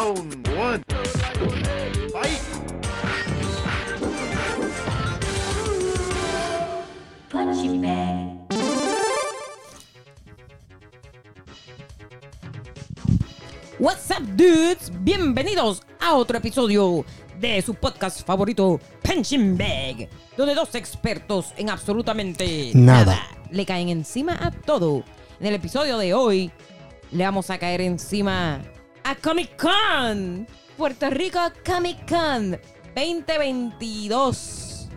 Round 0.00 0.48
one. 0.56 0.82
Fight! 2.10 2.40
Punching 7.28 7.82
bag. 7.82 8.38
What's 13.78 14.10
up, 14.10 14.22
dudes? 14.36 14.90
Bienvenidos 15.04 15.82
a 16.00 16.14
otro 16.14 16.38
episodio 16.38 17.04
de 17.38 17.60
su 17.60 17.74
podcast 17.74 18.24
favorito, 18.24 18.80
Punching 19.02 19.58
Bag, 19.58 20.08
donde 20.34 20.54
dos 20.54 20.74
expertos 20.76 21.52
en 21.58 21.68
absolutamente 21.68 22.70
Nada. 22.74 23.20
le 23.50 23.66
caen 23.66 23.90
encima 23.90 24.38
a 24.40 24.50
todo. 24.50 25.04
En 25.40 25.48
el 25.48 25.54
episodio 25.56 25.98
de 25.98 26.14
hoy, 26.14 26.50
le 27.12 27.24
vamos 27.24 27.50
a 27.50 27.58
caer 27.58 27.82
encima 27.82 28.62
a 29.04 29.14
Comic 29.16 29.56
Con, 29.56 30.46
Puerto 30.76 31.10
Rico 31.10 31.40
Comic 31.64 32.08
Con 32.08 32.58
2022. 32.94 34.88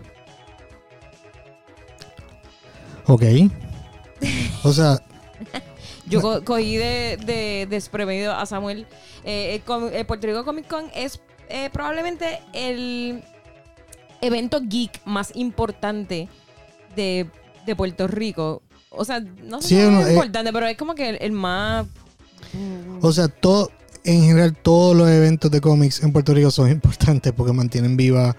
Ok. 3.06 3.22
O 4.62 4.72
sea, 4.72 4.98
Yo 6.06 6.20
co- 6.20 6.44
cogí 6.44 6.76
de, 6.76 7.18
de 7.24 7.66
desprevenido 7.68 8.32
a 8.34 8.46
Samuel. 8.46 8.86
Eh, 9.24 9.60
el, 9.92 10.06
Puerto 10.06 10.26
Rico 10.26 10.44
Comic 10.44 10.66
Con 10.68 10.86
es 10.94 11.20
eh, 11.48 11.70
probablemente 11.72 12.40
el 12.52 13.22
evento 14.20 14.60
geek 14.62 15.00
más 15.06 15.34
importante 15.34 16.28
de, 16.96 17.28
de 17.66 17.76
Puerto 17.76 18.06
Rico. 18.06 18.62
O 18.90 19.04
sea, 19.04 19.20
no 19.20 19.60
sé 19.60 19.68
Sí, 19.68 19.74
si 19.76 19.80
es 19.80 20.06
eh, 20.08 20.12
importante, 20.12 20.52
pero 20.52 20.66
es 20.66 20.76
como 20.76 20.94
que 20.94 21.08
el, 21.10 21.18
el 21.20 21.32
más... 21.32 21.86
o 23.00 23.12
sea, 23.12 23.28
todo, 23.28 23.70
en 24.04 24.22
general, 24.22 24.56
todos 24.56 24.96
los 24.96 25.08
eventos 25.08 25.50
de 25.50 25.60
cómics 25.60 26.02
en 26.02 26.12
Puerto 26.12 26.34
Rico 26.34 26.50
son 26.50 26.70
importantes 26.72 27.32
porque 27.32 27.52
mantienen 27.52 27.96
viva 27.96 28.36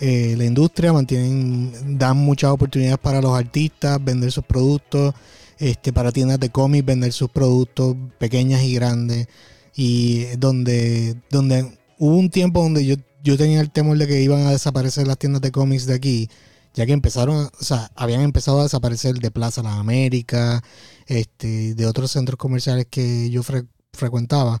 eh, 0.00 0.34
la 0.36 0.44
industria, 0.44 0.92
mantienen, 0.92 1.98
dan 1.98 2.18
muchas 2.18 2.50
oportunidades 2.50 2.98
para 2.98 3.20
los 3.22 3.36
artistas 3.36 4.02
vender 4.04 4.30
sus 4.30 4.44
productos, 4.44 5.14
este, 5.58 5.92
para 5.92 6.12
tiendas 6.12 6.38
de 6.38 6.50
cómics 6.50 6.84
vender 6.84 7.12
sus 7.12 7.30
productos 7.30 7.96
pequeñas 8.18 8.62
y 8.62 8.74
grandes. 8.74 9.26
Y 9.74 10.24
donde, 10.38 11.16
donde 11.30 11.78
hubo 11.98 12.16
un 12.16 12.30
tiempo 12.30 12.62
donde 12.62 12.84
yo, 12.84 12.96
yo 13.22 13.36
tenía 13.36 13.60
el 13.60 13.70
temor 13.70 13.98
de 13.98 14.06
que 14.06 14.22
iban 14.22 14.46
a 14.46 14.50
desaparecer 14.50 15.06
las 15.06 15.18
tiendas 15.18 15.42
de 15.42 15.50
cómics 15.52 15.86
de 15.86 15.94
aquí, 15.94 16.28
ya 16.74 16.84
que 16.86 16.92
empezaron, 16.92 17.46
o 17.58 17.64
sea, 17.64 17.90
habían 17.94 18.20
empezado 18.20 18.60
a 18.60 18.64
desaparecer 18.64 19.14
de 19.16 19.30
Plaza 19.30 19.62
Las 19.62 19.74
Américas, 19.78 20.60
este, 21.06 21.74
de 21.74 21.86
otros 21.86 22.10
centros 22.10 22.36
comerciales 22.38 22.86
que 22.90 23.30
yo 23.30 23.42
fre- 23.42 23.66
frecuentaba. 23.92 24.60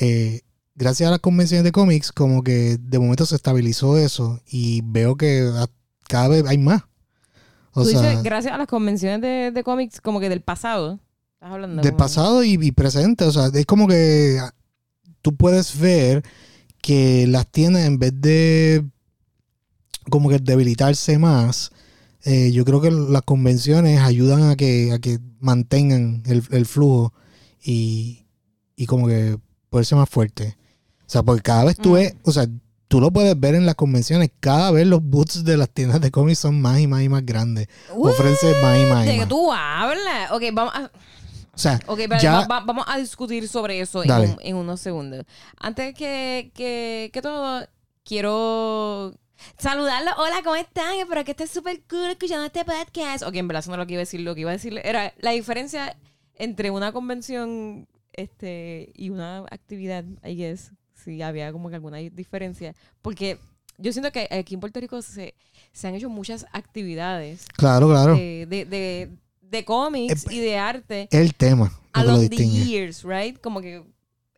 Eh, 0.00 0.40
gracias 0.74 1.06
a 1.08 1.10
las 1.10 1.20
convenciones 1.20 1.64
de 1.64 1.72
cómics, 1.72 2.10
como 2.12 2.42
que 2.42 2.78
de 2.80 2.98
momento 2.98 3.26
se 3.26 3.36
estabilizó 3.36 3.98
eso 3.98 4.40
y 4.50 4.80
veo 4.84 5.16
que 5.16 5.50
cada 6.08 6.28
vez 6.28 6.44
hay 6.46 6.58
más. 6.58 6.82
O 7.72 7.82
tú 7.84 7.90
sea, 7.90 8.00
dices, 8.02 8.22
gracias 8.24 8.52
a 8.54 8.58
las 8.58 8.66
convenciones 8.66 9.20
de, 9.20 9.50
de 9.52 9.62
cómics 9.62 10.00
como 10.00 10.18
que 10.20 10.28
del 10.28 10.40
pasado. 10.42 10.98
Estás 11.34 11.52
hablando. 11.52 11.82
del 11.82 11.92
como- 11.92 11.98
pasado 11.98 12.42
y, 12.44 12.58
y 12.60 12.72
presente. 12.72 13.24
O 13.24 13.32
sea, 13.32 13.46
es 13.52 13.66
como 13.66 13.86
que 13.86 14.38
ah, 14.40 14.52
tú 15.22 15.36
puedes 15.36 15.78
ver 15.78 16.22
que 16.82 17.26
las 17.28 17.46
tiendas, 17.46 17.84
en 17.86 17.98
vez 17.98 18.12
de 18.20 18.84
como 20.10 20.28
que 20.30 20.38
debilitarse 20.38 21.18
más, 21.18 21.70
eh, 22.24 22.50
yo 22.52 22.64
creo 22.64 22.80
que 22.80 22.90
las 22.90 23.22
convenciones 23.22 24.00
ayudan 24.00 24.42
a 24.50 24.56
que, 24.56 24.92
a 24.92 24.98
que 24.98 25.18
mantengan 25.38 26.22
el, 26.26 26.42
el 26.50 26.66
flujo 26.66 27.12
y, 27.62 28.26
y 28.76 28.86
como 28.86 29.06
que 29.06 29.38
poderse 29.70 29.94
más 29.94 30.08
fuerte. 30.08 30.56
O 31.06 31.10
sea, 31.10 31.22
porque 31.22 31.42
cada 31.42 31.64
vez 31.64 31.76
tú 31.76 31.90
Mm. 31.90 31.94
ves, 31.94 32.14
o 32.24 32.32
sea, 32.32 32.46
tú 32.88 33.00
lo 33.00 33.10
puedes 33.12 33.38
ver 33.38 33.54
en 33.54 33.66
las 33.66 33.76
convenciones, 33.76 34.30
cada 34.40 34.70
vez 34.72 34.86
los 34.86 35.02
booths 35.02 35.44
de 35.44 35.56
las 35.56 35.70
tiendas 35.70 36.00
de 36.00 36.10
cómics 36.10 36.40
son 36.40 36.60
más 36.60 36.78
y 36.80 36.86
más 36.86 37.02
y 37.02 37.08
más 37.08 37.24
grandes. 37.24 37.68
What? 37.94 38.12
Ofrece 38.12 38.52
más 38.62 38.78
y 38.78 38.84
más 38.84 39.06
¿De 39.06 39.16
qué 39.18 39.26
tú 39.26 39.52
hablas? 39.52 40.30
Ok, 40.32 40.42
vamos 40.52 40.74
a... 40.74 40.90
O 41.52 41.58
sea, 41.58 41.78
Ok, 41.86 41.98
pero 42.08 42.20
ya- 42.20 42.40
va- 42.40 42.46
va- 42.46 42.60
vamos 42.64 42.84
a 42.88 42.96
discutir 42.98 43.46
sobre 43.48 43.80
eso 43.80 44.02
en, 44.02 44.08
Dale. 44.08 44.26
un- 44.28 44.36
en 44.40 44.56
unos 44.56 44.80
segundos. 44.80 45.24
Antes 45.58 45.94
que, 45.94 46.52
que, 46.54 47.10
que 47.12 47.20
todo, 47.22 47.66
quiero 48.04 49.14
saludarlos. 49.58 50.14
Hola, 50.18 50.40
¿cómo 50.42 50.56
están? 50.56 50.94
Espero 50.98 51.24
que 51.24 51.32
estén 51.32 51.48
súper 51.48 51.82
cool 51.88 52.10
escuchando 52.10 52.46
este 52.46 52.64
podcast. 52.64 53.22
Ok, 53.24 53.34
en 53.36 53.48
verdad 53.48 53.60
eso 53.60 53.70
no 53.70 53.76
lo 53.76 53.86
que 53.86 53.92
iba 53.94 54.00
a 54.00 54.06
decir. 54.06 54.20
Lo 54.20 54.34
que 54.34 54.40
iba 54.42 54.50
a 54.50 54.54
decir 54.54 54.80
era 54.84 55.12
la 55.18 55.30
diferencia 55.32 55.96
entre 56.34 56.70
una 56.70 56.92
convención 56.92 57.86
este, 58.20 58.92
y 58.94 59.10
una 59.10 59.38
actividad, 59.50 60.04
I 60.24 60.36
guess. 60.36 60.72
Si 60.94 61.22
había 61.22 61.50
como 61.52 61.68
que 61.70 61.76
alguna 61.76 61.96
diferencia. 61.98 62.74
Porque 63.00 63.38
yo 63.78 63.92
siento 63.92 64.12
que 64.12 64.28
aquí 64.30 64.54
en 64.54 64.60
Puerto 64.60 64.78
Rico 64.80 65.00
se, 65.00 65.34
se 65.72 65.88
han 65.88 65.94
hecho 65.94 66.10
muchas 66.10 66.44
actividades 66.52 67.46
claro, 67.56 67.88
claro. 67.88 68.14
de, 68.14 68.46
de, 68.48 68.64
de, 68.66 69.10
de 69.40 69.64
cómics 69.64 70.26
Eh, 70.26 70.34
y 70.34 70.40
de 70.40 70.58
arte 70.58 71.08
el 71.10 71.34
tema 71.34 71.66
lo 71.66 71.70
que 71.92 72.00
lo 72.06 72.10
along 72.12 72.20
the 72.20 72.28
distingue. 72.28 72.64
years, 72.66 73.02
right? 73.02 73.40
Como 73.40 73.60
que, 73.62 73.82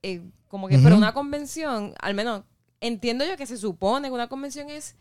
eh, 0.02 0.22
como 0.46 0.68
que, 0.68 0.78
pero 0.78 0.96
una 0.96 1.12
convención, 1.12 1.94
al 2.00 2.14
menos 2.14 2.44
entiendo 2.80 3.24
yo 3.26 3.36
que 3.36 3.46
se 3.46 3.56
supone 3.56 4.08
que 4.08 4.14
una 4.14 4.28
convención 4.28 4.70
es 4.70 4.94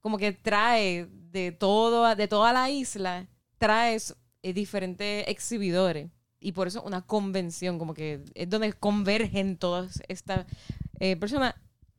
como 0.00 0.18
que 0.18 0.32
trae 0.32 1.08
de 1.32 1.52
todo, 1.52 2.14
de 2.14 2.28
toda 2.28 2.52
la 2.52 2.68
isla, 2.70 3.26
traes 3.56 4.14
eh, 4.42 4.52
diferentes 4.52 5.26
exhibidores. 5.26 6.08
Y 6.40 6.52
por 6.52 6.68
eso 6.68 6.82
una 6.82 7.02
convención, 7.02 7.78
como 7.78 7.94
que 7.94 8.22
es 8.34 8.48
donde 8.48 8.72
convergen 8.72 9.56
todas 9.56 10.00
estas 10.08 10.46
eh, 11.00 11.16
personas, 11.16 11.54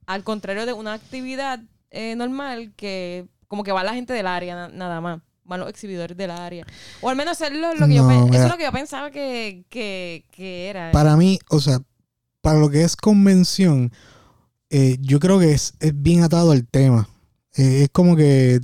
al 0.06 0.24
contrario 0.24 0.66
de 0.66 0.74
una 0.74 0.94
actividad 0.94 1.60
eh, 1.92 2.16
normal 2.16 2.74
que 2.76 3.28
como 3.48 3.64
que 3.64 3.72
va 3.72 3.84
la 3.84 3.94
gente 3.96 4.14
del 4.14 4.28
área 4.28 4.56
na- 4.56 4.68
nada 4.70 5.02
más. 5.02 5.22
Van 5.44 5.60
los 5.62 5.70
exhibidores 5.70 6.16
del 6.16 6.30
área. 6.30 6.64
O 7.02 7.10
al 7.10 7.16
menos 7.16 7.42
es 7.42 7.52
lo, 7.52 7.74
lo 7.74 7.88
que 7.88 7.96
yo, 7.96 8.04
eso 8.12 8.44
es 8.44 8.50
lo 8.52 8.58
que 8.58 8.66
yo 8.66 8.72
pensaba 8.72 9.10
que, 9.10 9.66
que, 9.70 10.24
que 10.30 10.68
era. 10.70 10.92
Para 10.92 11.18
mí, 11.18 11.40
o 11.50 11.60
sea, 11.60 11.80
para 12.42 12.60
lo 12.60 12.70
que 12.70 12.84
es 12.84 12.96
convención, 12.96 13.92
eh, 14.70 14.98
yo 15.02 15.20
creo 15.20 15.40
que 15.40 15.52
es, 15.54 15.74
es 15.80 16.00
bien 16.00 16.22
atado 16.24 16.52
al 16.52 16.68
tema. 16.68 17.10
Eh, 17.56 17.82
es 17.84 17.90
como 17.92 18.16
que 18.16 18.60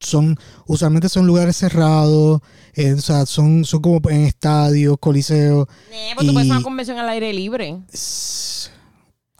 son, 0.00 0.36
usualmente 0.66 1.08
son 1.08 1.26
lugares 1.26 1.56
cerrados, 1.56 2.40
eh, 2.74 2.94
o 2.94 3.00
sea, 3.00 3.26
son, 3.26 3.64
son 3.64 3.80
como 3.82 4.00
en 4.10 4.22
estadios, 4.22 4.96
coliseos. 4.98 5.68
Eh, 5.92 6.12
pues 6.14 6.26
tú 6.26 6.32
puedes 6.32 6.46
hacer 6.48 6.54
y- 6.54 6.56
una 6.56 6.62
convención 6.62 6.98
al 6.98 7.08
aire 7.10 7.32
libre. 7.32 7.78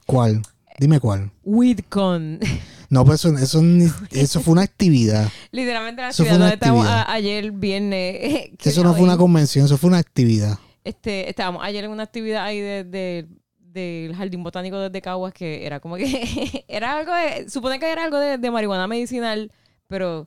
¿Cuál? 0.07 0.43
Dime 0.79 0.99
cuál. 1.01 1.31
WidCon. 1.45 2.41
No, 2.89 3.05
pues 3.05 3.21
eso, 3.25 3.37
eso, 3.39 3.63
eso 4.11 4.41
fue 4.41 4.53
una 4.53 4.63
actividad. 4.63 5.29
Literalmente 5.53 6.03
la 6.03 6.09
actividad 6.09 6.39
donde 6.39 6.55
estábamos 6.55 6.87
ayer 7.07 7.53
viernes. 7.53 8.51
Eso 8.65 8.83
no 8.83 8.95
fue 8.95 9.03
una 9.05 9.17
convención, 9.17 9.65
eso 9.65 9.79
fue 9.79 9.89
una 9.89 9.99
actividad. 9.99 10.59
Este, 10.85 11.29
estábamos 11.29 11.63
ayer 11.65 11.85
en 11.85 11.91
una 11.91 12.03
actividad 12.05 12.45
ahí 12.45 12.61
de, 12.61 12.85
de- 12.85 13.27
del 13.59 14.17
Jardín 14.17 14.43
Botánico 14.43 14.91
de 14.91 15.01
Caguas 15.03 15.33
que 15.33 15.65
era 15.65 15.79
como 15.79 15.95
que 15.97 16.65
era 16.69 16.97
algo 16.99 17.15
de, 17.15 17.49
supone 17.49 17.79
que 17.79 17.89
era 17.93 18.03
algo 18.03 18.19
de, 18.19 18.37
de 18.39 18.51
marihuana 18.51 18.89
medicinal, 18.89 19.53
pero 19.91 20.27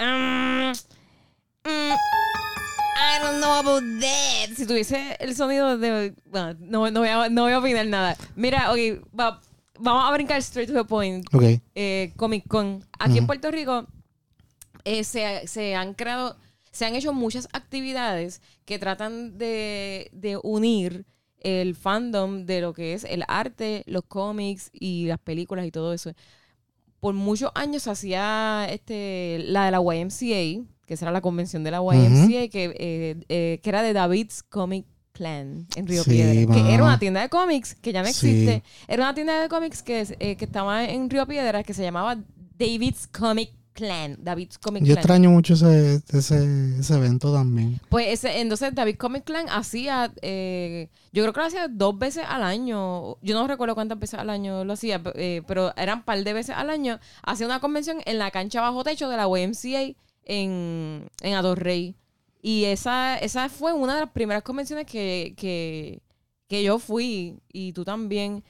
um, 0.00 0.72
mm, 1.64 1.92
I 1.92 3.22
don't 3.22 3.40
know 3.40 3.52
about 3.58 3.82
that. 4.00 4.56
Si 4.56 4.64
tuviese 4.66 5.16
el 5.20 5.34
sonido 5.36 5.76
de 5.76 6.14
bueno, 6.26 6.54
no, 6.60 6.90
no 6.90 7.00
voy 7.00 7.08
a, 7.08 7.28
no 7.28 7.42
voy 7.42 7.52
a 7.52 7.58
opinar 7.58 7.86
nada. 7.86 8.16
Mira, 8.36 8.70
ok, 8.72 8.78
va- 9.18 9.40
vamos 9.78 10.04
a 10.08 10.12
brincar 10.12 10.38
straight 10.40 10.68
to 10.70 10.74
the 10.74 10.84
point. 10.84 11.26
Ok. 11.34 11.42
eh, 11.74 12.12
Comic 12.16 12.46
Con. 12.48 12.84
Aquí 12.98 13.18
en. 13.18 13.26
Puerto 13.26 13.50
Rico 13.50 13.86
eh, 14.84 15.04
se, 15.04 15.46
se 15.48 15.74
han 15.74 15.94
creado, 15.94 16.36
se 16.70 16.86
han 16.86 16.94
hecho 16.94 17.12
muchas 17.12 17.48
actividades 17.52 18.40
que 18.64 18.78
tratan 18.78 19.36
de, 19.38 20.08
de 20.12 20.38
unir 20.42 21.04
el 21.42 21.74
fandom 21.74 22.44
de 22.44 22.60
lo 22.60 22.74
que 22.74 22.92
es 22.92 23.04
el 23.04 23.24
arte, 23.26 23.82
los 23.86 24.04
cómics 24.06 24.70
y 24.72 25.06
las 25.06 25.18
películas 25.18 25.66
y 25.66 25.70
todo 25.70 25.92
eso. 25.94 26.12
Por 27.00 27.14
muchos 27.14 27.50
años 27.54 27.86
hacía 27.88 28.66
este, 28.70 29.38
la 29.46 29.64
de 29.64 29.70
la 29.70 29.80
YMCA, 29.80 30.64
que 30.86 30.94
esa 30.94 31.06
era 31.06 31.12
la 31.12 31.20
convención 31.20 31.64
de 31.64 31.70
la 31.70 31.78
YMCA, 31.78 32.48
que, 32.48 32.74
eh, 32.78 33.16
eh, 33.28 33.60
que 33.62 33.68
era 33.70 33.82
de 33.82 33.92
David's 33.92 34.42
Comic 34.42 34.86
Clan 35.12 35.66
en 35.76 35.86
Río 35.86 36.04
Sí, 36.04 36.10
Piedra. 36.10 36.54
Que 36.54 36.74
era 36.74 36.82
una 36.84 36.98
tienda 36.98 37.20
de 37.22 37.28
cómics 37.28 37.74
que 37.74 37.92
ya 37.92 38.02
no 38.02 38.08
Sí. 38.08 38.28
existe. 38.28 38.62
Era 38.88 39.02
una 39.04 39.14
tienda 39.14 39.40
de 39.40 39.48
cómics 39.48 39.82
que, 39.82 40.06
eh, 40.18 40.36
que 40.36 40.44
estaba 40.44 40.84
en 40.84 41.08
Río 41.10 41.26
Piedra 41.26 41.62
que 41.62 41.74
se 41.74 41.82
llamaba 41.82 42.16
David's 42.58 43.06
Comic 43.06 43.50
Clan. 43.80 44.16
David's 44.20 44.58
Comic 44.58 44.82
Yo 44.84 44.94
Clan. 44.94 44.98
extraño 44.98 45.30
mucho 45.30 45.54
ese, 45.54 46.00
ese, 46.12 46.78
ese 46.78 46.94
evento 46.94 47.32
también. 47.32 47.80
Pues 47.88 48.06
ese, 48.08 48.40
entonces 48.40 48.74
David 48.74 48.96
Comic 48.96 49.24
Clan 49.24 49.46
hacía, 49.48 50.12
eh, 50.22 50.88
yo 51.12 51.22
creo 51.24 51.32
que 51.32 51.40
lo 51.40 51.46
hacía 51.46 51.68
dos 51.68 51.98
veces 51.98 52.24
al 52.28 52.42
año. 52.42 53.16
Yo 53.22 53.34
no 53.34 53.46
recuerdo 53.48 53.74
cuántas 53.74 53.98
veces 53.98 54.20
al 54.20 54.30
año 54.30 54.64
lo 54.64 54.72
hacía, 54.74 55.02
eh, 55.14 55.42
pero 55.46 55.72
eran 55.76 55.98
un 55.98 56.04
par 56.04 56.22
de 56.22 56.32
veces 56.32 56.54
al 56.56 56.70
año. 56.70 57.00
Hacía 57.22 57.46
una 57.46 57.60
convención 57.60 57.98
en 58.06 58.18
la 58.18 58.30
cancha 58.30 58.60
bajo 58.60 58.84
techo 58.84 59.08
de 59.08 59.16
la 59.16 59.24
YMCA 59.28 59.96
en, 60.24 61.08
en 61.22 61.34
Adorrey. 61.34 61.96
Y 62.42 62.64
esa, 62.64 63.18
esa 63.18 63.48
fue 63.48 63.72
una 63.72 63.94
de 63.94 64.00
las 64.00 64.10
primeras 64.10 64.42
convenciones 64.42 64.86
que, 64.86 65.34
que, 65.36 66.00
que 66.48 66.62
yo 66.62 66.78
fui 66.78 67.38
y 67.52 67.72
tú 67.72 67.84
también. 67.84 68.42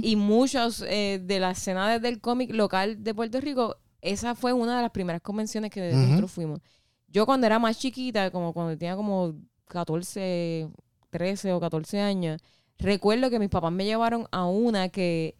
Y 0.00 0.16
muchos 0.16 0.82
eh, 0.88 1.20
de 1.22 1.40
la 1.40 1.50
escena 1.50 1.90
de- 1.90 1.98
del 2.00 2.22
cómic 2.22 2.54
local 2.54 3.04
de 3.04 3.12
Puerto 3.12 3.38
Rico, 3.38 3.76
esa 4.00 4.34
fue 4.34 4.52
una 4.52 4.76
de 4.76 4.82
las 4.82 4.90
primeras 4.90 5.20
convenciones 5.22 5.70
que 5.70 5.92
nosotros 5.92 6.30
fuimos. 6.30 6.60
Yo 7.08 7.26
cuando 7.26 7.46
era 7.46 7.58
más 7.58 7.78
chiquita, 7.78 8.30
como 8.30 8.52
cuando 8.52 8.76
tenía 8.76 8.96
como 8.96 9.34
14, 9.68 10.68
13 11.10 11.52
o 11.52 11.60
14 11.60 12.00
años, 12.00 12.40
recuerdo 12.78 13.30
que 13.30 13.38
mis 13.38 13.48
papás 13.48 13.72
me 13.72 13.84
llevaron 13.84 14.26
a 14.30 14.46
una 14.46 14.88
que 14.88 15.36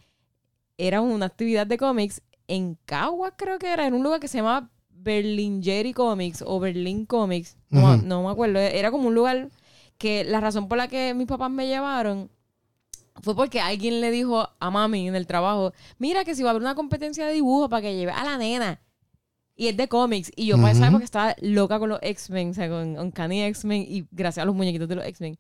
era 0.77 1.01
una 1.01 1.27
actividad 1.27 1.67
de 1.67 1.77
cómics 1.77 2.23
en 2.47 2.79
Caguas, 2.87 3.35
creo 3.37 3.59
que 3.59 3.73
era, 3.73 3.87
en 3.87 3.95
un 3.95 4.03
lugar 4.03 4.21
que 4.21 4.29
se 4.29 4.39
llamaba 4.39 4.71
Berlingeri 4.91 5.93
Comics 5.93 6.43
o 6.47 6.59
Berlin 6.59 7.05
Comics. 7.07 7.57
No 7.71 8.23
me 8.23 8.31
acuerdo. 8.31 8.59
Era 8.59 8.91
como 8.91 9.09
un 9.09 9.15
lugar 9.15 9.51
que 9.99 10.25
la 10.25 10.41
razón 10.41 10.69
por 10.69 10.79
la 10.79 10.89
que 10.89 11.15
mis 11.15 11.27
papás 11.27 11.51
me 11.51 11.67
llevaron 11.67 12.31
fue 13.23 13.35
porque 13.35 13.61
alguien 13.61 14.01
le 14.01 14.11
dijo 14.11 14.49
a 14.59 14.71
mami 14.71 15.09
en 15.09 15.15
el 15.17 15.27
trabajo, 15.27 15.73
mira 15.99 16.25
que 16.25 16.35
si 16.35 16.43
va 16.43 16.51
a 16.51 16.53
haber 16.53 16.63
una 16.63 16.75
competencia 16.75 17.27
de 17.27 17.35
dibujo 17.35 17.69
para 17.69 17.83
que 17.83 17.97
lleve 17.97 18.13
a 18.13 18.25
la 18.25 18.39
nena. 18.39 18.81
Y 19.61 19.67
es 19.67 19.77
de 19.77 19.89
cómics. 19.89 20.31
Y 20.37 20.47
yo 20.47 20.57
para 20.57 20.71
esa 20.71 20.83
Ujú. 20.83 20.91
época 20.91 21.05
estaba 21.05 21.37
loca 21.41 21.81
con 21.81 21.89
los 21.89 21.99
X-Men, 22.01 22.51
o 22.51 22.55
sea, 22.55 22.69
con 22.69 22.97
Uncanny 22.97 23.43
X-Men 23.43 23.85
y 23.89 24.07
gracias 24.13 24.43
a 24.45 24.47
los 24.47 24.55
muñequitos 24.55 24.89
de 24.89 24.95
los 24.95 25.05
X-Men. 25.05 25.37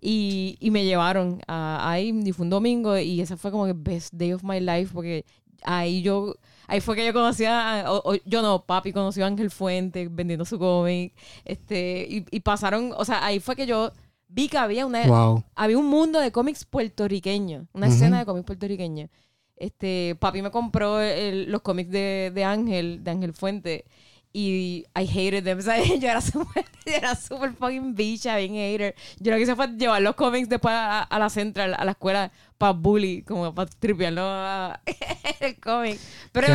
Y, 0.00 0.58
y 0.60 0.70
me 0.70 0.84
llevaron 0.84 1.40
a, 1.48 1.90
ahí 1.90 2.10
y 2.24 2.32
fue 2.32 2.44
un 2.44 2.50
domingo 2.50 2.98
y 2.98 3.20
ese 3.22 3.36
fue 3.38 3.50
como 3.50 3.64
que 3.64 3.72
best 3.74 4.12
day 4.12 4.34
of 4.34 4.42
my 4.44 4.60
life 4.60 4.90
porque 4.92 5.24
ahí 5.62 6.02
yo, 6.02 6.34
ahí 6.66 6.80
fue 6.82 6.96
que 6.96 7.06
yo 7.06 7.12
conocía, 7.14 7.84
o- 7.88 8.12
o- 8.12 8.18
yo 8.26 8.42
no, 8.42 8.62
papi 8.64 8.92
conoció 8.92 9.24
a 9.24 9.28
Ángel 9.28 9.50
Fuente 9.50 10.08
vendiendo 10.10 10.44
su 10.44 10.58
cómic, 10.58 11.14
este, 11.44 12.06
y, 12.10 12.26
y 12.30 12.40
pasaron, 12.40 12.92
o 12.96 13.04
sea, 13.06 13.24
ahí 13.24 13.38
fue 13.40 13.56
que 13.56 13.64
yo 13.66 13.92
vi 14.34 14.48
que 14.48 14.58
había 14.58 14.86
una, 14.86 15.06
Wow. 15.06 15.44
había 15.54 15.78
un 15.78 15.86
mundo 15.86 16.18
de 16.20 16.32
cómics 16.32 16.64
puertorriqueños, 16.64 17.66
una 17.72 17.86
Ujú. 17.86 17.94
escena 17.96 18.18
de 18.20 18.24
cómics 18.24 18.46
puertorriqueños. 18.46 19.10
Este, 19.56 20.16
papi 20.18 20.42
me 20.42 20.50
compró 20.50 21.00
el- 21.00 21.50
los 21.52 21.60
cómics 21.62 21.90
de, 21.90 22.32
de 22.34 22.44
Ángel, 22.44 23.04
de 23.04 23.10
Ángel 23.10 23.32
Fuente, 23.34 23.84
y 24.32 24.86
I 24.98 25.02
hated 25.06 25.44
them. 25.44 25.60
Sea, 25.62 25.76
yo 25.84 26.08
era 26.08 26.20
súper, 26.22 26.64
era 26.86 27.14
súper 27.14 27.52
fucking 27.52 27.94
bicha, 27.94 28.36
bien 28.38 28.54
hater. 28.54 28.94
Yo 29.20 29.30
lo 29.30 29.36
que 29.36 29.42
hice 29.42 29.54
fue 29.54 29.68
llevar 29.76 30.00
los 30.00 30.14
cómics 30.16 30.48
después 30.48 30.72
a, 30.74 31.02
a 31.02 31.18
la 31.18 31.28
central, 31.28 31.74
a 31.78 31.84
la 31.84 31.90
escuela, 31.92 32.32
para 32.56 32.72
bully, 32.72 33.22
como 33.22 33.54
para 33.54 33.68
tripearlo 33.70 34.22
a- 34.24 34.80
el 35.40 35.60
cómic. 35.60 35.98
Pero, 36.32 36.46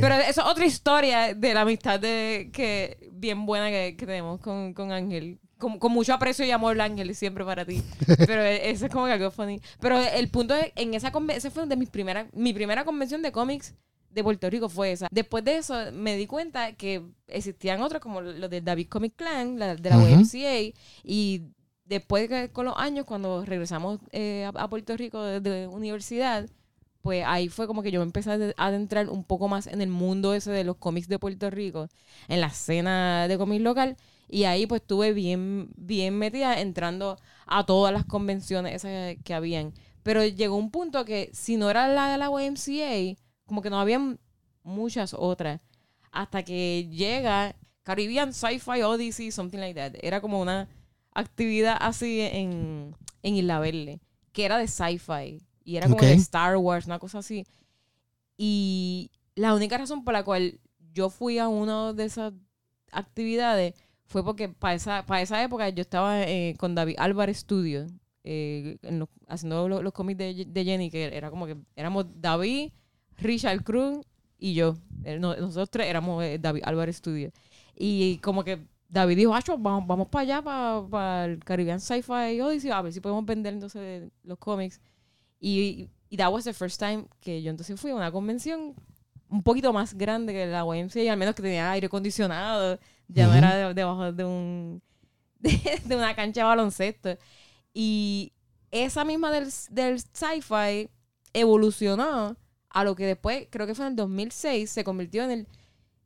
pero 0.00 0.14
eso 0.14 0.40
es 0.42 0.46
otra 0.46 0.64
historia 0.64 1.34
de 1.34 1.52
la 1.54 1.62
amistad 1.62 1.98
de 1.98 2.50
que 2.52 3.10
bien 3.12 3.44
buena 3.44 3.68
que, 3.70 3.96
que 3.98 4.06
tenemos 4.06 4.40
con, 4.40 4.72
con 4.72 4.92
Ángel. 4.92 5.40
Con, 5.60 5.78
con 5.78 5.92
mucho 5.92 6.12
aprecio 6.12 6.44
y 6.44 6.50
amor, 6.50 6.80
Ángel, 6.80 7.14
siempre 7.14 7.44
para 7.44 7.64
ti. 7.64 7.82
Pero 8.26 8.42
e- 8.42 8.70
eso 8.70 8.86
es 8.86 8.92
como 8.92 9.06
que 9.06 9.12
algo 9.12 9.30
funny. 9.30 9.60
Pero 9.78 10.00
el 10.00 10.28
punto 10.28 10.54
es, 10.54 10.72
en 10.74 10.94
esa 10.94 11.12
convención, 11.12 11.38
esa 11.38 11.50
fue 11.50 11.66
de 11.66 11.76
mis 11.76 11.90
primeras, 11.90 12.26
mi 12.32 12.52
primera 12.52 12.84
convención 12.84 13.22
de 13.22 13.30
cómics 13.30 13.74
de 14.10 14.24
Puerto 14.24 14.50
Rico 14.50 14.68
fue 14.68 14.92
esa. 14.92 15.08
Después 15.10 15.44
de 15.44 15.58
eso 15.58 15.74
me 15.92 16.16
di 16.16 16.26
cuenta 16.26 16.72
que 16.72 17.02
existían 17.28 17.80
otros 17.80 18.02
como 18.02 18.20
los 18.20 18.50
del 18.50 18.64
David 18.64 18.88
Comic 18.88 19.14
Clan, 19.16 19.58
la, 19.58 19.76
de 19.76 19.90
la 19.90 19.98
Ujú. 19.98 20.08
YMCA, 20.08 20.74
y 21.04 21.42
después 21.84 22.28
con 22.52 22.64
los 22.66 22.74
años, 22.76 23.04
cuando 23.04 23.44
regresamos 23.44 24.00
eh, 24.12 24.44
a, 24.44 24.62
a 24.62 24.68
Puerto 24.68 24.96
Rico 24.96 25.22
de, 25.22 25.66
universidad, 25.68 26.48
pues 27.02 27.24
ahí 27.26 27.48
fue 27.48 27.66
como 27.66 27.82
que 27.82 27.90
yo 27.90 28.00
me 28.00 28.04
empecé 28.04 28.30
a 28.30 28.66
adentrar 28.66 29.08
un 29.08 29.24
poco 29.24 29.48
más 29.48 29.66
en 29.66 29.80
el 29.80 29.88
mundo 29.88 30.34
ese 30.34 30.50
de 30.50 30.64
los 30.64 30.76
cómics 30.76 31.08
de 31.08 31.18
Puerto 31.18 31.50
Rico, 31.50 31.88
en 32.28 32.40
la 32.40 32.48
escena 32.48 33.26
de 33.26 33.38
cómics 33.38 33.62
local, 33.62 33.96
y 34.30 34.44
ahí 34.44 34.66
pues 34.66 34.82
estuve 34.82 35.12
bien, 35.12 35.70
bien 35.76 36.16
metida 36.16 36.60
entrando 36.60 37.18
a 37.46 37.66
todas 37.66 37.92
las 37.92 38.04
convenciones 38.04 38.74
esas 38.76 39.16
que 39.24 39.34
habían. 39.34 39.74
Pero 40.04 40.24
llegó 40.24 40.56
un 40.56 40.70
punto 40.70 41.04
que 41.04 41.30
si 41.32 41.56
no 41.56 41.68
era 41.68 41.88
la 41.88 42.12
de 42.12 42.18
la 42.18 42.30
YMCA, 42.30 43.20
como 43.44 43.60
que 43.60 43.70
no 43.70 43.80
habían 43.80 44.20
muchas 44.62 45.14
otras. 45.14 45.60
Hasta 46.12 46.44
que 46.44 46.88
llega 46.90 47.56
Caribbean 47.82 48.32
Sci-Fi 48.32 48.82
Odyssey, 48.82 49.32
something 49.32 49.58
like 49.58 49.78
that. 49.78 49.98
Era 50.00 50.20
como 50.20 50.40
una 50.40 50.68
actividad 51.12 51.76
así 51.80 52.20
en, 52.20 52.94
en 53.22 53.34
Isla 53.34 53.58
Verde, 53.58 54.00
que 54.32 54.44
era 54.44 54.58
de 54.58 54.68
sci-fi. 54.68 55.42
Y 55.64 55.76
era 55.76 55.88
como 55.88 56.00
de 56.00 56.14
Star 56.14 56.56
Wars, 56.56 56.86
una 56.86 57.00
cosa 57.00 57.18
así. 57.18 57.46
Y 58.36 59.10
la 59.34 59.54
única 59.54 59.76
razón 59.76 60.04
por 60.04 60.14
la 60.14 60.24
cual 60.24 60.60
yo 60.92 61.10
fui 61.10 61.38
a 61.38 61.48
una 61.48 61.92
de 61.92 62.04
esas 62.04 62.32
actividades 62.92 63.74
fue 64.10 64.24
porque 64.24 64.48
para 64.48 64.74
esa, 64.74 65.06
para 65.06 65.22
esa 65.22 65.40
época 65.42 65.68
yo 65.70 65.80
estaba 65.82 66.22
eh, 66.24 66.54
con 66.58 66.74
David 66.74 66.96
Álvarez 66.98 67.38
Studio, 67.38 67.86
eh, 68.24 68.76
haciendo 69.28 69.68
los, 69.68 69.82
los 69.84 69.92
cómics 69.92 70.18
de, 70.18 70.44
de 70.46 70.64
Jenny, 70.64 70.90
que 70.90 71.04
era 71.16 71.30
como 71.30 71.46
que 71.46 71.56
éramos 71.76 72.06
David, 72.20 72.72
Richard 73.18 73.62
Cruz 73.62 73.98
y 74.36 74.54
yo. 74.54 74.76
Eh, 75.04 75.18
no- 75.20 75.36
nosotros 75.36 75.70
tres 75.70 75.86
éramos 75.86 76.24
David 76.40 76.62
Álvarez 76.64 76.96
Studio. 76.96 77.30
Y 77.76 78.18
como 78.18 78.42
que 78.42 78.66
David 78.88 79.16
dijo, 79.16 79.32
Acho, 79.32 79.56
vamos, 79.56 79.86
vamos 79.86 80.08
para 80.08 80.22
allá, 80.22 80.42
para, 80.42 80.82
para 80.90 81.24
el 81.26 81.38
Caribbean 81.44 81.80
Sci-Fi 81.80 82.40
Odyssey, 82.40 82.72
a 82.72 82.82
ver 82.82 82.92
si 82.92 83.00
podemos 83.00 83.24
vender 83.24 83.54
entonces 83.54 84.10
los 84.24 84.38
cómics. 84.38 84.80
Y, 85.38 85.88
y 86.10 86.16
that 86.16 86.32
was 86.32 86.42
the 86.44 86.52
first 86.52 86.80
time 86.80 87.04
que 87.20 87.40
yo 87.42 87.50
entonces 87.52 87.80
fui 87.80 87.92
a 87.92 87.94
una 87.94 88.10
convención 88.10 88.74
un 89.28 89.42
poquito 89.44 89.72
más 89.72 89.94
grande 89.94 90.32
que 90.32 90.46
la 90.46 90.64
YMCA, 90.66 91.12
al 91.12 91.16
menos 91.16 91.36
que 91.36 91.42
tenía 91.42 91.70
aire 91.70 91.86
acondicionado, 91.86 92.78
ya 93.12 93.26
no 93.26 93.34
era 93.34 93.56
de- 93.68 93.74
debajo 93.74 94.12
de 94.12 94.24
un 94.24 94.82
de, 95.40 95.80
de 95.84 95.96
una 95.96 96.14
cancha 96.14 96.40
de 96.42 96.46
baloncesto. 96.46 97.16
Y 97.72 98.32
esa 98.70 99.04
misma 99.04 99.30
del, 99.32 99.48
del 99.70 100.00
sci-fi 100.00 100.88
evolucionó 101.32 102.36
a 102.68 102.84
lo 102.84 102.94
que 102.94 103.06
después, 103.06 103.46
creo 103.50 103.66
que 103.66 103.74
fue 103.74 103.86
en 103.86 103.92
el 103.92 103.96
2006, 103.96 104.70
se 104.70 104.84
convirtió 104.84 105.24
en 105.24 105.30
el 105.30 105.48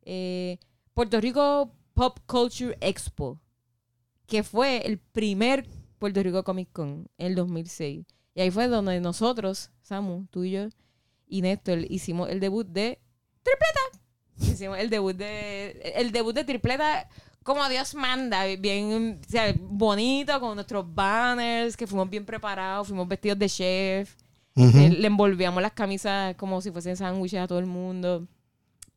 eh, 0.03 0.59
Puerto 0.95 1.21
Rico 1.21 1.73
Pop 1.95 2.19
Culture 2.27 2.77
Expo, 2.81 3.39
que 4.27 4.43
fue 4.43 4.87
el 4.87 4.99
primer 4.99 5.67
Puerto 5.99 6.23
Rico 6.23 6.43
Comic 6.45 6.71
Con 6.73 7.09
en 7.19 7.27
el 7.27 7.35
2006. 7.35 8.05
Y 8.35 8.41
ahí 8.41 8.51
fue 8.51 8.69
donde 8.69 9.01
nosotros, 9.01 9.71
Samu, 9.83 10.27
tú 10.31 10.45
y 10.45 10.53
yo, 10.53 10.69
y 11.27 11.43
Néstor, 11.43 11.81
hicimos 11.91 12.29
el 12.31 12.41
debut 12.41 12.67
de 12.67 12.99
Tripleta. 13.43 14.04
Hicimos 14.41 14.79
el 14.79 14.91
debut 14.91 15.17
de. 15.17 15.93
El 15.97 16.13
debut 16.13 16.35
de 16.35 16.45
Tripleta 16.45 17.09
como 17.43 17.69
Dios 17.69 17.95
manda, 17.95 18.45
bien 18.59 19.21
o 19.23 19.29
sea, 19.31 19.55
bonito, 19.61 20.41
con 20.41 20.55
nuestros 20.55 20.87
banners, 20.95 21.77
que 21.77 21.87
fuimos 21.87 22.09
bien 22.09 22.25
preparados, 22.25 22.89
fuimos 22.89 23.07
vestidos 23.07 23.39
de 23.39 23.49
chef. 23.51 24.15
Ujú. 24.57 24.79
Le, 24.79 24.89
le 24.89 25.07
envolvíamos 25.07 25.61
las 25.61 25.73
camisas 25.73 26.35
como 26.37 26.63
si 26.63 26.71
fuesen 26.71 26.97
sándwiches 26.97 27.41
a 27.41 27.47
todo 27.47 27.59
el 27.59 27.67
mundo. 27.67 28.27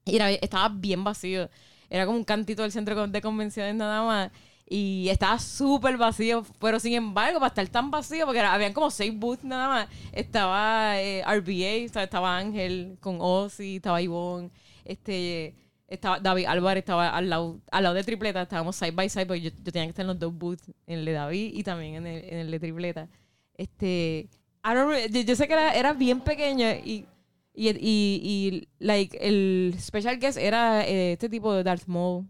Y 0.06 0.16
era- 0.16 0.32
estaba 0.32 0.70
bien 0.70 1.04
vacío. 1.04 1.50
Era 1.90 2.06
como 2.06 2.18
un 2.18 2.24
cantito 2.24 2.62
del 2.62 2.72
centro 2.72 3.08
de 3.08 3.22
convenciones 3.22 3.76
nada 3.76 4.02
más. 4.04 4.32
Y 4.70 5.10
estaba 5.10 5.40
súper 5.40 5.98
vacío. 5.98 6.46
Pero 6.62 6.80
sin 6.80 6.94
embargo, 6.94 7.40
para 7.40 7.50
estar 7.50 7.68
tan 7.68 7.92
vacío, 7.92 8.26
porque 8.26 8.40
era- 8.40 8.54
habían 8.54 8.72
como 8.72 8.90
seis 8.92 9.14
booths 9.14 9.44
nada 9.44 9.68
más. 9.68 9.88
Estaba 10.14 11.02
eh, 11.02 11.22
RBA, 11.26 11.84
estaba, 11.86 12.04
estaba 12.06 12.38
Ángel 12.38 12.98
con 13.02 13.18
Ozzy, 13.20 13.76
estaba 13.78 14.02
Ivonne, 14.02 14.52
este, 14.88 15.56
estaba 15.88 16.20
David 16.20 16.46
Álvarez, 16.46 16.82
estaba 16.82 17.10
al 17.10 17.30
lado, 17.30 17.60
al 17.72 17.84
lado 17.84 17.96
de 17.96 18.04
Tripleta. 18.04 18.42
Estábamos 18.42 18.76
side 18.76 18.92
by 18.92 19.10
side, 19.10 19.26
porque 19.26 19.42
yo, 19.42 19.50
yo 19.64 19.72
tenía 19.72 19.86
que 19.86 19.90
estar 19.92 20.04
en 20.04 20.08
los 20.08 20.20
dos 20.20 20.34
booths, 20.34 20.70
en 20.86 21.00
el 21.00 21.06
de 21.06 21.12
David 21.14 21.52
y 21.54 21.64
también 21.64 21.96
en 21.96 22.08
el, 22.08 22.24
en 22.26 22.38
el 22.40 22.52
de 22.52 22.60
Tripleta. 22.60 23.08
Este, 23.56 24.30
I 24.64 24.74
don't 24.74 24.90
re- 24.90 25.10
yo, 25.10 25.22
yo 25.22 25.36
sé 25.36 25.48
que 25.48 25.54
era, 25.54 25.74
era 25.74 25.94
bien 25.94 26.20
pequeño 26.22 26.68
y, 26.84 27.06
y, 27.54 27.70
y, 27.70 27.76
y, 27.82 28.68
like, 28.80 29.18
el 29.22 29.76
special 29.80 30.20
guest 30.20 30.38
era 30.38 30.86
eh, 30.86 31.14
este 31.14 31.30
tipo 31.30 31.54
de 31.54 31.64
Darth 31.64 31.86
Maul. 31.88 32.26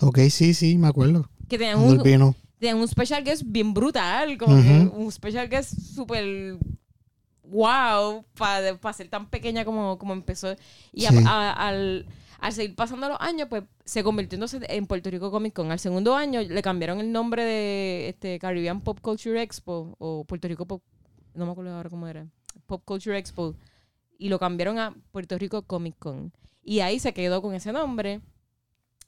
Ok, 0.00 0.18
sí, 0.30 0.52
sí, 0.54 0.76
me 0.78 0.88
acuerdo. 0.88 1.28
Que 1.48 1.56
tenían 1.58 1.78
un, 1.78 2.02
tenían 2.58 2.78
un 2.78 2.88
special 2.88 3.24
guest 3.24 3.42
bien 3.46 3.72
brutal, 3.72 4.36
como 4.36 4.60
que 4.62 4.68
Ujú. 4.86 5.02
un 5.04 5.10
special 5.12 5.48
guest 5.48 5.72
súper 5.80 6.58
wow 7.50 8.24
para 8.36 8.92
ser 8.92 9.08
tan 9.08 9.28
pequeña 9.28 9.64
como, 9.64 9.98
como 9.98 10.12
empezó. 10.12 10.54
Y 10.92 11.06
a- 11.06 11.10
Sí. 11.10 11.24
a- 11.26 11.52
al, 11.52 12.06
al 12.40 12.52
seguir 12.52 12.74
pasando 12.76 13.08
los 13.08 13.20
años, 13.20 13.48
pues 13.48 13.64
se 13.84 14.02
convirtió 14.04 14.36
entonces 14.36 14.62
en 14.68 14.86
Puerto 14.86 15.10
Rico 15.10 15.30
Comic 15.30 15.54
Con. 15.54 15.70
Al 15.72 15.78
segundo 15.78 16.14
año 16.14 16.40
le 16.42 16.62
cambiaron 16.62 17.00
el 17.00 17.10
nombre 17.12 17.44
de 17.44 18.08
este 18.10 18.38
Caribbean 18.38 18.80
Pop 18.80 19.00
Culture 19.00 19.40
Expo 19.42 19.96
o 19.98 20.24
Puerto 20.24 20.46
Rico 20.48 20.66
Pop, 20.66 20.82
no 21.34 21.46
me 21.46 21.52
acuerdo 21.52 21.74
ahora 21.74 21.90
cómo 21.90 22.06
era, 22.06 22.26
Pop 22.66 22.82
Culture 22.84 23.16
Expo. 23.18 23.54
Y 24.20 24.28
lo 24.30 24.38
cambiaron 24.40 24.78
a 24.80 24.94
Puerto 25.12 25.38
Rico 25.38 25.62
Comic 25.62 25.96
Con. 25.98 26.32
Y 26.62 26.80
ahí 26.80 26.98
se 26.98 27.14
quedó 27.14 27.40
con 27.40 27.54
ese 27.54 27.72
nombre 27.72 28.20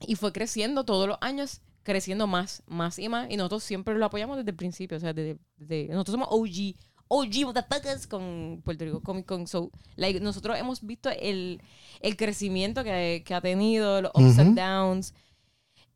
y 0.06 0.14
fue 0.14 0.32
creciendo 0.32 0.84
todos 0.84 1.08
los 1.08 1.18
años, 1.20 1.60
creciendo 1.82 2.26
más, 2.28 2.62
más 2.68 2.98
y 2.98 3.08
más. 3.08 3.28
Y 3.30 3.36
nosotros 3.36 3.64
siempre 3.64 3.98
lo 3.98 4.06
apoyamos 4.06 4.36
desde 4.36 4.50
el 4.50 4.56
principio. 4.56 4.96
O 4.96 5.00
sea, 5.00 5.12
desde, 5.12 5.36
desde- 5.56 5.88
nosotros 5.92 6.12
somos 6.14 6.28
OG, 6.30 6.74
OG 7.12 7.44
motherfuckers 7.44 8.06
con 8.06 8.62
Puerto 8.64 8.84
Rico 8.84 9.02
Comic 9.02 9.26
Con. 9.26 9.48
So, 9.48 9.72
like, 9.96 10.20
nosotros 10.20 10.56
hemos 10.56 10.80
visto 10.86 11.10
el, 11.10 11.60
el 12.00 12.16
crecimiento 12.16 12.84
que, 12.84 13.24
que 13.26 13.34
ha 13.34 13.40
tenido, 13.40 14.00
los 14.00 14.12
ups 14.14 14.38
and 14.38 14.56
downs. 14.56 15.12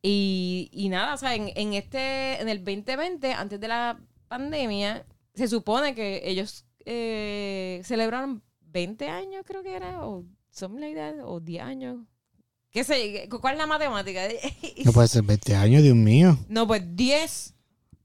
Y, 0.03 0.69
y 0.73 0.89
nada, 0.89 1.15
o 1.15 1.17
sea, 1.17 1.37
en, 1.37 1.53
en 1.55 1.73
este, 1.73 2.41
en 2.41 2.49
el 2.49 2.65
2020, 2.65 3.33
antes 3.33 3.61
de 3.61 3.69
la 3.69 4.01
pandemia, 4.27 5.07
se 5.35 5.47
supone 5.47 5.95
que 5.95 6.23
ellos 6.25 6.65
eh, 6.85 7.81
celebraron 7.85 8.43
20 8.73 9.09
años, 9.09 9.45
creo 9.47 9.63
que 9.63 9.77
era, 9.77 10.05
o 10.05 10.25
something 10.51 10.81
like 10.81 10.97
that, 10.97 11.15
o 11.25 11.39
10 11.39 11.63
años. 11.63 11.99
¿Qué 12.71 12.83
sé? 12.83 13.29
¿Cuál 13.41 13.55
es 13.55 13.59
la 13.59 13.67
matemática? 13.67 14.23
No 14.85 14.93
puede 14.93 15.07
ser 15.07 15.23
20 15.23 15.55
años, 15.55 15.83
Dios 15.85 15.95
mío. 15.95 16.37
No, 16.49 16.67
pues 16.67 16.83
10. 16.97 17.55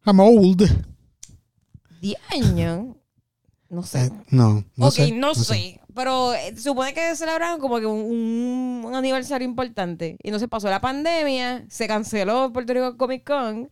I'm 0.06 0.20
old. 0.20 0.62
10 2.02 2.18
años. 2.30 2.96
No 3.70 3.84
sé. 3.84 4.06
Eh, 4.06 4.12
no, 4.32 4.64
no 4.76 4.88
ok, 4.88 4.94
sé. 4.94 5.12
no, 5.12 5.36
sé. 5.36 5.80
Pero 5.94 6.34
eh, 6.34 6.56
supone 6.58 6.94
que 6.94 7.16
celebraron 7.16 7.60
como 7.60 7.80
que 7.80 7.86
un, 7.86 8.82
un 8.86 8.96
aniversario 8.96 9.48
importante. 9.48 10.18
Y 10.24 10.28
entonces 10.30 10.50
pasó 10.50 10.70
la 10.70 10.82
pandemia, 10.82 11.66
se 11.70 11.88
canceló 11.88 12.52
Puerto 12.52 12.74
Rico 12.74 12.98
Comic 12.98 13.24
Con. 13.26 13.70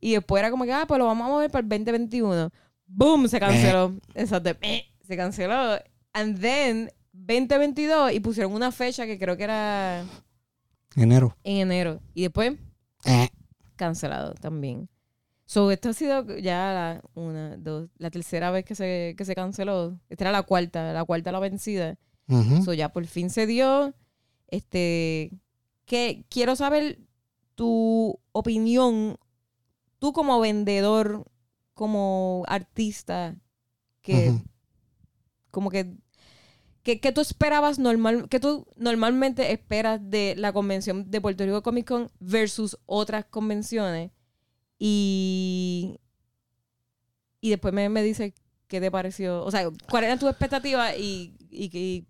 Y 0.00 0.12
después 0.12 0.40
era 0.40 0.50
como 0.50 0.64
que, 0.64 0.72
ah, 0.72 0.84
pues 0.86 0.98
lo 0.98 1.06
vamos 1.06 1.26
a 1.26 1.30
mover 1.30 1.50
para 1.50 1.62
el 1.62 1.68
2021. 1.68 2.50
¡Boom! 2.86 3.28
Se 3.28 3.38
canceló. 3.40 3.94
Exacto. 4.14 4.50
Eh, 4.62 4.84
Se 5.06 5.16
canceló. 5.16 5.78
And 6.12 6.40
then 6.40 6.90
2022 7.12 8.12
y 8.12 8.20
pusieron 8.20 8.52
una 8.52 8.72
fecha 8.72 9.06
que 9.06 9.18
creo 9.18 9.36
que 9.36 9.44
era 9.44 10.04
Enero. 10.96 11.36
en 11.44 11.56
enero. 11.58 12.00
Y 12.14 12.22
después 12.22 12.54
Eh. 13.04 13.28
cancelado 13.76 14.34
también. 14.34 14.88
So, 15.50 15.72
esto 15.72 15.88
ha 15.88 15.92
sido 15.94 16.38
ya 16.38 16.72
la 16.72 17.02
una, 17.14 17.56
dos, 17.56 17.90
la 17.98 18.12
tercera 18.12 18.52
vez 18.52 18.64
que 18.64 18.76
se, 18.76 19.16
que 19.18 19.24
se 19.24 19.34
canceló. 19.34 19.98
Esta 20.08 20.22
era 20.22 20.30
la 20.30 20.44
cuarta, 20.44 20.92
la 20.92 21.04
cuarta 21.04 21.32
la 21.32 21.40
vencida. 21.40 21.98
So, 22.64 22.72
ya 22.72 22.90
por 22.90 23.04
fin 23.06 23.30
se 23.30 23.48
dio. 23.48 23.92
Este, 24.46 25.32
que 25.86 26.24
quiero 26.28 26.54
saber 26.54 27.00
tu 27.56 28.20
opinión, 28.30 29.16
tú 29.98 30.12
como 30.12 30.38
vendedor, 30.38 31.26
como 31.74 32.44
artista, 32.46 33.34
que 34.02 34.32
como 35.50 35.68
que 35.70 35.96
que, 36.84 37.00
que 37.00 37.10
tú 37.10 37.22
esperabas 37.22 37.80
normal, 37.80 38.28
que 38.28 38.38
tú 38.38 38.68
normalmente 38.76 39.50
esperas 39.50 40.00
de 40.00 40.36
la 40.36 40.52
convención 40.52 41.10
de 41.10 41.20
Puerto 41.20 41.44
Rico 41.44 41.64
Comic 41.64 41.88
Con 41.88 42.08
versus 42.20 42.78
otras 42.86 43.24
convenciones 43.24 44.12
y 44.80 45.96
y 47.42 47.50
después 47.50 47.72
me, 47.72 47.88
me 47.88 48.02
dice 48.02 48.34
qué 48.66 48.80
te 48.80 48.90
pareció, 48.90 49.44
o 49.44 49.50
sea, 49.50 49.68
cuál 49.88 50.04
era 50.04 50.18
tu 50.18 50.28
expectativa 50.28 50.94
y, 50.96 51.32
y, 51.50 51.68
qué- 51.70 52.04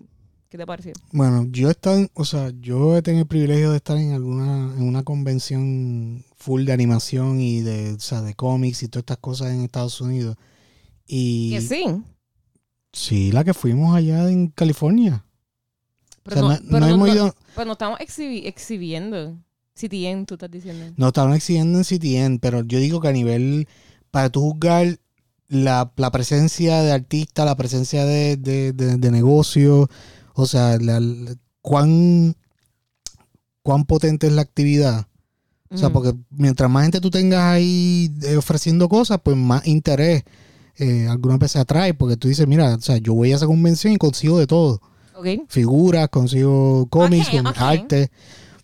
qué 0.49 0.59
te 0.59 0.67
pareció. 0.67 0.93
Bueno, 1.13 1.47
yo 1.51 1.69
he 1.69 1.71
estado, 1.71 1.99
en- 1.99 2.11
o 2.15 2.25
sea, 2.25 2.51
yo 2.61 2.97
he 2.97 3.03
tenido 3.03 3.23
el 3.23 3.29
privilegio 3.29 3.71
de 3.71 3.77
estar 3.77 3.97
en 3.97 4.13
alguna, 4.13 4.75
en 4.77 4.83
una 4.83 5.03
convención 5.05 6.25
full 6.37 6.65
de 6.65 6.73
animación 6.73 7.41
y 7.41 7.61
de, 7.61 7.93
o 7.93 8.01
sea, 8.01 8.23
de 8.23 8.35
cómics 8.35 8.83
y 8.83 8.89
todas 8.89 9.03
estas 9.03 9.19
cosas 9.19 9.53
en 9.53 9.61
Estados 9.63 10.01
Unidos. 10.01 10.37
Y 11.07 11.51
Que 11.53 11.61
sí, 11.61 11.85
sí, 12.93 13.31
la 13.33 13.45
que 13.45 13.55
fuimos 13.55 13.95
allá 13.97 14.29
en 14.31 14.49
California. 14.49 15.25
pero, 16.25 16.47
o 16.47 16.51
sea, 16.51 16.59
no, 16.59 16.65
no, 16.65 16.71
pero 16.73 16.81
no 16.81 16.89
hemos 16.89 17.09
ido, 17.15 17.35
pero 17.55 17.65
no 17.67 17.73
estamos 17.73 17.99
exhibi- 18.01 18.47
exhibiendo. 18.47 19.39
CTN, 19.75 20.27
tú 20.27 20.35
estás 20.35 20.51
diciendo. 20.51 20.93
no 20.97 21.09
estaban 21.09 21.33
exigiendo 21.35 21.79
en 21.79 21.85
CTN, 21.85 22.39
pero 22.41 22.63
yo 22.65 22.79
digo 22.79 23.01
que 23.01 23.09
a 23.09 23.13
nivel, 23.13 23.67
para 24.11 24.29
tú 24.31 24.41
juzgar 24.41 24.99
la, 25.49 25.91
la 25.97 26.11
presencia 26.11 26.83
de 26.83 26.93
artistas, 26.93 27.45
la 27.47 27.57
presencia 27.57 28.05
de, 28.05 28.37
de, 28.37 28.73
de, 28.73 28.97
de 28.97 29.11
negocio, 29.11 29.89
o 30.35 30.47
sea, 30.47 30.77
la- 30.79 31.01
la- 31.01 31.35
cuán, 31.63 32.37
cuán 33.63 33.85
potente 33.85 34.27
es 34.27 34.33
la 34.33 34.43
actividad. 34.43 35.07
O 35.71 35.77
sea, 35.79 35.89
Ujú. 35.89 35.95
porque 36.03 36.19
mientras 36.31 36.69
más 36.71 36.83
gente 36.83 37.01
tú 37.01 37.11
tengas 37.11 37.43
ahí 37.43 38.11
eh, 38.23 38.37
ofreciendo 38.37 38.89
cosas, 38.89 39.21
pues 39.23 39.37
más 39.37 39.67
interés 39.67 40.25
eh, 40.79 41.07
algunas 41.09 41.39
veces 41.39 41.57
atrae, 41.57 41.95
porque 41.95 42.17
tú 42.17 42.27
dices, 42.29 42.47
mira, 42.47 42.75
o 42.75 42.81
sea, 42.81 42.97
yo 42.99 43.15
voy 43.15 43.33
a 43.33 43.37
esa 43.37 43.47
convención 43.47 43.93
y 43.93 43.97
consigo 43.99 44.39
de 44.39 44.47
todo. 44.47 44.81
Ok. 45.15 45.27
Figuras, 45.49 46.09
consigo 46.09 46.87
cómics, 46.89 47.29
Ok, 47.29 47.35
con 47.37 47.47
ok. 47.49 47.57
arte. 47.59 48.11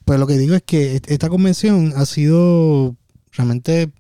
Pues 0.07 0.19
lo 0.19 0.27
que 0.27 0.39
digo 0.39 0.55
es 0.55 0.63
que 0.63 0.95
est- 0.97 1.11
esta 1.11 1.29
convención 1.29 1.93
ha 1.97 2.07
sido 2.07 2.97
realmente 3.33 3.91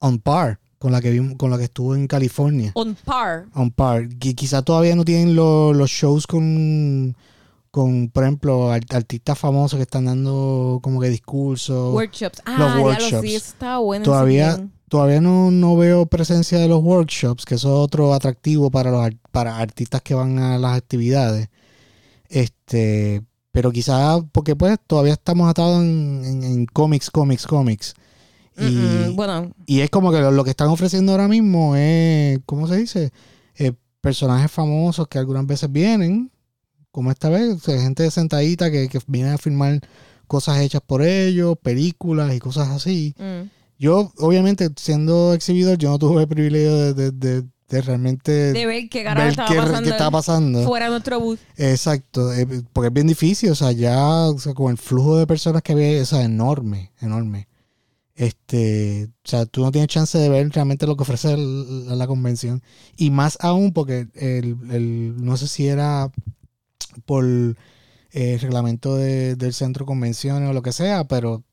on 0.00 0.18
par 0.18 0.58
con 0.78 0.90
la 0.90 1.00
que 1.02 1.10
vimos, 1.10 1.36
con 1.36 1.50
la 1.50 1.58
que 1.58 1.64
estuvo 1.64 1.94
en 1.94 2.06
California. 2.06 2.72
On 2.74 2.94
par. 3.04 3.44
On 3.54 3.70
par. 3.70 4.08
Qui- 4.08 4.34
Quizá 4.34 4.62
todavía 4.62 4.96
no 4.96 5.04
tienen 5.04 5.36
lo- 5.36 5.74
los 5.74 5.90
shows 5.90 6.26
con, 6.26 7.14
con, 7.70 8.08
por 8.08 8.24
ejemplo, 8.24 8.72
art- 8.72 8.92
artistas 8.94 9.38
famosos 9.38 9.76
que 9.76 9.82
están 9.82 10.06
dando 10.06 10.80
como 10.82 10.98
que 11.00 11.10
discursos. 11.10 11.92
Workshops. 11.94 12.40
Ah, 12.46 12.56
diablo, 12.56 12.82
workshops. 12.84 13.28
sí, 13.28 13.66
bueno. 13.84 13.94
en 13.96 14.02
Todavía-. 14.02 14.68
Todavía 14.88 15.20
no, 15.20 15.50
no 15.52 15.76
veo 15.76 16.06
presencia 16.06 16.58
de 16.58 16.66
los 16.66 16.82
workshops, 16.82 17.44
que 17.44 17.54
eso 17.56 17.68
es 17.68 17.74
otro 17.84 18.12
atractivo 18.12 18.70
para 18.72 18.90
los 18.90 19.00
ar- 19.04 19.16
para 19.30 19.58
artistas 19.58 20.00
que 20.02 20.14
van 20.14 20.38
a 20.40 20.58
las 20.58 20.76
actividades. 20.78 21.48
Este, 22.28 23.22
pero 23.52 23.70
quizá 23.72 24.20
porque 24.32 24.54
pues 24.56 24.78
todavía 24.86 25.14
estamos 25.14 25.48
atados 25.48 25.82
en, 25.82 26.22
en- 26.24 26.42
en 26.44 26.66
cómics, 26.66 27.10
cómics, 27.10 27.46
cómics. 27.46 27.94
Y, 28.56 28.62
Mm, 28.62 29.10
mm, 29.12 29.16
bueno, 29.16 29.52
y 29.66 29.80
es 29.80 29.90
como 29.90 30.10
que 30.12 30.20
lo, 30.20 30.30
lo 30.30 30.44
que 30.44 30.50
están 30.50 30.68
ofreciendo 30.68 31.12
ahora 31.12 31.28
mismo 31.28 31.74
es, 31.76 32.38
¿cómo 32.46 32.66
se 32.66 32.76
dice? 32.76 33.12
Eh, 33.56 33.72
personajes 34.00 34.50
famosos 34.50 35.08
que 35.08 35.18
algunas 35.18 35.46
veces 35.46 35.70
vienen, 35.70 36.30
como 36.90 37.10
esta 37.10 37.28
vez, 37.28 37.54
o 37.54 37.58
sea, 37.58 37.80
gente 37.80 38.10
sentadita 38.10 38.70
que, 38.70 38.88
que 38.88 38.98
viene 39.06 39.30
a 39.30 39.38
filmar 39.38 39.80
cosas 40.26 40.60
hechas 40.60 40.82
por 40.86 41.02
ellos, 41.02 41.56
películas 41.62 42.34
y 42.34 42.38
cosas 42.38 42.68
así. 42.68 43.14
mm. 43.18 43.48
Yo, 43.78 44.12
obviamente, 44.18 44.68
siendo 44.76 45.32
exhibidor, 45.32 45.78
yo 45.78 45.88
no 45.90 45.98
tuve 45.98 46.22
el 46.22 46.28
privilegio 46.28 46.74
de, 46.76 46.92
de- 46.94 47.10
de- 47.12 47.48
de 47.70 47.80
realmente 47.82 48.52
de 48.52 48.66
ver 48.66 48.88
qué 48.88 49.04
ver 49.04 49.18
estaba 49.28 49.48
qué, 49.48 49.56
pasando, 49.56 49.82
qué 49.82 49.88
estaba 49.90 50.10
pasando. 50.10 50.64
fuera 50.64 50.86
de 50.86 50.90
nuestro 50.90 51.20
booth. 51.20 51.38
Exacto, 51.56 52.32
eh, 52.34 52.46
porque 52.72 52.88
es 52.88 52.92
bien 52.92 53.06
difícil, 53.06 53.50
o 53.50 53.54
sea, 53.54 53.72
ya 53.72 53.98
o 54.26 54.38
sea, 54.38 54.52
con 54.54 54.70
el 54.72 54.76
flujo 54.78 55.16
de 55.16 55.26
personas 55.26 55.62
que 55.62 55.72
había, 55.72 56.02
o 56.02 56.04
sea, 56.04 56.22
enorme, 56.22 56.92
enorme. 57.00 57.48
Este, 58.14 59.08
o 59.24 59.28
sea, 59.28 59.46
tú 59.46 59.62
no 59.62 59.72
tienes 59.72 59.88
chance 59.88 60.18
de 60.18 60.28
ver 60.28 60.50
realmente 60.50 60.86
lo 60.86 60.94
que 60.96 61.04
ofrece 61.04 61.36
la, 61.38 61.96
la 61.96 62.06
convención. 62.06 62.62
Y 62.96 63.10
más 63.10 63.38
aún 63.40 63.72
porque 63.72 64.08
el, 64.14 64.56
el- 64.70 65.14
no 65.24 65.36
sé 65.38 65.48
si 65.48 65.68
era 65.68 66.10
por 67.06 67.24
eh, 67.24 67.54
el 68.12 68.40
reglamento 68.40 68.96
de- 68.96 69.36
del 69.36 69.54
centro 69.54 69.84
de 69.84 69.88
convenciones 69.88 70.50
o 70.50 70.52
lo 70.52 70.60
que 70.62 70.72
sea, 70.72 71.04
pero 71.08 71.44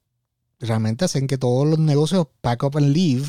realmente 0.59 1.05
hacen 1.05 1.27
que 1.27 1.38
todos 1.38 1.65
los 1.67 1.79
negocios 1.79 2.27
pack 2.41 2.63
up 2.63 2.77
and 2.77 2.93
leave 2.93 3.27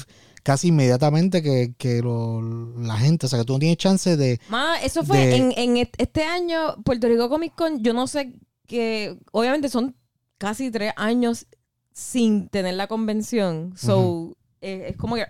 casi 0.48 0.68
inmediatamente 0.68 1.42
que, 1.42 1.74
que 1.76 2.00
lo- 2.00 2.40
la 2.80 2.96
gente, 2.96 3.26
o 3.26 3.28
sea, 3.28 3.38
que 3.38 3.44
tú 3.44 3.52
no 3.52 3.58
tienes 3.58 3.76
chance 3.76 4.16
de... 4.16 4.40
Ma, 4.48 4.80
eso 4.82 5.04
fue 5.04 5.18
De- 5.26 5.36
en, 5.36 5.52
en 5.56 5.76
este 5.98 6.22
año, 6.24 6.76
Puerto 6.84 7.06
Rico 7.06 7.28
Comic 7.28 7.54
Con, 7.54 7.82
yo 7.82 7.92
no 7.92 8.06
sé 8.06 8.32
que, 8.66 9.18
obviamente 9.32 9.68
son 9.68 9.94
casi 10.38 10.70
tres 10.70 10.94
años 10.96 11.46
sin 11.92 12.48
tener 12.48 12.74
la 12.76 12.86
convención. 12.86 13.74
So, 13.76 14.34
eh, 14.62 14.86
es 14.90 14.96
como 14.96 15.16
que, 15.16 15.26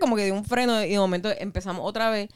como 0.00 0.16
que 0.16 0.24
de 0.24 0.32
un 0.32 0.44
freno 0.46 0.82
y 0.82 0.88
de 0.88 0.98
momento 0.98 1.28
empezamos 1.38 1.82
otra 1.86 2.08
vez. 2.08 2.30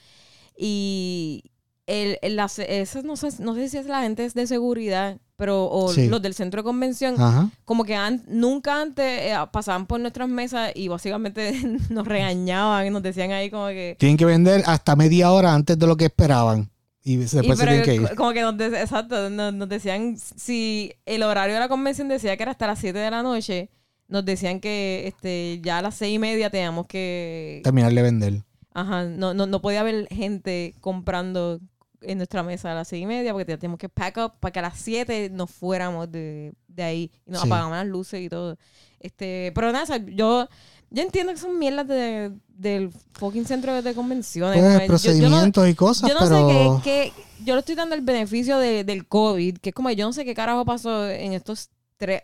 Y 0.59 1.45
el, 1.87 2.19
el- 2.21 2.39
esas, 2.39 3.03
no 3.03 3.17
sé, 3.17 3.29
no 3.43 3.55
sé 3.55 3.69
si 3.71 3.79
es 3.79 3.87
la 3.87 4.03
gente 4.03 4.29
de 4.29 4.47
seguridad, 4.47 5.19
pero, 5.41 5.69
o 5.69 5.93
Sí. 5.93 6.07
los 6.07 6.23
del 6.23 6.35
centro 6.35 6.61
de 6.61 6.65
convención, 6.65 7.17
Ajá. 7.21 7.51
como 7.65 7.83
que 7.85 7.97
an- 7.97 8.23
nunca 8.29 8.81
antes 8.81 9.05
eh, 9.05 9.35
pasaban 9.51 9.87
por 9.87 9.99
nuestras 9.99 10.29
mesas 10.29 10.71
y 10.77 10.87
básicamente 10.87 11.51
nos 11.91 12.07
regañaban 12.07 12.87
y 12.87 12.91
nos 12.91 13.03
decían 13.03 13.33
ahí 13.33 13.51
como 13.51 13.67
que... 13.69 13.97
Tienen 13.99 14.17
que 14.17 14.25
vender 14.27 14.63
hasta 14.67 14.95
media 14.95 15.33
hora 15.33 15.53
antes 15.55 15.77
de 15.79 15.87
lo 15.89 15.97
que 15.97 16.05
esperaban. 16.05 16.71
Y 17.03 17.17
después 17.17 17.45
Y 17.45 17.57
se 17.57 17.65
tienen 17.67 17.83
que 17.83 17.95
ir. 17.95 18.03
co- 18.11 18.15
como 18.15 18.33
que 18.33 18.43
nos, 18.43 18.57
de- 18.59 18.81
exacto, 18.81 19.31
nos, 19.31 19.53
nos 19.55 19.69
decían 19.69 20.17
si 20.19 20.93
el 21.07 21.23
horario 21.23 21.55
de 21.55 21.61
la 21.61 21.69
convención 21.69 22.07
decía 22.09 22.37
que 22.37 22.43
era 22.45 22.53
hasta 22.53 22.67
las 22.67 22.79
7 22.79 22.99
de 22.99 23.11
la 23.11 23.23
noche, 23.23 23.71
nos 24.07 24.25
decían 24.25 24.61
que 24.61 25.05
este 25.09 25.61
ya 25.65 25.79
a 25.79 25.83
las 25.83 25.95
seis 25.95 26.15
y 26.17 26.19
media 26.19 26.51
teníamos 26.51 26.87
que 26.87 27.61
Terminar 27.65 27.93
de 27.95 28.03
vender. 28.03 28.43
ajá, 28.75 29.05
no, 29.05 29.33
no, 29.35 29.47
no 29.47 29.61
podía 29.63 29.81
haber 29.81 30.07
gente 30.09 30.75
comprando 30.81 31.61
en 32.03 32.19
nuestra 32.19 32.43
mesa 32.43 32.73
a 32.73 32.75
las 32.75 32.89
seis 32.89 33.03
y 33.03 33.07
media 33.07 33.33
porque 33.33 33.45
teníamos 33.57 33.79
que 33.79 33.89
pack 33.89 34.17
up 34.19 34.33
para 34.41 34.53
que 34.53 34.59
a 34.59 34.63
las 34.63 34.79
7 34.79 35.31
nos 35.31 35.51
fuéramos 35.51 36.11
de, 36.11 36.53
de 36.69 36.83
ahí 36.83 37.11
y 37.27 37.31
nos 37.31 37.43
Sí. 37.43 37.47
apagaban 37.49 37.73
las 37.73 37.87
luces 37.87 38.21
y 38.23 38.29
todo. 38.29 38.57
Este, 38.99 39.53
pero 39.55 39.71
nada, 39.73 39.85
o 39.85 39.87
sea, 39.87 39.99
yo 40.07 40.49
yo 40.93 41.03
entiendo 41.05 41.33
que 41.33 41.39
son 41.39 41.57
mierdas 41.59 41.87
de, 41.87 42.33
del 42.49 42.91
fucking 43.13 43.45
centro 43.47 43.81
de 43.81 43.95
convenciones. 43.95 44.59
Pues, 44.59 44.65
güey. 44.65 44.75
Yo- 44.75 44.79
yo 44.79 44.81
no- 44.83 44.87
procedimientos 44.89 45.69
y 45.69 45.75
cosas, 45.75 46.09
yo 46.11 46.15
no 46.15 46.21
pero... 46.29 46.77
sé 46.79 46.83
qué, 46.83 47.13
Yo 47.45 47.55
le 47.55 47.61
estoy 47.61 47.77
dando 47.77 47.95
el 47.95 48.01
beneficio 48.01 48.59
de- 48.59 48.83
del 48.85 49.07
COVID, 49.07 49.59
que 49.59 49.69
es 49.71 49.75
como 49.75 49.91
yo 49.91 50.05
no 50.07 50.13
sé 50.13 50.25
qué 50.25 50.35
carajo 50.35 50.65
pasó 50.65 51.09
en 51.09 51.33
estos 51.33 51.71
tres, 51.97 52.23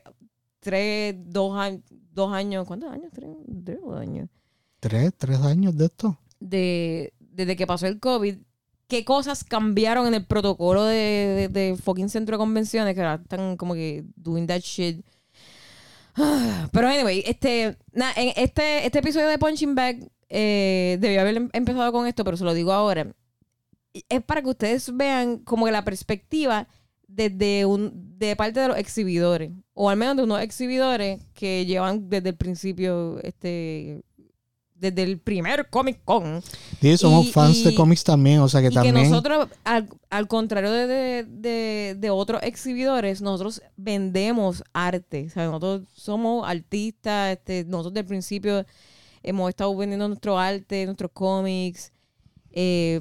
tres 0.60 1.14
dos, 1.26 1.56
años, 1.56 1.82
dos 2.12 2.32
años. 2.32 2.66
¿Cuántos 2.66 2.90
años? 2.92 3.10
Tres, 3.12 3.28
tres 3.64 3.78
años. 3.96 4.28
¿Tres, 4.80 5.12
tres 5.16 5.40
años 5.40 5.76
de 5.76 5.84
esto? 5.86 6.18
De, 6.40 7.12
desde 7.20 7.56
que 7.56 7.66
pasó 7.66 7.86
el 7.86 8.00
COVID. 8.00 8.36
¿Qué 8.88 9.04
cosas 9.04 9.42
cambiaron 9.44 10.06
en 10.06 10.14
el 10.14 10.24
protocolo 10.24 10.84
de, 10.84 11.76
fucking 11.82 12.08
centro 12.08 12.36
de 12.36 12.38
convenciones 12.38 12.94
que 12.94 13.00
ahora 13.02 13.20
están 13.22 13.56
como 13.56 13.74
que 13.74 14.04
doing 14.16 14.46
that 14.46 14.60
shit? 14.60 15.04
Pero 16.72 16.88
anyway, 16.88 17.22
este, 17.26 17.76
na- 17.92 18.12
en 18.16 18.32
este, 18.36 18.86
este 18.86 18.98
episodio 19.00 19.28
de 19.28 19.38
Punching 19.38 19.74
Bag 19.74 20.08
eh, 20.28 20.98
debí 21.00 21.16
haber 21.18 21.36
em- 21.36 21.50
empezado 21.52 21.92
con 21.92 22.06
esto, 22.06 22.24
pero 22.24 22.36
se 22.36 22.44
lo 22.44 22.54
digo 22.54 22.72
ahora. 22.72 23.12
Es 24.08 24.22
para 24.22 24.42
que 24.42 24.48
ustedes 24.50 24.94
vean 24.94 25.38
como 25.38 25.66
que 25.66 25.72
la 25.72 25.84
perspectiva 25.84 26.68
desde 27.08 27.64
un, 27.66 28.18
de 28.18 28.34
parte 28.36 28.60
de 28.60 28.68
los 28.68 28.78
exhibidores, 28.78 29.50
o 29.74 29.88
al 29.90 29.96
menos 29.96 30.16
de 30.16 30.24
unos 30.24 30.40
exhibidores 30.40 31.20
que 31.34 31.64
llevan 31.66 32.08
desde 32.10 32.30
el 32.30 32.36
principio, 32.36 33.20
este, 33.22 34.02
desde 34.78 35.02
el 35.02 35.18
primer 35.18 35.68
Comic 35.70 36.00
Con. 36.04 36.42
Sí, 36.80 36.96
somos 36.98 37.26
Y- 37.26 37.32
fans 37.32 37.64
de 37.64 37.74
cómics 37.74 38.04
también, 38.04 38.40
o 38.40 38.48
sea 38.48 38.60
que 38.60 38.68
y 38.68 38.70
también... 38.70 38.94
que 38.94 39.02
nosotros, 39.08 39.48
al, 39.64 39.88
al 40.10 40.28
contrario 40.28 40.70
de, 40.70 40.86
de, 40.86 41.24
de- 41.24 41.94
de 41.98 42.10
otros 42.10 42.42
exhibidores, 42.42 43.22
nosotros 43.22 43.62
vendemos 43.76 44.62
arte. 44.72 45.26
O 45.26 45.30
sea, 45.30 45.46
nosotros 45.46 45.82
somos 45.94 46.46
artistas, 46.48 47.32
este, 47.38 47.64
nosotros 47.64 47.94
del 47.94 48.04
principio 48.04 48.64
hemos 49.22 49.48
estado 49.48 49.74
vendiendo 49.76 50.06
nuestro 50.08 50.38
arte, 50.38 50.84
nuestros 50.84 51.10
cómics. 51.12 51.92
eh, 52.52 53.00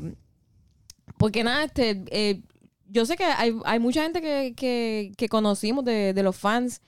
porque 1.18 1.44
nada, 1.44 1.64
este, 1.66 2.04
eh, 2.10 2.42
yo 2.90 3.06
sé 3.06 3.16
que 3.16 3.24
hay, 3.26 3.54
hay 3.66 3.80
mucha 3.80 4.04
gente 4.04 4.22
que, 4.22 4.54
que, 4.56 5.12
que 5.18 5.30
conocimos 5.30 5.86
de, 5.86 6.14
de 6.14 6.24
los 6.24 6.36
fans 6.36 6.82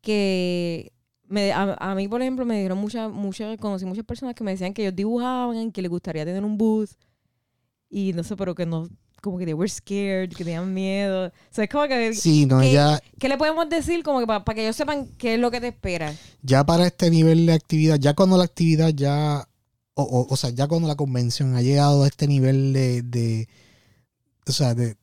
que 0.00 0.92
me, 1.32 1.50
a, 1.52 1.74
a 1.80 1.94
mí, 1.94 2.08
por 2.08 2.20
ejemplo, 2.20 2.44
me 2.44 2.58
dieron 2.58 2.78
muchas, 2.78 3.10
muchas, 3.10 3.56
conocí 3.58 3.86
muchas 3.86 4.04
personas 4.04 4.34
que 4.34 4.44
me 4.44 4.50
decían 4.50 4.74
que 4.74 4.82
ellos 4.82 4.94
dibujaban, 4.94 5.72
que 5.72 5.82
les 5.82 5.90
gustaría 5.90 6.24
tener 6.24 6.44
un 6.44 6.58
booth. 6.58 6.90
Y 7.88 8.12
no 8.12 8.22
sé, 8.22 8.36
pero 8.36 8.54
que 8.54 8.66
no, 8.66 8.88
como 9.22 9.38
que 9.38 9.44
they 9.46 9.54
were 9.54 9.68
scared, 9.68 10.30
que 10.30 10.44
tenían 10.44 10.72
miedo. 10.74 11.28
O 11.28 11.32
sea, 11.50 11.64
es 11.64 11.70
como 11.70 11.86
que, 11.88 12.12
Sí, 12.14 12.44
no, 12.46 12.62
ya, 12.62 13.00
¿qué 13.18 13.28
le 13.28 13.38
podemos 13.38 13.68
decir? 13.68 14.02
Como 14.02 14.20
que 14.20 14.26
para 14.26 14.44
que 14.54 14.62
ellos 14.62 14.76
sepan 14.76 15.06
qué 15.18 15.34
es 15.34 15.40
lo 15.40 15.50
que 15.50 15.60
te 15.60 15.68
espera. 15.68 16.14
ya 16.42 16.64
para 16.64 16.86
este 16.86 17.10
nivel 17.10 17.46
de 17.46 17.54
actividad, 17.54 17.98
ya 17.98 18.14
cuando 18.14 18.36
la 18.36 18.44
actividad 18.44 18.90
ya, 18.90 19.48
o, 19.94 20.02
o, 20.02 20.26
o 20.32 20.36
sea, 20.36 20.50
ya 20.50 20.68
cuando 20.68 20.88
la 20.88 20.96
convención 20.96 21.56
ha 21.56 21.62
llegado 21.62 22.04
a 22.04 22.08
este 22.08 22.26
nivel 22.26 22.72
de, 22.72 23.02
de 23.02 23.48
o 24.46 24.52
sea, 24.52 24.74
de, 24.74 24.96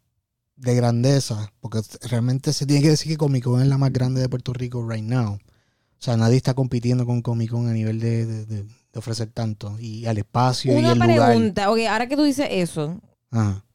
de 0.57 0.75
grandeza, 0.75 1.51
porque 1.59 1.79
realmente 2.03 2.53
se 2.53 2.65
tiene 2.65 2.81
que 2.83 2.89
decir 2.89 3.11
que 3.11 3.17
Comic 3.17 3.45
Con 3.45 3.61
es 3.61 3.67
la 3.67 3.77
más 3.77 3.91
grande 3.91 4.21
de 4.21 4.29
Puerto 4.29 4.53
Rico 4.53 4.87
right 4.87 5.03
now. 5.03 5.39
O 5.99 6.01
sea, 6.01 6.15
nadie 6.15 6.37
está 6.37 6.53
compitiendo 6.53 7.05
con 7.05 7.21
Comic 7.21 7.49
Con 7.51 7.67
a 7.67 7.73
nivel 7.73 7.99
de, 7.99 8.25
de- 8.25 8.45
de- 8.45 8.63
de 8.63 8.97
ofrecer 8.99 9.27
tanto. 9.31 9.77
Y 9.79 10.05
al 10.05 10.17
espacio 10.17 10.73
y 10.73 10.77
Una 10.77 10.93
el 10.93 10.99
lugar. 10.99 11.29
pregunta, 11.31 11.69
ok, 11.71 11.79
ahora 11.89 12.07
que 12.07 12.15
tú 12.15 12.23
dices 12.23 12.47
eso. 12.49 12.99
Ajá. 13.31 13.65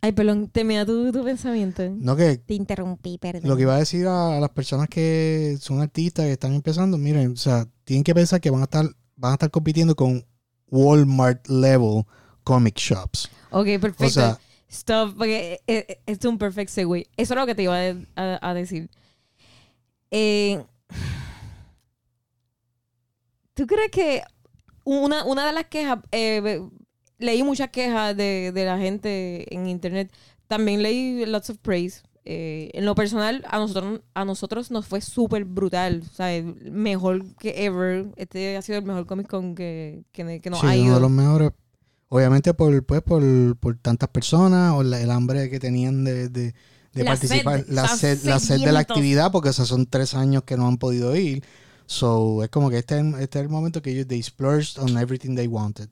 Ay, 0.00 0.10
perdón, 0.12 0.48
termina 0.48 0.84
tu, 0.84 1.12
tu 1.12 1.22
pensamiento. 1.22 1.82
No 1.88 2.16
que 2.16 2.36
Te 2.38 2.54
interrumpí, 2.54 3.18
perdón. 3.18 3.48
Lo 3.48 3.54
que 3.56 3.62
iba 3.62 3.76
a 3.76 3.78
decir 3.78 4.06
a, 4.08 4.36
a 4.38 4.40
las 4.40 4.50
personas 4.50 4.88
que 4.88 5.56
son 5.60 5.80
artistas 5.80 6.24
que 6.24 6.32
están 6.32 6.54
empezando, 6.54 6.98
miren, 6.98 7.32
o 7.32 7.36
sea, 7.36 7.68
tienen 7.84 8.02
que 8.02 8.12
pensar 8.14 8.40
que 8.40 8.50
van 8.50 8.62
a 8.62 8.64
estar, 8.64 8.86
van 9.14 9.30
a 9.30 9.34
estar 9.34 9.50
compitiendo 9.52 9.94
con 9.94 10.24
Walmart 10.68 11.46
level 11.48 12.02
comic 12.42 12.76
shops. 12.78 13.28
Ok, 13.50 13.66
perfecto. 13.80 14.06
O 14.06 14.10
sea, 14.10 14.38
Stop, 14.68 15.16
porque 15.18 15.60
eh, 15.68 15.84
eh, 15.86 16.00
es 16.06 16.24
un 16.24 16.38
perfect 16.38 16.70
segue. 16.70 17.06
Eso 17.16 17.34
es 17.34 17.38
lo 17.40 17.46
que 17.46 17.54
te 17.54 17.62
iba 17.64 17.76
a, 17.76 17.94
a- 18.16 18.50
a 18.50 18.54
decir. 18.54 18.90
Eh, 20.10 20.64
¿Tú 23.54 23.66
crees 23.66 23.90
que 23.90 24.22
una, 24.84 25.24
una 25.24 25.46
de 25.46 25.52
las 25.52 25.66
quejas, 25.66 25.98
eh, 26.12 26.60
leí 27.18 27.42
muchas 27.42 27.70
quejas 27.70 28.16
de, 28.16 28.52
de 28.52 28.64
la 28.64 28.78
gente 28.78 29.52
en 29.54 29.66
internet, 29.68 30.12
también 30.48 30.82
leí 30.82 31.24
lots 31.26 31.50
of 31.50 31.58
praise. 31.58 32.02
Eh, 32.24 32.70
en 32.74 32.84
lo 32.84 32.94
personal, 32.94 33.44
a 33.48 33.58
nosotros, 33.58 34.00
a 34.14 34.24
nosotros 34.24 34.70
nos 34.70 34.86
fue 34.86 35.00
súper 35.00 35.44
brutal. 35.44 36.02
O 36.10 36.14
sea, 36.14 36.42
mejor 36.70 37.24
que 37.36 37.64
ever. 37.64 38.06
Este 38.16 38.56
ha 38.56 38.62
sido 38.62 38.78
el 38.78 38.84
mejor 38.84 39.06
Comic 39.06 39.26
Con 39.28 39.54
que, 39.56 40.04
que, 40.12 40.40
que 40.40 40.50
nos 40.50 40.60
sí, 40.60 40.66
ha 40.66 40.70
uno 40.70 40.76
ido. 40.84 40.94
de 40.96 41.00
los 41.00 41.10
mejores. 41.10 41.50
Obviamente 42.08 42.52
por, 42.54 42.84
pues, 42.84 43.02
por, 43.02 43.22
por 43.56 43.76
tantas 43.78 44.08
personas 44.10 44.74
o 44.74 44.82
la- 44.82 45.00
el 45.00 45.10
hambre 45.10 45.48
que 45.50 45.58
tenían 45.58 46.04
de, 46.04 46.28
de- 46.28 46.54
de 46.92 47.04
La 47.04 47.10
participar, 47.12 47.60
sed, 47.60 47.68
la 47.70 47.88
sed, 47.88 48.18
la 48.24 48.38
sed 48.38 48.60
de 48.60 48.70
la 48.72 48.80
actividad, 48.80 49.32
porque 49.32 49.48
esos 49.48 49.66
son 49.66 49.86
tres 49.86 50.14
años 50.14 50.42
que 50.44 50.56
no 50.58 50.68
han 50.68 50.76
podido 50.76 51.16
ir. 51.16 51.42
So, 51.92 52.42
es 52.42 52.48
como 52.48 52.70
que 52.70 52.78
este, 52.78 52.98
es- 52.98 53.14
este 53.20 53.38
es 53.38 53.42
el 53.42 53.50
momento 53.50 53.82
que 53.82 53.90
ellos 53.90 54.06
they 54.06 54.22
splurged 54.22 54.78
on 54.82 54.96
everything 54.96 55.34
they 55.36 55.46
wanted. 55.46 55.88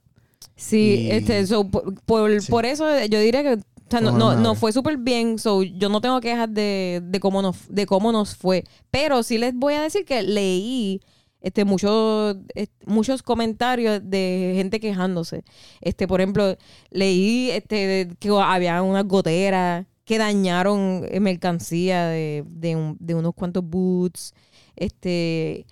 Sí, 0.56 1.08
Y- 1.08 1.10
este, 1.10 1.46
so, 1.46 1.68
por, 1.68 1.94
por, 2.06 2.40
Sí. 2.40 2.50
por 2.50 2.64
eso 2.64 2.84
yo 3.04 3.20
diría 3.20 3.42
que 3.42 3.54
o 3.54 3.90
sea, 3.90 4.00
no, 4.00 4.12
no, 4.12 4.36
no 4.36 4.54
fue 4.54 4.72
súper 4.72 4.96
bien. 4.96 5.38
So, 5.38 5.62
yo 5.62 5.88
no 5.88 6.00
tengo 6.00 6.20
quejas 6.20 6.48
de, 6.54 7.02
de, 7.04 7.18
cómo 7.20 7.42
nos, 7.42 7.56
de 7.68 7.86
cómo 7.86 8.12
nos 8.12 8.36
fue. 8.36 8.64
Pero 8.90 9.22
sí 9.24 9.36
les 9.36 9.52
voy 9.54 9.74
a 9.74 9.82
decir 9.82 10.04
que 10.04 10.22
leí 10.22 11.00
este, 11.42 11.64
muchos, 11.64 12.36
eh, 12.54 12.68
muchos 12.86 13.22
comentarios 13.22 14.00
de 14.04 14.52
gente 14.56 14.78
quejándose. 14.80 15.42
Este, 15.80 16.06
por 16.06 16.20
ejemplo, 16.20 16.56
leí 16.90 17.50
este, 17.50 18.08
que 18.20 18.28
había 18.30 18.80
unas 18.82 19.06
goteras 19.06 19.86
que 20.04 20.18
dañaron 20.18 21.04
eh, 21.10 21.18
mercancía 21.20 22.06
de, 22.06 22.44
de, 22.46 22.76
un- 22.76 22.96
de 23.00 23.14
unos 23.16 23.34
cuantos 23.34 23.64
boots. 23.64 24.34
Este, 24.76 25.66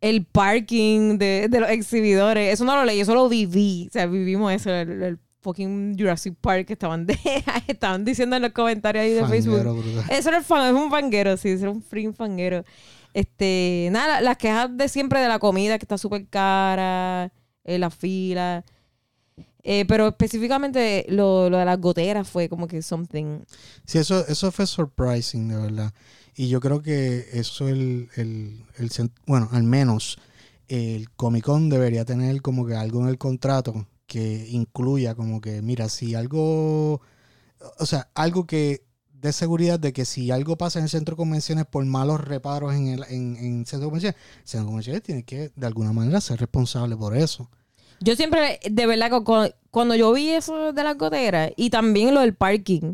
el 0.00 0.24
parking 0.24 1.18
de, 1.18 1.48
de 1.50 1.60
los 1.60 1.70
exhibidores. 1.70 2.52
Eso 2.52 2.64
no 2.64 2.76
lo 2.76 2.84
leí, 2.84 3.00
eso 3.00 3.14
lo 3.14 3.28
viví. 3.28 3.86
O 3.88 3.92
sea, 3.92 4.06
vivimos 4.06 4.52
eso, 4.52 4.70
el, 4.70 5.02
el 5.02 5.18
fucking 5.40 5.96
Jurassic 5.98 6.34
Park 6.40 6.66
que 6.66 6.72
estaban, 6.74 7.06
de, 7.06 7.18
estaban 7.68 8.04
diciendo 8.04 8.36
en 8.36 8.42
los 8.42 8.52
comentarios 8.52 9.02
ahí 9.04 9.12
de 9.12 9.24
Facebook. 9.26 9.60
Brutal. 9.62 10.04
Eso 10.10 10.28
era 10.28 10.38
el 10.38 10.44
fan, 10.44 10.66
es 10.74 10.80
un 10.82 10.90
fanguero, 10.90 11.36
sí, 11.36 11.50
eso 11.50 11.62
era 11.64 11.70
un 11.70 11.82
freaking 11.82 12.14
fanguero. 12.14 12.64
Este, 13.14 13.88
nada, 13.92 14.06
la- 14.16 14.20
las 14.20 14.36
quejas 14.36 14.76
de 14.76 14.88
siempre 14.88 15.20
de 15.20 15.28
la 15.28 15.38
comida 15.38 15.78
que 15.78 15.84
está 15.84 15.96
súper 15.98 16.26
cara, 16.28 17.32
eh, 17.64 17.78
la 17.78 17.90
fila. 17.90 18.64
Eh, 19.68 19.84
pero 19.88 20.08
específicamente 20.08 21.06
lo, 21.08 21.50
lo 21.50 21.58
de 21.58 21.64
las 21.64 21.80
goteras 21.80 22.28
fue 22.28 22.48
como 22.48 22.68
que 22.68 22.82
something. 22.82 23.40
Sí, 23.84 23.98
eso, 23.98 24.24
eso 24.28 24.52
fue 24.52 24.66
surprising, 24.66 25.48
de 25.48 25.56
verdad. 25.56 25.92
Y 26.36 26.48
yo 26.48 26.60
creo 26.60 26.82
que 26.82 27.26
eso 27.32 27.68
el, 27.68 28.08
el, 28.16 28.64
el 28.76 28.90
cen- 28.90 29.10
bueno, 29.26 29.48
al 29.52 29.62
menos 29.62 30.18
el 30.68 31.10
Comic 31.10 31.44
Con 31.44 31.68
debería 31.70 32.04
tener 32.04 32.42
como 32.42 32.66
que 32.66 32.74
algo 32.74 33.00
en 33.02 33.08
el 33.08 33.18
contrato 33.18 33.86
que 34.06 34.46
incluya 34.50 35.14
como 35.14 35.40
que, 35.40 35.62
mira, 35.62 35.88
si 35.88 36.14
algo, 36.14 37.00
o 37.78 37.86
sea, 37.86 38.08
algo 38.14 38.46
que 38.46 38.84
dé 39.12 39.32
seguridad 39.32 39.80
de 39.80 39.92
que 39.92 40.04
si 40.04 40.30
algo 40.30 40.56
pasa 40.56 40.78
en 40.78 40.84
el 40.84 40.90
centro 40.90 41.14
de 41.14 41.18
convenciones 41.18 41.64
por 41.64 41.84
malos 41.86 42.20
reparos 42.20 42.74
en 42.74 42.88
el, 42.88 43.04
en, 43.08 43.36
en 43.36 43.60
el 43.60 43.66
centro 43.66 43.80
de 43.80 43.86
convenciones, 43.86 44.16
el 44.42 44.46
centro 44.48 44.60
de 44.60 44.66
convenciones 44.66 45.02
tiene 45.02 45.22
que 45.24 45.50
de 45.56 45.66
alguna 45.66 45.92
manera 45.92 46.20
ser 46.20 46.38
responsable 46.38 46.96
por 46.96 47.16
eso. 47.16 47.50
Yo 48.00 48.14
siempre, 48.14 48.60
de 48.70 48.86
verdad, 48.86 49.10
cu- 49.10 49.24
cu- 49.24 49.54
cuando 49.70 49.94
yo 49.94 50.12
vi 50.12 50.28
eso 50.28 50.72
de 50.74 50.84
las 50.84 50.98
goteras 50.98 51.50
y 51.56 51.70
también 51.70 52.12
lo 52.14 52.20
del 52.20 52.34
parking, 52.34 52.92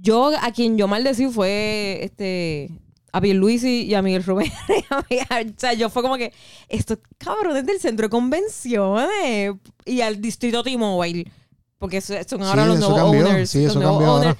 yo 0.00 0.30
a 0.40 0.50
quien 0.52 0.76
yo 0.78 0.88
maldecí 0.88 1.26
fue 1.28 2.00
este 2.02 2.70
a 3.12 3.20
Pierluisi 3.20 3.84
y 3.86 3.94
a 3.94 4.02
Miguel 4.02 4.22
Rubén. 4.24 4.52
o 4.90 5.52
sea, 5.56 5.72
yo 5.72 5.88
fue 5.90 6.02
como 6.02 6.16
que 6.16 6.32
estos 6.68 6.98
cabrones 7.16 7.64
del 7.66 7.80
centro 7.80 8.06
de 8.06 8.10
convenciones 8.10 9.54
y 9.84 10.00
al 10.02 10.20
distrito 10.20 10.62
T-Mobile. 10.62 11.30
Porque 11.78 12.00
so- 12.00 12.14
son 12.28 12.42
ahora 12.42 12.64
Sí, 12.64 12.68
los 12.68 12.78
nuevos 12.80 12.98
cambió. 13.00 13.26
owners. 13.28 13.50
Sí, 13.50 13.62
los 13.62 13.70
eso 13.70 13.80
nuevos 13.80 14.04
ahora. 14.04 14.36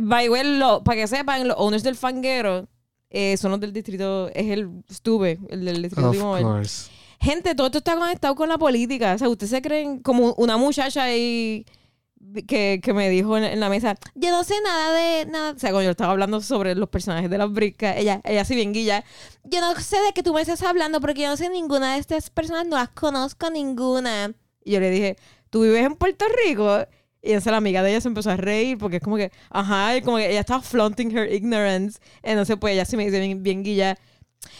by 0.00 0.28
lo- 0.58 0.82
para 0.84 1.00
que 1.00 1.06
sepan, 1.08 1.46
los 1.48 1.56
owners 1.58 1.82
del 1.82 1.96
fanguero 1.96 2.68
eh, 3.10 3.36
son 3.36 3.50
los 3.52 3.60
del 3.60 3.72
distrito, 3.72 4.28
es 4.28 4.46
el 4.50 4.68
Stuve, 4.92 5.38
el 5.48 5.64
del 5.64 5.82
distrito 5.82 6.10
Of 6.10 6.16
T-Mobile. 6.16 6.44
course. 6.44 6.90
Gente, 7.20 7.54
todo 7.54 7.66
esto 7.66 7.78
está 7.78 7.96
conectado 7.96 8.34
con 8.34 8.48
la 8.48 8.56
política. 8.58 9.14
O 9.14 9.18
sea, 9.18 9.28
ustedes 9.28 9.50
se 9.50 9.62
creen 9.62 10.00
como 10.00 10.34
una 10.34 10.56
muchacha 10.56 11.04
ahí 11.04 11.64
que, 12.46 12.80
que 12.82 12.92
me 12.92 13.08
dijo 13.08 13.36
en, 13.36 13.44
en 13.44 13.60
la 13.60 13.68
mesa, 13.68 13.96
yo 14.14 14.30
no 14.30 14.44
sé 14.44 14.54
nada 14.64 14.92
de 14.92 15.26
nada. 15.26 15.52
O 15.52 15.58
sea, 15.58 15.70
cuando 15.70 15.84
yo 15.84 15.90
estaba 15.90 16.12
hablando 16.12 16.40
sobre 16.40 16.74
los 16.74 16.88
personajes 16.88 17.30
de 17.30 17.38
las 17.38 17.52
bricas, 17.52 17.96
ella, 17.96 18.20
ella 18.24 18.42
así 18.42 18.54
bien 18.54 18.72
guilla, 18.72 19.04
yo 19.44 19.60
no 19.60 19.74
sé 19.80 19.96
de 20.00 20.12
qué 20.12 20.22
tú 20.22 20.34
me 20.34 20.40
estás 20.40 20.62
hablando 20.62 21.00
porque 21.00 21.22
yo 21.22 21.28
no 21.28 21.36
sé 21.36 21.48
ninguna 21.48 21.94
de 21.94 22.00
estas 22.00 22.30
personas, 22.30 22.66
no 22.66 22.76
las 22.76 22.90
conozco 22.90 23.50
ninguna. 23.50 24.32
Y 24.64 24.72
yo 24.72 24.80
le 24.80 24.90
dije, 24.90 25.16
¿tú 25.50 25.62
vives 25.62 25.84
en 25.84 25.96
Puerto 25.96 26.26
Rico? 26.46 26.86
Y 27.22 27.28
entonces 27.28 27.50
la 27.50 27.58
amiga 27.58 27.82
de 27.82 27.90
ella 27.90 28.00
se 28.00 28.08
empezó 28.08 28.30
a 28.30 28.36
reír 28.36 28.78
porque 28.78 28.96
es 28.96 29.02
como 29.02 29.16
que, 29.16 29.30
ajá, 29.50 29.96
y 29.96 30.02
como 30.02 30.16
que 30.16 30.30
ella 30.30 30.40
estaba 30.40 30.62
flaunting 30.62 31.16
her 31.16 31.32
ignorance. 31.32 32.00
Entonces, 32.22 32.56
pues 32.58 32.74
ella 32.74 32.84
sí 32.84 32.96
me 32.96 33.04
dice 33.04 33.20
bien, 33.20 33.42
bien 33.42 33.62
guilla, 33.62 33.98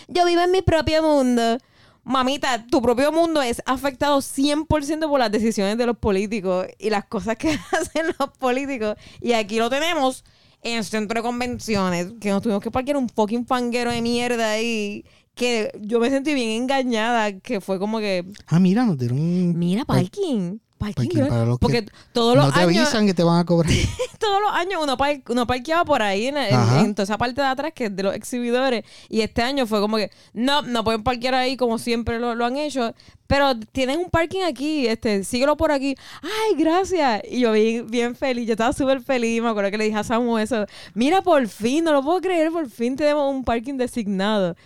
yo 0.09 0.27
vivo 0.27 0.43
en 0.43 0.51
mi 0.51 0.63
propio 0.63 1.03
mundo. 1.03 1.59
Mamita, 2.05 2.67
tu 2.67 2.81
propio 2.81 3.13
mundo 3.13 3.43
es 3.43 3.63
afectado 3.67 4.19
100% 4.19 5.09
por 5.09 5.21
las 5.21 5.31
decisiones 5.31 5.77
de 5.77 5.87
los 5.87 5.97
políticos 5.99 6.67
y 6.79 6.91
las 6.91 7.05
cosas 7.05 7.37
que 7.37 7.59
hacen 7.73 8.07
los 8.19 8.31
políticos. 8.39 8.97
Y 9.21 9.33
aquí 9.33 9.59
lo 9.59 9.69
tenemos 9.69 10.25
en 10.63 10.79
el 10.79 10.85
centro 10.85 11.21
de 11.21 11.23
convenciones, 11.23 12.13
que 12.21 12.31
nos 12.31 12.43
tuvimos 12.43 12.63
que 12.63 12.71
parquear 12.71 12.97
un 12.97 13.09
fucking 13.09 13.47
fanguero 13.47 13.91
de 13.91 14.03
mierda 14.03 14.53
ahí. 14.53 15.05
Que 15.41 15.73
yo 15.81 15.99
me 16.01 16.11
sentí 16.11 16.35
bien 16.35 16.51
engañada, 16.51 17.33
que 17.41 17.63
fue 17.63 17.79
como 17.79 17.99
que, 17.99 18.27
Ah, 18.47 18.61
mira, 18.61 18.85
nos 18.85 18.99
dieron 18.99 19.19
un- 19.19 19.59
mira, 19.59 19.85
parking. 19.87 20.59
parking, 20.77 20.95
Parking 20.95 21.29
para 21.29 21.45
los 21.45 21.59
que 21.59 21.61
porque 21.61 21.87
todos 22.13 22.37
los 22.37 22.47
no 22.47 22.53
te 22.53 22.61
años 22.61 22.77
avisan 22.87 23.07
que 23.07 23.13
te 23.15 23.23
van 23.23 23.39
a 23.39 23.45
cobrar. 23.45 23.71
todos 24.19 24.41
los 24.41 24.51
años 24.53 24.81
uno, 24.83 24.97
par- 24.97 25.21
uno 25.29 25.47
parqueaba 25.47 25.85
por 25.85 26.01
ahí 26.03 26.27
en, 26.27 26.37
en- 26.39 26.95
toda 26.95 27.05
esa 27.05 27.19
parte 27.19 27.41
de 27.41 27.47
atrás 27.47 27.73
que 27.75 27.87
es 27.87 27.97
de 27.97 28.03
los 28.03 28.15
exhibidores 28.15 28.85
y 29.11 29.21
este 29.23 29.43
año 29.43 29.67
fue 29.67 29.81
como 29.81 29.97
que 29.99 30.11
no, 30.33 30.63
no 30.63 30.83
pueden 30.85 31.03
parquear 31.03 31.35
ahí 31.35 31.57
como 31.59 31.79
siempre 31.79 32.19
lo, 32.19 32.35
lo 32.35 32.45
han 32.47 32.57
hecho 32.57 32.95
pero 33.27 33.59
tienen 33.73 33.99
un 33.99 34.09
parking 34.11 34.41
aquí 34.43 34.87
este 34.87 35.23
síguelo 35.25 35.57
por 35.59 35.71
aquí 35.71 35.95
ay 36.23 36.55
gracias 36.59 37.23
y 37.31 37.41
yo 37.41 37.53
bien, 37.53 37.87
bien 37.91 38.15
feliz 38.17 38.47
yo 38.47 38.53
estaba 38.53 38.73
súper 38.73 39.03
feliz 39.03 39.43
me 39.43 39.49
acuerdo 39.51 39.71
que 39.71 39.79
le 39.79 39.85
dije 39.85 39.97
a 39.99 40.05
Samu 40.05 40.39
eso 40.39 40.65
mira 40.95 41.21
por 41.23 41.47
fin 41.49 41.85
no 41.85 41.93
lo 41.93 42.03
puedo 42.03 42.21
creer 42.23 42.51
por 42.51 42.69
fin 42.71 42.97
tenemos 42.97 43.31
un 43.35 43.45
parking 43.45 43.75
designado 43.77 44.57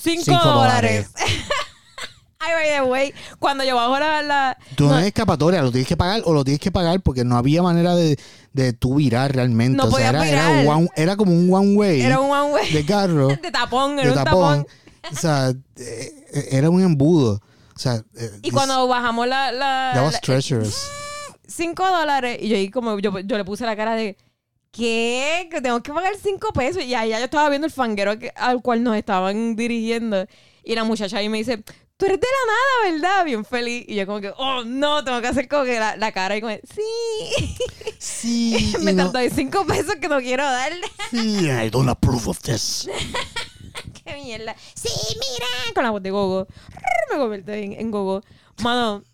cinco, 0.00 0.24
Cinco 0.24 0.44
dólares 0.44 1.08
ay 2.38 2.52
by 2.54 2.68
the 2.84 2.90
way 2.90 3.14
cuando 3.38 3.64
yo 3.64 3.76
bajo 3.76 3.98
la, 3.98 4.22
la- 4.22 4.58
Tú 4.76 4.84
no, 4.84 4.90
no- 4.90 4.96
hay 4.96 5.08
escapatoria, 5.08 5.62
lo 5.62 5.70
tienes 5.70 5.86
que 5.88 5.96
pagar 5.96 6.22
o 6.24 6.32
lo 6.32 6.42
tienes 6.44 6.60
que 6.60 6.72
pagar 6.72 7.00
porque 7.00 7.24
no 7.24 7.36
había 7.36 7.62
manera 7.62 7.94
de, 7.94 8.18
de 8.52 8.72
tú 8.72 8.94
virar 8.94 9.34
realmente. 9.34 9.76
No 9.76 9.84
o 9.84 9.90
sea, 9.90 10.08
era, 10.08 10.26
era, 10.26 10.50
virar. 10.52 10.66
one- 10.76 10.88
era 10.96 11.16
como 11.16 11.32
un 11.32 11.52
one 11.52 11.76
way 11.76 12.00
era 12.00 12.18
un 12.18 12.30
one 12.30 12.52
way 12.54 12.72
de 12.72 12.84
carro, 12.86 13.28
de 13.42 13.50
tapón 13.50 13.96
de 13.96 14.02
era 14.02 14.12
un 14.12 14.16
tapón. 14.16 14.66
tapón 15.02 15.12
O 15.12 15.16
sea, 15.16 15.52
eh, 15.76 16.48
era 16.50 16.70
un 16.70 16.82
embudo. 16.82 17.40
O 17.74 17.78
sea, 17.78 17.96
eh, 18.16 18.30
Y 18.38 18.40
this- 18.42 18.52
cuando 18.52 18.86
bajamos 18.88 19.26
la, 19.26 19.52
la, 19.52 19.90
that 19.94 20.02
was 20.04 20.12
la- 20.14 20.20
treacherous. 20.20 20.76
cinco 21.46 21.86
dólares, 21.88 22.38
y 22.40 22.48
yo 22.48 22.56
ahí 22.56 22.70
como 22.70 22.98
yo, 23.00 23.18
yo 23.20 23.36
le 23.38 23.44
puse 23.44 23.64
la 23.66 23.76
cara 23.76 23.94
de 23.94 24.16
¿qué? 24.70 25.48
Que 25.50 25.60
tengo 25.60 25.82
que 25.82 25.92
pagar 25.92 26.14
cinco 26.22 26.52
pesos. 26.52 26.82
Y 26.84 26.94
allá 26.94 27.18
yo 27.18 27.24
estaba 27.24 27.48
viendo 27.48 27.66
el 27.66 27.72
fanguero 27.72 28.18
que- 28.18 28.32
al 28.36 28.62
cual 28.62 28.82
nos 28.82 28.96
estaban 28.96 29.56
dirigiendo. 29.56 30.26
Y 30.64 30.74
la 30.74 30.84
muchacha 30.84 31.18
ahí 31.18 31.28
me 31.28 31.38
dice, 31.38 31.62
tú 31.96 32.06
eres 32.06 32.20
de 32.20 32.26
la 32.26 32.52
nada, 32.52 32.92
¿verdad? 32.98 33.24
Bien 33.24 33.44
feliz. 33.44 33.84
Y 33.88 33.94
yo 33.96 34.06
como 34.06 34.20
que, 34.20 34.32
oh 34.36 34.64
no, 34.64 35.02
tengo 35.04 35.20
que 35.20 35.28
hacer 35.28 35.48
como 35.48 35.64
que 35.64 35.78
la, 35.78 35.96
la 35.96 36.12
cara 36.12 36.36
y 36.36 36.40
como, 36.40 36.54
sí. 36.54 37.56
Sí, 37.98 38.74
me 38.80 38.94
tardó 38.94 39.18
ahí 39.18 39.30
cinco 39.30 39.66
pesos 39.66 39.96
que 40.00 40.08
no 40.08 40.18
quiero 40.20 40.44
darle. 40.44 40.86
sí, 41.10 41.46
I 41.48 41.70
don't 41.70 41.88
approve 41.88 42.28
of 42.28 42.40
this. 42.40 42.88
¡Qué 44.04 44.14
mierda! 44.14 44.56
¡Sí, 44.74 44.88
mira! 45.14 45.74
Con 45.74 45.84
la 45.84 45.90
voz 45.90 46.02
de 46.02 46.10
Gogo. 46.10 46.46
Me 47.10 47.16
convertí 47.18 47.52
en, 47.52 47.72
en 47.74 47.90
Gogo. 47.90 48.22
Mano, 48.62 49.04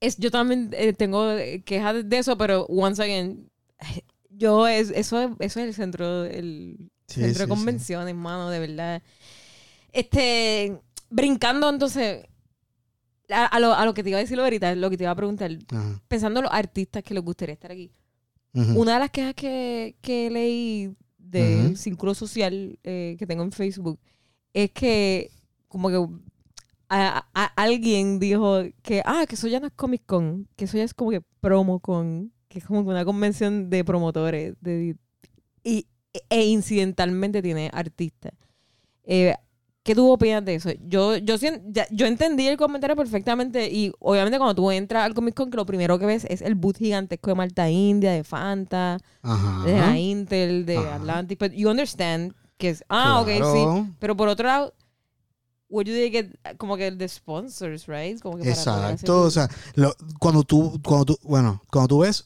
es, 0.00 0.16
yo 0.18 0.30
también 0.30 0.70
eh, 0.72 0.92
tengo 0.92 1.30
eh, 1.32 1.62
quejas 1.64 2.08
de 2.08 2.18
eso, 2.18 2.36
pero 2.38 2.64
once 2.66 3.02
again, 3.02 3.50
yo 4.42 4.66
es, 4.68 4.90
eso, 4.90 5.20
es- 5.20 5.30
eso 5.40 5.60
es 5.60 5.66
el 5.68 5.74
centro, 5.74 6.24
el 6.24 6.76
Sí, 7.06 7.20
centro 7.20 7.34
sí, 7.34 7.40
de 7.44 7.48
convenciones, 7.48 8.14
mano, 8.14 8.50
de 8.50 8.58
verdad. 8.60 9.02
Este, 9.92 10.80
brincando 11.10 11.68
entonces 11.68 12.24
a, 13.30 13.46
a 13.46 13.60
lo, 13.60 13.72
a 13.74 13.84
lo 13.84 13.94
que 13.94 14.02
te 14.02 14.10
iba 14.10 14.18
a 14.18 14.22
decir 14.22 14.38
ahorita, 14.40 14.74
lo 14.74 14.90
que 14.90 14.96
te 14.96 15.04
iba 15.04 15.10
a 15.12 15.16
preguntar, 15.16 15.50
Ajá. 15.70 16.02
pensando 16.08 16.40
en 16.40 16.44
los 16.44 16.52
artistas 16.52 17.02
que 17.02 17.14
les 17.14 17.22
gustaría 17.22 17.54
estar 17.54 17.70
aquí. 17.72 17.90
Una 18.54 18.94
de 18.94 18.98
las 18.98 19.10
quejas 19.10 19.34
que, 19.34 19.96
que 20.02 20.28
leí 20.30 20.94
del 21.16 21.68
Ujú. 21.68 21.76
círculo 21.76 22.14
social 22.14 22.78
eh, 22.84 23.16
que 23.18 23.26
tengo 23.26 23.42
en 23.42 23.50
Facebook 23.52 23.98
es 24.52 24.70
que 24.72 25.30
como 25.68 25.88
que 25.88 25.96
a- 26.90 27.26
a- 27.32 27.52
alguien 27.56 28.18
dijo 28.18 28.62
que, 28.82 29.02
ah, 29.06 29.24
que 29.26 29.36
eso 29.36 29.48
ya 29.48 29.58
no 29.60 29.68
es 29.68 29.72
Comic 29.72 30.02
Con, 30.04 30.48
que 30.56 30.66
eso 30.66 30.76
ya 30.76 30.84
es 30.84 30.92
como 30.92 31.10
que 31.12 31.22
Promo 31.40 31.80
Con, 31.80 32.31
que 32.52 32.58
es 32.58 32.66
como 32.66 32.80
una 32.80 33.04
convención 33.04 33.70
de 33.70 33.82
promotores 33.84 34.54
de, 34.60 34.94
y, 35.64 35.86
e 36.28 36.44
incidentalmente 36.44 37.40
tiene 37.40 37.70
artistas. 37.72 38.32
Eh, 39.04 39.34
¿Qué 39.82 39.94
tú 39.96 40.08
opinas 40.12 40.44
de 40.44 40.54
eso? 40.54 40.70
Yo, 40.86 41.16
yo, 41.16 41.34
yo 41.90 42.06
entendí 42.06 42.46
el 42.46 42.56
comentario 42.56 42.94
perfectamente 42.94 43.68
y 43.72 43.90
obviamente 43.98 44.38
cuando 44.38 44.54
tú 44.54 44.70
entras 44.70 45.04
al 45.04 45.12
Comic 45.14 45.34
Con 45.34 45.50
que 45.50 45.56
lo 45.56 45.66
primero 45.66 45.98
que 45.98 46.06
ves 46.06 46.24
es 46.28 46.40
el 46.42 46.54
boot 46.54 46.76
gigantesco 46.78 47.30
de 47.30 47.34
Malta 47.34 47.68
India, 47.68 48.12
de 48.12 48.22
Fanta, 48.22 48.98
Ajá. 49.22 49.64
de 49.66 49.78
la 49.80 49.98
Intel, 49.98 50.66
de 50.66 50.76
Ajá. 50.78 50.94
Atlantic, 50.96 51.38
but 51.40 51.50
you 51.52 51.68
understand 51.68 52.32
que 52.58 52.68
es, 52.68 52.84
ah, 52.88 53.20
ok, 53.22 53.28
Claro. 53.38 53.52
sí. 53.86 53.92
Pero 53.98 54.16
por 54.16 54.28
otro 54.28 54.46
lado, 54.46 54.72
where 55.68 55.90
do 55.90 55.96
they 55.96 56.10
get, 56.10 56.26
como 56.58 56.76
que 56.76 56.92
the 56.92 57.08
sponsors, 57.08 57.88
right? 57.88 58.20
Como 58.20 58.36
que 58.36 58.44
para 58.44 58.54
poder 58.54 58.90
Exacto, 58.92 59.22
o 59.22 59.30
sea, 59.32 59.48
lo- 59.74 59.96
cuando 60.20 60.44
tú, 60.44 60.78
cuando 60.84 61.06
tú, 61.06 61.18
bueno, 61.24 61.60
cuando 61.72 61.88
tú 61.88 61.98
ves 62.00 62.22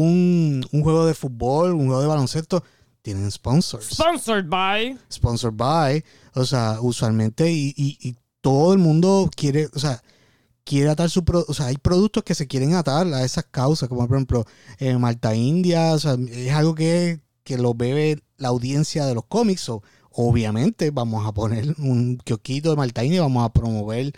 un, 0.00 0.62
un 0.72 0.82
juego 0.82 1.06
de 1.06 1.14
fútbol, 1.14 1.72
un 1.72 1.86
juego 1.86 2.02
de 2.02 2.06
baloncesto, 2.06 2.62
tienen 3.00 3.30
sponsors. 3.30 3.86
Sponsored 3.94 4.46
by. 4.48 4.98
Sponsored 5.10 5.56
by, 5.56 6.04
o 6.34 6.44
sea, 6.44 6.78
usualmente, 6.82 7.50
y, 7.50 7.72
y- 7.76 7.96
y 8.00 8.16
todo 8.42 8.72
el 8.74 8.78
mundo 8.78 9.30
quiere, 9.34 9.68
o 9.74 9.78
sea, 9.78 10.02
quiere 10.64 10.90
atar 10.90 11.08
su, 11.08 11.24
pro- 11.24 11.46
o 11.48 11.54
sea, 11.54 11.66
hay 11.66 11.76
productos 11.78 12.24
que 12.24 12.34
se 12.34 12.46
quieren 12.46 12.74
atar 12.74 13.06
a 13.14 13.24
esas 13.24 13.44
causas, 13.50 13.88
como 13.88 14.06
por 14.06 14.16
ejemplo, 14.16 14.44
eh, 14.78 14.98
Malta 14.98 15.34
India, 15.34 15.94
o 15.94 15.98
sea, 15.98 16.16
es 16.28 16.52
algo 16.52 16.74
que, 16.74 17.20
que 17.42 17.56
lo 17.56 17.72
bebe 17.74 18.20
la 18.36 18.48
audiencia 18.48 19.06
de 19.06 19.14
los 19.14 19.24
cómics, 19.26 19.68
o 19.70 19.82
obviamente 20.10 20.90
vamos 20.90 21.26
a 21.26 21.32
poner 21.32 21.74
un 21.78 22.18
kiosquito 22.18 22.68
de 22.70 22.76
Malta 22.76 23.02
India, 23.02 23.18
y 23.18 23.20
vamos 23.20 23.44
a 23.44 23.52
promover 23.52 24.12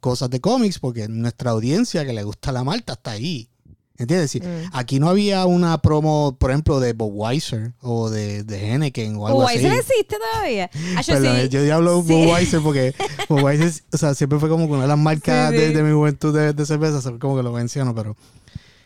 cosas 0.00 0.28
de 0.28 0.40
cómics, 0.40 0.78
porque 0.80 1.08
nuestra 1.08 1.52
audiencia 1.52 2.04
que 2.04 2.12
le 2.12 2.24
gusta 2.24 2.52
la 2.52 2.62
Malta 2.64 2.92
está 2.92 3.12
ahí. 3.12 3.48
¿Entiendes? 3.96 4.32
Si 4.32 4.40
Mm. 4.40 4.70
aquí 4.72 4.98
no 4.98 5.08
había 5.08 5.46
una 5.46 5.78
promo, 5.80 6.36
por 6.38 6.50
ejemplo, 6.50 6.80
de 6.80 6.94
Budweiser 6.94 7.74
o 7.80 8.10
de, 8.10 8.42
de 8.42 8.72
Henneken 8.72 9.14
o 9.16 9.26
algo 9.28 9.38
Oh, 9.40 9.46
así. 9.46 9.58
¿ese 9.58 9.68
existe 9.76 10.16
todavía? 10.32 10.68
Ah, 10.96 11.00
yo 11.02 11.14
Perdón, 11.14 11.36
sí. 11.42 11.48
yo 11.50 11.64
ya 11.64 11.76
hablo 11.76 12.02
Sí. 12.02 12.12
Budweiser 12.12 12.60
porque 12.60 12.92
Budweiser, 13.28 13.70
o 13.92 13.96
sea, 13.96 14.14
siempre 14.14 14.40
fue 14.40 14.48
como 14.48 14.64
una 14.64 14.82
de 14.82 14.88
las 14.88 14.98
marcas 14.98 15.50
Sí, 15.52 15.56
sí. 15.58 15.62
De, 15.62 15.70
de 15.74 15.82
mi 15.84 15.92
juventud 15.92 16.34
de, 16.36 16.52
de 16.52 16.66
cerveza, 16.66 17.00
como 17.20 17.36
que 17.36 17.42
lo 17.44 17.52
menciono, 17.52 17.94
pero 17.94 18.16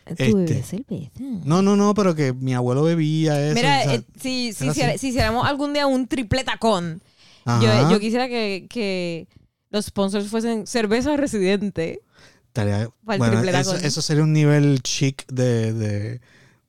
Tú 0.05 0.13
este, 0.39 0.61
cerveza. 0.63 0.77
no, 1.43 1.61
no, 1.63 1.75
no, 1.75 1.93
pero 1.95 2.13
que 2.15 2.33
mi 2.33 2.53
abuelo 2.53 2.83
bebía 2.83 3.43
eso. 3.47 3.55
Mira, 3.55 3.79
o 3.79 3.83
sea, 3.85 3.95
eh, 3.95 4.03
si, 4.19 4.53
si, 4.53 4.67
así. 4.69 4.81
si 4.99 5.07
hiciéramos 5.09 5.47
algún 5.47 5.73
día 5.73 5.87
un 5.87 6.07
tripletacón, 6.07 7.01
ajá, 7.45 7.63
yo, 7.85 7.91
yo 7.91 7.99
quisiera 7.99 8.27
que, 8.27 8.67
que 8.69 9.27
los 9.71 9.85
sponsors 9.85 10.27
fuesen 10.27 10.65
cerveza 10.67 11.15
residente. 11.17 12.01
Estaría- 12.49 12.89
para 13.05 13.15
el 13.15 13.19
bueno, 13.19 13.41
triple 13.41 13.59
eso, 13.59 13.71
tacón. 13.71 13.85
eso 13.85 14.01
sería 14.01 14.23
un 14.23 14.33
nivel 14.33 14.81
chic 14.83 15.25
de, 15.31 15.73
de, 15.73 16.21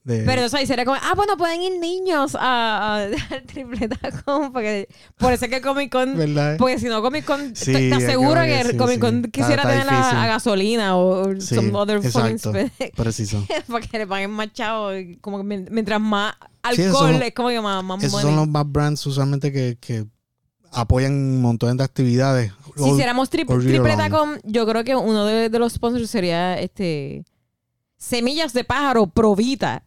de- 0.05 0.23
Pero 0.25 0.45
o 0.47 0.49
sea, 0.49 0.63
y 0.63 0.67
sería 0.67 0.85
como, 0.85 0.97
ah, 1.01 1.13
bueno, 1.15 1.37
pueden 1.37 1.61
ir 1.63 1.79
niños 1.79 2.37
a, 2.39 2.97
al 3.31 3.43
tripletacón. 3.47 4.53
Porque, 4.53 4.89
por 5.19 5.33
eso 5.33 5.45
es 5.45 5.51
que 5.51 5.61
Comic 5.61 5.91
Con 5.93 6.17
¿verdad? 6.17 6.57
Porque 6.59 6.79
si 6.79 6.87
no, 6.87 7.03
Comic 7.03 7.25
Con, 7.25 7.55
Sí, 7.55 7.73
te, 7.73 7.95
aseguro 7.95 8.41
que, 8.43 8.63
que 8.63 8.71
sí, 8.71 8.77
Comic 8.77 8.99
Con 9.01 9.25
sí. 9.25 9.31
quisiera 9.31 9.63
Está- 9.63 9.79
está 9.79 9.87
tener 10.11 10.15
a, 10.17 10.27
gasolina 10.27 10.97
o, 10.97 11.39
some 11.41 11.71
other 11.75 11.99
exacto. 12.05 12.51
spe- 12.53 12.93
Preciso. 12.97 13.45
para 13.69 13.87
que 13.87 13.99
le 13.99 14.07
paguen 14.07 14.31
más 14.31 14.53
chavos. 14.53 14.95
y 14.99 15.17
Como 15.17 15.39
que 15.39 15.45
mientras 15.45 16.01
más 16.01 16.35
alcohol 16.63 16.93
son- 17.15 17.23
es 17.23 17.35
como 17.35 17.49
que 17.51 17.61
más, 17.61 17.83
más 17.85 17.99
Esos 18.03 18.13
money. 18.13 18.27
son 18.27 18.37
los 18.37 18.49
más 18.49 18.71
brands 18.71 19.05
usualmente 19.07 19.53
que, 19.53 19.77
que 19.81 20.07
apoyan 20.73 21.13
un 21.13 21.43
montón 21.43 21.77
de 21.77 21.85
actividades. 21.85 22.53
Si 22.77 22.89
hiciéramos 22.91 23.31
tri 23.31 23.45
or 23.47 23.61
year 23.63 23.83
tripletacón, 23.83 24.41
yo 24.45 24.67
creo 24.67 24.85
que 24.85 24.95
uno 24.97 25.25
de, 25.27 25.49
de 25.49 25.59
los 25.59 25.73
sponsors 25.73 26.11
sería 26.11 26.59
este 26.59 27.25
Semillas 27.97 28.53
de 28.53 28.65
pájaro 28.65 29.07
Provita. 29.07 29.85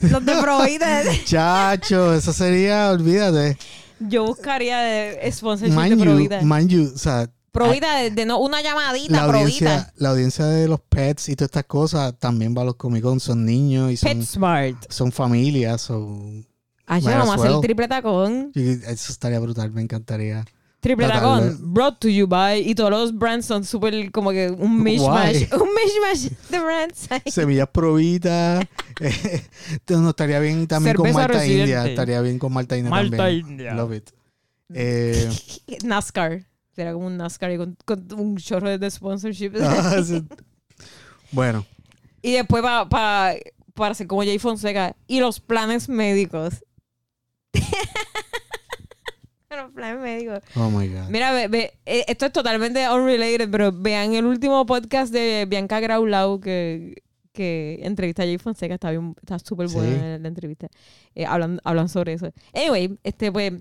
Los 0.00 0.24
de 0.24 0.36
Provita. 0.36 1.02
Chacho, 1.24 2.14
eso 2.14 2.32
sería, 2.32 2.90
olvídate. 2.90 3.56
yo 3.98 4.24
buscaría 4.26 4.78
de 4.80 5.32
sponsorship 5.32 5.74
de 5.76 5.88
you, 5.90 5.98
Provita. 6.00 6.40
mind 6.42 6.68
you, 6.70 6.92
o 6.94 6.98
sea, 6.98 7.28
Provita 7.50 7.96
de, 7.96 8.10
de 8.10 8.26
no 8.26 8.38
una 8.38 8.60
llamadita, 8.62 9.12
la 9.16 9.26
Provita. 9.26 9.40
audiencia, 9.40 9.92
la 9.96 10.10
audiencia 10.10 10.44
de 10.46 10.68
los 10.68 10.80
pets 10.80 11.30
y 11.30 11.36
todas 11.36 11.48
estas 11.48 11.64
cosas 11.64 12.14
también 12.18 12.54
va 12.56 12.60
a 12.62 12.66
los 12.66 12.76
Comic 12.76 13.02
Con, 13.02 13.18
son 13.18 13.46
niños 13.46 13.90
y 13.90 13.96
son, 13.96 14.10
PetSmart. 14.18 14.92
son 14.92 15.10
familias. 15.10 15.80
son- 15.80 16.46
Ah, 16.88 17.00
vamos 17.02 17.30
a 17.30 17.34
hacer 17.34 17.50
well. 17.50 17.60
tripletacón. 17.62 18.52
y 18.54 18.70
eso 18.70 19.10
estaría 19.12 19.40
brutal, 19.40 19.72
me 19.72 19.82
encantaría. 19.82 20.44
Triple. 20.80 21.08
Tacón, 21.08 21.58
brought 21.74 21.98
to 21.98 22.08
you 22.08 22.26
by. 22.26 22.60
Y 22.60 22.74
todos 22.74 22.90
los 22.90 23.16
brands 23.16 23.46
son 23.46 23.64
súper 23.64 24.10
como 24.12 24.30
que 24.30 24.50
un 24.50 24.82
mishmash. 24.82 25.48
Why? 25.50 25.60
Un 25.60 25.68
mishmash 25.74 26.32
de 26.50 26.60
brands. 26.60 27.08
Semillas 27.26 27.68
provitas. 27.68 28.64
eh, 29.00 29.42
no 29.88 30.10
estaría 30.10 30.38
bien 30.38 30.66
también 30.66 30.94
con 30.96 31.12
Malta 31.12 31.34
Residente. 31.34 31.60
India. 31.62 31.86
Estaría 31.86 32.20
bien 32.20 32.38
con 32.38 32.52
Malta 32.52 32.76
India 32.76 32.90
Malta 32.90 33.16
también. 33.16 33.48
India. 33.48 33.74
Love 33.74 33.94
it. 33.94 34.10
Eh, 34.74 35.28
NASCAR. 35.84 36.46
Será 36.74 36.92
como 36.92 37.06
un 37.06 37.16
NASCAR 37.16 37.52
y 37.52 37.56
con, 37.56 37.76
con 37.84 38.06
un 38.12 38.36
chorro 38.36 38.76
de 38.78 38.90
sponsorship. 38.90 39.52
ah, 39.62 40.02
bueno, 41.32 41.64
y 42.22 42.32
después 42.32 42.62
pa- 42.62 42.88
pa- 42.88 43.34
para 43.74 43.92
hacer 43.92 44.06
como 44.06 44.22
Jay 44.22 44.38
Fonseca. 44.38 44.94
Y 45.06 45.20
los 45.20 45.40
planes 45.40 45.88
médicos. 45.88 46.62
Los 49.56 49.72
planes 49.72 50.00
médicos. 50.00 50.40
oh 50.56 50.70
my 50.70 50.88
God. 50.88 51.08
Mira, 51.08 51.32
ve- 51.32 51.48
ve, 51.48 51.72
eh, 51.86 52.04
esto 52.08 52.26
es 52.26 52.32
totalmente 52.32 52.88
unrelated, 52.90 53.50
pero 53.50 53.72
vean 53.72 54.14
el 54.14 54.26
último 54.26 54.64
podcast 54.66 55.12
de 55.12 55.46
Bianca 55.48 55.80
Graulau 55.80 56.40
que, 56.40 57.02
que 57.32 57.80
entrevista 57.82 58.22
a 58.22 58.26
Jay 58.26 58.38
Fonseca. 58.38 58.74
Está 58.74 58.90
bien, 58.90 59.14
está 59.20 59.38
súper 59.38 59.68
buena 59.68 59.92
Sí. 59.94 60.00
la, 60.00 60.18
la 60.18 60.28
entrevista. 60.28 60.68
Eh, 61.14 61.26
hablan, 61.26 61.60
hablan 61.64 61.88
sobre 61.88 62.12
eso. 62.14 62.30
Anyway, 62.54 62.98
este 63.04 63.30
pues. 63.32 63.52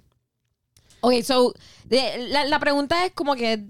Ok, 1.02 1.14
so, 1.24 1.54
de- 1.86 2.28
la, 2.30 2.46
la 2.46 2.60
pregunta 2.60 3.06
es 3.06 3.12
como 3.14 3.36
que. 3.36 3.66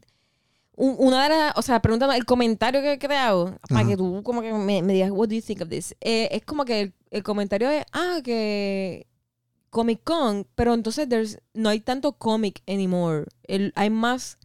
un- 0.77 0.95
una 0.99 1.23
de 1.23 1.29
las, 1.29 1.53
o 1.57 1.61
sea, 1.61 1.81
pregúntame 1.81 2.15
el 2.17 2.25
comentario 2.25 2.81
que 2.81 2.93
he 2.93 2.99
creado 2.99 3.57
para 3.69 3.81
Ajá. 3.81 3.89
que 3.89 3.95
tú 3.97 4.21
como 4.23 4.41
que 4.41 4.51
me, 4.51 4.81
me 4.81 4.93
digas, 4.93 5.09
what 5.11 5.29
do 5.29 5.35
you 5.35 5.41
think 5.41 5.61
of 5.61 5.69
this? 5.69 5.95
Eh, 6.01 6.27
es 6.31 6.43
como 6.43 6.65
que 6.65 6.81
el, 6.81 6.93
el 7.11 7.23
comentario 7.23 7.69
es, 7.69 7.85
ah, 7.93 8.19
que 8.23 9.07
Comic 9.75 10.01
Con, 10.05 10.47
pero 10.55 10.73
entonces 10.73 11.09
there's, 11.09 11.37
no 11.53 11.67
hay 11.67 11.81
tanto 11.81 12.13
comic 12.13 12.61
anymore. 12.65 13.25
El- 13.43 13.73
hay 13.75 13.89
más 13.89 14.37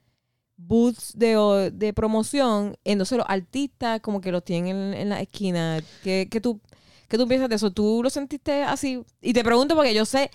booths 0.56 1.12
de, 1.16 1.70
de 1.72 1.92
promoción, 1.92 2.76
entonces 2.84 3.16
los 3.16 3.26
artistas 3.28 4.00
como 4.00 4.20
que 4.20 4.32
los 4.32 4.44
tienen 4.44 4.76
en, 4.76 4.94
en 4.94 5.08
la 5.10 5.20
esquina. 5.20 5.80
¿Qué, 6.02 6.26
qué 6.28 6.40
tú, 6.40 6.60
¿Qué 7.08 7.16
tú 7.16 7.28
piensas 7.28 7.48
de 7.48 7.54
eso? 7.54 7.70
¿Tú 7.70 8.00
lo 8.02 8.10
sentiste 8.10 8.62
así? 8.64 9.02
Y 9.22 9.32
te 9.32 9.44
pregunto 9.44 9.76
porque 9.76 9.94
yo 9.94 10.04
sé, 10.04 10.30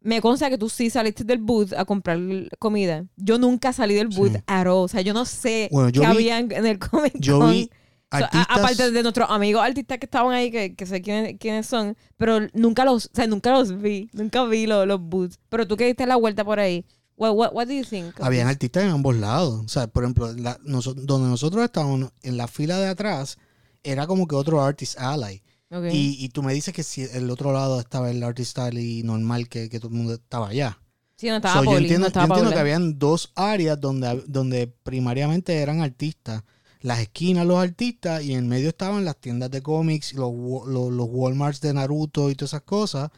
me 0.00 0.20
consta 0.20 0.50
que 0.50 0.58
tú 0.58 0.68
sí 0.68 0.90
saliste 0.90 1.22
del 1.22 1.38
booth 1.38 1.72
a 1.74 1.84
comprar 1.84 2.18
comida. 2.58 3.04
Yo 3.16 3.38
nunca 3.38 3.72
salí 3.72 3.94
del 3.94 4.08
booth 4.08 4.32
Sí. 4.32 4.38
at 4.46 4.66
all. 4.66 4.84
O 4.84 4.88
sea, 4.88 5.02
yo 5.02 5.14
no 5.14 5.24
sé 5.24 5.68
Bueno, 5.70 5.88
yo 5.90 6.02
qué 6.02 6.08
vi- 6.08 6.12
había 6.14 6.38
en, 6.40 6.50
en 6.52 6.66
el 6.66 6.78
Comic 6.80 7.12
Con. 7.12 7.20
Yo 7.20 7.46
vi 7.48 7.70
So, 8.12 8.16
a- 8.18 8.26
artistas... 8.26 8.46
aparte 8.58 8.90
de 8.92 9.02
nuestros 9.02 9.28
amigos 9.30 9.62
artistas 9.64 9.98
que 9.98 10.06
estaban 10.06 10.32
ahí, 10.32 10.50
que, 10.50 10.74
que 10.74 10.86
sé 10.86 11.00
quiénes, 11.02 11.36
quiénes 11.38 11.66
son, 11.66 11.96
pero 12.16 12.40
nunca 12.52 12.84
los, 12.84 13.06
o 13.06 13.10
sea, 13.14 13.26
nunca 13.26 13.50
los 13.52 13.80
vi, 13.80 14.08
nunca 14.12 14.44
vi 14.44 14.66
los, 14.66 14.86
los 14.86 15.00
booths. 15.00 15.38
Pero 15.48 15.66
tú 15.66 15.76
que 15.76 15.86
diste 15.86 16.06
la 16.06 16.16
vuelta 16.16 16.44
por 16.44 16.60
ahí, 16.60 16.84
what, 17.16 17.32
what, 17.32 17.50
what 17.54 17.66
do 17.66 17.72
you 17.72 17.84
think? 17.84 18.14
Habían 18.20 18.48
artistas 18.48 18.84
en 18.84 18.90
ambos 18.90 19.16
lados. 19.16 19.62
O 19.64 19.68
sea, 19.68 19.86
por 19.86 20.04
ejemplo, 20.04 20.32
la- 20.34 20.58
donde 20.62 21.28
nosotros 21.28 21.64
estábamos, 21.64 22.12
en 22.22 22.36
la 22.36 22.46
fila 22.48 22.78
de 22.78 22.88
atrás, 22.88 23.38
era 23.82 24.06
como 24.06 24.28
que 24.28 24.34
otro 24.36 24.62
artist 24.62 24.98
ally. 24.98 25.42
Ok. 25.70 25.84
Y, 25.90 26.22
y 26.22 26.28
tú 26.28 26.42
me 26.42 26.52
dices 26.52 26.74
que 26.74 26.82
si 26.82 27.02
el 27.02 27.30
otro 27.30 27.52
lado 27.52 27.80
estaba 27.80 28.10
el 28.10 28.22
artist 28.22 28.58
ally 28.58 29.02
normal, 29.04 29.48
que, 29.48 29.68
que 29.70 29.78
todo 29.80 29.88
el 29.90 29.96
mundo 29.96 30.12
estaba 30.14 30.48
allá. 30.48 30.78
sí, 31.16 31.28
no 31.28 31.36
estaba 31.36 31.54
So, 31.54 31.64
yo 31.64 31.70
Poli, 31.70 31.84
entiendo, 31.84 32.00
no 32.00 32.04
yo 32.04 32.08
estaba 32.08 32.26
entiendo 32.26 32.52
que 32.52 32.58
habían 32.60 32.98
dos 32.98 33.32
áreas 33.36 33.80
donde, 33.80 34.22
donde 34.26 34.66
primariamente 34.66 35.56
eran 35.56 35.80
artistas. 35.80 36.42
Las 36.82 36.98
esquinas 37.00 37.46
los 37.46 37.58
artistas 37.58 38.22
y 38.22 38.34
en 38.34 38.48
medio 38.48 38.68
estaban 38.68 39.04
las 39.04 39.16
tiendas 39.16 39.50
de 39.50 39.62
cómics, 39.62 40.12
los, 40.14 40.32
los, 40.66 40.92
los 40.92 41.08
Walmarts 41.10 41.60
de 41.60 41.72
Naruto 41.72 42.28
y 42.30 42.34
todas 42.34 42.50
esas 42.50 42.62
cosas 42.62 43.10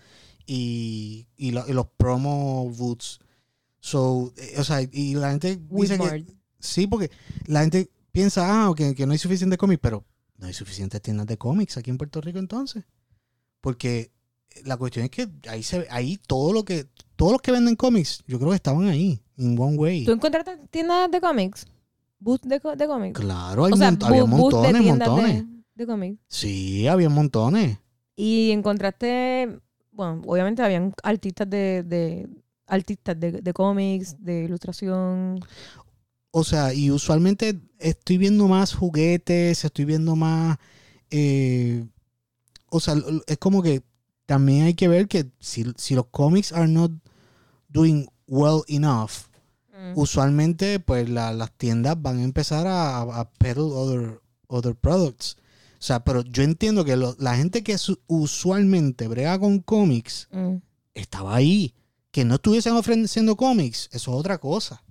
y, 0.47 1.27
y, 1.37 1.51
lo- 1.51 1.67
y 1.69 1.73
los 1.73 1.87
promo 1.97 2.69
booths. 2.71 3.21
So, 3.81 4.33
eh, 4.37 4.55
o 4.59 4.65
sea, 4.65 4.81
y 4.83 5.15
la 5.15 5.31
gente 5.31 5.59
dice 5.83 5.97
que 5.99 6.35
sí, 6.59 6.87
porque 6.87 7.11
la 7.47 7.61
gente 7.63 7.91
piensa, 8.13 8.43
ah, 8.67 8.73
que, 8.77 8.95
que 8.95 9.07
no 9.07 9.13
hay 9.13 9.19
suficiente 9.19 9.57
cómics, 9.57 9.81
pero 9.83 10.05
no 10.39 10.47
hay 10.47 10.53
suficientes 10.55 11.01
tiendas 11.03 11.27
de 11.27 11.37
cómics 11.39 11.77
aquí 11.77 11.91
en 11.91 11.99
Puerto 11.99 12.21
Rico 12.21 12.39
entonces. 12.39 12.85
Porque 13.61 14.11
la 14.65 14.77
cuestión 14.77 15.05
es 15.07 15.11
que 15.11 15.29
ahí 15.49 15.63
se 15.63 15.87
ahí 15.91 16.19
todo 16.27 16.53
lo 16.53 16.65
que, 16.65 16.87
todos 17.17 17.33
los 17.33 17.41
que 17.43 17.53
venden 17.53 17.77
cómics, 17.77 18.23
yo 18.27 18.39
creo 18.39 18.51
que 18.51 18.57
estaban 18.57 18.87
ahí, 18.89 19.21
in 19.37 19.59
one 19.59 19.77
way. 19.77 20.05
¿Tú 20.05 20.13
encontraste 20.13 20.59
tiendas 20.71 21.11
de 21.11 21.21
cómics? 21.21 21.67
¿Booth 22.25 22.43
de, 22.43 22.61
de 22.77 22.87
cómics? 22.87 23.21
Claro, 23.21 23.67
hay 23.67 23.73
o 23.73 23.77
sea, 23.77 23.91
mont- 23.93 24.05
había 24.05 24.23
de 24.23 24.29
montones, 24.29 24.83
montones. 24.83 25.45
de, 25.47 25.63
de 25.75 25.87
cómics. 25.87 26.19
Sí, 26.29 26.87
había 26.89 27.09
montones. 27.11 27.79
Y 28.17 28.51
encontraste, 28.53 29.61
bueno, 29.93 30.23
obviamente 30.27 30.63
habían 30.63 30.95
artistas 31.03 31.49
de, 31.51 31.83
de 31.83 32.29
artistas 32.67 33.19
de, 33.21 33.33
de 33.43 33.53
cómics, 33.53 34.17
de 34.19 34.45
ilustración. 34.45 35.41
O 36.31 36.43
sea, 36.45 36.73
y 36.73 36.91
usualmente 36.91 37.61
estoy 37.79 38.17
viendo 38.19 38.49
más 38.49 38.75
juguetes, 38.75 39.65
estoy 39.65 39.85
viendo 39.85 40.17
más... 40.17 40.57
eh, 41.11 41.85
o 42.71 42.81
sea, 42.81 42.95
es 43.27 43.39
como 43.39 43.63
que 43.63 43.83
también 44.27 44.65
hay 44.65 44.75
que 44.75 44.89
ver 44.89 45.07
que 45.07 45.27
si, 45.39 45.65
si 45.77 45.95
los 45.95 46.07
cómics 46.07 46.53
are 46.53 46.67
not 46.67 46.91
doing 47.69 48.09
well 48.27 48.63
enough, 48.69 49.11
Mm. 49.77 49.93
usualmente 49.99 50.79
pues 50.81 51.09
la- 51.09 51.33
las 51.33 51.51
tiendas 51.53 52.01
van 52.01 52.19
a 52.19 52.23
empezar 52.25 52.67
a, 52.67 53.01
a 53.01 53.31
peddle 53.33 53.73
other, 53.73 54.21
other 54.47 54.75
products. 54.77 55.37
O 55.79 55.83
sea, 55.87 56.03
pero 56.05 56.23
yo 56.23 56.43
entiendo 56.45 56.85
que 56.85 56.97
lo- 56.97 57.17
la 57.19 57.37
gente 57.37 57.63
que 57.63 57.77
su- 57.77 57.99
usualmente 58.07 59.09
brega 59.09 59.39
con 59.39 59.59
cómics 59.61 60.29
Mm. 60.33 60.57
estaba 60.95 61.35
ahí. 61.37 61.75
Que 62.11 62.25
no 62.25 62.37
estuviesen 62.37 62.75
ofreciendo 62.75 63.37
cómics, 63.37 63.89
eso 63.93 64.13
es 64.13 64.17
otra 64.21 64.39
cosa. 64.39 64.83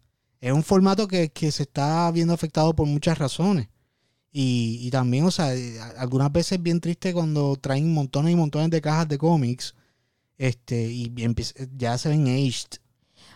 Es 0.42 0.52
un 0.52 0.62
formato 0.64 1.08
que, 1.08 1.30
que 1.32 1.52
se 1.54 1.64
está 1.64 2.12
viendo 2.12 2.34
afectado 2.34 2.76
por 2.76 2.86
muchas 2.86 3.18
razones. 3.18 3.70
Y, 4.36 4.80
y 4.82 4.90
también, 4.92 5.24
o 5.24 5.32
sea, 5.32 5.56
eh, 5.56 5.80
algunas 5.98 6.30
veces 6.32 6.54
es 6.54 6.62
bien 6.64 6.82
triste 6.82 7.14
cuando 7.14 7.56
traen 7.56 7.94
montones 7.94 8.34
y 8.34 8.36
montones 8.36 8.70
de 8.72 8.82
cajas 8.82 9.08
de 9.08 9.18
cómics 9.18 9.74
este 10.38 10.92
y 10.92 11.14
ya 11.78 11.98
se 11.98 12.10
ven 12.10 12.28
aged. 12.28 12.80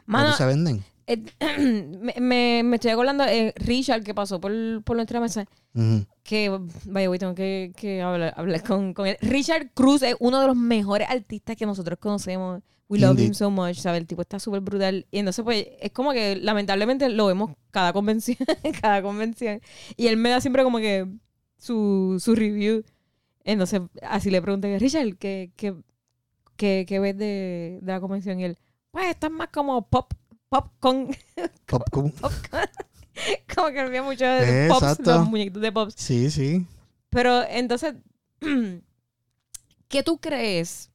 Mano, 0.06 0.36
se 0.36 0.46
venden. 0.46 0.84
Eh, 1.08 1.24
me, 2.02 2.14
me, 2.20 2.62
me 2.64 2.76
estoy 2.76 2.92
acordando 2.92 3.24
de 3.24 3.54
Richard 3.58 4.04
que 4.04 4.14
pasó 4.14 4.40
por, 4.40 4.52
por 4.84 4.96
nuestra 4.96 5.20
mesa. 5.20 5.46
Ujú. 5.74 6.06
Que, 6.24 6.60
vaya, 6.86 7.08
güey, 7.08 7.20
tengo 7.20 7.34
que, 7.34 7.72
que 7.76 8.02
hablar, 8.02 8.34
hablar 8.36 8.64
con, 8.64 8.94
con 8.94 9.08
él. 9.08 9.18
Richard 9.22 9.72
Cruz 9.74 10.02
es 10.04 10.16
uno 10.20 10.42
de 10.42 10.48
los 10.48 10.56
mejores 10.56 11.10
artistas 11.10 11.56
que 11.56 11.66
nosotros 11.66 11.98
conocemos. 12.00 12.62
We 12.90 13.00
love 13.00 13.12
Indeed. 13.12 13.28
him 13.28 13.34
so 13.34 13.50
much, 13.52 13.76
¿sabes? 13.78 14.00
El 14.00 14.08
tipo 14.08 14.22
está 14.22 14.40
súper 14.40 14.62
brutal. 14.62 15.06
Y 15.12 15.20
entonces, 15.20 15.44
pues, 15.44 15.68
es 15.82 15.92
como 15.92 16.12
que 16.14 16.38
lamentablemente 16.38 17.10
lo 17.10 17.26
vemos 17.28 17.52
cada 17.72 17.92
convención, 17.92 18.38
cada 18.82 19.02
convención. 19.02 19.62
Y 19.98 20.08
él 20.08 20.16
me 20.18 20.30
da 20.30 20.40
siempre 20.40 20.64
como 20.64 20.78
que 20.78 21.06
su, 21.58 22.18
su 22.24 22.34
review. 22.36 22.84
Entonces, 23.44 23.82
así 24.02 24.30
le 24.30 24.42
pregunté, 24.42 24.78
Richard, 24.80 25.18
¿qué, 25.18 25.52
qué, 25.58 25.76
qué, 26.56 26.86
qué 26.88 27.00
ves 27.00 27.18
de, 27.18 27.80
de 27.82 27.92
la 27.92 28.00
convención? 28.00 28.40
Y 28.40 28.46
él, 28.46 28.58
pues, 28.92 29.08
esto 29.08 29.28
es 29.28 29.34
más 29.34 29.50
como 29.50 29.88
pop, 29.90 30.14
pop 30.50 30.72
con, 30.80 31.16
Popcorn. 31.66 32.14
como 33.56 33.70
que 33.70 33.82
olvida 33.82 34.04
mucho 34.04 34.26
de 34.26 34.68
pops, 34.68 34.84
Exacto. 34.84 35.18
los 35.18 35.30
muñequitos 35.30 35.62
de 35.62 35.72
pops. 35.72 35.96
Sí, 35.98 36.30
sí. 36.32 36.66
Pero 37.10 37.44
entonces, 37.44 37.96
¿qué 39.88 40.04
tú 40.04 40.20
crees 40.20 40.92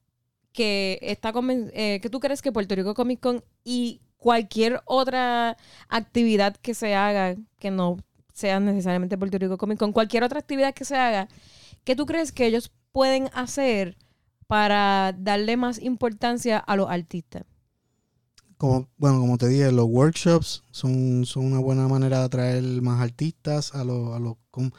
que 0.51 0.99
está 1.01 1.33
eh, 1.73 1.99
¿qué 2.01 2.09
tú 2.09 2.19
crees 2.19 2.41
que 2.41 2.51
Puerto 2.51 2.75
Rico 2.75 2.93
Comic 2.93 3.19
Con 3.19 3.43
y 3.63 4.01
cualquier 4.17 4.81
otra 4.85 5.57
actividad 5.89 6.55
que 6.57 6.75
se 6.75 6.95
haga 6.95 7.35
que 7.59 7.71
no 7.71 7.97
sea 8.33 8.59
necesariamente 8.59 9.17
Puerto 9.17 9.37
Rico 9.37 9.57
Comic 9.57 9.79
Con, 9.79 9.93
cualquier 9.93 10.23
otra 10.23 10.39
actividad 10.39 10.73
que 10.73 10.85
se 10.85 10.95
haga, 10.95 11.27
¿qué 11.83 11.95
tú 11.95 12.05
crees 12.05 12.31
que 12.31 12.45
ellos 12.45 12.71
pueden 12.91 13.29
hacer 13.33 13.97
para 14.47 15.13
darle 15.17 15.57
más 15.57 15.81
importancia 15.81 16.59
a 16.59 16.75
los 16.75 16.89
artistas? 16.89 17.43
Como, 18.57 18.87
bueno, 18.97 19.19
como 19.19 19.37
te 19.37 19.47
dije, 19.47 19.71
los 19.71 19.85
workshops 19.85 20.63
son, 20.71 21.25
son 21.25 21.45
una 21.45 21.59
buena 21.59 21.87
manera 21.87 22.19
de 22.19 22.25
atraer 22.25 22.63
más 22.81 23.01
artistas 23.01 23.73
a 23.75 23.83
los... 23.83 24.15
A 24.15 24.19
los 24.19 24.35
com- 24.51 24.71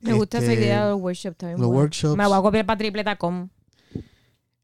Me 0.00 0.12
gusta 0.12 0.38
esa 0.38 0.52
este, 0.52 0.64
idea 0.64 0.84
de 0.84 0.90
los 0.92 1.00
workshops 1.00 1.36
también. 1.36 1.60
Los 1.60 1.70
workshops. 1.70 2.16
Me 2.16 2.26
voy 2.26 2.38
a 2.38 2.42
copiar 2.42 2.66
para 2.66 2.78
tripleta.com. 2.78 3.48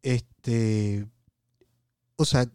este 0.02 1.06
o 2.16 2.24
sea 2.24 2.46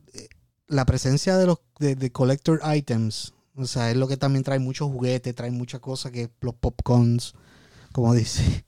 la 0.68 0.86
presencia 0.86 1.38
de 1.38 1.46
los 1.46 1.60
de, 1.80 1.96
de 1.96 2.12
collector 2.12 2.60
items 2.76 3.34
o 3.56 3.66
sea 3.66 3.92
es 3.92 3.98
lo 3.98 4.08
que 4.08 4.18
también 4.18 4.44
trae 4.44 4.60
muchos 4.60 4.89
juguetes 4.92 5.36
trae 5.36 5.52
muchas 5.52 5.80
cosas 5.82 6.12
que 6.12 6.30
los 6.42 6.56
popcorns 6.56 7.34
como 7.92 8.13
dice 8.13 8.66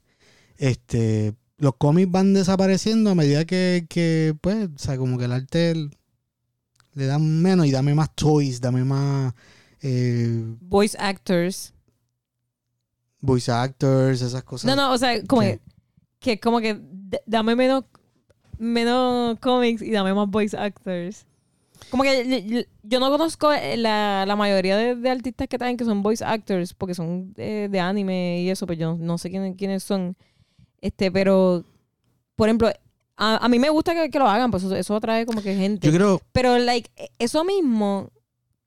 este 0.57 1.33
los 1.57 1.75
cómics 1.77 2.11
van 2.11 2.33
desapareciendo 2.33 3.09
a 3.11 3.15
medida 3.15 3.45
que, 3.45 3.85
que 3.89 4.35
pues 4.41 4.69
o 4.75 4.77
sea 4.77 4.97
como 4.97 5.17
que 5.17 5.25
el 5.25 5.31
arte 5.31 5.89
le 6.95 7.05
dan 7.05 7.41
menos 7.41 7.65
y 7.67 7.71
dame 7.71 7.93
más 7.93 8.13
toys 8.15 8.59
dame 8.59 8.83
más 8.83 9.33
eh, 9.81 10.43
Voice 10.61 10.97
actors. 10.99 11.73
voice 13.21 13.51
actors 13.51 14.21
esas 14.21 14.43
cosas 14.43 14.65
No, 14.65 14.75
no, 14.75 14.91
o 14.93 14.97
sea, 14.97 15.23
como 15.25 15.41
que, 15.41 15.59
que 16.19 16.39
como 16.39 16.59
que 16.59 16.79
dame 17.25 17.55
menos, 17.55 17.83
menos 18.57 19.37
cómics 19.39 19.81
y 19.81 19.91
dame 19.91 20.13
más 20.13 20.27
voice 20.29 20.57
actors. 20.57 21.25
Como 21.91 22.03
que 22.03 22.67
yo 22.83 22.99
no 22.99 23.11
conozco 23.11 23.51
eh, 23.51 23.77
la, 23.77 24.25
la 24.25 24.35
mayoría 24.35 24.77
de, 24.77 24.95
de 24.95 25.09
artistas 25.09 25.47
que 25.47 25.57
traen 25.57 25.77
que 25.77 25.85
son 25.85 26.01
voice 26.01 26.23
actors 26.23 26.73
porque 26.73 26.95
son 26.95 27.33
eh, 27.37 27.67
de 27.69 27.79
anime 27.79 28.41
y 28.41 28.49
eso, 28.49 28.65
pues 28.65 28.79
yo 28.79 28.95
no 28.97 29.17
sé 29.17 29.29
quiénes, 29.29 29.55
quiénes 29.57 29.83
son. 29.83 30.15
Este, 30.81 31.11
pero, 31.11 31.63
por 32.35 32.47
ejemplo, 32.47 32.69
a, 33.17 33.37
a 33.45 33.47
mí 33.49 33.59
me 33.59 33.69
gusta 33.69 33.93
que, 33.93 34.09
que 34.09 34.19
lo 34.19 34.27
hagan, 34.27 34.51
pues 34.51 34.63
eso, 34.63 34.75
eso 34.75 34.95
atrae 34.95 35.25
como 35.25 35.41
que 35.41 35.55
gente. 35.55 35.87
yo 35.87 35.93
creo 35.93 36.21
Pero, 36.31 36.57
like, 36.57 36.89
eso 37.19 37.43
mismo, 37.43 38.11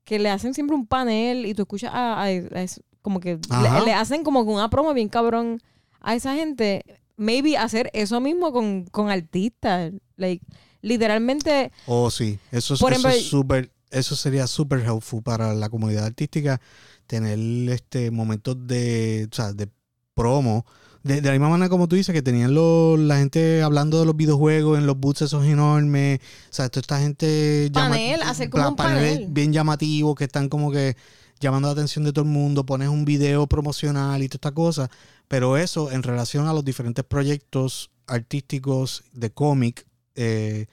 que 0.03 0.17
le 0.19 0.29
hacen 0.29 0.53
siempre 0.53 0.75
un 0.75 0.87
panel 0.87 1.45
y 1.45 1.53
tú 1.53 1.63
escuchas 1.63 1.91
a, 1.93 2.23
a- 2.25 2.65
como 3.01 3.19
que 3.19 3.39
le, 3.61 3.85
le 3.85 3.93
hacen 3.93 4.23
como 4.23 4.43
que 4.43 4.51
una 4.51 4.69
promo 4.69 4.93
bien 4.93 5.07
cabrón 5.09 5.61
a 6.01 6.15
esa 6.15 6.33
gente. 6.35 6.83
Maybe 7.15 7.57
hacer 7.57 7.89
eso 7.93 8.19
mismo 8.21 8.51
con, 8.51 8.85
con 8.85 9.09
artistas. 9.09 9.91
Like, 10.17 10.43
literalmente, 10.81 11.71
Oh, 11.85 12.09
sí. 12.11 12.39
Eso, 12.51 12.73
es- 12.73 12.79
Por 12.79 12.93
eso 12.93 13.07
ejemplo, 13.07 13.19
es 13.19 13.27
súper, 13.29 13.71
eso 13.91 14.15
sería 14.15 14.47
súper 14.47 14.79
helpful 14.79 15.21
para 15.23 15.53
la 15.53 15.69
comunidad 15.69 16.05
artística 16.05 16.59
tener 17.07 17.37
este 17.71 18.11
momentos 18.11 18.55
de, 18.67 19.27
o 19.31 19.35
sea, 19.35 19.53
de 19.53 19.67
promo. 20.13 20.65
De, 21.03 21.21
de 21.21 21.27
la 21.27 21.31
misma 21.31 21.49
manera 21.49 21.69
como 21.69 21.87
tú 21.87 21.95
dices, 21.95 22.13
que 22.13 22.21
tenían 22.21 22.53
los- 22.53 22.99
la 22.99 23.17
gente 23.17 23.61
hablando 23.61 23.99
de 23.99 24.05
los 24.05 24.15
videojuegos 24.17 24.77
en 24.77 24.85
los 24.85 24.97
booths 24.99 25.21
esos 25.23 25.45
enormes. 25.45 26.19
O 26.49 26.53
sea, 26.53 26.69
toda 26.69 26.81
esta 26.81 26.99
gente 26.99 27.69
llama- 27.73 27.89
Panel, 27.95 28.21
hacer 28.23 28.49
como 28.49 28.67
un 28.69 28.75
panel. 28.75 29.27
bien 29.29 29.53
llamativos 29.53 30.15
que 30.15 30.25
están 30.25 30.49
como 30.49 30.71
que 30.71 30.97
llamando 31.39 31.69
la 31.69 31.71
atención 31.71 32.03
de 32.03 32.11
todo 32.11 32.25
el 32.25 32.31
mundo, 32.31 32.65
pones 32.65 32.89
un 32.89 33.05
video 33.05 33.47
promocional 33.47 34.21
y 34.21 34.27
toda 34.27 34.37
esta 34.37 34.51
cosa, 34.51 34.89
pero 35.29 35.55
eso 35.55 35.89
en 35.91 36.03
relación 36.03 36.47
a 36.47 36.53
los 36.53 36.65
diferentes 36.65 37.05
proyectos 37.05 37.91
artísticos 38.07 39.03
de 39.13 39.29
cómic 39.31 39.85
eh, 40.15 40.65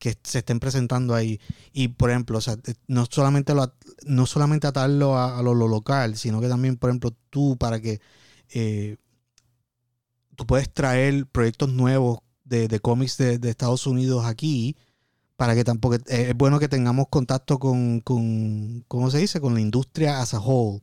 que 0.00 0.16
se 0.24 0.38
estén 0.38 0.58
presentando 0.58 1.14
ahí. 1.14 1.38
Y 1.72 1.88
por 1.88 2.10
ejemplo, 2.10 2.38
o 2.38 2.40
sea, 2.40 2.54
eh, 2.66 2.74
no 2.88 3.06
solamente 3.08 3.54
lo, 3.54 3.72
no 4.04 4.26
solamente 4.26 4.66
atarlo 4.66 5.16
a, 5.16 5.38
a 5.38 5.42
lo, 5.42 5.54
lo 5.54 5.68
local, 5.68 6.16
sino 6.16 6.40
que 6.40 6.48
también, 6.48 6.76
por 6.76 6.90
ejemplo, 6.90 7.14
tú 7.30 7.56
para 7.56 7.80
que 7.80 8.00
eh, 8.52 8.96
tú 10.40 10.46
puedes 10.46 10.72
traer 10.72 11.26
proyectos 11.26 11.68
nuevos 11.68 12.20
de, 12.44 12.66
de 12.66 12.80
cómics 12.80 13.18
de, 13.18 13.36
de 13.38 13.50
Estados 13.50 13.86
Unidos 13.86 14.24
aquí 14.24 14.74
para 15.36 15.54
que 15.54 15.64
tampoco 15.64 15.96
eh, 15.96 16.00
es 16.30 16.34
bueno 16.34 16.58
que 16.58 16.66
tengamos 16.66 17.08
contacto 17.10 17.58
con, 17.58 18.00
con 18.00 18.82
¿cómo 18.88 19.10
se 19.10 19.18
dice? 19.18 19.38
con 19.38 19.52
la 19.52 19.60
industria 19.60 20.18
as 20.22 20.32
a 20.32 20.40
whole. 20.40 20.78
O 20.78 20.82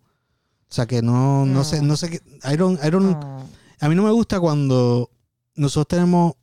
sea 0.70 0.86
que 0.86 1.02
no, 1.02 1.48
no, 1.48 1.54
No. 1.54 1.64
sé, 1.64 1.82
no 1.82 1.98
sé 1.98 2.12
qué. 2.12 2.22
I 2.48 2.56
don't, 2.56 2.80
I 2.84 2.90
don't- 2.92 3.18
No. 3.20 3.50
a 3.80 3.90
mí 3.90 3.96
no 3.96 4.04
me 4.04 4.12
gusta 4.12 4.40
cuando 4.40 5.10
nosotros 5.56 5.88
tenemos 5.88 6.34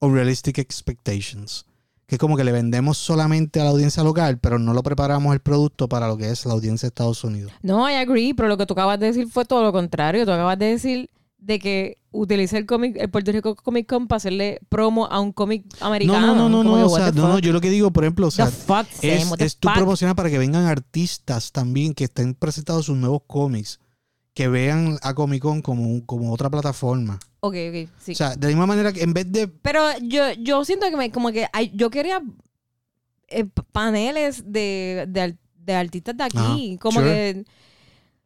unrealistic 0.00 0.56
expectations. 0.58 1.66
Que 2.06 2.14
es 2.14 2.18
como 2.18 2.36
que 2.38 2.44
le 2.44 2.52
vendemos 2.52 2.96
solamente 2.96 3.60
a 3.60 3.64
la 3.64 3.70
audiencia 3.70 4.02
local, 4.02 4.38
pero 4.38 4.58
no 4.58 4.72
lo 4.72 4.82
preparamos 4.82 5.34
el 5.34 5.40
producto 5.40 5.86
para 5.86 6.08
lo 6.08 6.16
que 6.16 6.30
es 6.30 6.46
la 6.46 6.54
audiencia 6.54 6.86
de 6.86 6.88
Estados 6.88 7.22
Unidos. 7.24 7.52
No, 7.60 7.88
I 7.90 7.94
agree, 7.96 8.32
pero 8.34 8.48
lo 8.48 8.56
que 8.56 8.64
tú 8.64 8.72
acabas 8.72 8.98
de 8.98 9.06
decir 9.06 9.28
fue 9.28 9.44
todo 9.44 9.62
lo 9.62 9.70
contrario. 9.72 10.24
Tú 10.24 10.32
acabas 10.32 10.58
de 10.58 10.66
decir 10.66 11.10
de 11.44 11.58
que 11.58 11.98
utiliza 12.12 12.56
el 12.56 12.66
cómic, 12.66 12.96
el 13.00 13.10
Puerto 13.10 13.32
Rico 13.32 13.56
Comic 13.56 13.88
Con 13.88 14.06
para 14.06 14.18
hacerle 14.18 14.60
promo 14.68 15.06
a 15.06 15.18
un 15.18 15.32
cómic 15.32 15.64
No, 15.80 15.86
americano. 15.88 16.20
no, 16.36 16.48
no, 16.48 16.62
no, 16.62 16.62
no, 16.78 16.86
o 16.86 16.96
sea, 16.96 17.10
no, 17.10 17.38
yo 17.40 17.52
lo 17.52 17.60
que 17.60 17.68
digo, 17.70 17.90
por 17.90 18.04
ejemplo, 18.04 18.28
o 18.28 18.30
sea, 18.30 18.46
fuck, 18.46 18.86
es, 19.02 19.28
es 19.38 19.56
tu 19.56 19.68
fuck? 19.68 19.76
promocionar 19.76 20.14
para 20.14 20.30
que 20.30 20.38
vengan 20.38 20.66
artistas 20.66 21.50
también 21.50 21.94
que 21.94 22.04
estén 22.04 22.34
presentados 22.34 22.86
sus 22.86 22.96
nuevos 22.96 23.22
cómics, 23.26 23.80
que 24.34 24.46
vean 24.46 24.98
a 25.02 25.14
Comic 25.14 25.42
Con 25.42 25.62
como, 25.62 26.06
como 26.06 26.32
otra 26.32 26.48
plataforma. 26.48 27.18
Ok, 27.40 27.56
ok, 27.70 27.88
sí. 27.98 28.12
O 28.12 28.14
sea, 28.14 28.36
de 28.36 28.42
la 28.42 28.48
misma 28.48 28.66
manera 28.66 28.92
que 28.92 29.02
en 29.02 29.12
vez 29.12 29.30
de 29.32 29.48
Pero 29.48 29.82
yo, 30.00 30.30
yo 30.38 30.64
siento 30.64 30.88
que 30.90 30.96
me, 30.96 31.10
como 31.10 31.32
que 31.32 31.46
hay- 31.52 31.72
yo 31.74 31.90
quería 31.90 32.22
eh, 33.28 33.46
paneles 33.72 34.44
de, 34.52 35.06
de, 35.08 35.36
de 35.56 35.74
artistas 35.74 36.16
de 36.16 36.24
aquí. 36.24 36.78
Como 36.80 37.00
sure. 37.00 37.10
que. 37.12 37.44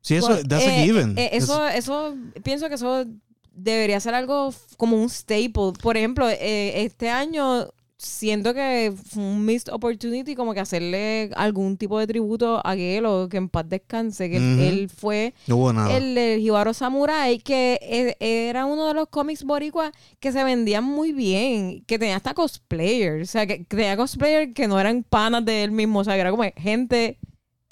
Sí, 0.07 0.15
eso, 0.15 0.29
pues, 0.29 0.45
that's 0.47 0.65
a 0.65 0.81
eh, 0.81 0.85
given. 0.85 1.19
eh, 1.19 1.31
eso, 1.33 1.67
eso, 1.67 2.15
pienso 2.45 2.69
que 2.69 2.77
eso 2.77 3.05
debería 3.53 3.99
ser 3.99 4.15
algo 4.15 4.55
como 4.77 4.97
un 4.97 5.11
staple. 5.11 5.73
Por 5.83 5.97
ejemplo, 5.97 6.29
eh, 6.31 6.85
este 6.85 7.11
año 7.11 7.67
siento 7.99 8.55
que 8.55 8.93
fue 9.09 9.23
un 9.23 9.45
missed 9.45 9.73
opportunity 9.73 10.37
como 10.37 10.55
que 10.55 10.61
hacerle 10.61 11.31
algún 11.35 11.77
tipo 11.77 11.99
de 11.99 12.07
tributo 12.07 12.61
a 12.65 12.77
Gelo, 12.77 13.27
que 13.29 13.39
en 13.39 13.49
paz 13.49 13.69
descanse, 13.69 14.31
que 14.31 14.37
él 14.37 14.89
fue 14.95 15.35
no 15.49 15.57
hubo 15.57 15.73
nada. 15.73 15.97
el 15.97 16.15
de 16.15 16.39
Jibaro 16.39 16.73
Samurai, 16.73 17.39
que 17.39 17.81
e- 17.83 18.49
era 18.49 18.67
uno 18.67 18.87
de 18.87 18.95
los 18.95 19.09
cómics 19.09 19.43
boricuas 19.43 19.91
que 20.21 20.31
se 20.31 20.45
vendían 20.45 20.85
muy 20.85 21.13
bien, 21.13 21.83
que 21.87 21.99
tenía 21.99 22.17
hasta 22.17 22.35
cosplayers, 22.35 23.29
o 23.29 23.33
sea, 23.33 23.47
que 23.47 23.65
tenía 23.65 23.97
cosplayers 23.97 24.53
que 24.55 24.69
no 24.69 24.79
eran 24.79 25.03
panas 25.03 25.45
de 25.45 25.65
él 25.65 25.73
mismo, 25.73 26.01
o 26.01 26.05
sea, 26.05 26.15
que 26.15 26.21
era 26.21 26.31
como 26.31 26.45
gente 26.57 27.19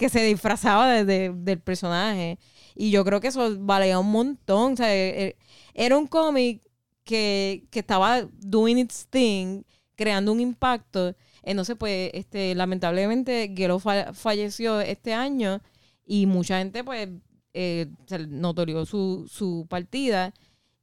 que 0.05 0.11
se 0.11 0.23
disfrazaba 0.23 0.87
de- 0.93 1.05
de- 1.07 1.33
del 1.35 1.61
personaje. 1.61 2.39
Y 2.75 2.91
yo 2.91 3.05
creo 3.07 3.21
que 3.21 3.29
eso 3.29 3.57
valía 3.59 3.99
un 3.99 4.11
montón, 4.13 4.75
o 4.75 4.77
sea, 4.77 4.95
e- 4.95 5.29
e- 5.29 5.37
era 5.73 5.97
un 5.97 6.07
cómic 6.07 6.61
que, 7.05 7.65
que 7.71 7.79
estaba 7.81 8.29
doing 8.39 8.77
its 8.79 9.07
thing, 9.09 9.63
creando 9.97 10.31
un 10.33 10.41
impacto. 10.41 11.15
Entonces, 11.43 11.77
pues, 11.79 12.11
este, 12.13 12.55
lamentablemente, 12.55 13.51
Gelo 13.57 13.79
fa- 13.79 14.13
falleció 14.13 14.79
este 14.83 15.15
año 15.15 15.63
y 16.05 16.27
mucha 16.27 16.59
gente, 16.59 16.85
pues, 16.85 17.09
eh, 17.55 17.87
se 18.07 18.27
notorió 18.27 18.85
su, 18.85 19.27
su 19.27 19.67
partida. 19.71 20.35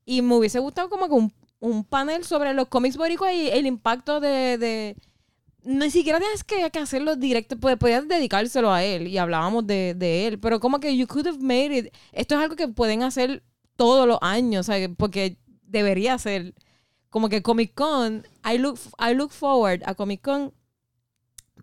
Y 0.04 0.24
me 0.24 0.36
hubiese 0.36 0.58
gustado 0.60 0.90
como 0.90 1.08
que 1.08 1.14
un, 1.60 1.84
panel 1.84 2.24
sobre 2.24 2.54
los 2.56 2.68
cómics 2.70 2.98
boricuas 2.98 3.34
y 3.36 3.50
el 3.50 3.68
impacto 3.68 4.20
de- 4.20 4.58
ni 5.64 5.90
siquiera 5.92 6.20
tienes 6.20 6.44
que, 6.44 6.70
que 6.72 6.80
hacerlo 6.80 7.16
directo, 7.16 7.58
pues 7.58 7.78
podías 7.78 8.08
dedicárselo 8.08 8.72
a 8.72 8.84
él 8.84 9.08
y 9.08 9.18
hablábamos 9.18 9.66
de, 9.68 9.94
de 9.96 10.28
él, 10.28 10.40
pero 10.40 10.60
como 10.60 10.80
que 10.80 10.96
you 10.98 11.08
could 11.08 11.28
have 11.28 11.40
made 11.40 11.78
it. 11.78 11.94
Esto 12.12 12.36
es 12.36 12.42
algo 12.42 12.56
que 12.56 12.68
pueden 12.68 13.04
hacer 13.04 13.44
todos 13.76 14.08
los 14.08 14.18
años, 14.22 14.68
porque 14.98 15.38
debería 15.64 16.18
ser 16.18 16.54
como 17.10 17.30
que 17.30 17.42
Comic 17.42 17.74
Con, 17.74 18.26
I 18.50 18.58
look, 18.58 18.80
I 19.00 19.14
look 19.14 19.32
forward 19.32 19.82
a 19.86 19.96
Comic 19.96 20.22
Con, 20.22 20.54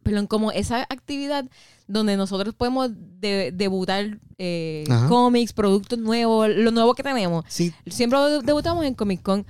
pero 0.02 0.26
como 0.28 0.52
esa 0.52 0.82
actividad 0.82 1.44
donde 1.86 2.16
nosotros 2.16 2.54
podemos 2.54 2.90
de- 2.94 3.50
debutar 3.52 4.18
eh, 4.38 4.84
cómics, 5.08 5.52
productos 5.52 5.98
nuevos, 5.98 6.48
lo 6.48 6.70
nuevo 6.70 6.94
que 6.94 7.02
tenemos. 7.02 7.44
Sí, 7.48 7.72
Siempre 7.86 8.18
debutamos 8.44 8.84
en 8.84 8.94
Comic 8.94 9.22
Con. 9.22 9.46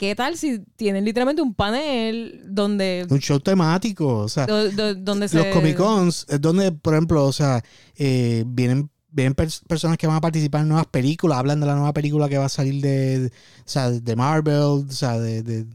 ¿Qué 0.00 0.14
tal 0.14 0.38
si 0.38 0.60
tienen 0.76 1.04
literalmente 1.04 1.42
un 1.42 1.52
panel 1.52 2.40
donde, 2.46 3.06
un 3.10 3.18
show 3.18 3.38
temático, 3.38 4.06
o 4.20 4.28
sea, 4.30 4.46
do- 4.46 4.70
do- 4.70 4.94
donde 4.94 5.28
se... 5.28 5.36
los 5.36 5.46
Comic 5.48 5.76
Cons 5.76 6.24
es 6.26 6.40
donde, 6.40 6.72
por 6.72 6.94
ejemplo, 6.94 7.26
o 7.26 7.32
sea, 7.34 7.62
eh, 7.96 8.42
vienen, 8.46 8.88
vienen 9.10 9.34
pers- 9.36 9.60
personas 9.68 9.98
que 9.98 10.06
van 10.06 10.16
a 10.16 10.20
participar 10.22 10.62
en 10.62 10.68
nuevas 10.68 10.86
películas, 10.86 11.36
hablan 11.38 11.60
de 11.60 11.66
la 11.66 11.74
nueva 11.74 11.92
película 11.92 12.30
que 12.30 12.38
va 12.38 12.46
a 12.46 12.48
salir 12.48 12.80
de, 12.80 13.18
de- 13.18 13.26
o 13.28 13.30
sea, 13.66 13.90
de 13.90 14.16
Marvel, 14.16 14.54
o 14.56 14.86
sea, 14.90 15.18
de, 15.20 15.42
de, 15.42 15.66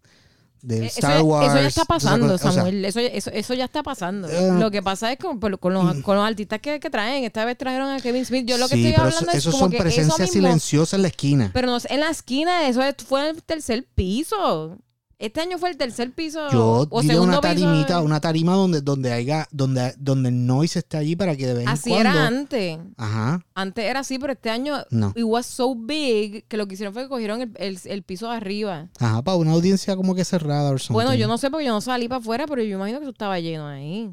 de 0.65 0.85
Eh, 0.85 0.87
Star 0.87 1.17
eso, 1.17 1.25
Wars. 1.25 1.47
eso 1.53 1.61
ya 1.61 1.67
está 1.67 1.85
pasando, 1.85 2.27
cosas. 2.27 2.41
O 2.41 2.51
sea, 2.51 2.61
Samuel. 2.63 2.85
eso, 2.85 2.99
eso, 2.99 3.29
eso 3.31 3.53
ya 3.53 3.65
está 3.65 3.83
pasando. 3.83 4.27
Eh, 4.27 4.51
lo 4.59 4.71
que 4.71 4.81
pasa 4.81 5.11
es 5.11 5.19
con, 5.19 5.39
con 5.39 5.73
los, 5.73 6.01
con 6.01 6.15
los 6.15 6.25
artistas 6.25 6.59
que, 6.59 6.79
que 6.79 6.89
traen. 6.89 7.23
Esta 7.23 7.45
vez 7.45 7.57
trajeron 7.57 7.89
a 7.89 7.99
Kevin 7.99 8.25
Smith. 8.25 8.45
Yo 8.47 8.57
lo 8.57 8.67
que 8.67 8.75
sí, 8.75 8.87
estoy 8.87 9.01
hablando 9.05 9.31
es 9.31 9.45
como 9.45 9.57
son 9.59 9.71
que 9.71 9.77
presencias 9.77 10.31
silenciosas 10.31 10.93
en 10.93 11.01
la 11.03 11.07
esquina. 11.09 11.51
Pero 11.53 11.67
no 11.67 11.77
en 11.87 11.99
la 11.99 12.09
esquina, 12.09 12.67
eso 12.67 12.81
es- 12.81 12.95
fue 13.07 13.29
el 13.29 13.43
tercer 13.43 13.85
piso. 13.95 14.77
Este 15.17 15.39
año 15.39 15.57
fue 15.57 15.69
el 15.69 15.77
tercer 15.77 16.11
piso. 16.11 16.49
Yo 16.51 16.85
o 16.89 16.99
una 16.99 17.13
piso. 17.13 17.41
tarimita, 17.41 18.01
una 18.01 18.19
tarima 18.19 18.53
donde, 18.53 18.81
donde 18.81 19.13
haya, 19.13 19.47
donde, 19.51 19.93
donde 19.97 20.27
el 20.29 20.45
noise 20.45 20.79
esté 20.79 20.97
allí 20.97 21.15
para 21.15 21.35
que 21.37 21.47
de 21.47 21.53
vez 21.53 21.63
en 21.63 21.69
Así 21.69 21.89
cuando. 21.89 22.09
era 22.09 22.27
antes. 22.27 22.79
Ajá, 22.97 23.41
Antes 23.53 23.85
era 23.85 24.01
así, 24.01 24.19
pero 24.19 24.33
este 24.33 24.49
año 24.49 24.75
no. 24.91 25.13
it 25.15 25.23
was 25.23 25.45
so 25.45 25.73
big 25.73 26.45
que 26.47 26.57
lo 26.57 26.67
que 26.67 26.73
hicieron 26.73 26.93
fue 26.93 27.03
que 27.03 27.09
cogieron 27.09 27.41
el, 27.41 27.51
el- 27.55 27.79
el 27.85 28.03
piso 28.03 28.29
de 28.29 28.35
arriba. 28.35 28.89
Ajá, 28.99 29.21
para 29.21 29.37
una 29.37 29.51
audiencia 29.51 29.95
como 29.95 30.15
que 30.15 30.25
cerrada 30.25 30.71
o 30.71 30.75
Bueno, 30.89 31.13
yo 31.13 31.27
no 31.27 31.37
sé 31.37 31.49
porque 31.49 31.65
yo 31.65 31.71
no 31.71 31.79
salí 31.81 32.09
para 32.09 32.19
afuera, 32.19 32.45
pero 32.45 32.61
yo 32.61 32.75
imagino 32.75 32.99
que 32.99 33.05
eso 33.05 33.11
estaba 33.11 33.39
lleno 33.39 33.67
ahí. 33.67 34.11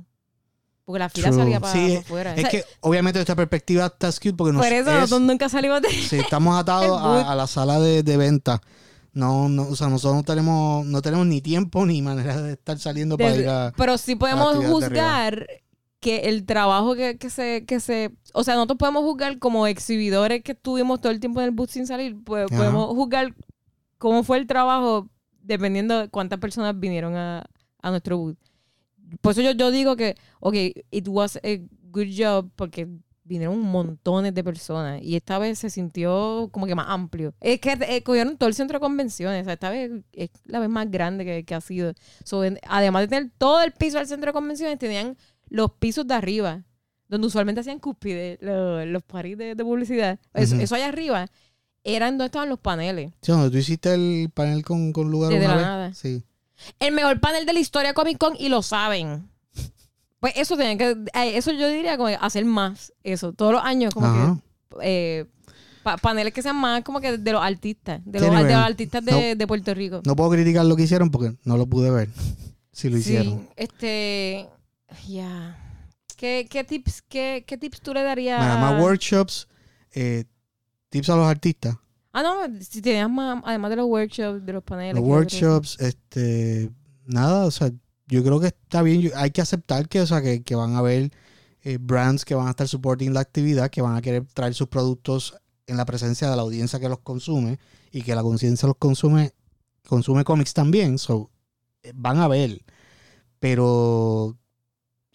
Porque 0.85 0.99
la 1.01 1.09
fila 1.09 1.29
True. 1.31 1.41
salía 1.43 1.61
para, 1.61 1.73
Sí, 1.73 1.97
afuera. 1.97 2.35
Es 2.35 2.49
que 2.49 2.65
obviamente 2.81 3.21
esta 3.21 3.37
perspectiva 3.37 3.87
está 3.87 4.11
skewed 4.11 4.35
porque 4.37 4.53
nos 4.53 4.63
por 4.65 4.73
eso 4.73 4.91
es- 4.91 4.97
nosotros 4.97 5.21
nunca 5.23 5.49
salimos 5.49 5.81
de... 5.83 5.89
sí, 5.91 6.17
estamos 6.19 6.57
atados 6.61 7.01
a, 7.01 7.31
a 7.33 7.35
la 7.35 7.47
sala 7.47 7.81
de, 7.81 8.03
de 8.03 8.17
venta. 8.17 8.61
No, 9.13 9.49
no, 9.49 9.69
o 9.69 9.77
sea, 9.77 9.89
nosotros 9.89 10.17
no 10.17 10.23
tenemos, 10.23 10.87
no 10.87 11.03
tenemos 11.03 11.27
ni 11.27 11.43
tiempo 11.43 11.85
ni 11.85 12.01
manera 12.01 12.41
de 12.41 12.53
estar 12.53 12.79
saliendo 12.79 13.19
para 13.19 13.37
ir 13.37 13.49
a. 13.49 13.73
pero 13.77 13.99
sí 13.99 14.17
podemos 14.17 14.57
juzgar 14.65 15.47
que 16.01 16.29
el 16.31 16.45
trabajo 16.47 16.97
que, 16.97 17.17
que 17.17 17.31
se, 17.31 17.65
que 17.65 17.79
se... 17.79 18.11
O 18.35 18.43
sea, 18.43 18.55
nosotros 18.55 18.79
podemos 18.79 19.05
juzgar 19.05 19.39
como 19.39 19.69
exhibidores 19.69 20.43
que 20.43 20.53
estuvimos 20.53 21.01
todo 21.01 21.13
el 21.13 21.21
tiempo 21.21 21.41
en 21.41 21.45
el 21.47 21.51
booth 21.53 21.71
sin 21.71 21.87
salir. 21.87 22.17
Pues 22.25 22.51
podemos 22.51 22.87
juzgar 22.89 23.35
cómo 23.99 24.25
fue 24.25 24.39
el 24.39 24.49
trabajo 24.49 25.09
dependiendo 25.43 26.01
de 26.01 26.09
cuántas 26.09 26.41
personas 26.41 26.79
vinieron 26.79 27.15
a, 27.15 27.45
a 27.81 27.91
nuestro 27.91 28.19
booth. 28.19 28.37
Por 29.21 29.33
eso 29.33 29.43
yo, 29.43 29.53
yo 29.53 29.71
digo 29.71 29.95
que, 29.95 30.17
ok, 30.41 30.55
it 30.91 31.07
was 31.07 31.37
a 31.37 31.61
good 31.93 32.09
job 32.17 32.51
porque 32.57 32.89
vinieron 33.25 33.59
montones 33.61 34.35
de 34.35 34.43
personas 34.45 35.01
y 35.03 35.15
esta 35.17 35.39
vez 35.39 35.59
se 35.59 35.71
sintió 35.71 36.49
como 36.53 36.67
que 36.67 36.75
más 36.75 36.87
amplio. 36.89 37.35
Es 37.41 37.61
que 37.61 37.73
eh, 37.89 38.03
cogieron 38.03 38.37
todo 38.37 38.49
el 38.49 38.55
centro 38.55 38.79
de 38.79 38.81
convenciones, 38.81 39.43
o 39.43 39.45
sea, 39.45 39.53
esta 39.55 39.71
vez 39.71 39.91
es 40.13 40.31
la 40.45 40.59
vez 40.59 40.69
más 40.69 40.91
grande 40.91 41.25
que, 41.25 41.45
que 41.45 41.55
ha 41.55 41.61
sido. 41.61 41.93
So, 42.25 42.45
en- 42.45 42.59
además 42.69 43.03
de 43.03 43.09
tener 43.09 43.31
todo 43.39 43.63
el 43.63 43.73
piso 43.73 43.99
del 43.99 44.07
centro 44.07 44.29
de 44.29 44.33
convenciones, 44.33 44.79
tenían 44.79 45.17
los 45.49 45.71
pisos 45.73 46.07
de 46.07 46.15
arriba, 46.15 46.63
donde 47.09 47.27
usualmente 47.27 47.61
hacían 47.61 47.79
cúspide, 47.79 48.39
lo- 48.41 48.85
los 48.87 49.03
paris 49.03 49.39
de, 49.39 49.55
de 49.55 49.65
publicidad. 49.65 50.19
Eso, 50.35 50.75
allá 50.75 50.89
arriba 50.89 51.29
eran 51.85 52.13
donde 52.19 52.27
estaban 52.27 52.49
los 52.49 52.59
paneles. 52.59 53.13
Sí, 53.23 53.33
donde 53.33 53.51
tú 53.51 53.57
hiciste 53.59 53.93
el 53.95 54.31
panel 54.33 54.65
con, 54.65 54.93
con 54.93 55.11
lugar 55.11 55.31
Desde 55.33 55.45
una 55.47 55.55
la 55.55 55.57
vez. 55.61 55.67
nada. 55.67 55.95
Sí. 55.95 56.23
El 56.79 56.93
mejor 56.95 57.19
panel 57.21 57.45
de 57.45 57.53
la 57.53 57.59
historia 57.61 57.93
Comic 57.93 58.19
Con 58.19 58.35
y 58.39 58.49
lo 58.49 58.63
saben. 58.63 59.29
Pues 60.23 60.35
eso 60.37 60.57
tienen 60.57 60.79
que, 60.79 60.91
eh, 61.19 61.37
eso 61.37 61.51
yo 61.51 61.69
diría 61.69 61.97
como 61.97 62.09
hacer 62.21 62.45
más, 62.45 62.93
eso, 63.03 63.33
todos 63.33 63.53
los 63.55 63.63
años 63.65 63.93
como 63.93 64.07
Ajá. 64.07 64.39
que 64.71 64.77
eh, 64.83 65.27
pa- 65.83 65.97
paneles 65.97 66.33
que 66.33 66.43
sean 66.43 66.55
más 66.57 66.83
como 66.85 67.01
que 67.01 67.19
de 67.19 67.33
los 67.33 67.43
artistas, 67.43 68.01
de 68.05 68.21
los, 68.21 68.31
de 68.31 68.37
anyway. 68.37 68.53
los 68.55 68.63
artistas 68.63 69.05
de, 69.05 69.35
de 69.35 69.47
Puerto 69.49 69.75
Rico. 69.75 70.01
No 70.07 70.15
puedo 70.15 70.31
criticar 70.31 70.65
lo 70.65 70.77
que 70.77 70.85
hicieron 70.85 71.11
porque 71.11 71.35
no 71.43 71.57
lo 71.57 71.67
pude 71.67 71.91
ver. 71.91 72.09
Si 72.75 72.89
lo 72.89 72.97
hicieron. 72.97 73.49
Este, 73.57 74.49
ya. 75.07 75.59
¿Qué, 76.17 76.47
qué 76.49 76.65
tips, 76.65 77.03
qué, 77.03 77.45
qué 77.47 77.59
tips 77.59 77.81
tú 77.83 77.93
le 77.93 78.03
darías? 78.03 78.39
Nada 78.41 78.57
más 78.59 78.81
workshops, 78.83 79.47
eh, 79.93 80.25
tips 80.89 81.11
a 81.11 81.17
los 81.17 81.27
artistas. 81.27 81.77
Ah, 82.15 82.23
no, 82.23 82.37
si 82.61 82.81
tenías 82.81 83.11
más, 83.11 83.43
además 83.45 83.71
de 83.71 83.77
los 83.77 83.87
workshops, 83.87 84.47
de 84.47 84.53
los 84.55 84.63
paneles. 84.65 84.95
Los 84.95 85.05
workshops, 85.05 85.77
este, 85.81 86.71
nada, 87.05 87.45
o 87.45 87.51
sea, 87.51 87.71
yo 88.13 88.23
creo 88.23 88.41
que 88.41 88.49
está 88.49 88.83
bien, 88.83 89.11
hay 89.17 89.31
que 89.31 89.41
aceptar 89.41 89.89
que, 89.89 90.01
o 90.03 90.07
sea, 90.07 90.23
que, 90.23 90.43
que 90.43 90.55
van 90.55 90.75
a 90.75 90.79
haber 90.79 91.11
eh, 91.63 91.79
brands 91.81 92.25
que 92.25 92.35
van 92.35 92.47
a 92.49 92.51
estar 92.51 92.69
supporting 92.69 93.15
la 93.15 93.21
actividad, 93.21 93.71
que 93.71 93.83
van 93.83 93.97
a 93.97 94.03
querer 94.03 94.25
traer 94.35 94.55
sus 94.55 94.69
productos 94.69 95.35
en 95.67 95.77
la 95.77 95.85
presencia 95.87 96.29
de 96.31 96.37
la 96.37 96.43
audiencia 96.43 96.79
que 96.81 96.89
los 96.89 96.99
consume 97.01 97.59
y 97.93 98.03
que 98.03 98.15
la 98.15 98.23
conciencia 98.23 98.67
los 98.69 98.77
consume, 98.77 99.33
consume 99.89 100.25
cómics 100.25 100.55
también. 100.55 100.99
So, 100.99 101.31
eh, 101.83 101.93
van 101.95 102.19
a 102.19 102.29
ver. 102.29 102.63
Pero, 103.41 104.37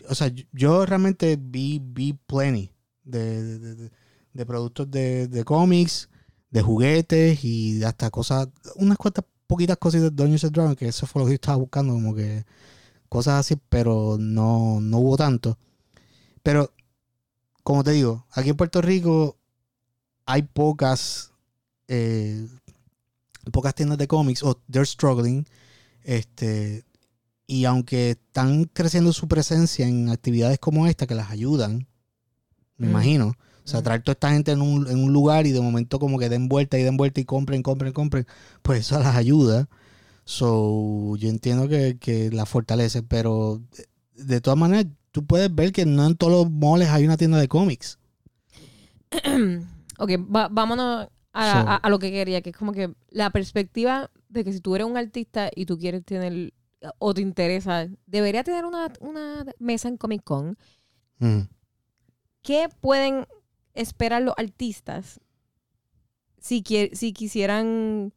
o 0.10 0.16
sea, 0.16 0.32
yo- 0.54 0.86
realmente 0.86 1.38
vi, 1.39 1.80
vi 1.84 2.14
plenty 2.14 2.72
de, 3.04 3.60
de- 3.60 3.76
de- 3.76 3.91
de 4.34 4.45
productos 4.45 4.89
de, 4.91 5.43
cómics, 5.45 6.10
de 6.52 6.62
juguetes 6.62 7.43
y 7.43 7.84
hasta 7.84 8.10
cosas, 8.12 8.50
unas 8.76 8.98
cuantas 8.98 9.26
poquitas 9.48 9.78
cositas 9.78 10.16
de 10.16 10.24
Dungeons 10.24 10.52
Dragons, 10.52 10.76
que 10.78 10.88
eso 10.88 11.08
fue 11.08 11.22
lo 11.22 11.26
que 11.26 11.32
yo 11.32 11.36
estaba 11.36 11.58
buscando, 11.58 11.93
como 11.93 12.14
que 12.16 12.45
cosas 13.10 13.39
así, 13.39 13.58
pero 13.70 14.18
no, 14.20 14.80
no 14.82 14.97
hubo 14.99 15.18
tanto. 15.18 15.58
Pero, 16.43 16.72
como 17.64 17.84
te 17.84 17.91
digo, 17.91 18.26
aquí 18.32 18.49
en 18.49 18.55
Puerto 18.58 18.82
Rico 18.82 19.38
hay 20.26 20.43
pocas, 20.43 21.32
eh, 21.88 22.47
pocas 23.51 23.76
tiendas 23.76 23.97
de 23.97 24.08
cómics, 24.08 24.43
o 24.43 24.60
they're 24.72 24.86
struggling, 24.86 25.45
este, 26.03 26.84
y 27.47 27.66
aunque 27.66 28.12
están 28.12 28.66
creciendo 28.66 29.14
su 29.14 29.28
presencia 29.28 29.88
en 29.88 30.10
actividades 30.10 30.60
como 30.60 30.88
esta 30.88 31.08
que 31.08 31.16
las 31.16 31.32
ayudan, 31.32 31.88
me 32.78 32.88
Mm. 32.88 32.91
imagino. 32.91 33.28
O 33.66 33.70
sea, 33.70 33.82
traer 33.84 34.01
toda 34.01 34.14
esta 34.14 34.32
gente 34.32 34.51
en 34.53 34.62
un, 34.62 34.88
en 34.88 35.03
un 35.03 35.12
lugar 35.12 35.45
y 35.45 35.51
de 35.51 35.60
momento 35.60 35.99
como 35.99 36.18
que 36.20 36.30
den 36.30 36.47
vuelta 36.47 36.78
y 36.80 36.84
den 36.84 36.95
vuelta 36.95 37.20
y 37.20 37.26
compren, 37.26 37.64
compren, 37.64 37.91
compren, 37.91 38.26
pues 38.62 38.80
eso 38.80 38.97
las 38.99 39.16
ayuda. 39.18 39.68
So, 40.30 41.15
yo 41.15 41.30
entiendo 41.30 41.69
que, 41.69 41.97
que 41.99 42.30
la 42.32 42.45
fortalece, 42.45 43.01
pero 43.01 43.61
de, 43.71 44.25
de 44.25 44.41
todas 44.41 44.59
maneras, 44.59 44.88
tú 45.11 45.25
puedes 45.25 45.53
ver 45.55 45.71
que 45.71 45.86
no 45.86 46.05
en 46.05 46.17
todos 46.17 46.34
los 46.34 46.51
moles 46.51 46.89
hay 46.89 47.05
una 47.05 47.15
tienda 47.15 47.38
de 47.38 47.47
cómics. 47.47 47.97
Ok, 49.99 50.11
va- 50.34 50.49
vámonos 50.49 51.07
a, 51.32 51.51
So- 51.53 51.69
a- 51.69 51.75
a 51.78 51.89
lo 51.89 51.97
que 51.97 52.11
quería, 52.11 52.41
que 52.41 52.49
es 52.49 52.57
como 52.57 52.73
que 52.73 52.93
la 53.09 53.30
perspectiva 53.30 54.11
de 54.28 54.43
que 54.43 54.51
si 54.51 54.59
tú 54.59 54.75
eres 54.75 54.86
un 54.86 54.97
artista 54.97 55.49
y 55.55 55.65
tú 55.65 55.78
quieres 55.78 56.03
tener 56.03 56.53
o 56.99 57.13
te 57.13 57.21
interesa, 57.21 57.88
debería 58.05 58.43
tener 58.43 58.65
una, 58.65 58.91
una 58.99 59.45
mesa 59.59 59.88
en 59.88 59.95
Comic 59.95 60.23
Con. 60.25 60.57
Mm. 61.19 61.43
¿Qué 62.41 62.67
pueden 62.82 63.25
esperar 63.73 64.23
los 64.23 64.34
artistas 64.38 65.21
si, 66.38 66.63
si 66.91 67.13
quisieran 67.13 68.11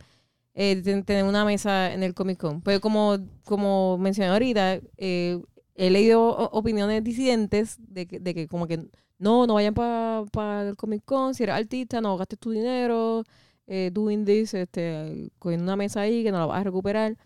eh, 0.55 0.81
ten- 0.83 1.05
tener 1.05 1.25
una 1.25 1.45
mesa 1.45 1.93
en 1.93 2.03
el 2.03 2.15
Comic 2.15 2.39
Con? 2.39 2.61
Pues 2.61 2.81
como, 2.81 3.17
como 3.45 3.99
mencioné 3.99 4.31
ahorita, 4.31 4.81
eh, 4.97 5.41
he 5.75 5.91
leído 5.91 6.23
opiniones 6.51 7.03
disidentes 7.05 7.77
de 7.79 8.07
que, 8.07 8.21
de 8.21 8.35
que 8.35 8.47
como 8.49 8.67
que 8.67 8.79
no, 9.19 9.47
no 9.47 9.55
vayan 9.55 9.75
para 9.75 10.69
el 10.69 10.77
Comic 10.77 11.05
Con, 11.05 11.35
si 11.35 11.43
eres 11.45 11.55
artista, 11.57 12.01
no 12.01 12.17
gastes 12.17 12.39
tu 12.39 12.51
dinero 12.51 13.23
eh, 13.67 13.91
doing 13.93 14.25
this, 14.25 14.55
este, 14.55 15.31
con 15.39 15.55
una 15.61 15.77
mesa 15.77 16.01
ahí 16.01 16.23
que 16.25 16.33
no 16.33 16.39
la 16.39 16.47
vas 16.47 16.61
a 16.61 16.65
recuperar. 16.65 17.17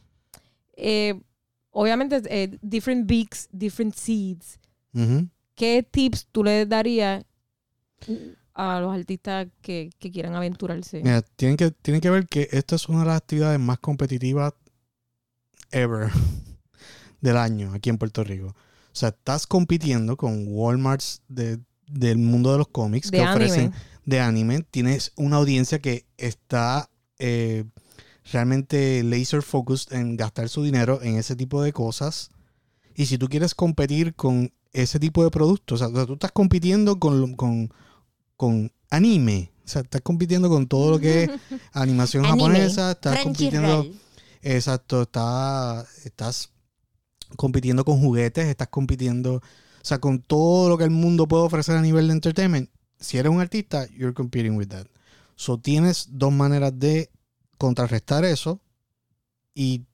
Eh, 0.77 1.15
obviamente, 1.71 2.21
eh, 2.29 2.59
different 2.61 3.07
beaks, 3.07 3.49
different 3.53 3.95
seeds. 3.95 4.59
¿Qué 5.55 5.83
tips 5.89 6.27
tú 6.31 6.45
le 6.45 6.67
darías 6.67 7.25
a 8.55 8.81
los 8.81 8.95
artistas 8.95 9.49
que, 9.63 9.91
que 9.99 10.11
quieran 10.11 10.35
aventurarse? 10.35 11.03
Mira, 11.03 11.23
tienen 11.23 11.57
que, 11.57 11.71
tienen 11.71 12.01
que 12.01 12.11
ver 12.11 12.27
que 12.27 12.49
esta 12.53 12.77
es 12.77 12.89
una 12.89 13.01
de 13.01 13.07
las 13.07 13.17
actividades 13.19 13.59
más 13.61 13.79
competitivas 13.81 14.53
ever 15.71 16.11
del 17.21 17.37
año 17.37 17.73
aquí 17.75 17.91
en 17.91 17.99
Puerto 17.99 18.23
Rico. 18.25 18.49
O 18.49 18.97
sea, 18.97 19.09
estás 19.11 19.47
compitiendo 19.47 20.17
con 20.17 20.45
Walmarts 20.49 21.23
de- 21.29 21.59
del 21.87 22.19
mundo 22.19 22.53
de 22.53 22.59
los 22.59 22.69
cómics 22.69 23.11
de 23.11 23.19
que 23.19 23.23
anime. 23.25 23.45
ofrecen 23.45 23.73
de 24.05 24.21
anime. 24.21 24.63
Tienes 24.71 25.13
una 25.17 25.37
audiencia 25.37 25.79
que 25.81 26.07
está 26.17 26.89
eh, 27.19 27.65
realmente 28.33 29.03
laser 29.03 29.43
focused 29.43 29.93
en 29.97 30.17
gastar 30.17 30.49
su 30.49 30.63
dinero 30.63 31.01
en 31.03 31.17
ese 31.17 31.37
tipo 31.37 31.63
de 31.63 31.73
cosas. 31.73 32.31
Y 32.95 33.07
si 33.07 33.19
tú 33.19 33.29
quieres 33.29 33.55
competir 33.55 34.15
con 34.15 34.53
ese 34.73 34.99
tipo 35.01 35.25
de 35.25 35.31
productos, 35.31 35.83
o 35.83 35.91
sea, 35.93 36.07
tú 36.07 36.15
estás 36.15 36.33
compitiendo 36.33 36.99
con, 36.99 37.35
con, 37.35 37.73
con 38.45 38.71
anime. 38.91 39.51
O 39.65 39.69
sea, 39.69 39.81
estás 39.81 40.03
compitiendo 40.03 40.51
con 40.51 40.67
todo 40.67 40.91
lo 40.91 41.01
que 41.01 41.25
es 41.25 41.31
animación 41.73 42.27
Anime. 42.27 42.43
japonesa, 42.43 42.91
estás 42.91 43.23
compitiendo, 43.23 43.87
exacto, 44.43 45.03
está, 45.03 45.87
estás 46.05 46.51
compitiendo 47.37 47.87
con 47.87 48.01
juguetes, 48.01 48.47
estás 48.47 48.69
compitiendo, 48.69 49.37
o 49.37 49.43
sea, 49.83 49.99
con 49.99 50.21
todo 50.21 50.69
lo 50.69 50.77
que 50.77 50.85
el 50.85 50.91
mundo 50.91 51.27
puede 51.27 51.45
ofrecer 51.45 51.75
a 51.77 51.81
nivel 51.81 52.09
de 52.09 52.13
entertainment. 52.13 52.69
Si 53.01 53.17
eres 53.17 53.33
un 53.33 53.41
artista, 53.41 53.87
you're 53.89 54.13
competing 54.13 54.57
with 54.57 54.69
that. 54.69 54.87
So 55.37 55.59
tienes 55.59 56.09
dos 56.11 56.33
maneras 56.33 56.79
de 56.79 57.11
contrarrestar 57.57 58.27
eso 58.27 58.61
y, 59.55 59.87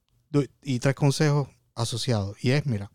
y 0.62 0.80
tres 0.80 0.96
consejos 0.96 1.48
asociados. 1.76 2.36
Y 2.42 2.50
es, 2.50 2.66
mira, 2.66 2.90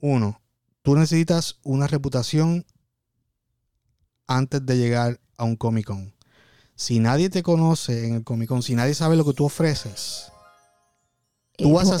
uno, 0.00 0.42
tú 0.82 0.94
necesitas 0.94 1.58
una 1.62 1.86
reputación 1.86 2.66
antes 4.26 4.64
de 4.64 4.76
llegar 4.78 5.20
a 5.36 5.44
un 5.44 5.56
Comic 5.56 5.86
Con. 5.86 6.12
Si 6.74 6.98
nadie 6.98 7.30
te 7.30 7.42
conoce 7.42 8.06
en 8.06 8.14
el 8.16 8.24
Comic 8.24 8.48
Con, 8.48 8.62
si 8.62 8.74
nadie 8.74 8.94
sabe 8.94 9.16
lo 9.16 9.24
que 9.24 9.32
tú 9.34 9.44
ofreces, 9.44 10.28
Tú 11.58 11.72
vas 11.74 11.90
a- 11.90 11.96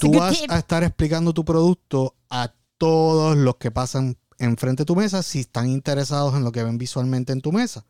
tú 0.00 0.10
vas 0.18 0.36
estar 0.58 0.82
explicando 0.82 1.32
tu 1.32 1.44
producto 1.44 2.14
a 2.28 2.52
todos 2.76 3.36
los 3.36 3.56
que 3.56 3.70
pasan 3.70 4.16
enfrente 4.38 4.82
de 4.82 4.86
tu 4.86 4.96
mesa 4.96 5.22
si 5.22 5.40
están 5.40 5.68
interesados 5.68 6.34
en 6.34 6.44
lo 6.44 6.52
que 6.52 6.62
ven 6.62 6.78
visualmente 6.78 7.32
en 7.32 7.40
tu 7.40 7.52
mesa. 7.52 7.84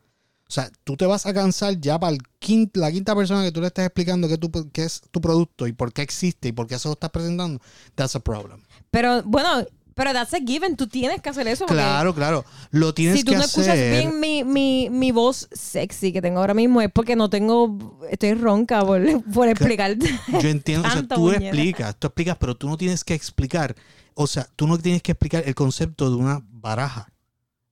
O 0.48 0.50
sea, 0.50 0.70
tú 0.84 0.96
te 0.96 1.04
vas 1.06 1.26
a 1.26 1.34
cansar 1.34 1.78
ya 1.80 1.98
para 1.98 2.12
el 2.16 2.22
la 2.74 2.90
quinta 2.92 3.14
persona 3.14 3.42
que 3.42 3.52
tú 3.52 3.60
le 3.60 3.66
estés 3.66 3.84
explicando 3.86 4.28
qué, 4.28 4.38
tu- 4.38 4.70
qué 4.70 4.84
es 4.84 5.02
tu 5.10 5.20
producto 5.20 5.66
y 5.66 5.72
por 5.72 5.92
qué 5.92 6.00
existe 6.02 6.48
y 6.48 6.52
por 6.52 6.66
qué 6.66 6.78
se 6.78 6.88
lo 6.88 6.92
estás 6.94 7.10
presentando. 7.10 7.60
That's 7.94 8.14
a 8.16 8.20
problem. 8.20 8.62
Pero 8.90 9.22
bueno, 9.24 9.66
pero 9.98 10.12
that's 10.14 10.32
a 10.32 10.38
given. 10.38 10.76
Tú 10.76 10.86
tienes 10.86 11.20
que 11.20 11.28
hacer 11.28 11.46
eso. 11.48 11.66
Claro, 11.66 12.14
claro. 12.14 12.44
Lo 12.70 12.94
tienes 12.94 13.18
si 13.18 13.24
tú 13.24 13.32
que 13.32 13.36
no 13.38 13.44
hacer. 13.44 13.64
escuchas 13.64 13.76
bien 13.78 14.18
mi, 14.18 14.44
mi, 14.44 14.88
mi 14.88 15.10
voz 15.10 15.48
sexy 15.52 16.12
que 16.12 16.22
tengo 16.22 16.38
ahora 16.40 16.54
mismo 16.54 16.80
es 16.80 16.90
porque 16.90 17.16
no 17.16 17.28
tengo. 17.28 17.98
Estoy 18.10 18.32
ronca 18.34 18.82
por, 18.86 19.02
por 19.34 19.48
explicarte. 19.48 20.08
Yo 20.40 20.48
entiendo, 20.48 20.88
o 20.88 20.90
sea, 20.90 21.02
tú 21.06 21.30
explicas, 21.32 21.96
tú 21.98 22.06
explicas, 22.06 22.36
pero 22.38 22.56
tú 22.56 22.68
no 22.68 22.78
tienes 22.78 23.04
que 23.04 23.12
explicar. 23.14 23.74
O 24.14 24.26
sea, 24.26 24.48
tú 24.56 24.66
no 24.66 24.78
tienes 24.78 25.02
que 25.02 25.12
explicar 25.12 25.42
el 25.46 25.54
concepto 25.54 26.08
de 26.08 26.16
una 26.16 26.40
baraja. 26.50 27.12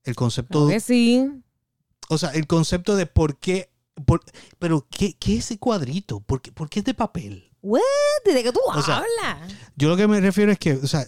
El 0.03 0.15
concepto 0.15 0.59
Claro 0.59 0.69
que 0.69 0.79
sí. 0.79 1.27
O 2.09 2.17
sea, 2.17 2.29
el 2.29 2.45
concepto 2.47 2.95
de 2.95 3.05
por 3.05 3.37
qué. 3.37 3.69
por- 4.05 4.21
pero, 4.59 4.85
¿qué, 4.89 5.13
qué 5.17 5.37
es 5.37 5.45
ese 5.45 5.57
cuadrito? 5.57 6.19
¿Por 6.19 6.41
qué, 6.41 6.51
por 6.51 6.69
qué 6.69 6.79
es 6.79 6.85
de 6.85 6.93
papel? 6.93 7.51
What? 7.61 7.81
¿De 8.23 8.43
qué 8.43 8.51
tú 8.53 8.59
O 8.65 8.81
sea, 8.81 8.97
hablas? 8.97 9.53
Yo 9.75 9.89
lo 9.89 9.97
que 9.97 10.07
me 10.07 10.21
refiero 10.21 10.51
es 10.51 10.59
que, 10.59 10.73
o 10.73 10.87
sea, 10.87 11.05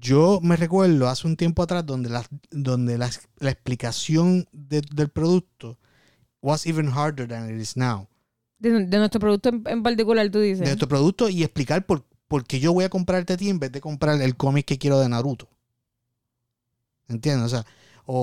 yo 0.00 0.40
me 0.42 0.56
recuerdo 0.56 1.08
hace 1.08 1.26
un 1.26 1.36
tiempo 1.36 1.62
atrás 1.62 1.84
donde 1.86 2.08
la, 2.10 2.24
donde 2.50 2.98
la, 2.98 3.10
la 3.38 3.50
explicación 3.50 4.46
de- 4.52 4.80
del 4.94 5.08
producto 5.08 5.78
was 6.40 6.66
even 6.66 6.88
harder 6.88 7.26
than 7.28 7.50
it 7.54 7.60
is 7.60 7.76
now. 7.76 8.06
De, 8.58 8.70
de 8.86 8.98
nuestro 8.98 9.20
producto 9.20 9.48
en, 9.50 9.62
en 9.66 9.82
particular, 9.82 10.28
tú 10.30 10.40
dices. 10.40 10.60
De 10.60 10.66
nuestro 10.66 10.88
producto 10.88 11.28
y 11.28 11.42
explicar 11.42 11.84
por, 11.86 12.04
por 12.26 12.44
qué 12.44 12.58
yo 12.60 12.72
voy 12.72 12.84
a 12.84 12.88
comprarte 12.88 13.32
a 13.32 13.36
ti 13.36 13.48
en 13.48 13.58
vez 13.58 13.70
de 13.72 13.80
comprar 13.80 14.20
el 14.20 14.36
cómic 14.36 14.66
que 14.66 14.78
quiero 14.78 14.98
de 15.00 15.08
Naruto. 15.08 15.48
¿Entiendes? 17.08 17.46
O 17.46 17.48
sea, 17.48 17.66
o, 18.04 18.16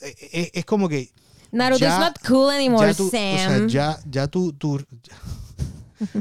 o- 0.00 0.04
e- 0.04 0.14
e- 0.32 0.50
es 0.54 0.64
como 0.64 0.88
que 0.88 1.10
Naruto 1.52 1.80
ya- 1.80 1.94
is 1.94 1.98
not 2.00 2.18
cool 2.26 2.50
anymore, 2.50 2.94
tú, 2.94 3.06
o 3.06 3.10
sea, 3.10 3.48
Sam. 3.58 3.68
ya, 3.68 3.98
ya 4.10 4.26
tú, 4.26 4.52
tú- 4.52 4.78
ya- 5.02 5.18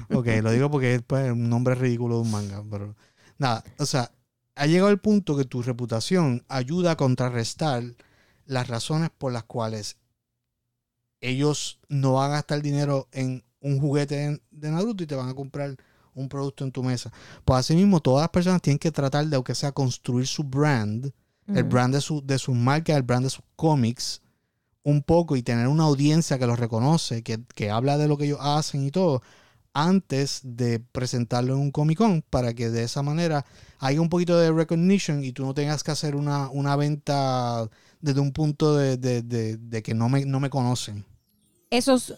ok, 0.17 0.27
lo 0.41 0.51
digo 0.51 0.69
porque 0.71 0.95
es 0.95 1.01
pues, 1.01 1.31
un 1.31 1.49
nombre 1.49 1.75
ridículo 1.75 2.15
de 2.15 2.21
un 2.21 2.31
manga, 2.31 2.63
pero 2.69 2.95
nada, 3.38 3.63
o 3.77 3.85
sea, 3.85 4.11
ha 4.58 4.66
llegado 4.66 4.89
el 4.89 4.99
punto 4.99 5.38
que 5.38 5.45
tu 5.45 5.62
reputación 5.62 6.43
ayuda 6.47 6.91
a 6.91 6.97
contrarrestar 6.97 7.84
las 8.45 8.68
razones 8.68 9.10
por 9.16 9.32
las 9.32 9.43
cuales 9.43 9.97
ellos 11.22 11.80
no 11.89 12.14
van 12.14 12.32
a 12.32 12.36
gastar 12.36 12.62
dinero 12.62 13.08
en 13.12 13.43
un 13.62 13.80
juguete 13.80 14.39
de, 14.51 14.72
Naruto 14.72 15.03
y 15.03 15.08
te 15.08 15.16
van 15.16 15.30
a 15.30 15.34
comprar 15.34 15.76
un 16.14 16.30
producto 16.30 16.64
en 16.64 16.72
tu 16.72 16.84
mesa. 16.84 17.12
Pues 17.45 17.60
así 17.60 17.76
mismo, 17.76 17.99
todas 17.99 18.24
las 18.24 18.30
personas 18.30 18.62
tienen 18.62 18.80
que 18.80 18.91
tratar 18.91 19.26
de, 19.26 19.36
aunque 19.36 19.55
sea, 19.55 19.72
construir 19.72 20.28
su 20.28 20.43
brand, 20.43 21.12
el 21.47 21.64
brand 21.64 21.93
de, 21.93 22.01
su, 22.01 22.26
de 22.26 22.38
sus 22.38 22.55
marcas, 22.55 22.97
el 22.97 23.03
brand 23.03 23.24
de 23.24 23.30
sus 23.30 23.43
cómics, 23.55 24.22
un 24.84 25.01
poco 25.01 25.36
y 25.36 25.43
tener 25.43 25.68
una 25.68 25.84
audiencia 25.84 26.38
que 26.38 26.47
los 26.47 26.60
reconoce, 26.60 27.24
que, 27.24 27.39
que 27.55 27.70
habla 27.70 27.97
de 27.97 28.08
lo 28.08 28.18
que 28.18 28.26
ellos 28.26 28.39
hacen 28.41 28.84
y 28.86 28.91
todo, 28.91 29.22
antes 29.80 30.39
de 30.43 30.80
presentarlo 30.80 31.53
en 31.53 31.59
un 31.59 31.71
Comic 31.71 31.99
Con, 31.99 32.23
para 32.30 32.53
que 32.53 32.69
de 32.69 32.84
esa 32.84 33.03
manera 33.03 33.45
haya 33.80 34.01
un 34.01 34.09
poquito 34.09 34.38
de 34.39 34.51
recognition 34.51 35.23
y 35.23 35.32
tú 35.34 35.45
no 35.45 35.53
tengas 35.53 35.84
que 35.84 35.91
hacer 35.91 36.15
una, 36.15 36.49
una 36.49 36.75
venta 36.75 37.69
desde 38.01 38.19
un 38.19 38.32
punto 38.34 38.75
de, 38.75 38.97
de- 38.97 39.21
de- 39.21 39.57
de 39.57 39.84
que 39.84 39.93
no 39.93 40.09
me, 40.09 40.25
no 40.25 40.39
me 40.39 40.49
conocen. 40.49 41.05
Eso 41.69 41.93
es 41.95 42.13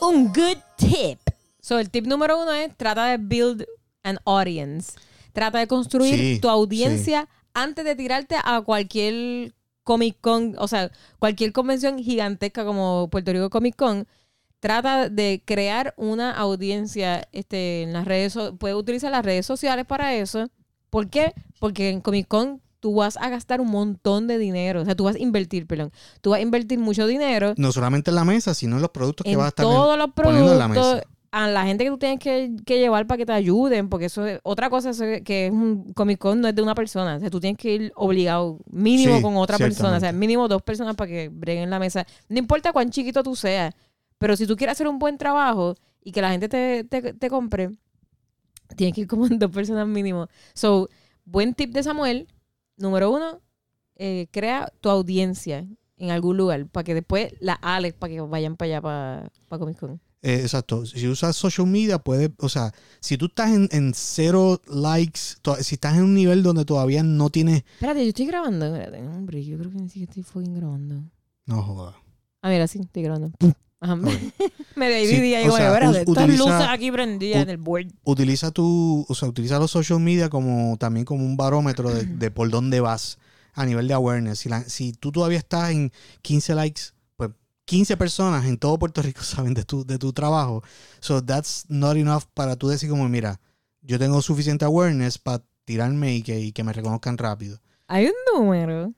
un 0.00 0.28
good 0.28 0.56
tip. 0.78 1.18
So, 1.60 1.78
el 1.78 1.90
tip 1.90 2.06
número 2.06 2.40
uno 2.40 2.52
es 2.52 2.74
trata 2.76 3.06
de 3.06 3.18
build 3.18 3.66
an 4.02 4.18
audience. 4.24 4.92
Trata 5.34 5.58
de 5.58 5.66
construir 5.66 6.14
Sí, 6.14 6.38
tu 6.40 6.48
audiencia 6.48 7.28
antes 7.52 7.84
de 7.84 7.96
tirarte 7.96 8.36
a 8.42 8.62
cualquier 8.62 9.52
Comic 9.84 10.16
Con, 10.22 10.54
o 10.58 10.68
sea, 10.68 10.90
cualquier 11.18 11.52
convención 11.52 11.98
gigantesca 11.98 12.64
como 12.64 13.08
Puerto 13.10 13.32
Rico 13.32 13.50
Comic 13.50 13.76
Con, 13.76 14.06
trata 14.60 15.08
de 15.08 15.42
crear 15.44 15.94
una 15.96 16.32
audiencia 16.32 17.28
este, 17.32 17.82
en 17.82 17.92
las 17.92 18.04
redes, 18.06 18.32
so- 18.32 18.56
puede 18.56 18.74
utilizar 18.74 19.10
las 19.10 19.24
redes 19.24 19.46
sociales 19.46 19.86
para 19.86 20.14
eso. 20.14 20.48
¿Por 20.90 21.08
qué? 21.08 21.34
Porque 21.60 21.90
en 21.90 22.00
Comic 22.00 22.28
Con 22.28 22.60
tú 22.80 22.94
vas 22.94 23.16
a 23.16 23.28
gastar 23.28 23.60
un 23.60 23.68
montón 23.70 24.26
de 24.28 24.38
dinero, 24.38 24.82
o 24.82 24.84
sea, 24.84 24.94
tú 24.94 25.04
vas 25.04 25.16
a 25.16 25.18
invertir, 25.18 25.66
perdón, 25.66 25.90
tú 26.20 26.30
vas 26.30 26.38
a 26.38 26.42
invertir 26.42 26.78
mucho 26.78 27.06
dinero 27.08 27.54
No 27.56 27.72
solamente 27.72 28.10
en 28.10 28.14
la 28.14 28.24
mesa, 28.24 28.54
sino 28.54 28.76
en 28.76 28.82
los 28.82 28.90
productos 28.92 29.24
que 29.24 29.32
en 29.32 29.38
vas 29.38 29.46
a 29.46 29.48
estar 29.48 29.64
todos 29.66 29.98
los 29.98 30.10
poniendo 30.12 30.52
en 30.52 30.58
la 30.58 30.66
productos, 30.68 30.94
mesa. 30.94 31.06
a 31.32 31.48
la 31.48 31.64
gente 31.66 31.82
que 31.84 31.90
tú 31.90 31.98
tienes 31.98 32.20
que, 32.20 32.52
que 32.64 32.78
llevar 32.78 33.06
para 33.08 33.18
que 33.18 33.26
te 33.26 33.32
ayuden, 33.32 33.88
porque 33.88 34.06
eso 34.06 34.24
es 34.26 34.38
otra 34.44 34.70
cosa 34.70 34.92
que 35.24 35.46
es 35.46 35.52
un 35.52 35.92
Comic 35.92 36.18
Con 36.20 36.40
no 36.40 36.46
es 36.48 36.54
de 36.54 36.62
una 36.62 36.76
persona, 36.76 37.16
o 37.16 37.20
sea, 37.20 37.28
tú 37.30 37.40
tienes 37.40 37.58
que 37.58 37.74
ir 37.74 37.92
obligado 37.96 38.58
mínimo 38.70 39.16
Sí, 39.16 39.22
con 39.22 39.36
otra 39.36 39.58
persona, 39.58 39.96
o 39.96 40.00
sea, 40.00 40.12
mínimo 40.12 40.46
dos 40.46 40.62
personas 40.62 40.94
para 40.94 41.08
que 41.10 41.28
breguen 41.30 41.70
la 41.70 41.80
mesa. 41.80 42.06
No 42.28 42.38
importa 42.38 42.72
cuán 42.72 42.90
chiquito 42.90 43.24
tú 43.24 43.34
seas, 43.34 43.74
pero 44.18 44.36
si 44.36 44.46
tú 44.46 44.56
quieres 44.56 44.72
hacer 44.72 44.88
un 44.88 44.98
buen 44.98 45.18
trabajo 45.18 45.74
y 46.02 46.12
que 46.12 46.20
la 46.22 46.30
gente 46.30 46.48
te, 46.48 46.84
te, 46.84 47.12
te 47.14 47.30
compre, 47.30 47.70
tienes 48.76 48.94
que 48.94 49.02
ir 49.02 49.06
como 49.06 49.26
en 49.26 49.38
dos 49.38 49.50
personas 49.50 49.86
mínimo. 49.86 50.28
So, 50.54 50.88
buen 51.24 51.54
tip 51.54 51.72
de 51.72 51.82
Samuel, 51.82 52.28
número 52.76 53.10
uno, 53.10 53.40
eh, 53.96 54.28
crea 54.30 54.72
tu 54.80 54.88
audiencia 54.90 55.66
en 55.96 56.10
algún 56.10 56.36
lugar 56.36 56.66
para 56.68 56.84
que 56.84 56.94
después 56.94 57.34
la 57.40 57.54
ales 57.54 57.92
para 57.94 58.12
que 58.12 58.20
vayan 58.20 58.56
para 58.56 58.66
allá 58.68 58.80
para, 58.80 59.32
para 59.48 59.58
Comic 59.60 59.78
Con. 59.78 60.00
Eh, 60.22 60.40
exacto. 60.42 60.84
Si 60.84 61.06
usas 61.06 61.36
social 61.36 61.66
media, 61.66 61.98
puedes, 61.98 62.30
o 62.38 62.48
sea, 62.48 62.72
si 63.00 63.16
tú 63.16 63.26
estás 63.26 63.52
en, 63.52 63.68
en 63.70 63.92
cero 63.94 64.60
likes, 64.66 65.20
to- 65.42 65.56
si 65.56 65.76
estás 65.76 65.96
en 65.96 66.02
un 66.04 66.14
nivel 66.14 66.42
donde 66.42 66.64
todavía 66.64 67.02
no 67.04 67.30
tienes. 67.30 67.62
Espérate, 67.74 68.02
yo 68.02 68.08
estoy 68.08 68.26
grabando. 68.26 68.66
Espérate, 68.66 69.06
hombre, 69.06 69.44
yo 69.44 69.56
creo 69.58 69.70
que 69.70 69.78
ni 69.78 69.88
siquiera 69.88 70.10
estoy 70.10 70.22
fucking 70.24 70.54
grabando. 70.56 71.02
No 71.46 71.62
jodas. 71.62 71.94
Ah, 72.42 72.48
mira, 72.50 72.66
sí, 72.66 72.80
estoy 72.80 73.02
grabando. 73.04 73.30
Ajá. 73.80 73.94
Me 74.76 74.88
de 74.88 74.94
ahí 74.94 75.06
espérate, 75.48 75.86
us- 75.90 75.96
estas 75.96 76.14
luces 76.38 76.68
aquí 76.68 76.90
prendidas 76.90 77.42
en 77.42 77.50
el 77.50 77.56
board. 77.58 77.86
Utiliza 78.04 78.50
tu, 78.50 79.04
o 79.08 79.14
sea, 79.14 79.28
utiliza 79.28 79.58
los 79.58 79.70
social 79.70 80.00
media 80.00 80.28
como 80.28 80.76
también 80.78 81.04
como 81.04 81.24
un 81.24 81.36
barómetro 81.36 81.90
de, 81.90 82.04
de 82.04 82.30
por 82.30 82.50
dónde 82.50 82.80
vas 82.80 83.18
a 83.54 83.64
nivel 83.66 83.88
de 83.88 83.94
awareness. 83.94 84.40
Si, 84.40 84.48
la- 84.48 84.64
si 84.64 84.92
tú 84.92 85.12
todavía 85.12 85.38
estás 85.38 85.70
en 85.70 85.92
15 86.22 86.54
likes, 86.54 86.82
pues 87.16 87.30
15 87.66 87.96
personas 87.96 88.46
en 88.46 88.56
todo 88.58 88.78
Puerto 88.78 89.02
Rico 89.02 89.22
saben 89.24 89.54
de 89.54 89.64
tu, 89.64 89.84
de 89.84 89.98
tu 89.98 90.12
trabajo. 90.12 90.62
So 91.00 91.22
that's 91.24 91.64
not 91.68 91.96
enough 91.96 92.24
para 92.34 92.56
tú 92.56 92.68
decir 92.68 92.88
como, 92.90 93.08
mira, 93.08 93.40
yo 93.82 93.98
tengo 93.98 94.20
suficiente 94.22 94.64
awareness 94.64 95.18
para 95.18 95.42
tirarme 95.64 96.14
y 96.16 96.22
que, 96.22 96.40
y 96.40 96.52
que 96.52 96.64
me 96.64 96.72
reconozcan 96.72 97.16
rápido. 97.18 97.60
Hay 97.86 98.06
un 98.06 98.12
número. 98.34 98.92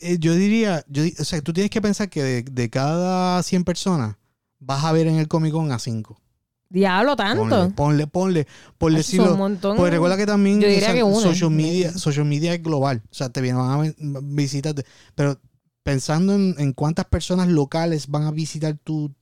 Eh, 0.00 0.18
yo 0.18 0.34
diría, 0.34 0.84
yo, 0.88 1.02
o 1.18 1.24
sea, 1.24 1.40
tú 1.42 1.52
tienes 1.52 1.70
que 1.70 1.80
pensar 1.80 2.08
que 2.08 2.22
de, 2.22 2.42
de 2.42 2.70
cada 2.70 3.42
100 3.42 3.64
personas 3.64 4.16
vas 4.58 4.84
a 4.84 4.92
ver 4.92 5.06
en 5.06 5.16
el 5.16 5.28
Comic 5.28 5.52
Con 5.52 5.72
a 5.72 5.78
5. 5.78 6.20
Diablo, 6.68 7.14
tanto. 7.14 7.42
Ponle, 7.48 7.70
ponle, 7.74 8.06
ponle, 8.08 8.46
por 8.76 8.92
decirlo. 8.92 9.32
un 9.32 9.38
montón. 9.38 9.76
Pues 9.76 9.92
recuerda 9.92 10.16
que 10.16 10.26
también 10.26 10.60
Yo 10.60 10.66
o 10.66 10.70
diría 10.70 10.86
sea, 10.86 10.94
que 10.94 11.02
una. 11.04 11.20
social, 11.20 11.50
media, 11.50 11.92
social 11.96 12.24
media 12.26 12.54
es 12.54 12.62
global. 12.62 13.02
O 13.10 13.14
sea, 13.14 13.28
te 13.28 13.40
vienen 13.40 13.60
van 13.62 13.70
a 13.78 13.82
vi- 13.82 13.94
visitarte. 14.34 14.84
Pero 15.14 15.40
pensando 15.84 16.34
en, 16.34 16.56
en 16.58 16.72
cuántas 16.72 17.04
personas 17.06 17.46
locales 17.48 18.08
van 18.08 18.24
a 18.24 18.32
visitar 18.32 18.76
tu, 18.82 19.14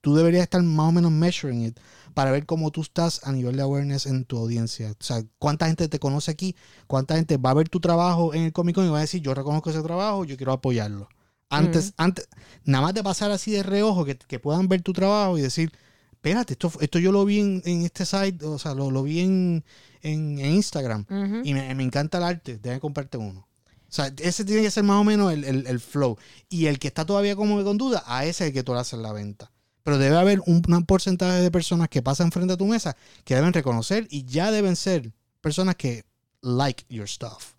tú 0.00 0.14
deberías 0.14 0.44
estar 0.44 0.62
más 0.62 0.88
o 0.88 0.92
menos 0.92 1.10
measuring 1.10 1.62
it 1.64 1.78
para 2.14 2.30
ver 2.30 2.46
cómo 2.46 2.70
tú 2.70 2.80
estás 2.82 3.20
a 3.24 3.32
nivel 3.32 3.56
de 3.56 3.62
awareness 3.62 4.06
en 4.06 4.24
tu 4.24 4.38
audiencia. 4.38 4.92
O 4.92 5.04
sea, 5.04 5.22
cuánta 5.38 5.66
gente 5.66 5.88
te 5.88 5.98
conoce 5.98 6.30
aquí, 6.30 6.54
cuánta 6.86 7.16
gente 7.16 7.36
va 7.36 7.50
a 7.50 7.54
ver 7.54 7.68
tu 7.68 7.80
trabajo 7.80 8.32
en 8.34 8.42
el 8.44 8.52
Comic 8.52 8.76
Con 8.76 8.86
y 8.86 8.88
va 8.88 8.98
a 8.98 9.02
decir, 9.02 9.20
yo 9.20 9.34
reconozco 9.34 9.70
ese 9.70 9.82
trabajo, 9.82 10.24
yo 10.24 10.36
quiero 10.36 10.52
apoyarlo. 10.52 11.08
Antes, 11.50 11.92
antes, 11.98 12.28
nada 12.64 12.82
más 12.82 12.94
de 12.94 13.02
pasar 13.02 13.30
así 13.30 13.50
de 13.50 13.62
reojo, 13.62 14.04
que, 14.04 14.16
que 14.16 14.38
puedan 14.38 14.68
ver 14.68 14.82
tu 14.82 14.92
trabajo 14.92 15.36
y 15.38 15.42
decir, 15.42 15.70
espérate, 16.12 16.54
esto, 16.54 16.72
esto 16.80 16.98
yo 16.98 17.12
lo 17.12 17.24
vi 17.24 17.40
en, 17.40 17.62
en 17.66 17.82
este 17.82 18.06
site, 18.06 18.44
o 18.44 18.58
sea, 18.58 18.74
lo, 18.74 18.90
lo 18.90 19.02
vi 19.02 19.20
en, 19.20 19.64
en, 20.02 20.38
en 20.38 20.52
Instagram 20.54 21.04
y 21.44 21.52
me, 21.54 21.74
me 21.74 21.82
encanta 21.84 22.18
el 22.18 22.24
arte, 22.24 22.58
déjame 22.58 22.80
comprarte 22.80 23.18
uno. 23.18 23.46
O 23.86 23.92
sea, 23.96 24.12
ese 24.18 24.44
tiene 24.44 24.62
que 24.62 24.70
ser 24.72 24.82
más 24.82 25.00
o 25.00 25.04
menos 25.04 25.32
el, 25.32 25.44
el- 25.44 25.66
el 25.68 25.78
flow. 25.78 26.16
Y 26.48 26.66
el 26.66 26.80
que 26.80 26.88
está 26.88 27.04
todavía 27.04 27.36
como 27.36 27.58
que 27.58 27.64
con 27.64 27.78
duda, 27.78 28.02
a 28.06 28.24
ese 28.24 28.44
es 28.44 28.48
el 28.48 28.52
que 28.54 28.64
tú 28.64 28.72
le 28.74 28.80
haces 28.80 28.98
la 28.98 29.12
venta. 29.12 29.52
Pero 29.84 29.98
debe 29.98 30.16
haber 30.16 30.40
un, 30.46 30.62
un 30.66 30.84
porcentaje 30.86 31.40
de 31.40 31.50
personas 31.52 31.88
que 31.88 32.02
pasan 32.02 32.32
frente 32.32 32.54
a 32.54 32.56
tu 32.56 32.66
mesa 32.66 32.96
que 33.24 33.34
deben 33.36 33.52
reconocer 33.52 34.08
y 34.10 34.24
ya 34.24 34.50
deben 34.50 34.74
ser 34.76 35.12
personas 35.40 35.76
que 35.76 36.04
like 36.42 36.84
your 36.88 37.08
stuff. 37.08 37.52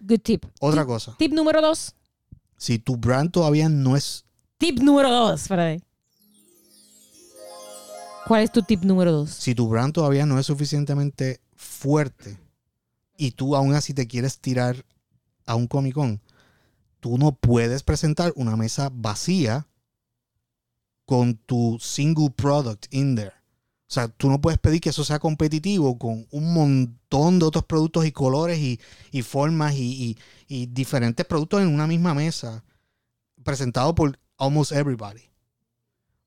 Good 0.00 0.20
tip. 0.20 0.44
Otra 0.60 0.82
Tip- 0.82 0.86
cosa, 0.88 1.16
Tip 1.18 1.32
número 1.32 1.60
dos. 1.62 1.94
si 2.56 2.78
tu 2.78 2.96
brand 2.96 3.30
todavía 3.30 3.68
no 3.68 3.96
es 3.96 4.24
Tip 4.58 4.80
número 4.80 5.10
dos. 5.10 5.42
Espérate. 5.42 5.82
¿Cuál 8.26 8.42
es 8.42 8.50
tu 8.52 8.62
tip 8.62 8.82
número 8.84 9.12
dos? 9.12 9.30
si 9.30 9.54
tu 9.54 9.68
brand 9.68 9.92
todavía 9.92 10.24
no 10.24 10.38
es 10.38 10.46
suficientemente 10.46 11.40
fuerte 11.54 12.38
y 13.18 13.32
tú 13.32 13.54
aún 13.54 13.74
así 13.74 13.92
te 13.92 14.06
quieres 14.06 14.38
tirar 14.38 14.84
a 15.44 15.54
un 15.56 15.66
Comic 15.66 15.92
Con, 15.94 16.22
tú 17.00 17.18
no 17.18 17.32
puedes 17.32 17.82
presentar 17.82 18.32
una 18.34 18.56
mesa 18.56 18.88
vacía 18.90 19.66
con 21.04 21.34
tu 21.34 21.78
single 21.80 22.30
product 22.30 22.86
in 22.90 23.16
there. 23.16 23.32
O 23.86 23.92
sea, 23.94 24.08
tú 24.08 24.28
no 24.28 24.40
puedes 24.40 24.58
pedir 24.58 24.80
que 24.80 24.88
eso 24.90 25.04
sea 25.04 25.18
competitivo 25.18 25.98
con 25.98 26.26
un 26.30 26.54
montón 26.54 27.38
de 27.38 27.44
otros 27.44 27.64
productos 27.64 28.06
y 28.06 28.12
colores 28.12 28.58
y, 28.58 29.22
formas 29.22 29.74
y, 29.76 30.16
diferentes 30.48 31.24
productos 31.26 31.62
en 31.62 31.68
una 31.68 31.86
misma 31.86 32.14
mesa, 32.14 32.64
presentado 33.42 33.94
por 33.94 34.18
almost 34.38 34.72
everybody. 34.72 35.30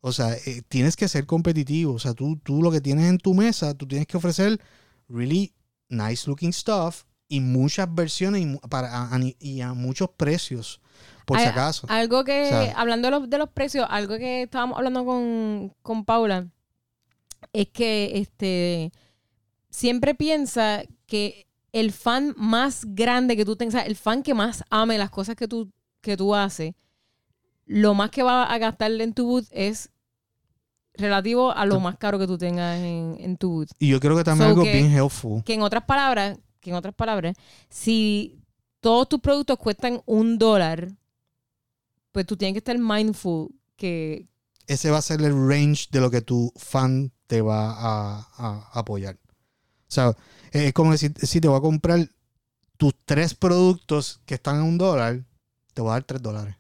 O 0.02 0.12
sea, 0.12 0.34
eh, 0.34 0.62
tienes 0.70 0.96
que 0.96 1.08
ser 1.08 1.26
competitivo. 1.26 1.94
O 1.94 2.00
sea, 2.00 2.14
tú, 2.14 2.38
tú 2.38 2.62
lo 2.62 2.72
que 2.72 2.80
tienes 2.80 3.10
en 3.10 3.18
tu 3.18 3.34
mesa, 3.34 3.74
tú 3.74 3.88
tienes 3.88 4.08
que 4.08 4.18
ofrecer 4.18 4.62
really 5.10 5.54
nice 5.90 6.30
looking 6.30 6.54
stuff 6.54 7.04
y 7.28 7.42
muchas 7.42 7.94
versiones 7.94 8.42
y, 8.44 8.68
para, 8.70 9.10
y 9.40 9.62
a 9.62 9.74
muchos 9.74 10.10
precios, 10.16 10.80
por 11.28 11.38
si 11.40 11.46
acaso. 11.46 11.86
Algo 11.90 12.24
que, 12.24 12.46
O 12.46 12.50
sea- 12.50 12.72
hablando 12.80 13.08
de 13.08 13.12
los, 13.20 13.30
de 13.30 13.38
los 13.38 13.50
precios, 13.50 13.86
algo 13.90 14.18
que 14.18 14.44
estábamos 14.44 14.78
hablando 14.78 15.04
con, 15.06 15.74
con 15.82 16.06
Paula, 16.06 16.48
es 17.52 17.68
que 17.68 18.12
este 18.16 18.92
siempre 19.70 20.16
piensa 20.16 20.84
que 21.06 21.46
el 21.74 21.92
fan 21.92 22.34
más 22.38 22.86
grande 22.86 23.36
que 23.36 23.44
tú 23.46 23.58
tengas, 23.58 23.86
el 23.86 23.98
fan 23.98 24.24
que 24.24 24.34
más 24.34 24.64
ame 24.70 24.98
las 24.98 25.10
cosas 25.10 25.36
que 25.36 25.48
tú, 25.50 25.70
que 26.02 26.16
tú 26.16 26.34
haces, 26.34 26.74
lo 27.66 27.94
más 27.94 28.10
que 28.10 28.24
va 28.24 28.46
a 28.46 28.58
gastar 28.58 28.90
en 28.92 29.14
tu 29.14 29.26
booth 29.28 29.48
es 29.52 29.90
relativo 30.94 31.52
a 31.52 31.66
lo 31.66 31.80
más 31.82 31.98
caro 31.98 32.18
que 32.18 32.26
tú 32.26 32.38
tengas 32.38 32.80
en, 32.80 33.18
en 33.20 33.36
tu 33.38 33.50
booth. 33.52 33.70
Y 33.80 33.90
yo 33.90 34.00
creo 34.00 34.16
que 34.16 34.24
también 34.24 34.48
So 34.48 34.52
algo 34.52 34.64
que- 34.64 34.72
bien 34.74 34.92
helpful. 34.92 35.44
Que 35.44 35.54
en 35.56 35.62
otras 35.62 35.84
palabras, 35.84 36.40
que 36.62 36.70
en 36.72 36.76
otras 36.78 36.96
palabras, 36.96 37.36
si 37.70 38.40
todos 38.80 39.08
tus 39.10 39.20
productos 39.20 39.58
cuestan 39.58 40.02
un 40.06 40.38
dólar, 40.38 40.88
pues 42.18 42.26
tú 42.26 42.36
tienes 42.36 42.56
que 42.56 42.58
estar 42.58 42.76
mindful 42.80 43.54
que 43.76 44.28
Ese 44.66 44.90
va 44.90 44.98
a 44.98 45.04
ser 45.04 45.22
el 45.22 45.34
range 45.48 45.86
de 45.92 46.02
lo 46.02 46.10
que 46.10 46.22
tu 46.22 46.52
fan 46.56 47.12
te 47.28 47.44
va 47.44 47.76
a, 47.78 48.72
apoyar. 48.74 49.20
O 49.22 49.86
sea, 49.88 50.18
es 50.52 50.74
como 50.74 50.94
decir, 50.94 51.14
si 51.22 51.40
te 51.40 51.48
voy 51.48 51.60
a 51.60 51.62
comprar 51.62 52.10
tus 52.76 52.96
tres 53.06 53.36
productos 53.36 54.20
que 54.26 54.34
están 54.34 54.56
a 54.56 54.64
un 54.64 54.80
dólar, 54.80 55.28
te 55.76 55.84
voy 55.84 55.92
a 55.92 55.94
dar 55.94 56.06
tres 56.06 56.24
dólares. 56.24 56.56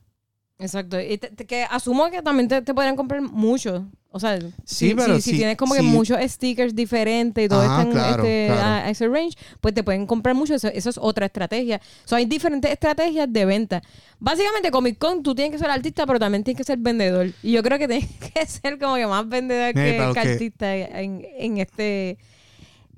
Exacto. 0.60 1.00
Y 1.00 1.18
te- 1.20 1.30
te- 1.30 1.46
que 1.46 1.64
asumo 1.70 2.10
que 2.10 2.22
también 2.24 2.48
te, 2.48 2.62
te 2.64 2.74
podrían 2.74 2.96
comprar 2.96 3.22
muchos. 3.22 3.84
O 4.10 4.20
sea, 4.20 4.40
Sí, 4.66 4.90
si, 4.90 4.96
pero 4.96 5.20
si- 5.22 5.38
tienes 5.38 5.56
como 5.58 5.76
que 5.76 5.84
muchos 5.84 6.18
stickers 6.32 6.74
diferentes 6.74 7.46
y 7.46 7.48
todo 7.48 7.62
Ajá, 7.62 7.82
están 7.82 7.92
claro, 7.92 8.24
este, 8.24 8.48
claro. 8.48 8.62
A, 8.62 8.78
a 8.86 8.90
ese 8.90 9.08
range, 9.08 9.38
pues 9.62 9.76
te 9.76 9.84
pueden 9.84 10.08
comprar 10.08 10.34
mucho. 10.34 10.56
Eso, 10.56 10.70
eso 10.70 10.90
es 10.90 10.98
otra 10.98 11.28
estrategia. 11.28 11.80
So, 12.06 12.16
hay 12.16 12.26
diferentes 12.26 12.72
estrategias 12.72 13.32
de 13.32 13.46
venta. 13.46 13.84
Básicamente, 14.20 14.72
Comic 14.72 14.98
Con, 14.98 15.22
tú 15.22 15.36
tienes 15.36 15.52
que 15.52 15.60
ser 15.60 15.70
artista, 15.70 16.08
pero 16.08 16.18
también 16.18 16.44
tienes 16.44 16.58
que 16.58 16.64
ser 16.64 16.80
vendedor. 16.80 17.32
Y 17.44 17.52
yo 17.52 17.62
creo 17.62 17.78
que 17.78 17.88
tienes 17.88 18.08
que 18.34 18.46
ser 18.48 18.80
como 18.80 18.96
que 18.96 19.06
más 19.06 19.28
vendedor 19.30 19.76
Mira, 19.76 20.12
que, 20.14 20.20
artista 20.20 20.76
en, 20.76 21.24
en 21.38 21.58
este... 21.60 22.18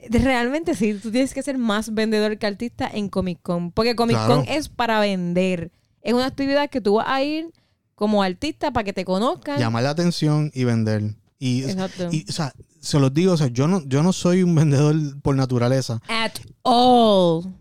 Realmente 0.09 0.75
sí, 0.75 0.93
tú 0.93 1.11
tienes 1.11 1.33
que 1.33 1.43
ser 1.43 1.57
más 1.57 1.93
vendedor 1.93 2.37
que 2.37 2.47
artista 2.47 2.89
en 2.93 3.09
Comic 3.09 3.39
Con. 3.41 3.71
Porque 3.71 3.95
Comic 3.97 4.15
Claro. 4.15 4.35
Con 4.37 4.47
es 4.47 4.69
para 4.69 5.01
vender. 5.01 5.71
Es 6.01 6.13
una 6.13 6.25
actividad 6.25 6.69
que 6.69 6.81
tú 6.81 6.95
vas 6.95 7.07
a 7.07 7.21
ir 7.23 7.51
como 7.95 8.23
artista 8.23 8.71
para 8.71 8.83
que 8.83 8.93
te 8.93 9.03
conozcan. 9.05 9.59
Llamar 9.59 9.83
la 9.83 9.89
atención 9.91 10.51
y 10.53 10.63
vender. 10.63 11.15
Y, 11.37 11.63
Exacto. 11.63 12.09
y, 12.11 12.25
o 12.29 12.31
sea, 12.31 12.53
se 12.81 12.99
los 12.99 13.13
digo, 13.13 13.33
o 13.33 13.37
sea, 13.37 13.47
yo 13.47 13.67
no, 13.67 13.83
yo 13.85 14.03
no 14.03 14.13
soy 14.13 14.43
un 14.43 14.55
vendedor 14.55 14.95
por 15.21 15.35
naturaleza, 15.35 16.01
At 16.07 16.33
all. 16.63 17.53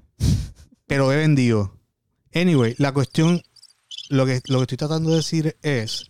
pero 0.86 1.12
he 1.12 1.16
vendido. 1.16 1.74
Anyway, 2.34 2.74
la 2.78 2.92
cuestión, 2.92 3.42
lo 4.10 4.26
que, 4.26 4.40
lo 4.46 4.58
que 4.58 4.62
estoy 4.62 4.78
tratando 4.78 5.10
de 5.10 5.16
decir 5.16 5.56
es 5.62 6.04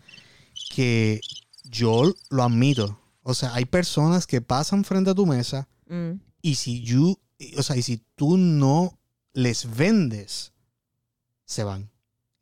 que 0.75 1.21
yo 1.65 2.13
lo 2.31 2.43
admito. 2.43 3.01
O 3.23 3.35
sea, 3.35 3.55
hay 3.55 3.65
personas 3.67 4.27
que 4.27 4.41
pasan 4.41 4.85
frente 4.85 5.11
a 5.11 5.15
tu 5.15 5.27
mesa 5.27 5.69
Mm. 5.91 6.21
y 6.43 6.55
si 6.57 6.83
you, 6.83 7.19
o 7.57 7.63
sea, 7.63 7.77
y 7.77 7.83
si 7.83 8.03
tú 8.15 8.37
no 8.37 8.99
les 9.33 9.75
vendes, 9.75 10.53
se 11.47 11.65
van 11.65 11.91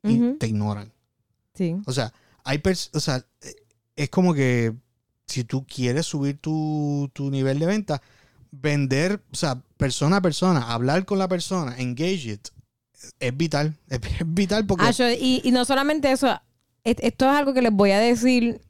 y 0.07 0.33
te 0.37 0.47
ignoran. 0.47 0.91
Sí. 1.53 1.75
O 1.85 1.91
sea, 1.91 2.13
hay 2.43 2.61
o 2.93 2.99
sea, 2.99 3.25
es 3.95 4.09
como 4.09 4.33
que 4.33 4.73
si 5.25 5.43
tú 5.43 5.65
quieres 5.65 6.05
subir 6.05 6.37
tu, 6.37 7.09
tu 7.13 7.29
nivel 7.29 7.59
de 7.59 7.65
venta, 7.65 8.01
vender, 8.51 9.21
o 9.31 9.35
sea, 9.35 9.61
persona 9.75 10.17
a 10.17 10.21
persona, 10.21 10.71
hablar 10.71 11.05
con 11.05 11.19
la 11.19 11.27
persona, 11.27 11.75
engage 11.77 12.31
it, 12.31 12.47
es 13.19 13.35
vital. 13.35 13.75
Es, 13.89 13.99
es 14.19 14.33
vital 14.33 14.65
porque 14.65 14.85
Ah, 14.85 14.91
yo- 14.91 15.09
y, 15.11 15.41
y 15.43 15.51
no 15.51 15.65
solamente 15.65 16.11
eso, 16.11 16.29
esto 16.83 17.25
es 17.25 17.35
algo 17.35 17.53
que 17.53 17.61
les 17.61 17.73
voy 17.73 17.91
a 17.91 17.99
decir, 17.99 18.61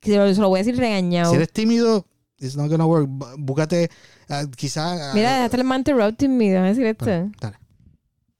que 0.00 0.10
se 0.34 0.40
lo, 0.40 0.48
voy 0.48 0.58
a 0.60 0.64
decir 0.64 0.76
regañado. 0.78 1.30
si 1.30 1.36
eres 1.36 1.52
tímido, 1.52 2.06
it's 2.38 2.56
not 2.56 2.68
gonna 2.68 2.86
work. 2.86 3.08
Búscate, 3.38 3.88
ah, 4.28 4.44
quizá. 4.56 5.12
Mira, 5.14 5.34
dejaste 5.36 5.58
el 5.58 5.64
man 5.64 5.80
interrupting 5.80 6.36
me, 6.36 6.50
déjame 6.50 6.68
decir 6.70 6.86
esto. 6.86 7.04
Dale. 7.04 7.58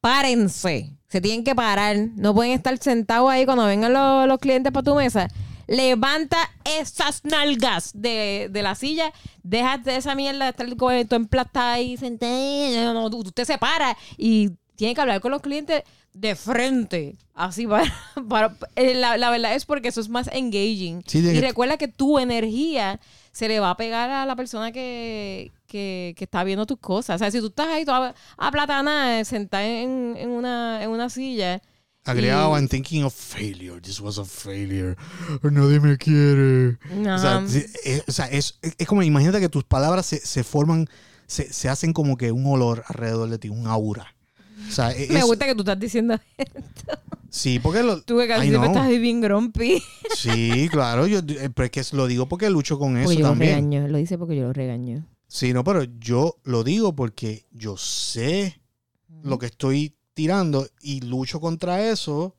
Párense. 0.03 0.91
Se 1.09 1.21
tienen 1.23 1.45
que 1.45 1.55
parar. 1.55 1.97
No 2.17 2.35
pueden 2.35 2.53
estar 2.53 2.77
sentados 2.79 3.31
ahí 3.31 3.47
cuando 3.47 3.65
vengan 3.65 3.93
los, 3.93 4.27
los 4.29 4.39
clientes 4.39 4.73
para 4.73 4.85
tu 4.85 4.95
mesa. 4.95 5.29
Levanta 5.69 6.37
esas 6.65 7.25
nalgas 7.25 7.93
de, 7.95 8.49
de 8.51 8.63
la 8.63 8.75
silla. 8.75 9.13
Déjate 9.43 9.97
esa 9.97 10.15
mierda 10.15 10.45
de 10.47 10.51
estar 10.51 10.77
con 10.77 11.07
tu 11.07 11.15
emplastada 11.17 11.75
ahí 11.75 11.97
sentada. 11.97 12.93
No, 12.93 13.09
no, 13.09 13.17
usted 13.17 13.45
se 13.45 13.57
para 13.59 13.97
y 14.19 14.51
tiene 14.77 14.95
que 14.95 15.01
hablar 15.01 15.21
con 15.21 15.31
los 15.31 15.41
clientes 15.41 15.83
de 16.13 16.35
frente. 16.35 17.17
Así 17.35 17.67
para. 17.67 17.91
para- 18.29 18.57
eh, 18.75 18.95
la, 18.95 19.17
la 19.17 19.31
verdad 19.31 19.55
es 19.55 19.65
porque 19.65 19.89
eso 19.89 20.01
es 20.01 20.09
más 20.09 20.29
engaging. 20.33 21.05
Sí, 21.07 21.19
y 21.19 21.41
recuerda 21.41 21.77
que 21.79 21.89
tu 21.89 22.19
energía 22.19 23.01
se 23.31 23.49
le 23.49 23.61
va 23.61 23.71
a 23.71 23.77
pegar 23.77 24.11
a 24.11 24.27
la 24.27 24.37
persona 24.37 24.73
que, 24.73 25.53
que, 25.73 26.15
que 26.17 26.25
está 26.25 26.45
viendo 26.45 26.67
tus 26.67 26.79
cosas. 26.79 27.17
O 27.17 27.19
sea, 27.19 27.31
si 27.31 27.41
tú 27.41 27.47
estás 27.47 27.69
ahí 27.69 27.85
toda 27.87 28.15
aplatanada, 28.37 29.25
sentada 29.25 29.65
en, 29.67 30.15
en, 30.19 30.29
una, 30.29 30.83
en 30.85 30.91
una 30.91 31.09
silla. 31.09 31.63
Agregado, 32.05 32.53
y- 32.57 32.61
I'm 32.61 32.69
thinking 32.69 33.05
of 33.05 33.15
failure. 33.15 33.81
This 33.81 34.01
was 34.01 34.19
a 34.19 34.25
failure. 34.25 34.97
Nadie 35.43 35.81
me 35.81 35.97
quiere. 35.97 36.77
O 37.15 37.19
sea, 37.19 37.37
Ajá. 37.39 37.47
es, 37.85 38.05
o 38.07 38.13
sea, 38.13 38.27
es- 38.27 38.59
es 38.77 38.87
como, 38.87 39.03
imagínate 39.03 39.41
que 39.41 39.49
tus 39.49 39.65
palabras 39.65 40.05
se, 40.07 40.19
se 40.19 40.45
forman, 40.45 40.87
se, 41.27 41.51
se 41.53 41.69
hacen 41.69 41.93
como 41.93 42.17
que 42.17 42.31
un 42.33 42.45
olor 42.47 42.85
alrededor 42.89 43.31
de 43.31 43.39
ti, 43.39 43.49
un 43.49 43.67
aura. 43.67 44.15
O 44.69 44.71
sea, 44.71 44.93
e- 44.93 45.07
Me 45.11 45.21
es- 45.21 45.25
gusta 45.25 45.47
que 45.47 45.55
tú 45.55 45.63
estás 45.63 45.79
diciendo 45.81 46.19
Sí, 47.31 47.59
porque 47.61 47.83
lo. 47.83 48.03
tú 48.03 48.19
que 48.19 48.29
casi 48.29 48.49
siempre 48.49 48.69
estás 48.69 48.89
bien 48.89 49.21
grumpy. 49.23 49.83
Sí, 50.15 50.69
claro, 50.71 51.07
yo, 51.07 51.21
eh, 51.21 51.49
pero 51.55 51.65
es 51.65 51.71
que 51.71 51.97
lo 51.97 52.07
digo 52.07 52.27
porque 52.29 52.51
lucho 52.51 52.79
con 52.79 52.97
eso 52.99 53.05
Porque 53.07 53.17
yo 53.21 53.23
lo 53.23 53.31
también. 53.31 53.55
regaño. 53.55 53.89
Lo 53.89 53.97
dice 53.97 54.19
porque 54.19 54.37
yo 54.37 54.43
lo 54.43 54.53
regaño. 54.53 55.07
Sí, 55.35 55.55
no, 55.55 55.65
pero 55.65 55.85
yo 55.85 56.37
lo 56.45 56.63
digo 56.63 56.95
porque 56.95 57.47
yo 57.53 57.79
sé 57.79 58.61
lo 59.23 59.39
que 59.39 59.47
estoy 59.47 59.97
tirando 60.13 60.69
y 60.83 61.01
lucho 61.01 61.41
contra 61.41 61.89
eso. 61.89 62.37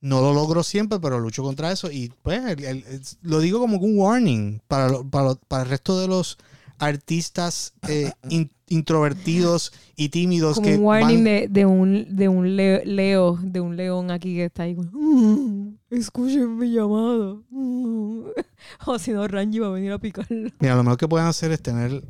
No 0.00 0.20
lo 0.20 0.32
logro 0.34 0.64
siempre, 0.64 0.98
pero 0.98 1.20
lucho 1.20 1.44
contra 1.44 1.70
eso. 1.70 1.88
Y 1.92 2.12
pues 2.22 2.44
el- 2.44 2.64
el- 2.64 2.84
es- 2.88 3.18
lo 3.22 3.38
digo 3.38 3.60
como 3.60 3.76
un 3.78 3.96
warning 3.96 4.60
para, 4.66 5.00
para, 5.04 5.36
para 5.36 5.62
el 5.62 5.68
resto 5.68 6.00
de 6.00 6.08
los 6.08 6.38
artistas 6.80 7.74
eh, 7.88 8.10
in- 8.28 8.50
introvertidos 8.68 9.72
y 9.96 10.08
tímidos 10.08 10.56
Como 10.56 10.66
que 10.66 10.76
un 10.76 10.84
warning 10.84 11.16
van- 11.18 11.24
de, 11.24 11.48
de 11.48 11.66
un, 11.66 12.16
de 12.16 12.28
un 12.28 12.56
leo, 12.56 12.80
leo, 12.84 13.38
de 13.42 13.60
un 13.60 13.76
león 13.76 14.10
aquí 14.10 14.34
que 14.34 14.46
está 14.46 14.64
ahí 14.64 14.74
"Mm, 14.74 15.74
escuchen 15.90 16.56
mi 16.58 16.72
llamado. 16.72 17.44
Mm". 17.50 18.24
O 18.86 18.98
si 18.98 19.12
no, 19.12 19.26
Ranji 19.26 19.58
va 19.58 19.68
a 19.68 19.70
venir 19.70 19.92
a 19.92 19.98
picarlo. 19.98 20.50
Mira, 20.58 20.74
lo 20.76 20.82
mejor 20.82 20.98
que 20.98 21.08
pueden 21.08 21.26
hacer 21.26 21.50
es 21.52 21.62
tener 21.62 22.02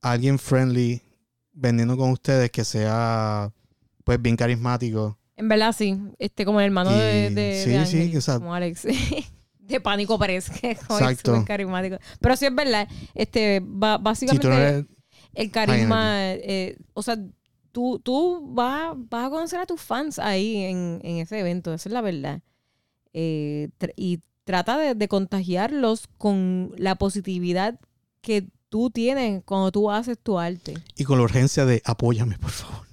a 0.00 0.10
alguien 0.12 0.38
friendly 0.38 1.02
vendiendo 1.52 1.96
con 1.96 2.10
ustedes 2.10 2.50
que 2.50 2.64
sea 2.64 3.52
pues 4.04 4.20
bien 4.20 4.36
carismático. 4.36 5.18
En 5.36 5.48
verdad, 5.48 5.74
sí. 5.76 5.98
Este, 6.18 6.44
como 6.44 6.60
el 6.60 6.66
hermano 6.66 6.90
de, 6.92 7.28
Y- 7.30 7.34
de, 7.34 7.62
sí, 7.64 7.70
de 7.70 7.86
sí, 8.10 8.16
o 8.16 8.20
sea- 8.20 8.38
como 8.38 8.54
Alex. 8.54 8.86
de 9.72 9.80
Pánico 9.80 10.18
Pérez, 10.18 10.48
que 10.60 10.72
es 10.72 10.78
súper 10.80 11.44
carismático. 11.44 11.96
Pero 12.20 12.36
sí 12.36 12.46
es 12.46 12.54
verdad. 12.54 12.88
Este, 13.14 13.60
Si 13.60 13.66
básicamente, 14.00 14.46
eres- 14.48 14.86
el 15.34 15.50
carisma, 15.50 16.32
eh, 16.34 16.76
o 16.94 17.02
sea, 17.02 17.16
tú, 17.72 17.98
tú 18.00 18.40
vas, 18.54 18.92
vas 18.96 19.26
a 19.26 19.30
conocer 19.30 19.60
a 19.60 19.66
tus 19.66 19.80
fans 19.80 20.18
ahí 20.18 20.56
en, 20.64 21.00
en 21.02 21.16
ese 21.18 21.38
evento, 21.38 21.72
esa 21.72 21.88
es 21.88 21.92
la 21.92 22.00
verdad. 22.02 22.40
Eh, 23.14 23.68
tr- 23.78 23.92
y 23.96 24.20
trata 24.44 24.76
de, 24.78 24.94
de 24.94 25.08
contagiarlos 25.08 26.08
con 26.18 26.72
la 26.76 26.96
positividad 26.96 27.78
que 28.20 28.46
tú 28.68 28.90
tienes 28.90 29.42
cuando 29.44 29.70
tú 29.70 29.90
haces 29.90 30.18
tu 30.18 30.38
arte. 30.38 30.74
y 30.96 31.04
con 31.04 31.18
la 31.18 31.24
urgencia 31.24 31.64
de 31.66 31.82
apóyame, 31.84 32.38
por 32.38 32.50
favor. 32.50 32.86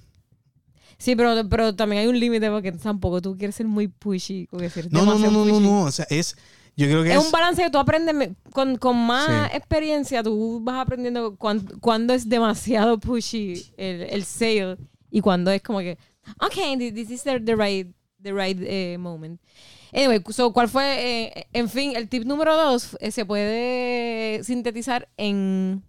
Sí, 0.98 1.16
pero, 1.16 1.48
pero 1.48 1.74
también 1.74 2.02
hay 2.02 2.08
un 2.08 2.20
límite 2.20 2.50
porque 2.50 2.72
tampoco 2.72 3.22
tú 3.22 3.36
quieres 3.38 3.56
ser 3.56 3.66
muy 3.66 3.88
pushy. 3.88 4.46
Eres 4.52 4.92
No, 4.92 5.06
no, 5.06 5.18
no, 5.18 5.30
no, 5.30 5.44
no, 5.46 5.60
no. 5.60 5.82
O 5.84 5.90
sea, 5.90 6.06
es. 6.10 6.36
Yo 6.80 6.86
creo 6.86 7.02
que 7.02 7.12
Es 7.12 7.18
es. 7.18 7.24
un 7.26 7.30
balance 7.32 7.62
que 7.62 7.70
tú 7.70 7.78
aprendes 7.78 8.30
con, 8.52 8.76
con 8.78 8.96
más 8.96 9.50
Sí. 9.50 9.56
experiencia, 9.56 10.22
tú 10.22 10.60
vas 10.62 10.80
aprendiendo 10.80 11.36
cuán- 11.36 11.66
cuándo 11.80 12.14
es 12.14 12.28
demasiado 12.28 12.98
pushy 12.98 13.66
el, 13.76 14.02
el 14.02 14.24
sale 14.24 14.76
y 15.10 15.20
cuando 15.20 15.50
es 15.50 15.60
como 15.62 15.80
que, 15.80 15.98
ok, 16.40 16.54
thi- 16.78 16.92
this 16.92 17.10
is 17.10 17.22
the, 17.22 17.38
right, 17.54 17.88
the 18.22 18.32
right 18.32 18.58
eh, 18.62 18.96
moment. 18.98 19.40
Anyway, 19.92 20.22
so, 20.30 20.52
¿cuál 20.52 20.68
fue? 20.68 20.84
eh, 21.28 21.46
en 21.52 21.68
fin, 21.68 21.92
el 21.96 22.08
tip 22.08 22.24
número 22.24 22.56
dos 22.56 22.96
eh, 23.00 23.10
se 23.10 23.24
puede 23.26 24.42
sintetizar 24.44 25.08
en... 25.16 25.82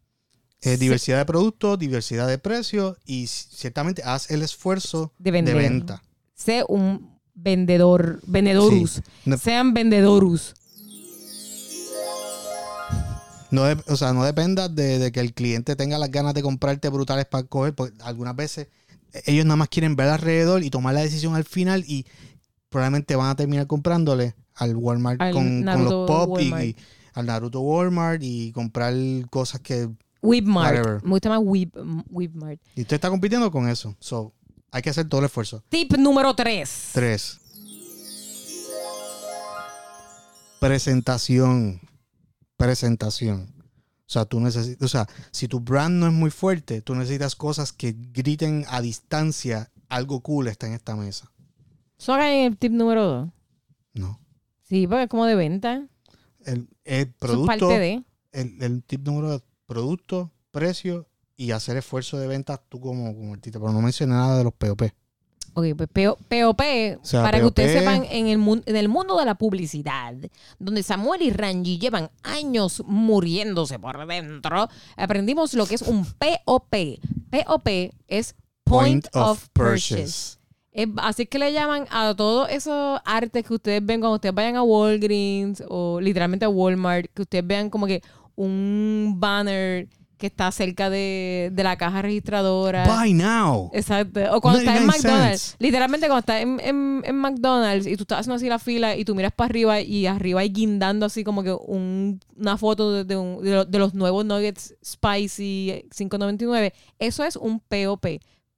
eh, 0.62 0.76
diversidad 0.78 1.20
de 1.20 1.26
productos, 1.26 1.78
diversidad 1.80 2.28
de 2.28 2.38
precios 2.40 2.98
y 3.06 3.28
ciertamente 3.28 4.02
haz 4.04 4.30
el 4.32 4.42
esfuerzo 4.42 5.14
De 5.20 5.32
de, 5.32 5.54
venta. 5.54 6.02
Sé 6.34 6.64
un 6.68 7.12
vendedor, 7.36 8.20
vendedorus. 8.26 9.02
Sí. 9.24 9.32
Sean 9.40 9.74
vendedorus. 9.74 10.56
No 13.52 13.64
o 13.88 13.98
sea, 13.98 14.14
no 14.14 14.24
dependas 14.24 14.74
de, 14.74 14.98
de 14.98 15.12
que 15.12 15.20
el 15.20 15.34
cliente 15.34 15.76
tenga 15.76 16.00
las 16.00 16.10
ganas 16.10 16.34
de 16.34 16.42
comprarte 16.42 16.90
brutales 16.90 17.26
para 17.26 17.44
coger, 17.44 17.76
porque 17.76 17.94
algunas 18.02 18.36
veces 18.36 18.68
eh, 19.14 19.24
ellos 19.26 19.46
nada 19.46 19.58
más 19.58 19.70
quieren 19.70 19.96
ver 19.96 20.10
alrededor 20.10 20.64
y 20.64 20.70
tomar 20.70 20.94
la 20.94 21.02
decisión 21.02 21.36
al 21.36 21.44
final 21.44 21.84
y 21.88 22.06
probablemente 22.70 23.16
van 23.16 23.30
a 23.30 23.36
terminar 23.36 23.68
comprándole 23.68 24.36
al 24.56 24.76
Walmart 24.76 25.22
Al 25.22 25.34
con, 25.34 25.66
los 25.66 26.08
pop 26.08 26.40
y, 26.40 26.76
al 27.14 27.26
Naruto 27.26 27.62
Walmart 27.62 28.22
y 28.24 28.52
comprar 28.52 28.94
cosas 29.30 29.62
que... 29.62 29.90
Whatever. 30.22 31.04
Me 31.04 31.10
gusta 31.10 31.30
más 31.30 31.40
Whip, 31.42 31.76
Whipmart. 32.10 32.62
Y 32.76 32.82
usted 32.82 32.96
está 32.96 33.10
compitiendo 33.10 33.52
con 33.52 33.68
eso. 33.68 33.96
So, 34.00 34.34
hay 34.72 34.84
que 34.84 34.92
hacer 34.92 35.10
todo 35.10 35.20
el 35.20 35.26
esfuerzo. 35.26 35.64
Tip 35.68 35.94
número 35.98 36.36
tres. 36.36 36.92
Tres. 36.94 37.40
Presentación. 40.60 41.82
Presentación. 42.62 43.54
O 43.58 44.14
sea, 44.14 44.26
tú 44.26 44.40
necesitas, 44.40 44.84
o 44.84 44.88
sea, 44.90 45.08
si 45.32 45.48
tu 45.48 45.62
brand 45.62 46.00
no 46.00 46.08
es 46.08 46.14
muy 46.14 46.32
fuerte, 46.32 46.82
tú 46.82 46.96
necesitas 46.96 47.36
cosas 47.36 47.72
que 47.72 47.96
griten 47.98 48.66
a 48.68 48.82
distancia, 48.82 49.72
algo 49.88 50.20
cool 50.20 50.48
está 50.48 50.68
en 50.68 50.74
esta 50.74 50.96
mesa. 50.96 51.32
¿Eso 51.98 52.20
en 52.20 52.46
el 52.52 52.58
tip 52.58 52.72
número 52.74 53.06
dos? 53.06 53.30
No. 53.94 54.20
Sí, 54.64 54.86
porque 54.88 55.04
es 55.04 55.10
como 55.10 55.26
de 55.26 55.36
venta. 55.36 55.88
El, 56.46 56.68
el 56.84 57.02
Eso 57.02 57.08
es 57.08 57.08
producto, 57.20 57.48
parte 57.48 57.80
de. 57.80 58.04
el, 58.32 58.62
el 58.62 58.84
tip 58.84 59.06
número 59.06 59.30
dos, 59.30 59.44
producto, 59.66 60.32
precio 60.52 61.08
y 61.38 61.52
hacer 61.52 61.78
esfuerzo 61.78 62.18
de 62.20 62.28
venta 62.28 62.58
tú 62.58 62.80
como, 62.80 63.16
como 63.16 63.34
artista. 63.34 63.60
Pero 63.60 63.72
no 63.72 63.82
mencioné 63.82 64.14
nada 64.14 64.38
de 64.38 64.44
los 64.44 64.54
POP. 64.54 64.82
Ok, 65.54 65.66
pues 65.76 65.90
PO 65.92 66.18
POP, 66.30 66.62
O 67.02 67.06
sea, 67.06 67.24
para 67.24 67.40
que 67.40 67.46
ustedes 67.46 67.72
sepan, 67.80 68.06
en 68.10 68.28
el, 68.28 68.64
en 68.66 68.76
el 68.76 68.88
mundo 68.88 69.18
de 69.18 69.26
la 69.26 69.36
publicidad, 69.36 70.14
donde 70.60 70.82
Samuel 70.82 71.22
y 71.24 71.30
Ranji 71.30 71.78
llevan 71.78 72.10
años 72.24 72.82
muriéndose 72.86 73.78
por 73.78 74.08
dentro, 74.08 74.70
aprendimos 74.96 75.54
lo 75.54 75.66
que 75.66 75.76
es 75.76 75.82
un 75.82 76.06
POP. 76.06 76.74
POP 77.30 77.68
es 78.08 78.36
Point, 78.64 79.08
of, 79.14 79.48
Purchase. 79.52 80.38
Es- 80.72 80.88
así 80.98 81.26
que 81.26 81.38
le 81.38 81.52
llaman 81.52 81.86
a 81.92 82.14
todos 82.16 82.50
esos 82.50 83.02
artes 83.04 83.44
que 83.46 83.54
ustedes 83.54 83.86
ven 83.86 84.00
cuando 84.00 84.16
ustedes 84.16 84.34
vayan 84.34 84.56
a 84.56 84.64
Walgreens 84.64 85.62
o 85.68 86.00
literalmente 86.00 86.46
a 86.46 86.50
Walmart, 86.50 87.08
que 87.14 87.24
ustedes 87.24 87.46
vean 87.46 87.70
como 87.70 87.88
que 87.88 88.02
un 88.38 89.16
banner 89.18 89.90
que 90.22 90.28
está 90.28 90.50
cerca 90.52 90.90
de, 90.90 91.50
de 91.52 91.64
la 91.64 91.76
caja 91.76 92.02
registradora. 92.02 92.86
Buy 92.86 93.14
now. 93.14 93.70
Exacto. 93.74 94.22
O 94.34 94.40
cuando 94.40 94.60
estás 94.60 94.78
en 94.78 94.86
99 94.86 94.88
McDonald's. 95.18 95.42
cents. 95.42 95.56
Literalmente 95.60 96.08
cuando 96.08 96.20
estás 96.20 96.42
en, 96.42 96.60
en- 96.62 97.02
en 97.04 97.16
McDonald's 97.18 97.88
y 97.88 97.98
tú 97.98 98.04
estás 98.04 98.20
haciendo 98.20 98.36
así 98.36 98.48
la 98.48 98.60
fila 98.60 98.96
y 98.96 99.04
tú 99.04 99.16
miras 99.16 99.34
para 99.34 99.48
arriba 99.48 99.82
y 99.82 100.06
arriba 100.06 100.42
hay 100.42 100.50
guindando 100.50 101.06
así 101.06 101.24
como 101.26 101.44
que 101.44 101.52
un- 101.52 102.20
una 102.38 102.56
foto 102.58 102.94
de, 102.94 103.04
de 103.04 103.18
un- 103.18 103.44
de 103.44 103.52
lo- 103.52 103.66
de 103.66 103.80
los 103.80 103.94
nuevos 103.94 104.24
nuggets 104.24 104.76
spicy 104.86 105.86
5.99. 105.94 106.72
Eso 107.00 107.24
es 107.24 107.36
un 107.36 107.60
POP. 107.60 108.06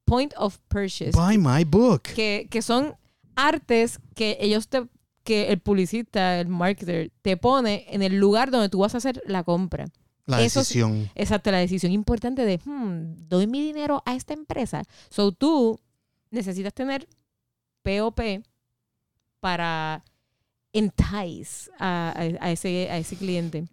Point 0.06 0.34
of 0.38 0.58
Purchase. 0.68 1.12
Buy 1.14 1.38
my 1.38 1.64
book. 1.64 2.02
Que, 2.14 2.48
que 2.52 2.62
son 2.62 2.94
artes 3.36 4.00
que 4.16 4.38
ellos 4.42 4.68
te 4.68 4.84
que 5.24 5.48
el 5.54 5.60
publicista, 5.62 6.42
el 6.42 6.50
marketer, 6.50 7.10
te 7.22 7.38
pone 7.38 7.86
en 7.90 8.02
el 8.02 8.18
lugar 8.20 8.52
donde 8.52 8.68
tú 8.68 8.80
vas 8.80 8.94
a 8.94 8.98
hacer 8.98 9.24
la 9.26 9.46
compra. 9.46 9.86
La 10.26 10.42
Eso- 10.42 10.62
decisión. 10.62 11.10
Exacto, 11.16 11.52
la 11.52 11.58
decisión 11.58 11.92
importante 11.92 12.46
de, 12.46 12.58
hmm, 12.64 13.28
doy 13.28 13.48
mi 13.48 13.62
dinero 13.62 14.02
a 14.06 14.16
esta 14.16 14.34
empresa. 14.34 14.84
So 15.10 15.32
tú 15.34 15.80
necesitas 16.32 16.74
tener 16.74 17.08
POP 17.84 18.42
para 19.40 20.04
entice 20.72 21.70
a, 21.80 22.10
a- 22.16 22.46
a 22.46 22.52
ese, 22.52 22.90
a 22.90 22.98
ese 22.98 23.16
cliente. 23.18 23.66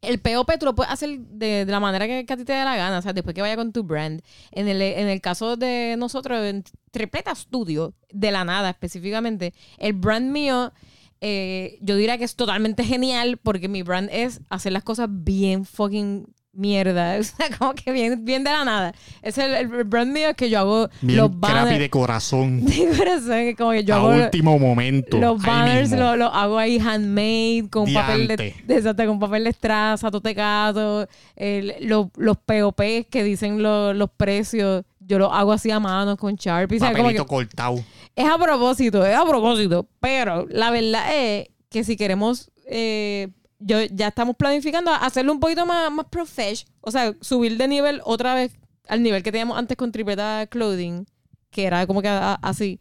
El 0.00 0.20
POP 0.20 0.58
tú 0.60 0.66
lo 0.66 0.74
puedes 0.76 0.92
hacer 0.92 1.18
de, 1.18 1.64
de 1.64 1.72
la 1.72 1.80
manera 1.80 2.06
que, 2.06 2.24
que 2.24 2.32
a 2.32 2.36
ti 2.36 2.44
te 2.44 2.52
dé 2.52 2.64
la 2.64 2.76
gana, 2.76 2.98
o 2.98 3.02
sea, 3.02 3.12
después 3.12 3.34
que 3.34 3.40
vaya 3.40 3.56
con 3.56 3.72
tu 3.72 3.82
brand. 3.82 4.22
En 4.52 4.68
el, 4.68 4.80
en 4.80 5.08
el 5.08 5.20
caso 5.20 5.56
de 5.56 5.96
nosotros, 5.98 6.44
en 6.44 6.62
Tripleta 6.92 7.34
Studio, 7.34 7.94
de 8.12 8.30
la 8.30 8.44
nada 8.44 8.70
específicamente, 8.70 9.54
el 9.76 9.94
brand 9.94 10.30
mío, 10.30 10.72
eh, 11.20 11.78
yo 11.80 11.96
diría 11.96 12.18
que 12.18 12.24
es 12.24 12.36
totalmente 12.36 12.84
genial 12.84 13.38
porque 13.42 13.68
mi 13.68 13.82
brand 13.82 14.08
es 14.12 14.40
hacer 14.50 14.72
las 14.72 14.84
cosas 14.84 15.08
bien 15.10 15.64
fucking 15.64 16.26
mierda, 16.52 17.16
o 17.20 17.22
sea, 17.22 17.46
como 17.56 17.72
que 17.74 17.92
bien, 17.92 18.24
bien 18.24 18.42
de 18.42 18.50
la 18.50 18.64
nada. 18.64 18.92
Es 19.22 19.38
el, 19.38 19.54
el 19.54 19.84
brand 19.84 20.12
mío 20.12 20.34
que 20.34 20.50
yo 20.50 20.58
hago 20.58 20.88
Bien 21.02 21.18
los 21.18 21.38
banners. 21.38 21.78
de 21.78 21.88
corazón. 21.90 22.64
De 22.66 22.88
corazón, 22.96 23.54
como 23.56 23.70
que 23.72 23.84
yo 23.84 23.94
a 23.94 23.98
hago 23.98 24.08
último 24.24 24.58
momento. 24.58 25.18
los 25.18 25.40
banners 25.40 25.90
los 25.92 26.18
los 26.18 26.30
hago 26.32 26.58
ahí 26.58 26.78
handmade 26.80 27.68
con 27.70 27.92
papel 27.92 28.26
de, 28.28 28.54
exacto, 28.68 29.06
con 29.06 29.20
papel 29.20 29.44
de 29.44 29.50
estraza, 29.50 30.10
totecato, 30.10 31.06
el- 31.36 31.74
los, 31.82 32.08
los 32.16 32.36
POP 32.38 32.80
que 33.08 33.22
dicen 33.22 33.62
lo- 33.62 33.92
los 33.94 34.10
precios, 34.10 34.84
yo 35.00 35.18
los 35.18 35.30
hago 35.32 35.52
así 35.52 35.70
a 35.70 35.78
mano 35.78 36.16
con 36.16 36.34
Sharpie, 36.34 36.78
o 36.78 36.80
sea, 36.80 36.88
como 36.88 37.08
que 37.08 37.14
Papelito 37.14 37.26
cortado. 37.26 37.84
Es 38.18 38.28
a 38.28 38.36
propósito, 38.36 39.06
es 39.06 39.14
a 39.14 39.24
propósito, 39.24 39.88
pero 40.00 40.46
la 40.50 40.72
verdad 40.72 41.14
es 41.14 41.48
que 41.70 41.84
si 41.84 41.96
queremos 41.96 42.50
eh, 42.66 43.28
yo 43.60 43.80
ya 43.82 44.08
estamos 44.08 44.34
planificando 44.36 44.90
hacerlo 44.90 45.32
un 45.32 45.40
poquito 45.40 45.64
más, 45.66 45.90
más 45.92 46.06
profesh, 46.06 46.66
o 46.80 46.90
sea, 46.90 47.14
subir 47.20 47.56
de 47.56 47.68
nivel 47.68 48.00
otra 48.04 48.34
vez 48.34 48.58
al 48.88 49.02
nivel 49.02 49.22
que 49.22 49.30
teníamos 49.30 49.56
antes 49.56 49.76
con 49.76 49.92
Tripleta 49.92 50.48
Clothing, 50.50 51.06
que 51.50 51.64
era 51.64 51.86
como 51.86 52.02
que 52.02 52.08
así. 52.08 52.80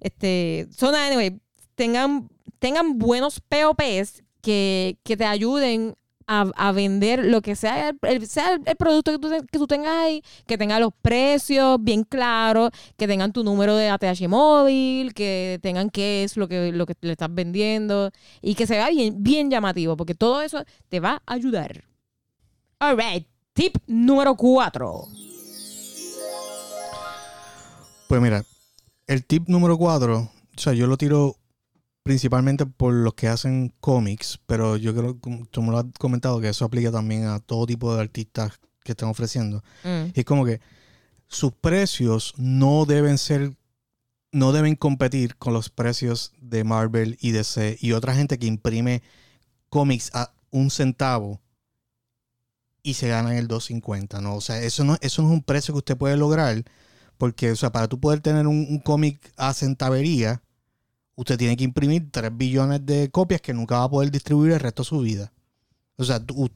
Este, 0.00 0.66
so 0.76 0.88
anyway, 0.88 1.40
tengan, 1.76 2.28
tengan 2.58 2.98
buenos 2.98 3.40
POPs 3.40 4.24
que, 4.40 4.98
que 5.04 5.16
te 5.16 5.24
ayuden 5.24 5.94
a, 6.40 6.72
vender 6.72 7.24
lo 7.24 7.42
que 7.42 7.54
sea 7.56 7.90
el, 7.90 7.98
el- 8.02 8.76
producto 8.76 9.12
que 9.12 9.18
tú, 9.18 9.28
que 9.50 9.58
tú 9.58 9.66
tengas 9.66 9.96
ahí, 9.96 10.22
que 10.46 10.56
tenga 10.56 10.80
los 10.80 10.92
precios 11.02 11.78
bien 11.80 12.04
claros, 12.04 12.70
que 12.96 13.06
tengan 13.06 13.32
tu 13.32 13.44
número 13.44 13.76
de 13.76 13.88
ATH 13.90 14.28
móvil, 14.28 15.14
que 15.14 15.58
tengan 15.62 15.90
qué 15.90 16.24
es 16.24 16.36
lo 16.36 16.48
que, 16.48 16.72
lo 16.72 16.86
que 16.86 16.94
le 17.00 17.12
estás 17.12 17.32
vendiendo 17.32 18.10
y 18.40 18.54
que 18.54 18.66
se 18.66 18.74
vea 18.74 18.88
bien, 18.90 19.22
bien 19.22 19.50
llamativo, 19.50 19.96
porque 19.96 20.14
todo 20.14 20.42
eso 20.42 20.64
te 20.88 21.00
va 21.00 21.22
a 21.26 21.34
ayudar. 21.34 21.84
Alright, 22.78 23.26
tip 23.52 23.76
número 23.86 24.34
4. 24.34 25.08
Pues 28.08 28.20
mira, 28.20 28.44
el 29.06 29.24
tip 29.24 29.48
número 29.48 29.78
cuatro, 29.78 30.30
o 30.54 30.60
sea, 30.60 30.74
yo 30.74 30.86
lo 30.86 30.98
tiro 30.98 31.36
principalmente 32.02 32.66
por 32.66 32.92
los 32.92 33.14
que 33.14 33.28
hacen 33.28 33.72
cómics, 33.80 34.40
pero 34.46 34.76
yo 34.76 34.94
creo, 34.94 35.18
tú 35.50 35.62
me 35.62 35.70
lo 35.70 35.78
has 35.78 35.86
comentado, 35.98 36.40
que 36.40 36.48
eso 36.48 36.64
aplica 36.64 36.90
también 36.90 37.26
a 37.26 37.38
todo 37.40 37.66
tipo 37.66 37.94
de 37.94 38.02
artistas 38.02 38.58
que 38.82 38.92
están 38.92 39.08
ofreciendo. 39.08 39.62
Y 40.14 40.20
es 40.20 40.24
como 40.24 40.44
que 40.44 40.60
sus 41.28 41.52
precios 41.52 42.34
no 42.36 42.84
deben 42.84 43.18
ser, 43.18 43.56
no 44.32 44.52
deben 44.52 44.74
competir 44.74 45.36
con 45.36 45.52
los 45.52 45.70
precios 45.70 46.32
de 46.40 46.64
Marvel 46.64 47.16
y 47.20 47.30
DC 47.30 47.78
y 47.80 47.92
otra 47.92 48.14
gente 48.14 48.38
que 48.38 48.46
imprime 48.46 49.02
cómics 49.68 50.10
a 50.14 50.32
un 50.50 50.70
centavo 50.70 51.40
y 52.82 52.94
se 52.94 53.08
ganan 53.08 53.34
el 53.34 53.46
2.50, 53.46 54.20
¿no? 54.20 54.34
O 54.34 54.40
sea, 54.40 54.60
eso 54.60 54.84
no, 54.84 54.96
eso 55.00 55.22
no 55.22 55.28
es 55.28 55.34
un 55.34 55.42
precio 55.42 55.72
que 55.72 55.78
usted 55.78 55.96
puede 55.96 56.16
lograr 56.16 56.64
porque, 57.16 57.52
o 57.52 57.56
sea, 57.56 57.70
para 57.70 57.86
tú 57.86 58.00
poder 58.00 58.20
tener 58.20 58.48
un, 58.48 58.66
un 58.68 58.80
cómic 58.80 59.32
a 59.36 59.54
centavería, 59.54 60.42
usted 61.14 61.36
tiene 61.38 61.56
que 61.56 61.64
imprimir 61.64 62.10
3 62.10 62.30
billones 62.36 62.84
de 62.86 63.10
copias 63.10 63.40
que 63.40 63.52
nunca 63.54 63.78
va 63.78 63.84
a 63.84 63.90
poder 63.90 64.10
distribuir 64.10 64.52
el 64.52 64.60
resto 64.60 64.82
de 64.82 64.88
su 64.88 65.00
vida. 65.00 65.32
O 65.96 66.04
sea, 66.04 66.20
o 66.34 66.48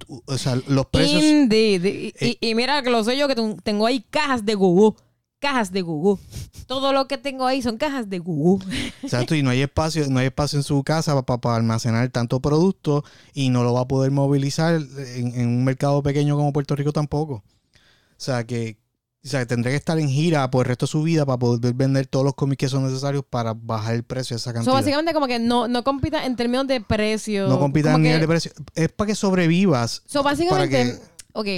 los 0.68 0.86
precios... 0.86 1.22
Eh. 1.22 2.12
y- 2.20 2.38
y 2.50 2.54
mira 2.54 2.82
que 2.82 2.90
lo 2.90 3.04
sé 3.04 3.16
yo 3.16 3.28
que 3.28 3.34
tengo 3.62 3.86
ahí 3.86 4.04
cajas 4.10 4.44
de 4.44 4.54
Google. 4.54 4.98
Cajas 5.38 5.70
de 5.70 5.82
Google. 5.82 6.20
Todo 6.66 6.92
lo 6.94 7.06
que 7.06 7.18
tengo 7.18 7.46
ahí 7.46 7.60
son 7.60 7.76
cajas 7.76 8.08
de 8.08 8.18
Google. 8.18 8.66
Exacto, 9.02 9.34
y 9.34 9.42
no 9.42 9.50
hay 9.50 9.60
espacio, 9.60 10.08
no 10.08 10.18
hay 10.18 10.26
espacio 10.26 10.58
en 10.58 10.62
su 10.62 10.82
casa 10.82 11.20
para 11.22 11.56
almacenar 11.56 12.08
tanto 12.08 12.40
producto 12.40 13.04
y 13.34 13.50
no 13.50 13.62
lo 13.62 13.74
va 13.74 13.82
a 13.82 13.88
poder 13.88 14.10
movilizar 14.10 14.74
en, 14.74 15.34
en 15.38 15.46
un 15.48 15.64
mercado 15.64 16.02
pequeño 16.02 16.36
como 16.36 16.52
Puerto 16.54 16.74
Rico 16.74 16.92
tampoco. 16.92 17.34
O 17.34 18.16
sea 18.16 18.44
que, 18.46 18.78
o 19.26 19.28
sea, 19.28 19.44
tendría 19.46 19.72
que 19.72 19.76
estar 19.76 19.98
en 19.98 20.08
gira 20.08 20.48
por 20.50 20.64
el 20.64 20.68
resto 20.68 20.86
de 20.86 20.90
su 20.92 21.02
vida 21.02 21.26
para 21.26 21.38
poder 21.38 21.74
vender 21.74 22.06
todos 22.06 22.24
los 22.24 22.34
cómics 22.34 22.58
que 22.60 22.68
son 22.68 22.84
necesarios 22.84 23.24
para 23.28 23.54
bajar 23.54 23.94
el 23.96 24.04
precio 24.04 24.34
de 24.34 24.38
esa 24.38 24.50
So, 24.50 24.54
cantidad. 24.54 24.72
básicamente 24.74 25.12
como 25.12 25.26
que 25.26 25.38
no, 25.38 25.66
no 25.68 25.82
compita 25.82 26.24
en 26.24 26.36
términos 26.36 26.66
de 26.68 26.80
precio. 26.80 27.48
no 27.48 27.58
compita 27.58 27.90
a 27.90 27.92
Como 27.92 28.02
nivel 28.04 28.18
que- 28.18 28.20
de 28.20 28.28
precio. 28.28 28.52
Es 28.74 28.88
para 28.92 29.08
que 29.08 29.14
sobrevivas. 29.16 30.02
So, 30.06 30.22
básicamente, 30.22 30.98
para 31.32 31.40
ok, 31.40 31.48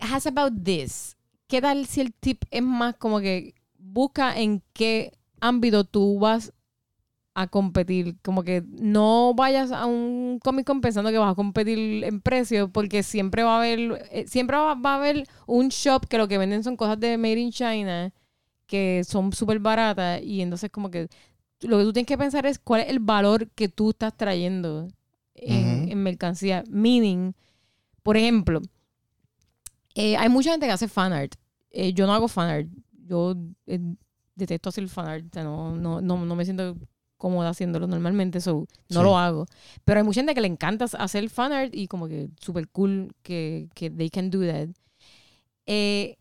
has 0.00 0.26
about 0.26 0.52
this. 0.64 1.16
¿Qué 1.46 1.60
tal 1.60 1.86
si 1.86 2.00
el 2.00 2.12
tip 2.14 2.42
es 2.50 2.62
más 2.62 2.96
como 2.96 3.20
que 3.20 3.54
busca 3.78 4.38
en 4.38 4.62
qué 4.72 5.12
ámbito 5.40 5.84
tú 5.84 6.18
vas 6.18 6.52
a 7.34 7.46
competir? 7.46 8.16
Como 8.22 8.42
que 8.42 8.62
no 8.66 9.34
vayas 9.34 9.72
a 9.72 9.86
un 9.86 10.38
Comic 10.42 10.66
Con 10.66 10.80
pensando 10.80 11.10
que 11.10 11.18
vas 11.18 11.32
a 11.32 11.34
competir 11.34 12.04
en 12.04 12.20
precio, 12.20 12.70
porque 12.70 13.02
siempre 13.02 13.42
va 13.42 13.54
a 13.54 13.58
haber, 13.58 14.08
eh, 14.10 14.26
siempre 14.28 14.56
va, 14.56 14.74
va 14.74 14.94
a 14.94 14.96
haber 14.96 15.26
un 15.46 15.68
shop 15.68 16.06
que 16.08 16.18
lo 16.18 16.28
que 16.28 16.38
venden 16.38 16.64
son 16.64 16.76
cosas 16.76 16.98
de 17.00 17.18
Made 17.18 17.38
in 17.38 17.52
China 17.52 18.12
que 18.70 19.02
son 19.04 19.32
súper 19.32 19.58
baratas 19.58 20.22
y 20.22 20.40
entonces 20.42 20.70
como 20.70 20.92
que 20.92 21.08
lo 21.62 21.78
que 21.78 21.84
tú 21.84 21.92
tienes 21.92 22.06
que 22.06 22.16
pensar 22.16 22.46
es 22.46 22.58
cuál 22.60 22.82
es 22.82 22.88
el 22.88 23.00
valor 23.00 23.48
que 23.50 23.68
tú 23.68 23.90
estás 23.90 24.16
trayendo 24.16 24.88
en, 25.34 25.90
en 25.90 26.02
mercancía. 26.02 26.62
Meaning, 26.68 27.34
por 28.04 28.16
ejemplo, 28.16 28.60
eh, 29.94 30.16
hay 30.16 30.28
mucha 30.28 30.52
gente 30.52 30.66
que 30.66 30.72
hace 30.72 30.88
fanart. 30.88 31.34
Eh, 31.70 31.92
yo 31.92 32.06
no 32.06 32.14
hago 32.14 32.28
fanart. 32.28 32.68
Yo 32.92 33.34
eh, 33.66 33.80
detesto 34.36 34.68
hacer 34.68 34.88
fanart. 34.88 35.26
O 35.26 35.30
sea, 35.32 35.44
no, 35.44 35.76
no, 35.76 36.00
no, 36.00 36.24
no 36.24 36.36
me 36.36 36.44
siento 36.44 36.76
cómoda 37.20 37.50
haciéndolo 37.50 37.86
normalmente, 37.86 38.40
so 38.40 38.66
no 38.88 39.00
Sí. 39.00 39.04
lo 39.04 39.16
hago. 39.16 39.46
Pero 39.84 40.00
hay 40.00 40.04
mucha 40.04 40.20
gente 40.20 40.34
que 40.34 40.40
le 40.40 40.48
encanta 40.48 40.86
hacer 40.98 41.30
fanart 41.30 41.72
y 41.74 41.86
como 41.86 42.08
que 42.08 42.30
súper 42.40 42.66
cool 42.68 43.12
que, 43.22 43.68
que 43.74 43.90
they 43.90 44.10
can 44.10 44.30
do 44.30 44.40
that. 44.44 44.68
Eh, 45.66 46.16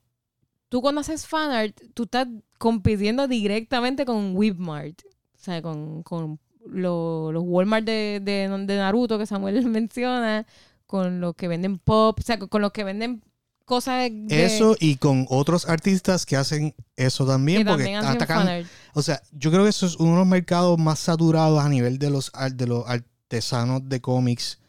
tú 0.70 0.82
cuando 0.82 1.02
haces 1.02 1.26
fanart, 1.26 1.76
tú 1.93 2.04
estás 2.04 2.28
compitiendo 2.60 3.28
directamente 3.28 4.06
con 4.06 4.36
Whipmart. 4.36 5.02
O 5.34 5.38
sea, 5.41 5.62
con, 5.62 6.04
con 6.04 6.39
lo- 6.66 7.32
los 7.32 7.43
Walmart 7.45 7.86
de, 7.86 8.20
de, 8.22 8.50
de 8.68 8.78
Naruto 8.78 9.18
que 9.18 9.26
Samuel 9.26 9.66
menciona, 9.68 10.45
con 10.86 11.22
los 11.22 11.34
que 11.36 11.47
venden 11.47 11.78
pop, 11.80 12.20
o 12.20 12.22
sea, 12.22 12.38
con 12.38 12.62
los 12.62 12.72
que 12.72 12.84
venden 12.84 13.22
cosas 13.70 14.09
de, 14.11 14.45
Eso 14.45 14.76
y 14.80 14.97
con 14.97 15.26
otros 15.30 15.70
artistas 15.70 16.26
que 16.26 16.36
hacen 16.36 16.76
eso 16.97 17.26
también, 17.26 17.59
que 17.59 17.65
porque 17.65 17.84
también 17.86 18.03
atacan, 18.05 18.65
o 18.93 19.01
sea, 19.01 19.22
yo 19.32 19.49
creo 19.51 19.63
que 19.63 19.70
eso 19.70 19.86
es 19.86 19.95
uno 19.95 20.11
de 20.13 20.17
los 20.17 20.28
mercados 20.28 20.78
más 20.78 20.99
saturados 20.99 21.63
a 21.63 21.70
nivel 21.70 21.97
de 21.99 22.09
los 22.09 22.32
de 22.53 22.67
los 22.67 22.84
artesanos 22.88 23.88
de 23.88 24.01
cómics 24.01 24.59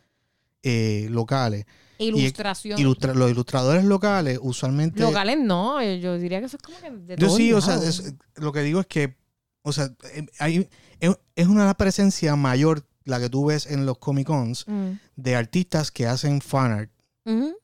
eh, 0.62 1.08
locales. 1.10 1.64
Ilustración. 1.98 2.78
Ilustra- 2.78 3.12
los 3.14 3.30
ilustradores 3.30 3.84
locales 3.84 4.38
usualmente 4.40 5.00
Locales 5.02 5.38
no, 5.38 5.80
eh, 5.80 6.00
yo 6.00 6.16
diría 6.16 6.40
que 6.40 6.46
eso 6.46 6.56
es 6.56 6.62
como 6.62 6.78
que 6.80 6.90
de 6.90 7.16
Yo 7.16 7.28
sí, 7.28 7.52
o 7.52 7.60
sea, 7.60 7.76
es- 7.76 8.14
lo 8.36 8.52
que 8.52 8.60
digo 8.60 8.80
es 8.80 8.86
que, 8.86 9.16
o 9.62 9.72
sea, 9.72 9.90
eh, 10.14 10.26
hay, 10.38 10.68
es, 11.00 11.46
una 11.46 11.74
presencia 11.74 12.36
mayor 12.36 12.86
la 13.04 13.18
que 13.20 13.28
tú 13.28 13.46
ves 13.46 13.66
en 13.66 13.84
los 13.86 13.98
Comic 13.98 14.26
Cons 14.26 14.64
Mm. 14.66 14.92
de 15.16 15.36
artistas 15.36 15.90
que 15.90 16.06
hacen 16.06 16.40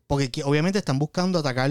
Porque 0.07 0.31
que 0.31 0.45
obviamente 0.45 0.79
están 0.79 0.99
buscando 0.99 1.39
atacar, 1.39 1.71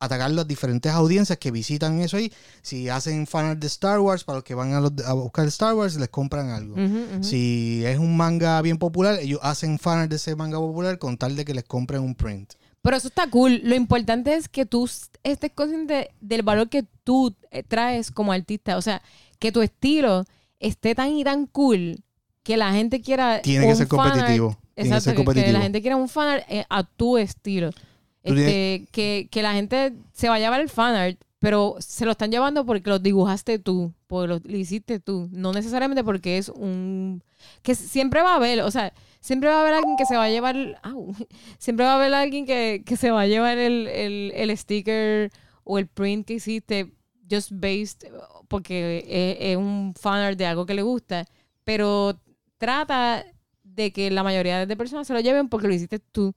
atacar 0.00 0.30
las 0.30 0.46
diferentes 0.48 0.92
audiencias 0.92 1.38
que 1.38 1.50
visitan 1.50 2.00
eso 2.00 2.16
ahí. 2.16 2.32
Si 2.62 2.88
hacen 2.88 3.26
fanart 3.26 3.58
de 3.60 3.66
Star 3.68 4.00
Wars, 4.00 4.24
para 4.24 4.36
los 4.38 4.44
que 4.44 4.54
van 4.54 4.72
a, 4.74 4.80
los- 4.80 4.92
a 5.06 5.12
buscar 5.12 5.46
Star 5.46 5.74
Wars, 5.74 5.96
les 5.96 6.08
compran 6.08 6.50
algo. 6.50 6.76
Si 7.22 7.82
es 7.84 7.98
un 7.98 8.16
manga 8.16 8.60
bien 8.62 8.78
popular, 8.78 9.18
ellos 9.20 9.40
hacen 9.42 9.78
fanart 9.78 10.10
de 10.10 10.16
ese 10.16 10.34
manga 10.36 10.58
popular 10.58 10.98
con 10.98 11.16
tal 11.16 11.36
de 11.36 11.44
que 11.44 11.54
les 11.54 11.64
compren 11.64 12.02
un 12.02 12.14
print. 12.14 12.54
Pero 12.82 12.96
eso 12.96 13.08
está 13.08 13.28
cool. 13.30 13.60
Lo 13.64 13.74
importante 13.74 14.34
es 14.34 14.48
que 14.48 14.64
tú 14.64 14.88
estés 15.24 15.50
consciente 15.52 16.10
del 16.20 16.42
valor 16.42 16.68
que 16.68 16.84
tú 17.02 17.34
eh, 17.50 17.62
traes 17.64 18.12
como 18.12 18.30
artista. 18.32 18.76
O 18.76 18.82
sea, 18.82 19.02
que 19.40 19.50
tu 19.50 19.60
estilo 19.62 20.24
esté 20.60 20.94
tan 20.94 21.10
y 21.10 21.24
tan 21.24 21.46
cool 21.46 21.98
que 22.44 22.56
la 22.56 22.72
gente 22.72 23.00
quiera. 23.00 23.42
Tiene 23.42 23.66
que 23.66 23.74
ser 23.78 23.88
competitivo. 23.88 24.56
Que 24.76 24.82
Exacto, 24.82 25.24
que, 25.32 25.52
la 25.52 25.62
gente 25.62 25.80
quiera 25.80 25.96
un 25.96 26.08
fanart 26.08 26.44
eh, 26.50 26.66
a 26.68 26.84
tu 26.84 27.16
estilo. 27.16 27.70
Este, 28.22 28.86
que, 28.92 29.28
que 29.30 29.42
la 29.42 29.54
gente 29.54 29.94
se 30.12 30.28
vaya 30.28 30.48
a 30.48 30.50
ver 30.50 30.60
el 30.60 30.68
fanart, 30.68 31.18
pero 31.38 31.76
se 31.78 32.04
lo 32.04 32.10
están 32.10 32.30
llevando 32.30 32.66
porque 32.66 32.90
lo 32.90 32.98
dibujaste 32.98 33.58
tú, 33.58 33.94
porque 34.06 34.28
lo, 34.28 34.40
lo 34.42 34.56
hiciste 34.56 34.98
tú, 34.98 35.28
no 35.30 35.52
necesariamente 35.52 36.02
porque 36.02 36.36
es 36.36 36.48
un... 36.48 37.22
que 37.62 37.74
siempre 37.74 38.22
va 38.22 38.32
a 38.32 38.36
haber, 38.36 38.62
o 38.62 38.70
sea, 38.70 38.92
siempre 39.20 39.48
va 39.48 39.58
a 39.58 39.60
haber 39.60 39.74
alguien 39.74 39.96
que 39.96 40.06
se 40.06 40.16
va 40.16 40.24
a 40.24 40.30
llevar, 40.30 40.56
au, 40.82 41.14
siempre 41.58 41.86
va 41.86 41.92
a 41.92 41.96
haber 41.96 42.12
alguien 42.14 42.46
que, 42.46 42.82
que 42.84 42.96
se 42.96 43.10
va 43.10 43.22
a 43.22 43.26
llevar 43.26 43.58
el, 43.58 43.86
el, 43.86 44.32
el 44.34 44.58
sticker 44.58 45.30
o 45.62 45.78
el 45.78 45.86
print 45.86 46.26
que 46.26 46.34
hiciste 46.34 46.92
just 47.30 47.50
based, 47.52 48.08
porque 48.48 49.04
es, 49.06 49.52
es 49.52 49.56
un 49.56 49.94
fanart 49.94 50.36
de 50.36 50.46
algo 50.46 50.66
que 50.66 50.74
le 50.74 50.82
gusta, 50.82 51.26
pero 51.64 52.18
trata 52.58 53.24
de 53.76 53.92
que 53.92 54.10
la 54.10 54.22
mayoría 54.22 54.66
de 54.66 54.76
personas 54.76 55.06
se 55.06 55.12
lo 55.14 55.20
lleven 55.20 55.48
porque 55.48 55.68
lo 55.68 55.74
hiciste 55.74 55.98
tú. 55.98 56.34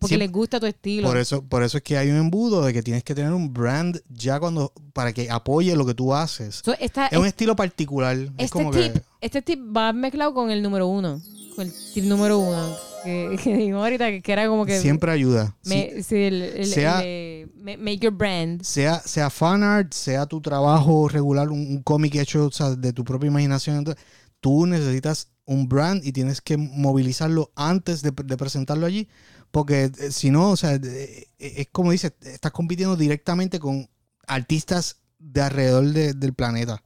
Porque 0.00 0.16
les 0.16 0.30
gusta 0.30 0.60
tu 0.60 0.66
estilo. 0.66 1.08
Por 1.08 1.16
eso, 1.16 1.42
por 1.42 1.64
eso 1.64 1.78
es 1.78 1.82
que 1.82 1.98
hay 1.98 2.08
un 2.08 2.16
embudo 2.18 2.62
de 2.64 2.72
que 2.72 2.84
tienes 2.84 3.02
que 3.02 3.16
tener 3.16 3.32
un 3.32 3.52
brand 3.52 4.00
ya 4.08 4.38
cuando 4.38 4.72
para 4.92 5.12
que 5.12 5.28
apoye 5.28 5.74
lo 5.74 5.84
que 5.84 5.94
tú 5.94 6.14
haces. 6.14 6.62
So, 6.64 6.72
esta- 6.78 7.08
Es 7.08 7.18
un 7.18 7.26
estilo 7.26 7.56
particular. 7.56 8.16
es 8.16 8.28
este, 8.38 8.48
como 8.50 8.70
tip, 8.70 8.92
que 8.92 9.02
este 9.20 9.42
tip 9.42 9.58
va 9.76 9.92
mezclado 9.92 10.32
con 10.34 10.52
el 10.52 10.62
número 10.62 10.86
uno. 10.86 11.20
Con 11.56 11.66
el 11.66 11.72
tip 11.92 12.04
número 12.04 12.38
uno. 12.38 12.76
Que, 13.02 13.36
que 13.42 13.56
digo 13.56 13.78
ahorita 13.82 14.08
que, 14.10 14.22
que 14.22 14.32
era 14.32 14.46
como 14.46 14.64
que. 14.64 14.78
siempre 14.80 15.10
ayuda. 15.10 15.56
Sí, 15.62 15.70
me- 15.96 16.02
sí, 16.04 16.14
el- 16.16 16.42
el- 16.42 16.66
Sea- 16.66 17.02
el 17.04 17.50
ma- 17.56 17.76
make 17.76 17.98
your 17.98 18.12
brand. 18.12 18.62
sea, 18.62 19.00
sea 19.00 19.30
fan 19.30 19.64
art, 19.64 19.92
sea 19.92 20.26
tu 20.26 20.40
trabajo 20.40 21.08
regular, 21.08 21.48
un, 21.48 21.58
un 21.58 21.82
cómic 21.82 22.14
hecho 22.14 22.46
o 22.46 22.52
sea, 22.52 22.70
de 22.76 22.92
tu 22.92 23.02
propia 23.02 23.26
imaginación, 23.26 23.78
entonces, 23.78 24.00
tú 24.40 24.66
necesitas 24.66 25.28
un 25.44 25.68
brand 25.68 26.04
y 26.04 26.12
tienes 26.12 26.40
que 26.40 26.56
movilizarlo 26.56 27.50
antes 27.56 28.02
de, 28.02 28.10
de 28.12 28.36
presentarlo 28.36 28.86
allí, 28.86 29.08
porque 29.50 29.84
eh, 29.98 30.12
si 30.12 30.30
no, 30.30 30.50
o 30.50 30.56
sea, 30.56 30.74
eh, 30.74 30.80
eh, 30.82 31.26
es 31.38 31.68
como 31.72 31.92
dices, 31.92 32.12
estás 32.22 32.52
compitiendo 32.52 32.96
directamente 32.96 33.58
con 33.58 33.88
artistas 34.26 34.96
de 35.18 35.40
alrededor 35.40 35.86
de- 35.86 36.12
del 36.14 36.34
planeta. 36.34 36.82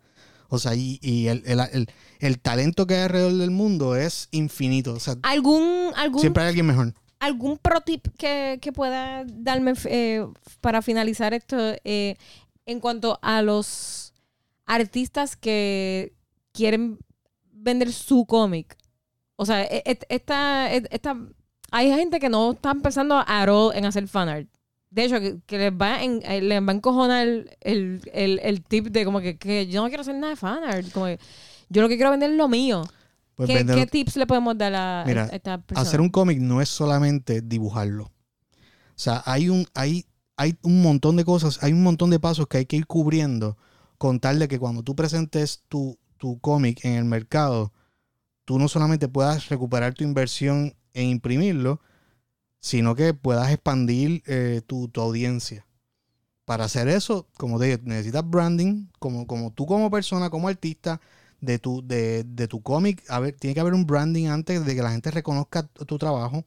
O 0.49 0.59
sea, 0.59 0.75
y, 0.75 0.99
y 1.03 1.27
el, 1.29 1.43
el- 1.47 1.61
el- 1.73 1.89
el 2.21 2.39
talento 2.39 2.87
que 2.87 2.95
hay 2.95 3.03
alrededor 3.03 3.33
del 3.35 3.51
mundo 3.51 3.97
es 3.97 4.29
infinito. 4.31 4.95
O 4.95 5.01
sea, 5.01 5.17
¿Algún, 5.23 5.91
algún, 5.97 6.21
siempre 6.21 6.43
hay 6.45 6.49
alguien 6.51 6.67
mejor. 6.67 6.95
algún 7.19 7.59
pro 7.59 7.81
tip 7.81 8.07
que, 8.17 8.59
que 8.63 8.71
pueda 8.73 9.25
darme 9.27 9.73
eh, 9.87 10.25
para 10.61 10.83
finalizar 10.83 11.35
esto 11.35 11.57
en 11.85 12.81
cuanto 12.81 13.19
a 13.23 13.43
los 13.43 14.13
artistas 14.67 15.37
que 15.37 16.13
quieren 16.53 16.99
vender 17.63 17.93
su 17.93 18.27
cómic? 18.27 18.77
O 19.37 19.47
sea, 19.47 19.63
e- 19.65 19.83
e- 19.87 19.99
esta, 20.09 20.73
e- 20.75 20.87
esta, 20.91 21.17
hay 21.71 21.89
gente 21.91 22.21
que 22.21 22.29
no 22.29 22.53
está 22.53 22.71
empezando 22.73 23.17
a 23.17 23.45
all 23.45 23.75
en 23.77 23.85
hacer 23.85 24.07
fanart. 24.09 24.49
De 24.91 25.05
hecho, 25.05 25.21
que, 25.21 25.39
que 25.47 25.57
les, 25.59 25.73
va 25.73 26.03
en, 26.03 26.21
eh, 26.25 26.43
les 26.43 26.61
va 26.63 26.71
a 26.71 26.75
encojonar 26.75 27.27
el, 27.27 27.51
el, 27.61 28.03
el, 28.13 28.39
el 28.43 28.63
tip 28.63 28.89
de 28.89 29.05
como 29.07 29.21
que, 29.21 29.39
que 29.39 29.67
yo 29.67 29.81
no 29.83 29.89
quiero 29.89 30.03
hacer 30.03 30.15
nada 30.15 30.31
de 30.31 30.37
fanart. 30.37 30.93
Como 30.93 31.07
que 31.07 31.19
yo 31.71 31.81
lo 31.81 31.89
que 31.89 31.97
quiero 31.97 32.11
vender 32.11 32.31
es 32.31 32.37
lo 32.37 32.47
mío. 32.49 32.83
Pues 33.35 33.49
¿Qué, 33.49 33.55
vender- 33.57 33.77
qué 33.77 33.87
tips 33.87 34.17
le 34.17 34.27
podemos 34.27 34.59
dar 34.59 34.75
a, 34.75 35.05
Mira, 35.07 35.25
a 35.25 35.35
esta 35.35 35.59
persona? 35.59 35.89
hacer 35.89 36.01
un 36.03 36.11
cómic 36.11 36.39
no 36.39 36.61
es 36.61 36.69
solamente 36.69 37.41
dibujarlo. 37.41 38.05
O 38.05 38.13
sea, 39.03 39.23
hay 39.25 39.49
un, 39.49 39.67
hay, 39.75 40.05
hay 40.37 40.57
un 40.63 40.83
montón 40.83 41.17
de 41.17 41.25
cosas, 41.25 41.59
hay 41.63 41.73
un 41.73 41.83
montón 41.83 42.11
de 42.11 42.21
pasos 42.21 42.47
que 42.47 42.59
hay 42.59 42.67
que 42.67 42.77
ir 42.77 42.87
cubriendo 42.87 43.57
con 43.97 44.21
tal 44.21 44.39
de 44.39 44.47
que 44.49 44.59
cuando 44.59 44.83
tú 44.83 44.95
presentes 44.95 45.63
tu, 45.69 45.99
tu 46.23 46.39
cómic 46.39 46.85
en 46.85 46.93
el 46.93 47.05
mercado, 47.05 47.73
tú 48.45 48.57
no 48.57 48.69
solamente 48.69 49.09
puedas 49.09 49.49
recuperar 49.49 49.93
tu 49.93 50.05
inversión 50.05 50.77
en 50.95 51.09
imprimirlo, 51.09 51.81
sino 52.61 52.95
que 52.95 53.13
puedas 53.13 53.51
expandir 53.51 54.23
eh, 54.27 54.63
tu, 54.65 54.87
tu 54.87 55.01
audiencia. 55.01 55.67
Para 56.45 56.67
hacer 56.67 56.87
eso, 56.87 57.27
como 57.37 57.59
te 57.59 57.65
digo, 57.67 57.79
necesitas 57.87 58.23
branding, 58.25 58.87
como, 59.01 59.27
como 59.27 59.53
tú 59.53 59.67
como 59.67 59.91
persona, 59.91 60.31
como 60.31 60.47
artista, 60.47 61.01
de 61.41 61.59
tu, 61.59 61.85
de, 61.85 62.23
de 62.23 62.47
tu 62.47 62.63
cómic. 62.63 63.03
Tiene 63.41 63.55
que 63.55 63.61
haber 63.61 63.75
un 63.75 63.85
branding 63.85 64.29
antes 64.29 64.65
de 64.65 64.77
que 64.77 64.83
la 64.83 64.93
gente 64.93 65.11
reconozca 65.11 65.65
tu 65.65 65.99
trabajo. 65.99 66.45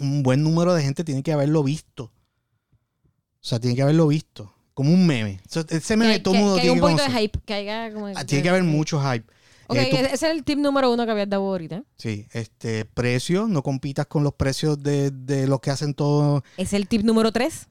Un 0.00 0.24
buen 0.24 0.42
número 0.42 0.74
de 0.74 0.82
gente 0.82 1.04
tiene 1.04 1.22
que 1.22 1.32
haberlo 1.32 1.62
visto. 1.62 2.06
O 2.06 3.46
sea, 3.48 3.60
tiene 3.60 3.76
que 3.76 3.82
haberlo 3.82 4.08
visto. 4.08 4.52
Como 4.78 4.92
un 4.94 5.04
meme. 5.08 5.40
O 5.44 5.48
sea, 5.50 5.64
ese 5.70 5.96
meme 5.96 6.12
que, 6.14 6.20
todo 6.20 6.34
que- 6.34 6.38
mundo 6.38 6.54
que 6.54 6.60
tiene 6.60 6.72
un 6.74 6.78
que 6.78 6.82
poquito 6.94 7.02
de 7.12 7.18
hype, 7.20 7.38
que 7.44 7.52
haya 7.54 7.92
como... 7.92 8.06
Ah, 8.06 8.24
Tiene 8.24 8.44
que 8.44 8.48
haber 8.48 8.62
mucho 8.62 9.00
hype. 9.02 9.24
Ok, 9.66 9.76
Eh, 9.76 9.88
tú- 9.90 9.96
ese 9.96 10.14
es 10.14 10.22
el 10.22 10.44
tip 10.44 10.56
número 10.60 10.92
uno 10.92 11.04
que 11.04 11.10
habías 11.10 11.28
dado 11.28 11.42
ahorita. 11.42 11.82
Sí, 11.96 12.28
este, 12.32 12.84
precio, 12.84 13.48
no 13.48 13.64
compitas 13.64 14.06
con 14.06 14.22
los 14.22 14.34
precios 14.34 14.80
de, 14.80 15.10
de 15.10 15.48
los 15.48 15.58
que 15.58 15.72
hacen 15.72 15.94
todo. 15.94 16.44
Es 16.56 16.72
el 16.74 16.86
tip 16.86 17.02
número 17.02 17.32
tres. 17.32 17.66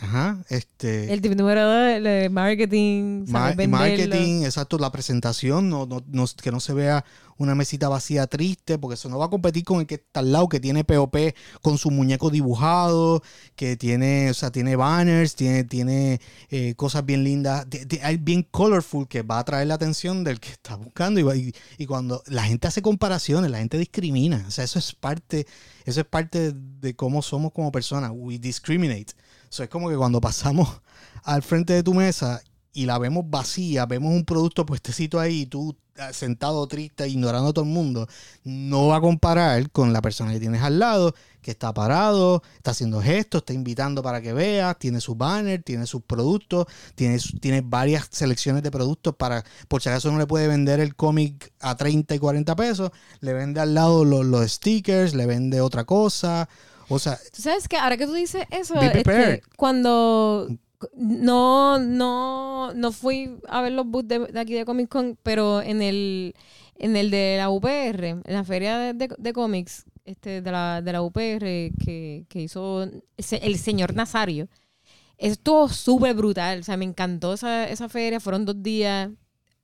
Ajá, 0.00 0.42
este. 0.48 1.12
El 1.12 1.20
tip 1.20 1.34
número 1.34 1.62
dos, 1.64 1.88
el 1.96 2.04
de 2.04 2.28
marketing, 2.30 3.24
Ma- 3.28 3.48
marketing, 3.68 4.42
exacto, 4.44 4.78
la 4.78 4.90
presentación, 4.90 5.68
no, 5.68 5.84
no, 5.86 6.02
no- 6.08 6.24
que 6.42 6.50
no 6.50 6.58
se 6.60 6.72
vea 6.72 7.04
una 7.36 7.54
mesita 7.54 7.88
vacía 7.88 8.26
triste, 8.26 8.78
porque 8.78 8.94
eso 8.94 9.08
no 9.08 9.18
va 9.18 9.26
a 9.26 9.30
competir 9.30 9.64
con 9.64 9.80
el 9.80 9.86
que 9.86 9.94
está 9.96 10.20
al 10.20 10.30
lado, 10.32 10.48
que 10.48 10.60
tiene 10.60 10.84
POP 10.84 11.34
con 11.62 11.78
su 11.78 11.90
muñeco 11.90 12.28
dibujado, 12.30 13.22
que 13.56 13.76
tiene, 13.76 14.30
o 14.30 14.34
sea, 14.34 14.50
tiene 14.50 14.76
banners, 14.76 15.36
tiene, 15.36 15.64
tiene 15.64 16.20
eh, 16.50 16.74
cosas 16.76 17.04
bien 17.06 17.24
lindas, 17.24 17.66
hay 18.02 18.16
bien 18.18 18.46
colorful, 18.50 19.08
que 19.08 19.22
va 19.22 19.36
a 19.36 19.40
atraer 19.40 19.66
la 19.68 19.74
atención 19.74 20.22
del 20.22 20.38
que 20.38 20.50
está 20.50 20.76
buscando. 20.76 21.18
Y, 21.20 21.22
va- 21.22 21.36
y, 21.36 21.54
y 21.78 21.86
cuando 21.86 22.22
la 22.26 22.42
gente 22.44 22.68
hace 22.68 22.82
comparaciones, 22.82 23.50
la 23.50 23.58
gente 23.58 23.78
discrimina. 23.78 24.44
O 24.46 24.50
sea, 24.50 24.64
eso 24.64 24.78
es 24.78 24.94
parte, 24.94 25.46
eso 25.86 26.00
es 26.00 26.06
parte 26.06 26.52
de 26.54 26.94
cómo 26.94 27.22
somos 27.22 27.52
como 27.52 27.72
personas. 27.72 28.12
We 28.14 28.38
discriminate. 28.38 29.14
Eso 29.50 29.64
es 29.64 29.68
como 29.68 29.88
que 29.88 29.96
cuando 29.96 30.20
pasamos 30.20 30.80
al 31.24 31.42
frente 31.42 31.72
de 31.72 31.82
tu 31.82 31.92
mesa 31.92 32.40
y 32.72 32.86
la 32.86 32.98
vemos 32.98 33.24
vacía, 33.28 33.84
vemos 33.84 34.12
un 34.14 34.24
producto 34.24 34.64
puestecito 34.64 35.18
ahí 35.18 35.44
tú 35.46 35.76
ah, 35.98 36.12
sentado 36.12 36.64
triste, 36.68 37.08
ignorando 37.08 37.48
a 37.48 37.52
todo 37.52 37.64
el 37.64 37.70
mundo, 37.72 38.06
no 38.44 38.86
va 38.86 38.98
a 38.98 39.00
comparar 39.00 39.68
con 39.72 39.92
la 39.92 40.00
persona 40.02 40.32
que 40.32 40.38
tienes 40.38 40.62
al 40.62 40.78
lado, 40.78 41.16
que 41.42 41.50
está 41.50 41.74
parado, 41.74 42.44
está 42.56 42.70
haciendo 42.70 43.02
gestos, 43.02 43.40
está 43.40 43.52
invitando 43.52 44.04
para 44.04 44.22
que 44.22 44.32
veas, 44.32 44.78
tiene 44.78 45.00
su 45.00 45.16
banner, 45.16 45.64
tiene 45.64 45.84
sus 45.86 46.02
productos, 46.02 46.66
tiene, 46.94 47.18
tiene 47.40 47.60
varias 47.60 48.06
selecciones 48.12 48.62
de 48.62 48.70
productos 48.70 49.16
para, 49.16 49.44
por 49.66 49.82
si 49.82 49.88
acaso 49.88 50.12
no 50.12 50.18
le 50.18 50.28
puede 50.28 50.46
vender 50.46 50.78
el 50.78 50.94
cómic 50.94 51.52
a 51.58 51.76
30 51.76 52.14
y 52.14 52.18
40 52.20 52.54
pesos, 52.54 52.92
le 53.18 53.32
vende 53.32 53.58
al 53.58 53.74
lado 53.74 54.04
los 54.04 54.48
stickers, 54.52 55.12
le 55.12 55.26
vende 55.26 55.60
otra 55.60 55.84
cosa, 55.84 56.48
o 56.96 56.98
sea, 56.98 57.18
Tú 57.34 57.42
sabes 57.42 57.68
que 57.68 57.76
ahora 57.76 57.96
que 57.96 58.06
tú 58.06 58.12
dices 58.12 58.44
eso, 58.50 58.74
este, 58.98 59.42
cuando 59.56 60.48
no, 60.94 61.78
no, 61.78 62.72
no 62.74 62.92
fui 62.92 63.36
a 63.48 63.60
ver 63.62 63.72
los 63.72 63.86
booths 63.86 64.08
de, 64.08 64.18
de 64.26 64.40
aquí 64.40 64.54
de 64.54 64.64
Comic 64.64 64.88
Con, 64.88 65.18
pero 65.22 65.60
en 65.62 65.82
el, 65.82 66.34
en 66.76 66.96
el 66.96 67.10
de 67.10 67.36
la 67.38 67.50
UPR, 67.50 68.04
en 68.08 68.22
la 68.26 68.44
feria 68.44 68.78
de, 68.78 68.94
de- 68.94 69.14
de 69.16 69.32
cómics 69.32 69.84
este, 70.04 70.40
de, 70.42 70.50
la, 70.50 70.80
de 70.82 70.92
la 70.92 71.02
UPR 71.02 71.40
que, 71.84 72.24
que 72.28 72.40
hizo 72.42 72.82
el 72.82 73.58
señor 73.58 73.94
Nazario, 73.94 74.48
estuvo 75.18 75.68
súper 75.68 76.14
brutal. 76.14 76.60
O 76.60 76.62
sea, 76.62 76.76
me 76.78 76.86
encantó 76.86 77.34
esa, 77.34 77.68
esa 77.68 77.88
feria, 77.88 78.18
fueron 78.20 78.44
dos 78.46 78.62
días. 78.62 79.10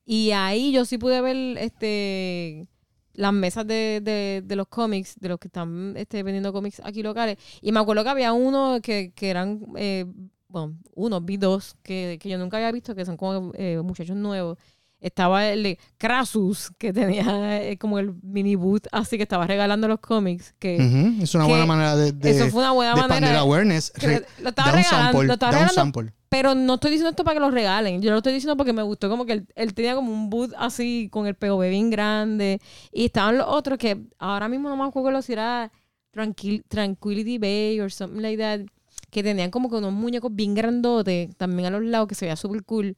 Y 0.04 0.30
ahí 0.32 0.70
yo 0.70 0.84
sí 0.84 0.98
pude 0.98 1.20
ver 1.22 1.58
este 1.58 2.68
las 3.16 3.32
mesas 3.32 3.66
de, 3.66 4.00
de, 4.02 4.42
de 4.44 4.56
los 4.56 4.68
cómics, 4.68 5.16
de 5.18 5.28
los 5.28 5.38
que 5.38 5.48
están 5.48 5.94
este, 5.96 6.22
vendiendo 6.22 6.52
cómics 6.52 6.80
aquí 6.84 7.02
locales. 7.02 7.38
Y 7.60 7.72
me 7.72 7.80
acuerdo 7.80 8.04
que 8.04 8.10
había 8.10 8.32
uno 8.32 8.78
que, 8.82 9.12
que 9.14 9.30
eran, 9.30 9.60
eh, 9.76 10.04
bueno, 10.48 10.76
uno, 10.94 11.20
vi 11.20 11.36
dos, 11.36 11.76
que, 11.82 12.18
que 12.20 12.28
yo 12.28 12.38
nunca 12.38 12.58
había 12.58 12.72
visto, 12.72 12.94
que 12.94 13.04
son 13.04 13.16
como 13.16 13.52
eh, 13.54 13.80
muchachos 13.82 14.16
nuevos. 14.16 14.58
Estaba 14.98 15.46
el 15.48 15.62
de 15.62 15.78
Krasus, 15.98 16.70
que 16.78 16.92
tenía 16.92 17.62
eh, 17.62 17.76
como 17.78 17.98
el 17.98 18.14
mini 18.22 18.54
booth, 18.54 18.86
así 18.92 19.16
que 19.18 19.22
estaba 19.24 19.46
regalando 19.46 19.86
los 19.88 20.00
cómics. 20.00 20.54
Que 20.58 20.76
es 21.22 21.34
una 21.34 21.44
que 21.44 21.50
buena 21.50 21.66
manera 21.66 21.94
de, 21.96 22.12
de, 22.12 22.30
eso 22.30 22.46
fue 22.48 22.60
una 22.62 22.72
buena 22.72 22.94
de 22.94 23.06
manera. 23.06 23.38
awareness. 23.40 23.92
Re- 23.96 24.24
lo 24.40 24.48
estaba 24.48 24.72
regalando, 24.72 25.22
lo 25.22 25.32
estaba 25.34 25.52
regalando 25.52 25.74
sample. 25.74 26.12
pero 26.30 26.54
no 26.54 26.74
estoy 26.74 26.92
diciendo 26.92 27.10
esto 27.10 27.24
para 27.24 27.34
que 27.34 27.40
lo 27.40 27.50
regalen. 27.50 28.00
Yo 28.00 28.10
lo 28.10 28.16
estoy 28.18 28.32
diciendo 28.32 28.56
porque 28.56 28.72
me 28.72 28.82
gustó 28.82 29.08
como 29.10 29.26
que 29.26 29.34
él, 29.34 29.46
él 29.54 29.74
tenía 29.74 29.94
como 29.94 30.10
un 30.12 30.30
boot 30.30 30.52
así 30.56 31.08
con 31.12 31.26
el 31.26 31.34
POV 31.34 31.68
bien 31.68 31.90
grande. 31.90 32.60
Y 32.90 33.04
estaban 33.04 33.36
los 33.36 33.46
otros 33.48 33.78
que 33.78 34.00
ahora 34.18 34.48
mismo 34.48 34.68
no 34.70 34.76
me 34.76 34.84
acuerdo 34.84 35.20
si 35.20 35.34
era 35.34 35.70
Tranquil- 36.12 36.64
Tranquility 36.68 37.36
Bay 37.38 37.80
o 37.80 37.90
something 37.90 38.22
like 38.22 38.38
that. 38.42 38.60
Que 39.10 39.22
tenían 39.22 39.50
como 39.50 39.68
que 39.70 39.76
unos 39.76 39.92
muñecos 39.92 40.34
bien 40.34 40.54
grandotes 40.54 41.36
también 41.36 41.66
a 41.66 41.70
los 41.70 41.82
lados 41.84 42.08
que 42.08 42.14
se 42.14 42.24
veía 42.24 42.36
súper 42.36 42.64
cool. 42.64 42.96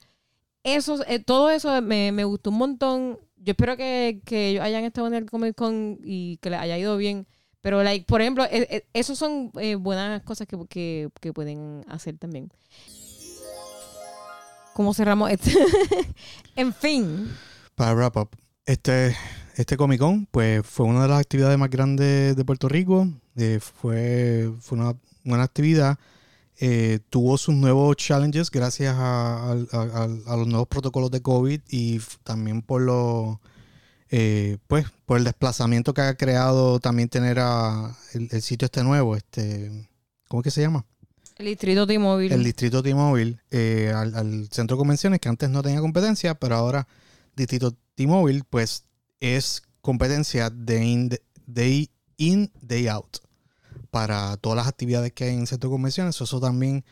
Eso, 0.63 1.05
eh, 1.07 1.19
todo 1.19 1.51
eso 1.51 1.81
me, 1.83 2.13
me 2.13 2.25
gustó 2.25 2.51
un 2.51 2.59
montón. 2.59 3.19
Yo 3.37 3.53
espero 3.53 3.77
que, 3.77 4.21
que 4.25 4.51
ellos 4.51 4.63
hayan 4.63 4.85
estado 4.85 5.07
en 5.07 5.15
el 5.15 5.31
Comic 5.31 5.55
Con 5.55 5.99
y 6.03 6.39
que 6.39 6.51
les 6.51 6.61
haya 6.61 6.79
ido 6.79 6.97
bien. 6.97 7.27
Pero, 7.61 7.83
like, 7.83 8.07
por 8.07 8.21
ejemplo, 8.21 8.45
eh, 8.51 8.87
esos 8.93 9.19
son 9.19 9.51
eh, 9.61 9.75
buenas 9.75 10.23
cosas 10.23 10.47
que, 10.47 10.57
que, 10.69 11.09
que 11.21 11.33
pueden 11.33 11.85
hacer 11.89 12.17
también. 12.19 12.51
¿Cómo 14.75 14.95
cerramos 14.95 15.31
este? 15.31 15.53
en 16.57 16.73
fin. 16.73 17.29
Para 17.75 17.95
wrap 17.95 18.17
up, 18.17 18.29
este, 18.65 19.17
este 19.57 19.77
Comic 19.77 19.99
Con 19.99 20.27
pues, 20.27 20.65
fue 20.65 20.87
una 20.87 21.03
de 21.03 21.09
las 21.09 21.21
actividades 21.21 21.59
más 21.59 21.69
grandes 21.69 22.37
de 22.37 22.45
Puerto 22.45 22.69
Rico. 22.69 23.09
Eh, 23.35 23.59
fue, 23.61 24.53
fue 24.61 24.79
una 24.79 24.95
buena 25.25 25.43
actividad. 25.43 25.99
Eh, 26.61 26.99
tuvo 27.11 27.39
sus 27.39 27.55
nuevos 27.55 27.97
challenges 27.97 28.51
gracias 28.51 28.95
a, 28.97 29.53
a- 29.53 29.67
a- 29.73 30.05
a 30.05 30.37
los 30.37 30.47
nuevos 30.49 30.69
protocolos 30.69 31.11
de 31.11 31.23
COVID 31.23 31.61
y 31.69 32.01
también 32.25 32.63
por 32.63 32.83
lo, 32.83 33.41
eh, 34.11 34.59
pues, 34.67 34.87
por 35.07 35.19
el 35.19 35.25
desplazamiento 35.25 35.95
que 35.95 36.01
ha 36.03 36.17
creado 36.17 36.81
también 36.81 37.09
tener 37.09 37.39
a 37.41 37.97
el, 38.15 38.29
el 38.31 38.43
sitio 38.43 38.67
este 38.67 38.83
nuevo, 38.83 39.15
este, 39.17 39.89
¿cómo 40.29 40.41
es 40.41 40.45
que 40.45 40.51
se 40.51 40.61
llama? 40.63 40.85
El 41.37 41.47
distrito 41.47 41.87
T-Mobile. 41.87 42.35
El 42.35 42.43
distrito 42.43 42.83
T-Mobile 42.83 43.39
eh, 43.53 43.93
al, 43.95 44.15
al 44.17 44.49
centro 44.51 44.77
de 44.77 44.81
convenciones 44.81 45.21
que 45.21 45.29
antes 45.29 45.49
no 45.51 45.63
tenía 45.63 45.81
competencia, 45.81 46.35
pero 46.35 46.57
ahora 46.57 46.89
distrito 47.37 47.77
T-Mobile 47.95 48.43
pues 48.51 48.85
es 49.21 49.63
competencia 49.81 50.51
de 50.51 50.85
in, 50.85 51.11
day 51.47 51.89
in, 52.17 52.51
day 52.61 52.89
out 52.89 53.19
para 53.91 54.37
todas 54.37 54.57
las 54.57 54.69
actividades 54.69 55.13
que 55.13 55.25
hay 55.25 55.35
en 55.35 55.41
el 55.41 55.47
centro 55.47 55.71
de 55.71 55.75
convenciones. 55.75 56.21
Eso 56.21 56.41
también 56.41 56.85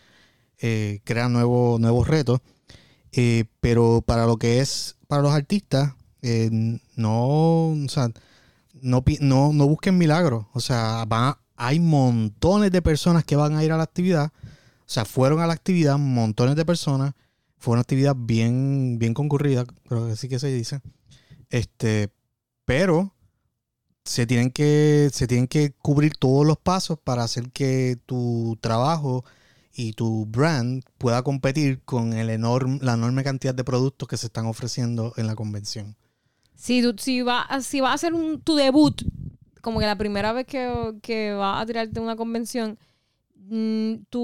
eh, 0.58 1.00
crea 1.04 1.28
nuevos 1.28 2.08
retos. 2.08 2.40
Eh, 3.12 3.44
pero 3.60 4.02
para 4.06 4.26
lo 4.26 4.36
que 4.36 4.60
es 4.60 4.96
para 5.08 5.22
los 5.22 5.32
artistas, 5.32 5.94
eh, 6.22 6.50
no, 6.96 7.68
o 7.68 7.88
sea, 7.88 8.10
no, 8.74 9.04
no, 9.20 9.52
no 9.52 9.68
busquen 9.68 9.98
milagros. 9.98 10.46
O 10.52 10.60
sea, 10.60 11.04
van 11.06 11.36
hay 11.56 11.80
montones 11.80 12.70
de 12.70 12.82
personas 12.82 13.24
que 13.24 13.36
van 13.36 13.56
a 13.56 13.64
ir 13.64 13.72
a 13.72 13.76
la 13.76 13.82
actividad. 13.82 14.32
O 14.80 14.88
sea, 14.88 15.04
fueron 15.04 15.40
a 15.40 15.46
la 15.46 15.54
actividad 15.54 15.98
montones 15.98 16.54
de 16.56 16.64
personas. 16.64 17.14
Fue 17.58 17.72
una 17.72 17.80
actividad 17.80 18.14
bien, 18.16 18.98
bien 18.98 19.14
concurrida, 19.14 19.64
creo 19.88 20.06
que 20.06 20.12
así 20.12 20.28
que 20.28 20.38
se 20.38 20.48
dice. 20.48 20.80
Este, 21.48 22.10
pero 22.64 23.14
se 24.06 24.26
tienen 24.26 24.50
que, 24.50 25.10
se 25.12 25.26
tienen 25.26 25.48
que 25.48 25.72
cubrir 25.82 26.14
todos 26.16 26.46
los 26.46 26.56
pasos 26.58 26.98
para 26.98 27.24
hacer 27.24 27.50
que 27.50 27.98
tu 28.06 28.56
trabajo 28.62 29.24
y 29.74 29.92
tu 29.92 30.24
brand 30.26 30.82
pueda 30.96 31.22
competir 31.22 31.80
con 31.84 32.14
el 32.14 32.30
enorme, 32.30 32.78
la 32.80 32.94
enorme 32.94 33.22
cantidad 33.24 33.54
de 33.54 33.64
productos 33.64 34.08
que 34.08 34.16
se 34.16 34.26
están 34.26 34.46
ofreciendo 34.46 35.12
en 35.18 35.26
la 35.26 35.34
convención. 35.34 35.96
Si, 36.54 36.80
tú- 36.82 36.94
si 36.98 37.20
va, 37.20 37.46
si 37.60 37.80
va 37.80 37.90
a 37.90 37.94
hacer 37.94 38.14
un, 38.14 38.40
tu 38.40 38.54
debut, 38.54 39.02
como 39.60 39.80
que 39.80 39.86
la 39.86 39.98
primera 39.98 40.32
vez 40.32 40.46
que, 40.46 40.94
que 41.02 41.32
va 41.32 41.60
a 41.60 41.66
tirarte 41.66 42.00
una 42.00 42.16
convención, 42.16 42.78
mm, 43.34 43.94
tú, 44.08 44.20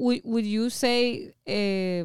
would, 0.00 0.20
would 0.24 0.44
you 0.44 0.70
say, 0.70 1.32
eh, 1.46 2.04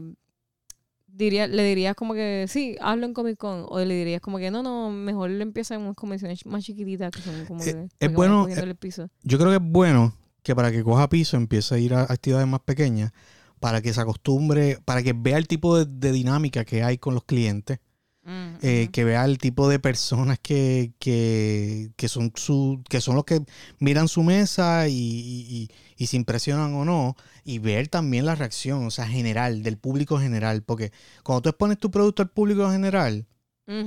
diría, 1.16 1.48
le 1.48 1.64
dirías 1.64 1.96
como 1.96 2.14
que 2.14 2.46
sí, 2.48 2.76
hazlo 2.82 3.06
en 3.06 3.14
Comic 3.14 3.38
Con, 3.38 3.66
o 3.68 3.80
le 3.80 3.94
dirías 3.96 4.22
como 4.22 4.38
que 4.38 4.52
no, 4.52 4.64
no, 4.64 4.92
mejor 4.92 5.30
le 5.30 5.44
empieza 5.44 5.76
en 5.76 5.82
unas 5.82 5.96
convenciones 5.96 6.46
más 6.46 6.64
chiquititas 6.64 7.12
que 7.12 7.22
son 7.22 7.46
como 7.46 7.64
Eh, 7.64 7.88
que 7.98 8.06
es 8.06 8.14
bueno, 8.14 8.44
cogiendo 8.44 8.66
el 8.66 8.76
piso. 8.76 9.10
Yo 9.24 9.38
creo 9.38 9.50
que 9.50 9.64
es 9.64 9.72
bueno 9.72 10.16
que 10.44 10.56
para 10.56 10.72
que 10.72 10.84
coja 10.84 11.10
piso 11.10 11.38
empiece 11.38 11.76
a 11.76 11.78
ir 11.80 11.94
a 11.94 12.04
actividades 12.04 12.48
más 12.48 12.62
pequeñas, 12.62 13.12
para 13.60 13.82
que 13.82 13.94
se 13.94 14.02
acostumbre, 14.02 14.78
para 14.86 15.02
que 15.02 15.14
vea 15.14 15.38
el 15.38 15.48
tipo 15.48 15.78
de, 15.78 15.86
de 15.86 16.12
dinámica 16.12 16.66
que 16.66 16.84
hay 16.84 16.98
con 16.98 17.14
los 17.14 17.24
clientes, 17.24 17.80
Mm, 18.26 18.56
eh, 18.64 18.90
que 18.92 19.04
vea 19.04 19.24
el 19.26 19.38
tipo 19.38 19.70
de 19.70 19.78
personas 19.78 20.40
que, 20.42 20.92
que, 20.98 21.92
que 21.96 22.08
son 22.10 22.32
su, 22.36 22.82
que 22.90 23.00
son 23.00 23.16
los 23.16 23.24
que 23.24 23.42
miran 23.80 24.08
su 24.08 24.24
mesa 24.24 24.88
y, 24.88 24.94
y- 24.94 25.48
y- 25.48 25.70
y 25.98 26.08
se 26.08 26.18
impresionan 26.18 26.74
o 26.74 26.84
no, 26.86 27.16
y 27.44 27.60
ver 27.60 27.88
también 27.88 28.26
la 28.26 28.34
reacción, 28.34 28.86
o 28.88 28.90
sea, 28.92 29.08
general, 29.08 29.62
del 29.62 29.78
público 29.78 30.18
general, 30.20 30.64
porque 30.64 30.92
cuando 31.24 31.44
tú 31.44 31.50
expones 31.50 31.78
tu 31.78 31.92
producto 31.92 32.24
al 32.24 32.30
público 32.30 32.70
general, 32.72 33.28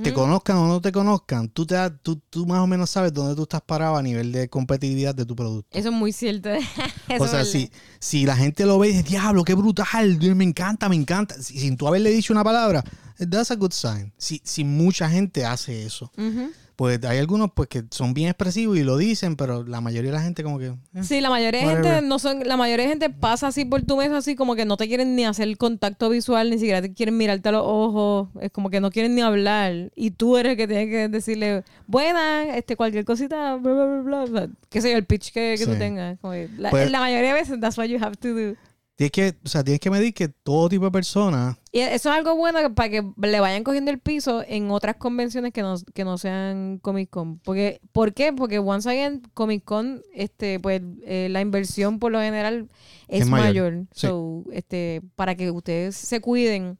te 0.03 0.11
conozcan 0.13 0.57
o 0.57 0.67
no 0.67 0.81
te 0.81 0.91
conozcan, 0.91 1.47
tú, 1.49 1.65
te, 1.65 1.75
tú, 2.01 2.21
tú 2.29 2.45
más 2.45 2.59
o 2.59 2.67
menos 2.67 2.89
sabes 2.89 3.13
dónde 3.13 3.33
tú 3.35 3.43
estás 3.43 3.61
parado 3.61 3.95
a 3.95 4.01
nivel 4.01 4.31
de 4.33 4.49
competitividad 4.49 5.15
de 5.15 5.25
tu 5.25 5.35
producto. 5.37 5.77
Eso 5.77 5.89
es 5.89 5.95
muy 5.95 6.11
cierto. 6.13 6.49
O 7.19 7.27
sea, 7.27 7.43
si, 7.45 7.71
si 7.99 8.25
la 8.25 8.35
gente 8.35 8.65
lo 8.65 8.77
ve 8.79 8.89
y 8.89 8.91
dice, 8.91 9.03
diablo, 9.03 9.43
qué 9.43 9.53
brutal, 9.55 10.17
me 10.35 10.43
encanta, 10.43 10.87
me 10.89 10.95
encanta, 10.95 11.35
si- 11.41 11.59
sin 11.59 11.75
tú 11.77 11.87
haberle 11.87 12.09
dicho 12.11 12.33
una 12.33 12.43
palabra, 12.43 12.83
that's 13.27 13.51
a 13.51 13.55
good 13.55 13.71
sign. 13.71 14.11
Si, 14.17 14.41
si 14.43 14.63
mucha 14.63 15.09
gente 15.09 15.45
hace 15.45 15.85
eso. 15.85 16.11
Ujú. 16.17 16.51
Pues 16.75 17.03
hay 17.03 17.17
algunos 17.17 17.51
pues 17.53 17.67
que 17.67 17.83
son 17.91 18.13
bien 18.13 18.29
expresivos 18.29 18.77
y 18.77 18.83
lo 18.83 18.95
dicen, 18.95 19.35
pero 19.35 19.63
la 19.65 19.81
mayoría 19.81 20.11
de 20.11 20.17
la 20.17 20.23
gente 20.23 20.43
como 20.43 20.57
que... 20.59 20.67
eh. 20.67 21.03
Sí, 21.03 21.19
la 21.19 21.29
mayoría 21.29 21.59
de 21.67 21.73
gente 21.73 22.01
no 22.01 22.19
son, 22.19 22.39
la 22.47 22.55
mayoría 22.55 22.85
de 22.85 22.89
gente 22.91 23.09
pasa 23.09 23.47
así 23.47 23.65
por 23.65 23.81
tu 23.81 23.97
mesa 23.97 24.15
así 24.15 24.37
como 24.37 24.55
que 24.55 24.63
no 24.63 24.77
te 24.77 24.87
quieren 24.87 25.13
ni 25.13 25.25
hacer 25.25 25.57
contacto 25.57 26.09
visual, 26.09 26.49
ni 26.49 26.57
siquiera 26.57 26.81
te 26.81 26.93
quieren 26.93 27.17
mirarte 27.17 27.49
a 27.49 27.51
los 27.51 27.63
ojos, 27.65 28.29
es 28.39 28.49
como 28.51 28.69
que 28.69 28.79
no 28.79 28.91
quieren 28.91 29.13
ni 29.13 29.19
hablar 29.19 29.91
y 29.93 30.11
tú 30.11 30.37
eres 30.37 30.51
el 30.51 30.57
que 30.57 30.67
tiene 30.69 30.89
que 30.89 31.09
decirle, 31.09 31.65
buena, 31.85 32.55
este 32.55 32.77
cualquier 32.77 33.03
cosita, 33.03 33.55
bla 33.57 33.73
bla 33.73 33.85
bla, 34.01 34.25
bla, 34.25 34.49
qué 34.69 34.79
sé 34.81 34.91
yo, 34.91 34.97
el 34.97 35.05
pitch 35.05 35.33
que, 35.33 35.55
que 35.57 35.65
tú 35.65 35.73
Sí. 35.73 35.79
tengas. 35.79 36.17
Como 36.21 36.31
que 36.31 36.49
la, 36.57 36.69
Pues- 36.69 36.89
la 36.89 37.01
mayoría 37.01 37.33
de 37.33 37.41
veces 37.41 37.59
that's 37.59 37.77
what 37.77 37.87
you 37.87 37.97
have 38.01 38.15
to 38.15 38.29
do. 38.33 38.55
Tienes 38.99 39.11
que, 39.13 39.37
o 39.45 39.47
sea, 39.47 39.63
tienes 39.63 39.79
que 39.79 39.89
medir 39.89 40.13
que 40.13 40.27
todo 40.27 40.67
tipo 40.67 40.83
de 40.83 40.91
personas... 40.91 41.55
Y 41.71 41.79
eso 41.79 42.09
es 42.09 42.15
algo 42.17 42.35
bueno 42.35 42.59
que- 42.59 42.69
para 42.69 42.89
que 42.89 43.01
le 43.15 43.39
vayan 43.39 43.63
cogiendo 43.63 43.91
el 43.91 43.99
piso 43.99 44.43
en 44.45 44.69
otras 44.71 44.97
convenciones 44.97 45.53
que 45.53 45.61
no, 45.61 45.75
que 45.93 46.03
no 46.03 46.17
sean 46.17 46.79
Comic 46.79 47.09
Con. 47.09 47.39
Porque, 47.39 47.79
¿Por 47.93 48.13
qué? 48.13 48.33
Porque 48.33 48.59
once 48.59 48.89
again, 48.89 49.21
Comic 49.33 49.63
Con, 49.63 50.01
este, 50.13 50.59
pues 50.59 50.81
eh, 51.05 51.29
la 51.31 51.39
inversión 51.39 51.97
por 51.99 52.11
lo 52.11 52.19
general 52.19 52.67
es, 53.07 53.21
Es 53.21 53.27
mayor. 53.29 53.45
mayor. 53.73 53.85
Sí. 53.93 54.07
So, 54.07 54.43
este, 54.51 55.01
para 55.15 55.35
que 55.35 55.49
ustedes 55.49 55.95
se 55.95 56.19
cuiden, 56.19 56.77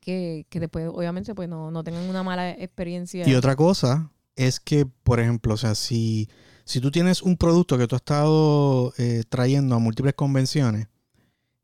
que, 0.00 0.46
que 0.48 0.58
después, 0.58 0.88
obviamente, 0.90 1.34
pues 1.34 1.50
no, 1.50 1.70
no 1.70 1.84
tengan 1.84 2.08
una 2.08 2.22
mala 2.22 2.50
experiencia. 2.52 3.28
Y 3.28 3.34
otra 3.34 3.56
cosa 3.56 4.10
es 4.36 4.58
que, 4.58 4.86
por 4.86 5.20
ejemplo, 5.20 5.52
o 5.52 5.58
sea, 5.58 5.74
si, 5.74 6.30
si 6.64 6.80
tú 6.80 6.90
tienes 6.90 7.20
un 7.20 7.36
producto 7.36 7.76
que 7.76 7.86
tú 7.86 7.94
has 7.96 8.00
estado 8.00 8.94
eh, 8.96 9.24
trayendo 9.28 9.74
a 9.74 9.78
múltiples 9.78 10.14
convenciones, 10.14 10.86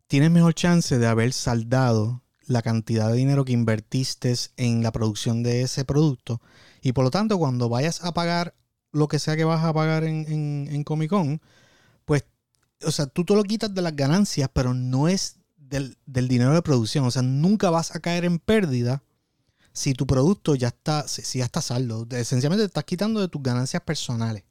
tienes 0.07 0.31
mejor 0.31 0.55
chance 0.55 0.99
de 0.99 1.07
haber 1.07 1.33
saldado 1.33 2.23
la 2.47 2.63
cantidad 2.63 3.11
de 3.11 3.17
dinero 3.17 3.45
que 3.45 3.53
invertiste 3.53 4.35
en 4.57 4.83
la 4.83 4.93
producción 4.93 5.43
de 5.43 5.63
ese 5.63 5.85
producto. 5.85 6.41
Y 6.81 6.93
por 6.93 7.05
lo 7.05 7.11
tanto, 7.11 7.39
cuando 7.39 7.69
vayas 7.69 8.05
a 8.05 8.15
pagar 8.15 8.55
lo 8.93 9.09
que 9.09 9.19
sea 9.19 9.37
que 9.37 9.45
vas 9.45 9.65
a 9.65 9.73
pagar 9.73 10.05
en, 10.05 10.27
en, 10.31 10.69
en 10.71 10.85
Comic 10.85 11.11
Con, 11.11 11.41
pues, 12.05 12.25
o 12.85 12.91
sea, 12.93 13.07
tú 13.07 13.25
te 13.25 13.35
lo 13.35 13.43
quitas 13.43 13.75
de 13.75 13.83
las 13.83 13.97
ganancias, 13.97 14.49
pero 14.53 14.75
no 14.75 15.09
es 15.09 15.39
del, 15.57 15.99
del 16.07 16.29
dinero 16.29 16.55
de 16.55 16.63
producción. 16.63 17.05
O 17.05 17.11
sea, 17.11 17.23
nunca 17.23 17.71
vas 17.71 17.95
a 17.95 18.01
caer 18.01 18.25
en 18.25 18.39
pérdida 18.39 19.03
si 19.73 19.93
tu 19.93 20.07
producto 20.07 20.55
ya 20.55 20.69
está, 20.69 21.07
si, 21.09 21.39
ya 21.39 21.45
está 21.45 21.61
saldo. 21.61 22.07
Esencialmente 22.11 22.63
te 22.63 22.69
estás 22.69 22.85
quitando 22.85 23.21
de 23.21 23.29
tus 23.29 23.43
ganancias 23.43 23.83
personales. 23.83 24.45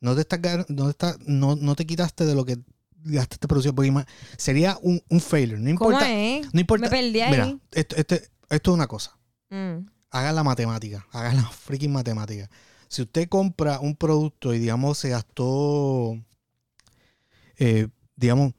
No 0.00 0.14
te, 0.14 0.22
estás, 0.22 0.68
no, 0.68 0.92
no, 1.26 1.56
no 1.56 1.74
te 1.74 1.86
quitaste 1.86 2.26
de 2.26 2.34
lo 2.34 2.44
que 2.44 2.58
gastaste 3.06 3.46
produciendo. 3.48 3.74
Porque 3.76 4.04
sería 4.36 4.78
un, 4.82 5.02
un 5.08 5.20
failure. 5.20 5.58
No 5.60 5.76
¿Cómo 5.78 5.90
importa. 5.92 6.12
es? 6.12 6.52
No 6.54 6.60
importa. 6.60 6.86
Me 6.86 6.90
perdí 6.90 7.20
ahí. 7.20 7.30
Mira, 7.30 7.58
esto, 7.72 7.96
esto- 7.96 8.14
esto 8.48 8.70
es 8.70 8.74
una 8.74 8.86
cosa. 8.86 9.16
Mm. 9.50 9.86
Hagan 10.10 10.34
la 10.34 10.42
matemática. 10.44 11.06
Hagan 11.12 11.36
la 11.36 11.48
freaking 11.50 11.92
matemática. 11.92 12.48
Si 12.88 13.02
usted 13.02 13.28
compra 13.28 13.80
un 13.80 13.96
producto 13.96 14.54
y, 14.54 14.58
digamos, 14.58 14.98
se 14.98 15.08
gastó, 15.10 16.16
eh, 17.58 17.88
digamos, 18.14 18.52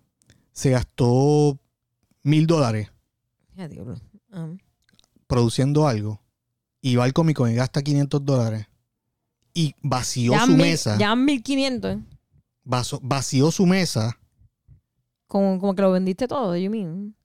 se 0.51 0.71
gastó 0.71 1.59
mil 2.23 2.45
dólares. 2.47 2.89
Ah. 4.31 4.49
produciendo 5.25 5.87
algo 5.87 6.21
y 6.81 6.95
va 6.95 7.05
al 7.05 7.13
Comic 7.13 7.37
Con 7.37 7.51
y 7.51 7.55
gasta 7.55 7.81
500 7.81 8.23
dólares 8.23 8.67
y 9.53 9.73
vació 9.81 10.33
Ya 10.33 10.41
su 10.45 10.51
mil- 10.51 10.57
mesa, 10.57 10.97
Ya 10.99 11.15
1500. 11.15 11.97
vaso- 12.63 12.99
vació 13.01 13.49
su 13.51 13.65
mesa, 13.65 14.19
Como, 15.27 15.59
como 15.59 15.75
que 15.75 15.81
lo 15.81 15.91
vendiste 15.91 16.27
todo, 16.27 16.55
you 16.55 16.69
mean? 16.71 17.15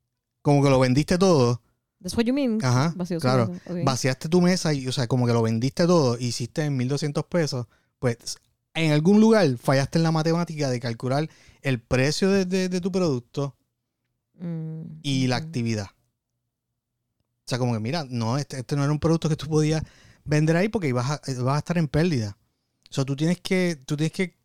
como 0.42 0.62
que 0.62 0.70
lo 0.70 0.80
vendiste 0.80 1.18
todo, 1.18 1.62
That's 2.02 2.16
what 2.16 2.24
you 2.24 2.34
mean. 2.34 2.58
ajá, 2.64 2.94
claro, 3.20 3.44
vaciaste 3.84 4.28
tu 4.28 4.40
mesa 4.40 4.74
y, 4.74 4.88
o 4.88 4.92
sea, 4.92 5.06
como 5.06 5.24
que 5.26 5.32
lo 5.32 5.40
vendiste 5.42 5.86
todo, 5.86 6.18
hiciste 6.18 6.64
en 6.64 6.76
1200 6.76 7.24
pesos, 7.26 7.66
pues 8.00 8.16
en 8.74 8.90
algún 8.90 9.20
lugar 9.20 9.56
fallaste 9.56 9.98
en 9.98 10.02
la 10.02 10.10
matemática 10.10 10.68
de 10.68 10.80
calcular 10.80 11.28
el 11.60 11.80
precio 11.80 12.28
de, 12.30 12.44
de- 12.44 12.68
de 12.68 12.80
tu 12.80 12.90
producto 12.90 13.56
Mm, 14.34 14.98
y 15.02 15.26
la 15.28 15.36
actividad. 15.36 15.86
O 17.44 17.46
sea, 17.46 17.58
como 17.58 17.72
que 17.74 17.80
mira, 17.80 18.04
no, 18.08 18.38
este, 18.38 18.58
este 18.60 18.76
no 18.76 18.82
era 18.84 18.92
un 18.92 18.98
producto 18.98 19.28
que 19.28 19.36
tú 19.36 19.46
podías 19.46 19.82
vender 20.24 20.56
ahí 20.56 20.68
porque 20.68 20.88
ibas 20.88 21.10
a, 21.10 21.20
ibas 21.30 21.54
a 21.54 21.58
estar 21.58 21.78
en 21.78 21.86
pérdida. 21.88 22.36
O 22.90 22.94
sea, 22.94 23.04
tú 23.04 23.14
tienes 23.14 23.40
que, 23.40 23.76
tú 23.84 23.96
tienes 23.96 24.12
que 24.12 24.36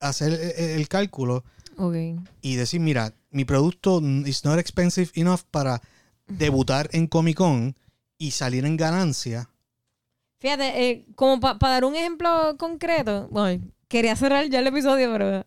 hacer 0.00 0.32
el, 0.32 0.80
el 0.80 0.88
cálculo 0.88 1.44
Y 2.40 2.56
decir, 2.56 2.80
mira, 2.80 3.12
mi 3.30 3.44
producto 3.44 4.00
is 4.26 4.44
not 4.44 4.58
expensive 4.58 5.10
enough 5.14 5.40
para 5.50 5.80
debutar 6.28 6.88
en 6.92 7.06
Comic 7.06 7.36
Con 7.36 7.76
y 8.18 8.30
salir 8.32 8.64
en 8.64 8.76
ganancia. 8.76 9.48
Fíjate, 10.40 10.88
eh, 10.90 11.06
como 11.14 11.38
para 11.40 11.56
dar 11.60 11.84
un 11.84 11.94
ejemplo 11.94 12.56
concreto, 12.58 13.28
bueno, 13.30 13.62
quería 13.88 14.16
cerrar 14.16 14.48
ya 14.48 14.58
el 14.58 14.66
episodio, 14.66 15.12
pero 15.12 15.46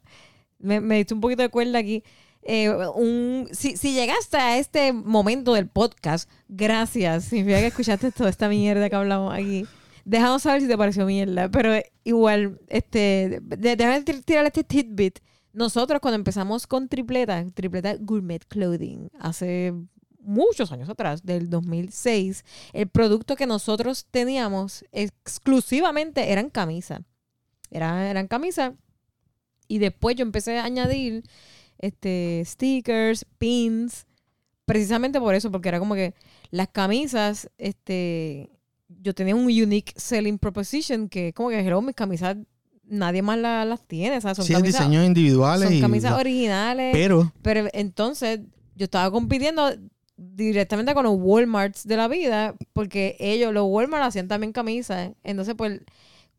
me, 0.59 0.79
me 0.79 0.97
diste 0.97 1.13
un 1.13 1.21
poquito 1.21 1.41
de 1.41 1.49
cuerda 1.49 1.79
aquí. 1.79 2.03
Eh, 2.43 2.69
un, 2.95 3.49
si, 3.51 3.75
si 3.75 3.93
llegaste 3.93 4.37
a 4.37 4.57
este 4.57 4.93
momento 4.93 5.53
del 5.53 5.67
podcast, 5.67 6.29
gracias. 6.47 7.25
Significa 7.25 7.59
que 7.59 7.67
escuchaste 7.67 8.11
toda 8.11 8.29
esta 8.29 8.47
mierda 8.47 8.89
que 8.89 8.95
hablamos 8.95 9.33
aquí. 9.33 9.65
Déjanos 10.05 10.43
saber 10.43 10.61
si 10.61 10.67
te 10.67 10.77
pareció 10.77 11.05
mierda, 11.07 11.49
pero 11.49 11.73
igual, 12.03 12.59
este, 12.67 13.39
déjame 13.41 14.03
tir- 14.03 14.23
tirar 14.23 14.45
este 14.45 14.63
tidbit 14.63 15.19
nosotros 15.55 16.01
cuando 16.01 16.15
empezamos 16.15 16.67
con 16.67 16.89
Tripleta, 16.89 17.45
Tripleta 17.53 17.95
Gourmet 17.95 18.45
Clothing, 18.45 19.09
hace 19.19 19.73
muchos 20.19 20.71
años 20.71 20.89
atrás, 20.89 21.23
del 21.23 21.49
2006, 21.49 22.43
el 22.73 22.89
producto 22.89 23.35
que 23.35 23.47
nosotros 23.47 24.05
teníamos 24.11 24.83
exclusivamente 24.91 26.31
eran 26.31 26.49
camisas. 26.49 27.01
Eran, 27.71 27.99
eran 27.99 28.27
camisas. 28.27 28.73
Y 29.67 29.77
después 29.79 30.15
yo 30.15 30.23
empecé 30.23 30.59
a 30.59 30.65
añadir 30.65 31.23
este, 31.77 32.43
stickers, 32.45 33.25
pins, 33.37 34.05
precisamente 34.65 35.19
por 35.19 35.35
eso, 35.35 35.51
porque 35.51 35.69
era 35.69 35.79
como 35.79 35.95
que 35.95 36.15
las 36.51 36.67
camisas, 36.67 37.49
este, 37.57 38.51
yo 38.87 39.13
tenía 39.13 39.35
un 39.35 39.45
unique 39.45 39.93
selling 39.95 40.37
proposition 40.37 41.07
que 41.07 41.33
como 41.33 41.49
que, 41.49 41.59
hello, 41.59 41.81
mis 41.81 41.95
camisas 41.95 42.37
nadie 42.87 43.21
más 43.21 43.37
la- 43.37 43.65
las 43.65 43.81
tiene, 43.87 44.17
o 44.17 44.21
sea, 44.21 44.35
son 44.35 44.45
Sí, 44.45 44.53
camisas, 44.53 44.81
diseños 44.81 45.05
individuales. 45.05 45.67
son 45.69 45.77
y- 45.77 45.81
camisas 45.81 46.13
originales. 46.19 46.91
pero, 46.93 47.31
Pero 47.41 47.67
entonces 47.73 48.41
yo 48.75 48.83
estaba 48.85 49.09
compitiendo 49.11 49.71
directamente 50.17 50.93
con 50.93 51.03
los 51.03 51.15
Walmarts 51.17 51.87
de 51.87 51.97
la 51.97 52.07
vida, 52.07 52.55
porque 52.73 53.15
ellos, 53.19 53.53
los 53.53 53.65
Walmart, 53.67 54.03
hacían 54.05 54.27
también 54.27 54.53
camisas. 54.53 55.11
Entonces, 55.23 55.55
pues, 55.57 55.81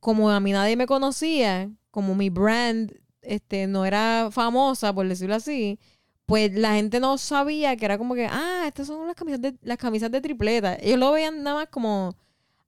como 0.01 0.31
a 0.31 0.41
mí 0.41 0.53
nadie 0.53 0.77
me 0.77 0.87
conocía, 0.87 1.71
como 1.91 2.15
mi 2.15 2.31
brand 2.31 2.93
este, 3.23 3.67
no 3.67 3.85
era 3.85 4.29
famosa, 4.31 4.93
por 4.95 5.09
decirlo 5.09 5.35
así, 5.35 5.79
pues 6.27 6.53
la 6.55 6.75
gente 6.75 7.01
no 7.01 7.19
sabía 7.19 7.77
que 7.77 7.85
era 7.85 7.99
como 7.99 8.15
que, 8.15 8.27
ah, 8.31 8.65
estas 8.67 8.87
son 8.87 9.07
las 9.07 9.17
camisas 9.17 9.41
de, 9.41 9.55
las 9.63 9.79
camisas 9.79 10.11
de 10.11 10.21
tripleta. 10.21 10.77
Ellos 10.81 10.99
lo 10.99 11.13
veían 11.13 11.43
nada 11.43 11.57
más 11.57 11.69
como, 11.69 12.15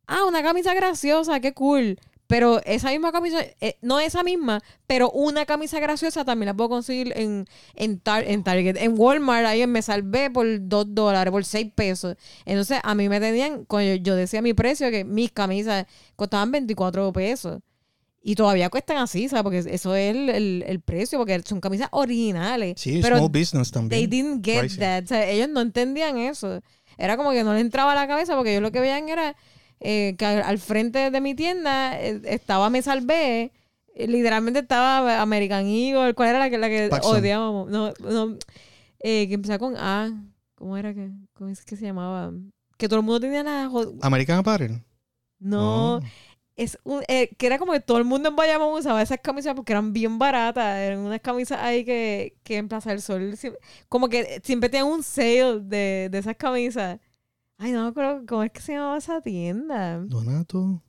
ah, 0.07 0.25
una 0.27 0.43
camisa 0.43 0.75
graciosa, 0.75 1.39
qué 1.41 1.53
cool. 1.55 1.99
Pero 2.29 2.61
esa 2.67 2.91
misma 2.91 3.11
camisa, 3.11 3.39
eh, 3.61 3.79
no 3.81 3.99
esa 4.01 4.23
misma, 4.23 4.61
pero 4.87 5.11
una 5.11 5.47
camisa 5.47 5.81
graciosa 5.81 6.25
también 6.27 6.47
la 6.49 6.55
puedo 6.55 6.69
conseguir 6.69 7.13
en, 7.17 7.47
en, 7.75 7.99
Tar- 8.01 8.25
en 8.29 8.45
Target. 8.45 8.77
En 8.77 8.95
Walmart, 8.99 9.47
ahí 9.47 9.67
me 9.67 9.81
salvé 9.83 10.31
por 10.31 10.47
2 10.69 10.95
dólares, 10.95 11.31
por 11.33 11.45
6 11.45 11.73
pesos. 11.75 12.17
Entonces, 12.45 12.81
a 12.85 12.95
mí 12.95 13.09
me 13.09 13.19
tenían, 13.19 13.65
cuando 13.65 13.95
yo, 13.95 14.15
decía 14.15 14.43
mi 14.43 14.53
precio, 14.53 14.91
que 14.91 15.05
mis 15.05 15.33
camisas 15.33 15.87
costaban 16.17 16.51
24 16.53 17.11
pesos. 17.15 17.61
Y 18.21 18.35
todavía 18.35 18.69
cuestan 18.69 18.99
así, 18.99 19.27
¿sabes? 19.31 19.43
Porque 19.43 19.59
eso 19.61 19.95
es 19.97 20.15
el, 20.15 20.29
el- 20.29 20.65
el 20.67 20.81
precio, 20.81 21.19
porque 21.19 21.41
son 21.47 21.61
camisas 21.63 21.89
originales. 21.93 22.75
sí, 22.79 23.01
pero 23.03 23.17
small 23.17 23.31
business 23.31 23.71
They 23.71 23.81
también. 23.81 24.11
didn't 24.11 24.45
get 24.45 24.59
Pricing. 24.59 24.81
that. 24.81 25.05
O 25.05 25.07
sea, 25.07 25.27
ellos 25.31 25.49
no 25.49 25.63
entendían 25.63 26.19
eso. 26.19 26.61
Era 26.99 27.17
como 27.17 27.31
que 27.31 27.43
no 27.43 27.55
les 27.55 27.63
entraba 27.63 27.93
a 27.93 27.95
la 27.95 28.07
cabeza 28.07 28.35
porque 28.37 28.51
ellos 28.51 28.63
lo 28.63 28.71
que 28.73 28.81
veían 28.81 29.09
era 29.09 29.35
eh, 29.81 30.17
que 30.19 30.25
al, 30.27 30.59
frente 30.59 31.11
de 31.11 31.21
mi 31.21 31.35
tienda 31.35 32.01
eh, 32.01 32.21
estaba 32.25 32.71
Me 32.71 32.83
Salvé. 32.83 33.53
eh, 33.95 34.07
Literalmente 34.09 34.61
estaba 34.61 35.21
American 35.23 35.67
Eagle. 35.67 36.15
¿Cuál 36.15 36.31
era 36.31 36.39
la 36.39 36.51
que, 36.51 36.59
la 36.59 36.69
que 36.69 36.89
Paxson. 36.89 37.19
odiábamos? 37.19 37.69
No, 37.71 37.93
no. 38.01 38.37
eh, 39.01 39.29
que 39.29 39.35
empezaba 39.35 39.59
con 39.59 39.77
A. 39.77 40.11
¿Cómo 40.55 40.77
era 40.77 40.93
que, 40.95 41.11
cómo 41.35 41.51
es 41.51 41.65
que 41.65 41.77
se 41.77 41.85
llamaba? 41.87 42.33
Que 42.77 42.89
todo 42.89 42.99
el 43.01 43.05
mundo 43.07 43.21
tenía 43.21 43.43
la... 43.43 43.71
American 44.03 44.39
Apparel. 44.39 44.83
No, 45.41 45.97
Oh. 45.97 46.01
es 46.57 46.79
un, 46.83 47.03
eh, 47.07 47.29
que 47.39 47.47
era 47.47 47.59
como 47.61 47.73
que 47.73 47.79
todo 47.81 47.99
el 47.99 48.05
mundo 48.05 48.29
en 48.29 48.35
Bayamón 48.37 48.77
usaba 48.77 49.01
esas 49.03 49.21
camisas 49.21 49.55
porque 49.55 49.73
eran 49.73 49.93
bien 49.93 50.19
baratas. 50.19 50.77
Eran 50.79 50.99
unas 51.01 51.21
camisas 51.21 51.61
ahí 51.61 51.85
que, 51.85 52.37
que 52.43 52.57
en 52.57 52.69
Plaza 52.69 52.91
del 52.91 53.01
Sol 53.03 53.37
como 53.89 54.09
que 54.09 54.41
siempre 54.43 54.69
tenían 54.69 54.89
un 54.89 55.03
sale 55.05 55.61
de, 55.61 56.09
de 56.11 56.19
esas 56.19 56.35
camisas. 56.37 56.99
Ay, 57.59 57.73
no 57.73 57.83
me 57.83 57.89
acuerdo 57.89 58.25
cómo 58.27 58.45
es 58.45 58.53
que 58.53 58.61
se 58.61 58.73
llamaba 58.73 58.99
esa 58.99 59.21
tienda. 59.21 59.99
Donato. 59.99 60.81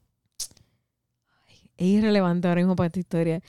Es 1.77 1.87
irrelevante 1.87 2.47
ahora 2.47 2.61
mismo 2.61 2.75
para 2.75 2.87
esta 2.87 2.99
historia. 2.99 3.41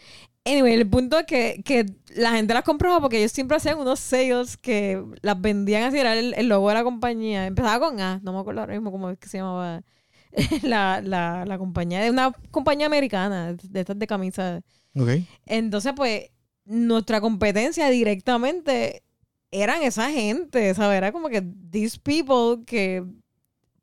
Anyway, 0.45 0.73
el 0.73 0.89
punto 0.89 1.19
es 1.19 1.27
que, 1.27 1.63
que 1.63 1.85
la 2.15 2.33
gente 2.33 2.55
las 2.55 2.65
compraba 2.65 2.99
porque 3.01 3.19
ellos 3.19 3.33
siempre 3.33 3.59
hacían 3.59 3.79
unos 3.79 4.01
sales 4.01 4.57
que 4.57 5.05
las 5.21 5.39
vendían 5.39 5.83
así, 5.83 5.99
era 5.99 6.19
el, 6.19 6.33
el 6.33 6.49
logo 6.49 6.69
de 6.71 6.75
la 6.75 6.83
compañía. 6.83 7.47
Empezaba 7.47 7.89
con 7.89 8.01
A, 8.01 8.21
no 8.23 8.33
me 8.33 8.39
acuerdo 8.39 8.63
ahora 8.63 8.73
mismo 8.73 8.91
cómo 8.91 9.11
es 9.11 9.19
que 9.19 9.29
se 9.29 9.39
llamaba 9.39 9.83
la, 10.63 11.03
la, 11.03 11.45
la 11.45 11.59
compañía. 11.59 12.01
De 12.01 12.11
una 12.11 12.33
compañía 12.51 12.87
americana, 12.87 13.53
de 13.53 13.81
estas 13.81 13.99
de 13.99 14.07
camisas. 14.07 14.63
Ok. 14.97 15.11
Entonces, 15.45 15.93
pues, 15.95 16.31
nuestra 16.65 17.21
competencia 17.21 17.91
directamente 17.91 19.03
eran 19.51 19.83
esa 19.83 20.11
gente, 20.11 20.75
¿sabes? 20.75 20.99
Era 20.99 21.13
como 21.13 21.29
que 21.29 21.43
these 21.71 21.99
people 21.99 22.65
que 22.65 23.05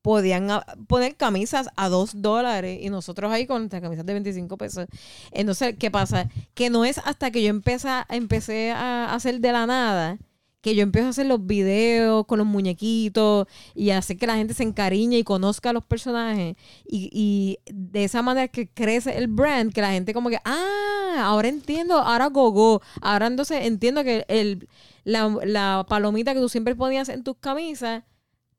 podían 0.02 0.50
ah, 0.52 0.66
poner 0.88 1.18
camisas 1.18 1.68
a 1.76 1.90
dos 1.90 2.22
dólares 2.22 2.80
y 2.82 2.90
nosotros 2.90 3.32
ahí 3.32 3.46
con 3.46 3.64
nuestras 3.64 3.82
camisas 3.82 4.06
de 4.06 4.14
25 4.14 4.58
pesos. 4.58 4.88
Entonces, 5.32 5.76
¿qué 5.78 5.92
pasa? 5.92 6.30
Que 6.54 6.70
no 6.70 6.86
es 6.86 6.98
hasta 7.00 7.32
que 7.32 7.44
yo 7.44 7.50
empecé, 7.50 7.90
empecé 8.10 8.72
a 8.72 9.14
hacer 9.14 9.42
de 9.42 9.52
la 9.52 9.66
nada 9.66 10.18
que 10.62 10.76
yo 10.76 10.84
empiezo 10.84 11.08
a 11.08 11.10
hacer 11.12 11.28
los 11.28 11.46
videos 11.46 12.26
con 12.26 12.40
los 12.40 12.48
muñequitos 12.48 13.48
y 13.74 13.92
hacer 13.92 14.18
que 14.18 14.28
la 14.28 14.36
gente 14.36 14.54
se 14.54 14.64
encariñe 14.64 15.18
y 15.18 15.24
conozca 15.24 15.70
a 15.70 15.74
los 15.74 15.86
personajes. 15.86 16.58
Y, 16.86 17.10
y 17.14 17.60
de 17.74 18.04
esa 18.04 18.22
manera 18.22 18.48
que 18.50 18.68
crece 18.68 19.18
el 19.18 19.28
brand, 19.28 19.72
que 19.72 19.82
la 19.82 19.92
gente 19.92 20.14
como 20.14 20.30
que, 20.30 20.40
ah, 20.44 21.22
ahora 21.24 21.48
entiendo, 21.48 21.98
ahora 22.00 22.28
gogo. 22.28 22.82
Ahora 23.02 23.28
entonces 23.28 23.66
entiendo 23.66 24.04
que 24.04 24.26
el, 24.28 24.68
la, 25.08 25.34
la 25.46 25.86
palomita 25.88 26.34
que 26.34 26.42
tú 26.42 26.50
siempre 26.50 26.76
ponías 26.76 27.08
en 27.08 27.24
tus 27.24 27.38
camisas, 27.38 28.04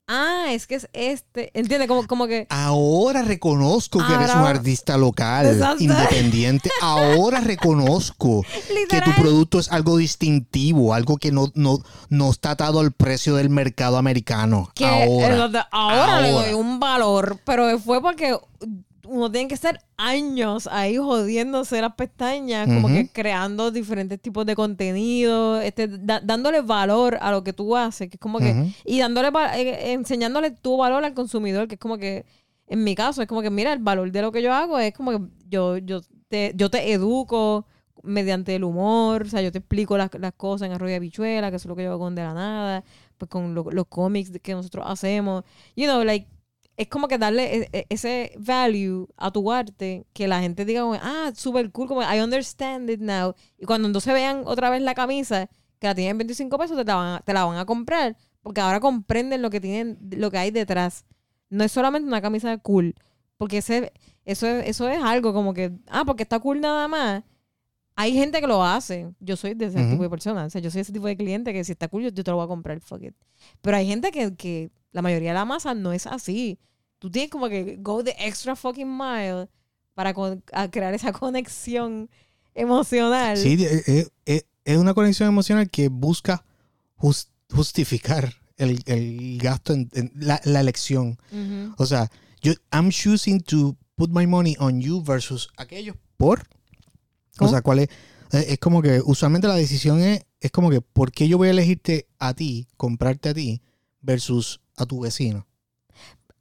ah, 0.07 0.45
es 0.49 0.65
que 0.65 0.73
es 0.75 0.89
este. 0.93 1.51
¿Entiendes? 1.53 1.87
Como, 1.87 2.07
como 2.07 2.25
que... 2.25 2.47
Ahora 2.49 3.21
reconozco 3.21 3.99
que 3.99 4.11
eres 4.15 4.31
un 4.31 4.37
Ahora- 4.37 4.49
artista 4.49 4.97
local, 4.97 5.45
Exacto. 5.45 5.83
independiente. 5.83 6.71
Ahora 6.81 7.39
reconozco 7.41 8.43
que 8.89 9.01
tu 9.01 9.11
producto 9.13 9.59
es 9.59 9.71
algo 9.71 9.97
distintivo, 9.97 10.95
algo 10.95 11.17
que 11.17 11.31
no, 11.31 11.51
no, 11.53 11.77
no 12.09 12.31
está 12.31 12.51
atado 12.51 12.79
al 12.79 12.91
precio 12.93 13.35
del 13.35 13.51
mercado 13.51 13.97
americano. 13.97 14.71
que 14.73 14.85
ahora. 14.87 15.45
eh, 15.45 15.63
ahora 15.71 16.21
le 16.21 16.29
Ahora. 16.31 16.45
doy 16.47 16.53
un 16.55 16.79
valor, 16.79 17.39
pero 17.45 17.77
fue 17.77 18.01
porque 18.01 18.35
uno 19.09 19.31
tiene 19.31 19.47
que 19.47 19.55
estar 19.55 19.79
años 19.97 20.67
ahí 20.71 20.97
jodiéndose 20.97 21.81
las 21.81 21.93
pestañas, 21.95 22.67
como 22.75 22.87
que 22.87 23.09
creando 23.11 23.71
diferentes 23.71 24.21
tipos 24.21 24.45
de 24.45 24.55
contenido, 24.55 25.59
este, 25.61 25.87
da- 25.87 26.21
dándole 26.21 26.61
valor 26.61 27.17
a 27.21 27.31
lo 27.31 27.43
que 27.43 27.53
tú 27.53 27.75
haces, 27.75 28.09
que 28.09 28.15
es 28.17 28.21
como 28.21 28.39
que, 28.39 28.51
y 28.85 28.99
dándole, 28.99 29.29
eh, 29.55 29.93
enseñándole 29.93 30.51
tu 30.51 30.77
valor 30.77 31.03
al 31.03 31.13
consumidor, 31.13 31.67
que 31.67 31.75
es 31.75 31.79
como 31.81 31.97
que, 31.97 32.25
en 32.67 32.83
mi 32.83 32.95
caso, 32.95 33.21
es 33.21 33.27
como 33.27 33.41
que, 33.41 33.49
mira, 33.49 33.73
el 33.73 33.79
valor 33.79 34.11
de 34.11 34.21
lo 34.21 34.31
que 34.31 34.41
yo 34.41 34.53
hago 34.53 34.77
es 34.79 34.93
como 34.93 35.11
que 35.11 35.19
yo, 35.49 35.77
yo, 35.77 36.01
te, 36.27 36.53
yo 36.55 36.69
te 36.69 36.91
educo 36.93 37.65
mediante 38.03 38.55
el 38.55 38.63
humor, 38.63 39.23
o 39.23 39.29
sea, 39.29 39.41
yo 39.41 39.51
te 39.51 39.57
explico 39.57 39.97
las, 39.97 40.09
las 40.19 40.33
cosas 40.33 40.67
en 40.67 40.73
Arroyo 40.73 40.93
de 40.93 40.99
Bichuela, 40.99 41.49
que 41.49 41.57
eso 41.57 41.67
es 41.67 41.69
lo 41.69 41.75
que 41.75 41.83
yo 41.83 41.89
hago 41.91 41.99
con 41.99 42.15
De 42.15 42.21
la 42.23 42.33
Nada, 42.33 42.83
pues 43.17 43.29
con 43.29 43.53
lo- 43.53 43.71
los 43.71 43.87
cómics 43.87 44.31
que 44.41 44.53
nosotros 44.53 44.85
hacemos, 44.87 45.43
you 45.75 45.85
know, 45.85 46.03
like, 46.03 46.27
es 46.79 46.87
como 46.87 47.09
que 47.09 47.17
darle 47.17 47.57
e- 47.57 47.69
e- 47.73 47.85
ese 47.89 48.31
value 48.37 49.05
a 49.17 49.31
tu 49.31 49.51
arte, 49.51 50.05
que 50.13 50.29
la 50.29 50.39
gente 50.39 50.63
diga, 50.63 50.81
como, 50.81 50.93
ah, 50.95 51.29
super 51.35 51.69
cool, 51.71 51.89
como 51.89 52.01
I 52.01 52.21
understand 52.21 52.89
it 52.89 53.01
now. 53.01 53.35
Y 53.57 53.65
cuando 53.65 53.85
entonces 53.89 54.13
vean 54.13 54.43
otra 54.45 54.69
vez 54.69 54.81
la 54.81 54.95
camisa, 54.95 55.49
que 55.79 55.87
la 55.87 55.93
tienen 55.93 56.11
en 56.11 56.17
25 56.19 56.57
pesos, 56.57 56.77
te 56.77 56.85
la 56.85 56.95
van 56.95 57.15
a, 57.15 57.19
te 57.19 57.33
la 57.33 57.43
van 57.43 57.57
a 57.57 57.65
comprar, 57.65 58.15
porque 58.41 58.61
ahora 58.61 58.79
comprenden 58.79 59.41
lo 59.41 59.49
que 59.49 59.59
tienen, 59.59 59.97
lo 60.11 60.31
que 60.31 60.37
hay 60.37 60.51
detrás. 60.51 61.03
No 61.49 61.65
es 61.65 61.71
solamente 61.73 62.07
una 62.07 62.21
camisa 62.21 62.57
cool, 62.59 62.95
porque 63.35 63.57
ese, 63.57 63.91
eso, 64.23 64.47
es, 64.47 64.67
eso 64.69 64.87
es 64.87 65.03
algo 65.03 65.33
como 65.33 65.53
que, 65.53 65.73
ah, 65.87 66.05
porque 66.05 66.23
está 66.23 66.39
cool 66.39 66.61
nada 66.61 66.87
más. 66.87 67.23
Hay 67.97 68.13
gente 68.13 68.39
que 68.39 68.47
lo 68.47 68.63
hace. 68.63 69.13
Yo 69.19 69.35
soy 69.35 69.53
de 69.53 69.65
ese 69.65 69.79
tipo 69.91 70.03
de 70.03 70.09
persona. 70.09 70.45
O 70.45 70.49
sea, 70.49 70.61
yo 70.61 70.71
soy 70.71 70.79
ese 70.79 70.93
tipo 70.93 71.07
de 71.07 71.17
cliente 71.17 71.51
que 71.51 71.65
si 71.65 71.73
está 71.73 71.89
cool, 71.89 72.03
yo, 72.03 72.09
yo 72.09 72.23
te 72.23 72.31
lo 72.31 72.37
voy 72.37 72.45
a 72.45 72.47
comprar, 72.47 72.79
fuck 72.79 73.03
it. 73.03 73.13
Pero 73.59 73.75
hay 73.75 73.85
gente 73.85 74.11
que, 74.11 74.33
que 74.37 74.71
la 74.91 75.01
mayoría 75.01 75.29
de 75.29 75.35
la 75.35 75.45
masa 75.45 75.73
no 75.73 75.93
es 75.93 76.07
así. 76.07 76.59
Tú 76.99 77.09
tienes 77.09 77.29
como 77.31 77.47
que 77.49 77.77
go 77.79 78.03
the 78.03 78.15
extra 78.19 78.55
fucking 78.55 78.97
mile 78.97 79.47
para 79.93 80.13
con- 80.13 80.43
a 80.53 80.69
crear 80.69 80.93
esa 80.93 81.11
conexión 81.13 82.09
emocional. 82.55 83.37
Sí, 83.37 83.57
eh, 83.63 83.83
eh, 83.87 84.07
eh, 84.25 84.41
es 84.65 84.77
una 84.77 84.93
conexión 84.93 85.29
emocional 85.29 85.69
que 85.69 85.87
busca 85.89 86.43
jus- 86.97 87.29
justificar 87.53 88.33
el, 88.57 88.81
el 88.85 89.37
gasto 89.41 89.73
en, 89.73 89.89
en 89.93 90.11
la, 90.15 90.41
la 90.43 90.59
elección. 90.59 91.17
O 91.77 91.85
sea, 91.85 92.09
yo 92.41 92.53
I'm 92.71 92.89
choosing 92.89 93.39
to 93.41 93.77
put 93.95 94.09
my 94.11 94.27
money 94.27 94.55
on 94.59 94.81
you 94.81 95.01
versus 95.03 95.49
aquellos 95.57 95.95
por. 96.17 96.47
¿Cómo? 97.37 97.49
O 97.49 97.53
sea, 97.53 97.61
¿cuál 97.61 97.79
es? 97.79 97.89
Es 98.31 98.59
como 98.59 98.81
que 98.81 99.01
usualmente 99.03 99.47
la 99.47 99.55
decisión 99.55 99.99
es, 100.01 100.21
es 100.39 100.51
como 100.51 100.69
que 100.69 100.81
¿por 100.81 101.11
qué 101.11 101.27
yo 101.27 101.37
voy 101.37 101.47
a 101.47 101.51
elegirte 101.51 102.07
a 102.19 102.33
ti, 102.33 102.67
comprarte 102.77 103.29
a 103.29 103.33
ti 103.33 103.61
versus 104.01 104.61
a 104.79 104.85
tu 104.85 105.01
vecino? 105.01 105.45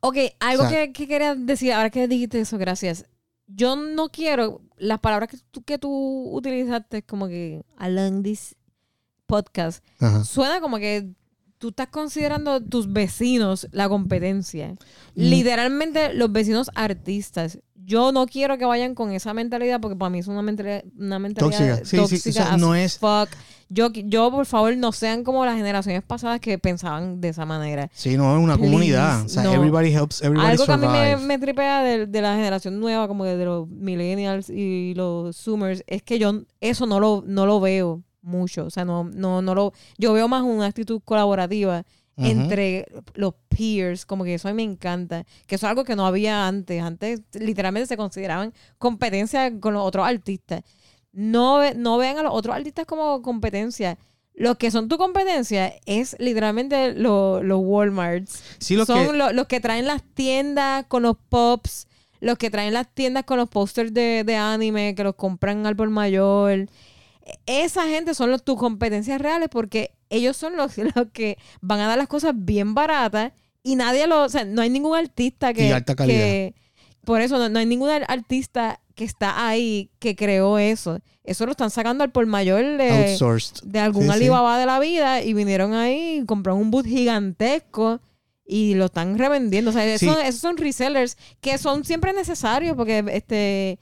Ok, 0.00 0.16
algo 0.40 0.64
O 0.64 0.68
sea- 0.68 0.86
que, 0.86 0.92
que 0.92 1.08
quería 1.08 1.34
decir, 1.34 1.72
ahora 1.72 1.90
que 1.90 2.06
dijiste 2.08 2.40
eso, 2.40 2.56
gracias. 2.58 3.06
Yo 3.46 3.76
no 3.76 4.10
quiero, 4.10 4.60
las 4.76 5.00
palabras 5.00 5.28
que 5.30 5.38
tú, 5.50 5.62
que 5.62 5.78
tú 5.78 6.30
utilizaste 6.32 7.02
como 7.02 7.28
que 7.28 7.62
along 7.78 8.22
this 8.22 8.54
podcast, 9.26 9.84
Ajá. 10.00 10.24
suena 10.24 10.60
como 10.60 10.78
que 10.78 11.10
tú 11.58 11.68
estás 11.70 11.88
considerando 11.88 12.62
tus 12.62 12.92
vecinos 12.92 13.66
la 13.72 13.88
competencia. 13.88 14.72
Mm. 14.72 14.76
Literalmente 15.14 16.14
los 16.14 16.30
vecinos 16.30 16.70
artistas. 16.74 17.58
Yo 17.88 18.12
no 18.12 18.26
quiero 18.26 18.58
que 18.58 18.66
vayan 18.66 18.94
con 18.94 19.12
esa 19.12 19.32
mentalidad 19.32 19.80
porque 19.80 19.96
para 19.96 20.10
mí 20.10 20.18
es 20.18 20.26
una 20.28 20.42
mentalidad, 20.42 20.84
una 20.98 21.18
mentalidad 21.18 21.78
Tóxica. 21.78 22.06
Sí, 22.06 22.18
sí, 22.18 22.28
o 22.28 22.32
sea, 22.32 22.56
no 22.58 22.74
es- 22.74 22.98
fuck. 22.98 23.30
Yo, 23.70 23.90
yo, 23.92 24.30
por 24.30 24.44
favor, 24.46 24.76
no 24.76 24.92
sean 24.92 25.24
como 25.24 25.44
las 25.44 25.56
generaciones 25.56 26.02
pasadas 26.02 26.40
que 26.40 26.58
pensaban 26.58 27.20
de 27.20 27.28
esa 27.30 27.44
manera. 27.44 27.90
Sí, 27.94 28.16
no, 28.16 28.36
es 28.36 28.42
una 28.42 28.56
Please, 28.56 28.70
comunidad. 28.70 29.24
O 29.24 29.28
sea, 29.28 29.42
no. 29.42 29.52
everybody 29.54 29.88
helps, 29.92 30.22
everybody 30.22 30.48
Algo 30.50 30.64
que 30.66 30.72
a 30.72 30.76
mí 30.78 30.86
me, 30.86 31.16
me 31.16 31.38
tripea 31.38 31.82
de, 31.82 32.06
de 32.06 32.22
la 32.22 32.34
generación 32.34 32.78
nueva, 32.80 33.08
como 33.08 33.24
de 33.24 33.42
los 33.44 33.68
millennials 33.68 34.48
y 34.50 34.94
los 34.94 35.36
zoomers, 35.36 35.82
es 35.86 36.02
que 36.02 36.18
yo 36.18 36.42
eso 36.60 36.86
no 36.86 36.98
lo, 37.00 37.22
no 37.26 37.44
lo 37.46 37.60
veo 37.60 38.02
mucho. 38.22 38.64
O 38.66 38.70
sea, 38.70 38.84
no, 38.86 39.04
no, 39.04 39.42
no 39.42 39.54
lo. 39.54 39.72
Yo 39.98 40.12
veo 40.12 40.28
más 40.28 40.42
una 40.42 40.66
actitud 40.66 41.00
colaborativa 41.04 41.84
Entre 42.26 42.86
los 43.14 43.34
peers, 43.48 44.04
como 44.04 44.24
que 44.24 44.34
eso 44.34 44.48
a 44.48 44.52
mí 44.52 44.56
me 44.56 44.72
encanta. 44.72 45.24
Que 45.46 45.54
eso 45.54 45.66
es 45.66 45.70
algo 45.70 45.84
que 45.84 45.94
no 45.96 46.06
había 46.06 46.46
antes. 46.48 46.82
Antes 46.82 47.22
literalmente 47.32 47.86
se 47.86 47.96
consideraban 47.96 48.52
competencia 48.78 49.52
con 49.60 49.74
los 49.74 49.84
otros 49.86 50.06
artistas. 50.06 50.62
No, 51.12 51.72
no 51.74 51.96
vean 51.98 52.18
a 52.18 52.22
los 52.22 52.32
otros 52.34 52.54
artistas 52.56 52.86
como 52.86 53.22
competencia. 53.22 53.98
Los 54.34 54.56
que 54.56 54.70
son 54.70 54.88
tu 54.88 54.98
competencia 54.98 55.74
es 55.86 56.14
literalmente 56.20 56.92
lo- 56.94 57.42
los 57.42 57.60
Walmarts. 57.60 58.42
Sí, 58.58 58.76
lo 58.76 58.84
son 58.86 59.06
que... 59.08 59.12
lo- 59.12 59.32
los 59.32 59.46
que 59.46 59.60
traen 59.60 59.86
las 59.86 60.02
tiendas 60.14 60.84
con 60.86 61.02
los 61.02 61.16
pops, 61.28 61.88
los 62.20 62.38
que 62.38 62.50
traen 62.50 62.72
las 62.74 62.92
tiendas 62.94 63.24
con 63.24 63.36
los 63.38 63.48
pósters 63.48 63.92
de, 63.92 64.22
de 64.24 64.36
anime, 64.36 64.94
que 64.94 65.02
los 65.04 65.14
compran 65.16 65.66
al 65.66 65.74
por 65.76 65.88
mayor. 65.90 66.66
Esa 67.46 67.86
gente 67.86 68.14
son 68.14 68.30
los, 68.30 68.42
tus 68.44 68.58
competencias 68.58 69.20
reales 69.20 69.48
porque 69.50 69.92
ellos 70.10 70.36
son 70.36 70.56
los, 70.56 70.76
los 70.94 71.08
que 71.12 71.38
van 71.60 71.80
a 71.80 71.86
dar 71.88 71.98
las 71.98 72.08
cosas 72.08 72.32
bien 72.34 72.74
baratas 72.74 73.32
y 73.62 73.76
nadie 73.76 74.06
lo, 74.06 74.22
o 74.24 74.28
sea, 74.28 74.44
no 74.44 74.62
hay 74.62 74.70
ningún 74.70 74.96
artista 74.96 75.52
que, 75.52 75.68
Y 75.68 75.72
alta 75.72 75.94
calidad. 75.94 76.18
que- 76.18 76.54
por 77.04 77.20
eso 77.22 77.38
no, 77.38 77.48
no 77.48 77.58
hay 77.58 77.64
ningún 77.66 77.88
ar- 77.88 78.04
artista 78.08 78.80
que 78.94 79.04
está 79.04 79.46
ahí 79.48 79.90
que 79.98 80.14
creó 80.14 80.58
eso. 80.58 80.98
Eso 81.24 81.46
lo 81.46 81.52
están 81.52 81.70
sacando 81.70 82.04
al 82.04 82.10
por 82.10 82.26
mayor 82.26 82.76
de, 82.76 82.90
outsourced. 83.12 83.62
de 83.64 83.78
algún 83.78 84.02
Sí, 84.02 84.08
sí. 84.08 84.14
Alibaba 84.14 84.58
de 84.58 84.66
la 84.66 84.78
vida 84.78 85.22
y 85.22 85.32
vinieron 85.32 85.72
ahí 85.72 86.18
y 86.20 86.26
compraron 86.26 86.60
un 86.60 86.70
boot 86.70 86.84
gigantesco 86.86 88.00
y 88.44 88.74
lo 88.74 88.86
están 88.86 89.16
revendiendo. 89.18 89.70
O 89.70 89.72
sea, 89.72 89.84
Sí. 89.98 90.06
eso- 90.06 90.20
esos 90.20 90.40
son 90.40 90.56
resellers 90.56 91.16
que 91.40 91.56
son 91.58 91.84
siempre 91.84 92.12
necesarios 92.12 92.76
porque 92.76 93.04
este 93.12 93.78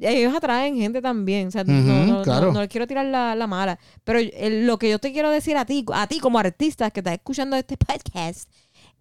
ellos 0.00 0.34
atraen 0.34 0.76
gente 0.76 1.00
también. 1.02 1.48
O 1.48 1.50
sea, 1.50 1.64
no- 1.64 1.72
no, 1.72 2.06
no- 2.06 2.22
claro. 2.22 2.52
no 2.52 2.60
les 2.60 2.68
quiero 2.68 2.86
tirar 2.86 3.06
la, 3.06 3.34
la 3.34 3.46
mala. 3.46 3.78
Pero 4.04 4.18
lo 4.66 4.78
que 4.78 4.88
yo 4.90 4.98
te 4.98 5.12
quiero 5.12 5.30
decir 5.30 5.56
a 5.56 5.64
ti, 5.64 5.84
a 5.92 6.06
ti 6.06 6.18
como 6.20 6.38
artista 6.38 6.90
que 6.90 7.00
estás 7.00 7.14
escuchando 7.14 7.56
este 7.56 7.76
podcast, 7.76 8.48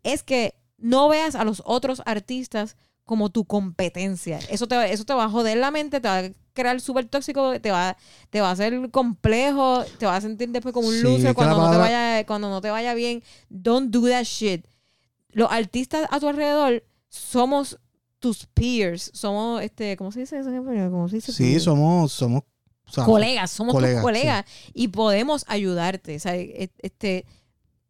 es 0.04 0.24
que 0.24 0.56
no 0.78 1.10
veas 1.10 1.36
a 1.36 1.44
los 1.44 1.62
otros 1.66 2.02
artistas 2.06 2.76
como 3.04 3.30
tu 3.30 3.44
competencia. 3.46 4.40
Eso 4.50 4.68
te, 4.68 4.76
va- 4.76 4.88
eso 4.88 5.04
te 5.04 5.14
va 5.14 5.26
a 5.26 5.30
joder 5.30 5.58
la 5.58 5.72
mente, 5.72 6.00
te 6.00 6.08
va 6.08 6.20
a 6.20 6.30
crear 6.54 6.80
súper 6.80 7.06
tóxico, 7.06 7.60
te 7.60 7.72
va, 7.72 7.98
te 8.30 8.40
va 8.42 8.50
a 8.50 8.52
hacer 8.52 8.92
complejo, 8.92 9.84
te 9.98 10.06
va 10.06 10.16
a 10.18 10.22
sentir 10.22 10.50
después 10.50 10.74
como 10.74 10.88
un 10.90 10.94
Sí, 10.94 11.02
loser 11.02 11.34
cuando 11.34 11.58
no, 11.58 11.72
te 11.72 11.78
vaya, 11.78 12.26
cuando 12.26 12.50
no 12.50 12.62
te 12.62 12.70
vaya 12.70 12.94
bien. 12.94 13.24
Don't 13.50 13.90
do 13.92 14.08
that 14.10 14.24
shit. 14.26 14.66
Los 15.32 15.52
artistas 15.52 16.08
a 16.12 16.20
tu 16.20 16.28
alrededor 16.28 16.84
somos 17.08 17.80
tus 18.20 18.46
peers, 18.48 19.10
somos, 19.14 19.62
este, 19.62 19.96
¿cómo 19.98 20.12
se 20.12 20.22
dice 20.22 20.40
eso? 20.40 20.50
en 20.50 20.56
español? 20.58 20.92
¿Cómo 20.92 21.10
se 21.10 21.16
dice? 21.18 21.32
Sí, 21.32 21.44
Peers? 21.52 21.64
somos... 21.64 22.12
somos 22.12 22.44
o 22.88 22.92
sea, 22.92 23.06
colegas, 23.06 23.52
somos 23.52 23.74
colegas, 23.76 23.98
tus 23.98 24.04
colegas 24.04 24.46
y 24.74 24.88
podemos 24.88 25.46
ayudarte. 25.48 26.16
O 26.16 26.20
sea, 26.20 26.36
e- 26.36 26.72
este, 26.80 27.26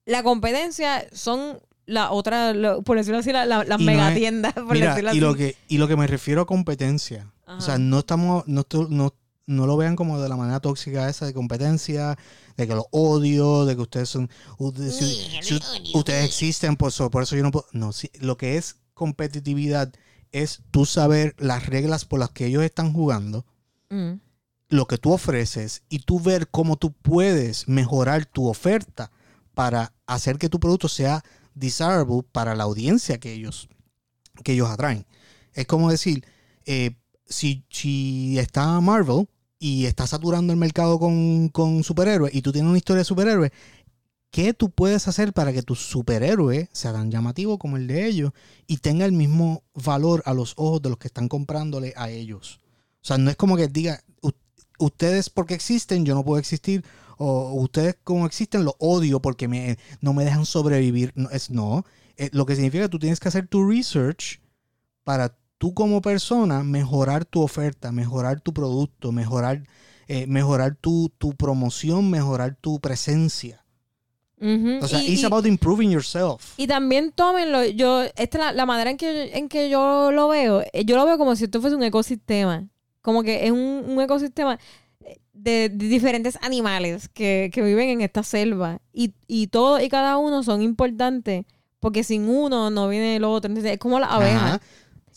la 0.06 0.24
competencia 0.24 1.08
son 1.14 1.58
la 1.86 2.12
otra, 2.12 2.54
lo- 2.54 2.82
por 2.82 2.98
decirlo 2.98 3.20
así, 3.20 3.32
la- 3.32 3.46
la- 3.46 3.64
las 3.64 3.68
no 3.68 3.76
es- 3.78 3.86
megatiendas, 3.86 4.54
por 4.56 4.74
Mira, 4.74 4.90
decirlo 4.90 5.14
y 5.14 5.20
lo, 5.22 5.36
que, 5.36 5.56
y 5.70 5.78
lo 5.78 5.88
que 5.88 5.96
me 5.96 6.06
refiero 6.06 6.42
a 6.42 6.46
competencia. 6.46 7.32
O 7.48 7.62
sea, 7.62 7.78
no 7.78 8.00
estamos... 8.00 8.44
No, 8.48 8.66
no, 8.90 9.14
no 9.48 9.66
lo 9.66 9.78
vean 9.78 9.96
como 9.96 10.22
de 10.22 10.30
la 10.30 10.36
manera 10.36 10.60
tóxica 10.60 11.10
esa 11.10 11.26
de 11.26 11.34
competencia, 11.34 12.16
de 12.58 12.68
que 12.68 12.76
los 12.76 12.86
odio, 12.92 13.66
de 13.66 13.76
que 13.76 13.82
ustedes 13.82 14.10
son... 14.10 14.30
ustedes- 14.60 14.96
si- 14.98 15.16
si 15.42 15.60
ustedes 15.98 16.26
existen, 16.26 16.76
por 16.76 16.90
eso, 16.90 17.10
por 17.10 17.24
eso 17.24 17.36
yo 17.38 17.42
no 17.44 17.52
puedo... 17.52 17.66
No, 17.72 17.92
sí, 17.94 18.12
lo 18.20 18.38
que 18.38 18.58
es 18.58 18.76
competitividad 18.94 19.92
es 20.32 20.62
tú 20.72 20.86
saber 20.86 21.36
las 21.38 21.66
reglas 21.66 22.06
por 22.06 22.20
las 22.20 22.30
que 22.30 22.46
ellos 22.46 22.64
están 22.64 22.94
jugando, 22.94 23.46
Mm. 23.90 24.20
lo 24.70 24.86
que 24.86 25.00
tú 25.00 25.12
ofreces 25.12 25.82
y 25.90 26.00
tú 26.00 26.20
ver 26.20 26.48
cómo 26.48 26.76
tú 26.78 26.92
puedes 26.94 27.68
mejorar 27.68 28.26
tu 28.28 28.48
oferta 28.48 29.12
para 29.56 29.94
hacer 30.06 30.38
que 30.38 30.48
tu 30.50 30.60
producto 30.60 30.88
sea 30.88 31.24
desirable 31.56 32.22
para 32.32 32.54
la 32.54 32.66
audiencia 32.66 33.20
que 33.20 33.34
ellos, 33.34 33.68
que 34.44 34.54
ellos 34.54 34.70
atraen. 34.70 35.08
Es 35.54 35.66
como 35.66 35.90
decir, 35.90 36.24
eh, 36.66 36.96
si, 37.26 37.66
si 37.72 38.38
está 38.38 38.80
Marvel 38.80 39.28
y 39.58 39.86
está 39.88 40.06
saturando 40.06 40.54
el 40.54 40.60
mercado 40.60 41.00
con, 41.00 41.50
con 41.50 41.84
superhéroes 41.84 42.34
y 42.36 42.44
tú 42.44 42.52
tienes 42.52 42.70
una 42.70 42.78
historia 42.78 43.00
de 43.00 43.06
superhéroes, 43.06 43.52
¿qué 44.32 44.54
tú 44.54 44.70
puedes 44.70 45.08
hacer 45.08 45.34
para 45.34 45.54
que 45.54 45.64
tu 45.64 45.76
superhéroe 45.76 46.70
sea 46.72 46.94
tan 46.94 47.12
llamativo 47.12 47.58
como 47.58 47.78
el 47.78 47.88
de 47.88 48.06
ellos 48.08 48.32
y 48.68 48.78
tenga 48.78 49.06
el 49.06 49.12
mismo 49.12 49.64
valor 49.74 50.22
a 50.26 50.34
los 50.34 50.54
ojos 50.58 50.82
de 50.82 50.90
los 50.90 50.98
que 50.98 51.08
están 51.08 51.28
comprándole 51.28 51.94
a 51.98 52.10
ellos? 52.10 52.60
O 53.02 53.06
sea, 53.06 53.18
no 53.18 53.30
es 53.30 53.36
como 53.38 53.56
que 53.58 53.68
diga, 53.68 54.04
"U- 54.22 54.32
ustedes 54.80 55.30
porque 55.30 55.54
existen, 55.56 56.06
yo 56.06 56.16
no 56.16 56.24
puedo 56.26 56.40
existir, 56.40 56.84
o 57.18 57.52
ustedes 57.54 57.98
como 58.04 58.26
existen, 58.26 58.64
lo 58.64 58.76
odio 58.80 59.22
porque 59.22 59.48
me, 59.48 59.78
no 60.02 60.14
me 60.14 60.24
dejan 60.24 60.46
sobrevivir. 60.46 61.12
No, 61.16 61.30
es, 61.32 61.50
no. 61.50 61.86
Eh, 62.18 62.30
lo 62.34 62.46
que 62.46 62.56
significa 62.56 62.86
que 62.86 62.90
tú 62.90 63.00
tienes 63.00 63.20
que 63.20 63.28
hacer 63.28 63.48
tu 63.48 63.68
research 63.70 64.40
para 65.04 65.38
tú 65.58 65.74
como 65.74 66.02
persona 66.02 66.64
mejorar 66.64 67.26
tu 67.26 67.42
oferta, 67.42 67.92
mejorar 67.92 68.40
tu 68.42 68.54
producto, 68.54 69.12
mejorar, 69.12 69.64
eh, 70.08 70.28
mejorar 70.28 70.76
tu, 70.76 71.12
tu 71.18 71.36
promoción, 71.36 72.10
mejorar 72.10 72.56
tu 72.56 72.80
presencia. 72.80 73.66
O 74.42 74.88
sea, 74.88 75.02
y, 75.04 75.12
it's 75.14 75.22
y- 75.22 75.26
about 75.26 75.46
improving 75.46 75.92
yourself. 75.92 76.54
y 76.58 76.66
también 76.68 77.12
tómenlo, 77.12 77.66
yo, 77.66 78.04
esta 78.04 78.24
es 78.24 78.36
la, 78.38 78.52
la 78.54 78.66
manera 78.66 78.90
en 78.90 78.98
que, 78.98 79.32
en 79.38 79.50
que 79.50 79.70
yo 79.70 80.12
lo 80.12 80.28
veo, 80.30 80.62
eh, 80.74 80.86
yo 80.86 80.96
lo 80.96 81.06
veo 81.06 81.18
como 81.18 81.36
si 81.36 81.44
esto 81.46 81.60
fuese 81.62 81.76
un 81.76 81.84
ecosistema, 81.84 82.68
como 83.02 83.24
que 83.24 83.46
es 83.46 83.52
un, 83.52 83.84
un 83.88 84.02
ecosistema 84.02 84.58
de, 85.34 85.70
de 85.70 85.88
diferentes 85.88 86.38
animales 86.42 87.10
que, 87.10 87.50
que 87.54 87.62
viven 87.62 87.90
en 87.90 88.02
esta 88.02 88.24
selva. 88.24 88.80
Y, 88.94 89.14
y 89.28 89.48
todos 89.48 89.82
y 89.82 89.90
cada 89.90 90.18
uno 90.18 90.44
son 90.44 90.62
importantes 90.62 91.46
porque 91.80 92.04
sin 92.04 92.28
uno 92.30 92.70
no 92.70 92.90
viene 92.90 93.16
el 93.16 93.24
otro, 93.24 93.48
Entonces, 93.50 93.72
es 93.74 93.78
como 93.80 94.00
la 94.00 94.08
abeja. 94.08 94.46
Ajá. 94.56 94.62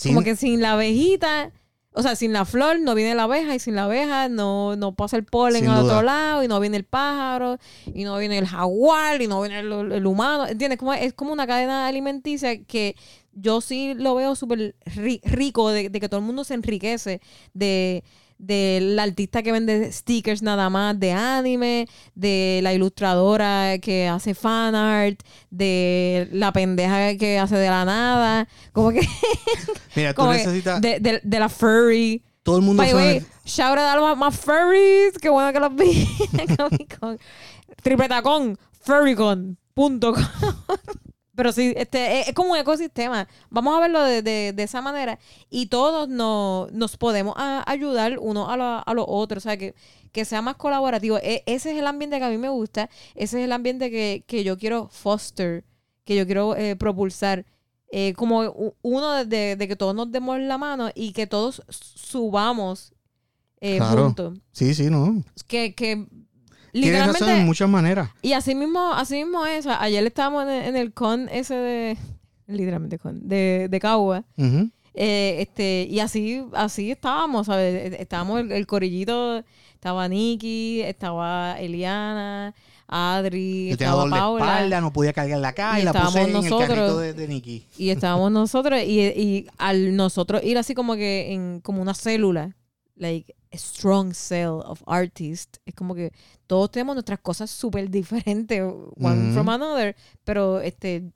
Como 0.04 0.22
que 0.22 0.34
sin 0.36 0.60
la 0.60 0.72
abejita, 0.72 1.52
o 1.94 2.02
sea, 2.02 2.16
sin 2.16 2.32
la 2.32 2.44
flor 2.44 2.80
no 2.80 2.94
viene 2.94 3.14
la 3.14 3.24
abeja 3.24 3.54
y 3.54 3.58
sin 3.58 3.74
la 3.74 3.84
abeja 3.84 4.28
no, 4.28 4.76
no 4.76 4.94
pasa 4.94 5.16
el 5.16 5.24
polen 5.24 5.68
al 5.68 5.84
otro 5.84 6.02
lado 6.02 6.42
y 6.42 6.48
no 6.48 6.58
viene 6.58 6.76
el 6.78 6.84
pájaro 6.84 7.58
y 7.94 8.04
no 8.04 8.16
viene 8.18 8.38
el 8.38 8.46
jaguar 8.46 9.20
y 9.20 9.26
no 9.26 9.40
viene 9.42 9.60
el, 9.60 9.92
el 9.92 10.06
humano. 10.06 10.46
¿Entiendes? 10.46 10.78
Como, 10.78 10.94
es 10.94 11.12
como 11.12 11.32
una 11.32 11.46
cadena 11.46 11.86
alimenticia 11.86 12.62
que 12.64 12.96
yo 13.34 13.60
sí 13.60 13.94
lo 13.94 14.14
veo 14.14 14.34
súper 14.34 14.74
ri- 14.86 15.20
rico 15.24 15.70
de, 15.70 15.88
de 15.90 16.00
que 16.00 16.08
todo 16.08 16.20
el 16.20 16.26
mundo 16.26 16.44
se 16.44 16.54
enriquece 16.54 17.20
de 17.54 18.04
del 18.42 18.98
artista 18.98 19.42
que 19.42 19.52
vende 19.52 19.92
stickers 19.92 20.42
nada 20.42 20.68
más 20.68 20.98
de 20.98 21.12
anime, 21.12 21.88
de 22.16 22.58
la 22.62 22.74
ilustradora 22.74 23.78
que 23.78 24.08
hace 24.08 24.34
fan 24.34 24.74
art, 24.74 25.20
de 25.50 26.28
la 26.32 26.52
pendeja 26.52 27.16
que 27.16 27.38
hace 27.38 27.56
de 27.56 27.70
la 27.70 27.84
nada, 27.84 28.48
como 28.72 28.90
que 28.90 29.00
Mira, 29.94 30.12
tú 30.12 30.22
como 30.22 30.32
que 30.32 30.38
necesitas... 30.38 30.80
de, 30.80 30.98
de, 30.98 31.20
de 31.22 31.38
la 31.38 31.48
furry. 31.48 32.24
todo 32.42 32.56
el 32.56 32.62
mundo 32.62 32.82
By 32.82 32.90
the 32.90 32.96
way, 32.96 33.20
sabe... 33.20 33.32
shout 33.44 33.78
out 33.78 33.88
a 33.88 33.96
los 33.96 34.18
más 34.18 34.36
furries. 34.36 35.16
Qué 35.20 35.28
bueno 35.28 35.52
que 35.52 35.60
los 35.60 35.74
vi 35.76 36.08
en 36.36 36.56
Comic 36.56 36.98
Con. 36.98 37.18
Triple 37.82 38.08
tacón, 38.08 38.58
furrycon.com. 38.80 40.14
Pero 41.34 41.50
sí, 41.52 41.72
este, 41.76 42.20
es, 42.20 42.28
es 42.28 42.34
como 42.34 42.52
un 42.52 42.58
ecosistema. 42.58 43.26
Vamos 43.48 43.74
a 43.76 43.80
verlo 43.80 44.02
de, 44.02 44.20
de- 44.22 44.52
de 44.52 44.62
esa 44.62 44.82
manera. 44.82 45.18
Y 45.48 45.66
todos 45.66 46.08
nos, 46.08 46.70
nos 46.72 46.96
podemos 46.98 47.34
a- 47.38 47.64
ayudar 47.70 48.18
uno 48.20 48.50
a, 48.50 48.56
lo- 48.58 48.82
a 48.86 48.94
los 48.94 49.06
otros. 49.08 49.44
O 49.44 49.48
sea, 49.48 49.56
que, 49.56 49.74
que 50.12 50.24
sea 50.26 50.42
más 50.42 50.56
colaborativo. 50.56 51.16
E- 51.18 51.42
ese 51.46 51.72
es 51.72 51.78
el 51.78 51.86
ambiente 51.86 52.18
que 52.18 52.24
a 52.24 52.28
mí 52.28 52.36
me 52.36 52.50
gusta. 52.50 52.90
Ese 53.14 53.38
es 53.40 53.44
el 53.46 53.52
ambiente 53.52 53.90
que, 53.90 54.24
que 54.26 54.44
yo 54.44 54.58
quiero 54.58 54.88
foster, 54.90 55.64
que 56.04 56.16
yo 56.16 56.26
quiero 56.26 56.54
eh, 56.54 56.76
propulsar. 56.76 57.46
Eh, 57.94 58.12
como 58.14 58.74
uno 58.82 59.12
de, 59.12 59.24
de- 59.24 59.56
de 59.56 59.68
que 59.68 59.76
todos 59.76 59.94
nos 59.94 60.10
demos 60.12 60.38
la 60.38 60.58
mano 60.58 60.90
y 60.94 61.12
que 61.12 61.26
todos 61.26 61.62
subamos 61.68 62.92
eh, 63.60 63.76
Claro. 63.78 64.04
juntos. 64.04 64.38
Sí, 64.52 64.74
sí, 64.74 64.90
no. 64.90 65.22
Que, 65.46 65.74
que 65.74 66.06
Tienes 66.72 66.92
razón 67.00 67.06
en 67.06 67.12
literalmente... 67.12 67.44
muchas 67.46 67.68
maneras. 67.68 68.10
Y 68.22 68.32
así 68.32 68.54
mismo, 68.54 68.92
así 68.94 69.16
mismo 69.16 69.44
es. 69.46 69.60
O 69.66 69.70
sea, 69.70 69.82
ayer 69.82 70.04
estábamos 70.06 70.44
en 70.44 70.48
el, 70.50 70.76
el 70.76 70.92
con 70.92 71.28
ese 71.28 71.54
de... 71.54 71.96
Literalmente 72.46 72.98
con... 72.98 73.28
De, 73.28 73.68
de 73.70 73.80
Cagua. 73.80 74.24
Ujú. 74.36 74.70
Eh, 74.94 75.36
este, 75.40 75.86
y 75.90 76.00
así, 76.00 76.44
así 76.54 76.90
estábamos, 76.90 77.46
¿sabes? 77.46 77.94
Estábamos 77.98 78.40
el, 78.40 78.52
el 78.52 78.66
corillito, 78.66 79.42
estaba 79.74 80.06
Nikki, 80.08 80.82
estaba 80.82 81.56
Eliana, 81.58 82.54
Adri, 82.88 83.70
Yo 83.70 83.76
tenía 83.78 83.88
estaba 83.90 84.02
dolor 84.02 84.14
de 84.14 84.20
Paula. 84.20 84.44
espalda, 84.44 84.80
no 84.82 84.92
podía 84.92 85.12
cargarla 85.14 85.48
acá 85.48 85.78
y, 85.78 85.82
Y 85.82 85.84
la 85.86 85.92
puse 85.94 86.20
en 86.20 86.26
el 86.26 86.32
nosotros. 86.34 86.68
carrito 86.68 86.98
de, 86.98 87.14
de 87.14 87.28
Nicky. 87.28 87.66
Y 87.78 87.88
estábamos 87.88 88.32
nosotros, 88.32 88.80
y, 88.82 89.00
y 89.00 89.46
al 89.56 89.96
nosotros 89.96 90.42
ir 90.44 90.58
así 90.58 90.74
como 90.74 90.94
que 90.94 91.32
en 91.32 91.60
como 91.60 91.80
una 91.80 91.94
célula, 91.94 92.54
like 92.96 93.34
strong 93.54 94.12
cell 94.14 94.60
of 94.64 94.82
artists, 94.86 95.60
es 95.66 95.74
como 95.74 95.94
que 95.94 96.12
todos 96.46 96.70
tenemos 96.70 96.94
nuestras 96.96 97.20
cosas 97.20 97.50
súper 97.50 97.88
diferentes, 97.90 98.62
one 98.62 99.32
from 99.32 99.48
another, 99.48 99.94
pero 100.24 100.60
este, 100.60 101.10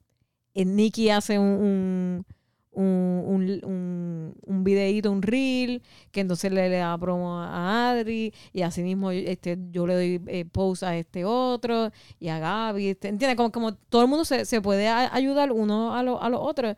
eh, 0.54 0.64
Nicky 0.64 1.10
hace 1.10 1.38
un, 1.38 2.24
un, 2.72 3.24
un, 3.26 3.60
un, 3.64 4.34
un, 4.46 4.64
videíto, 4.64 5.10
un 5.10 5.22
reel, 5.22 5.82
que 6.10 6.20
entonces 6.20 6.52
le, 6.52 6.68
le 6.68 6.76
da 6.76 6.96
promo 6.98 7.40
a 7.40 7.90
Adri, 7.90 8.32
y 8.52 8.62
así 8.62 8.82
mismo 8.82 9.10
este, 9.10 9.56
yo 9.70 9.86
le 9.86 9.94
doy 9.94 10.22
eh, 10.26 10.44
post 10.44 10.82
a 10.82 10.96
este 10.96 11.24
otro, 11.24 11.90
y 12.18 12.28
a 12.28 12.38
Gaby, 12.38 12.88
este, 12.88 13.08
¿entiendes? 13.08 13.36
Como, 13.36 13.50
como 13.52 13.74
todo 13.74 14.02
el 14.02 14.08
mundo 14.08 14.24
se, 14.24 14.44
se 14.44 14.60
puede 14.60 14.88
a- 14.88 15.14
ayudar 15.14 15.52
uno 15.52 15.94
a, 15.94 16.02
lo- 16.02 16.20
a 16.22 16.28
los 16.28 16.40
otros. 16.42 16.76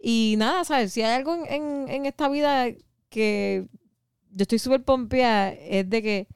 Y 0.00 0.34
nada, 0.38 0.64
¿sabes? 0.64 0.92
Si 0.92 1.02
hay 1.02 1.14
algo 1.14 1.34
en, 1.34 1.46
en, 1.46 1.88
en 1.88 2.06
esta 2.06 2.28
vida 2.28 2.66
que 3.08 3.66
yo 4.34 4.42
estoy 4.42 4.58
súper 4.58 4.82
pompeada, 4.82 5.52
es 5.52 5.88
de 5.88 6.02
que, 6.02 6.28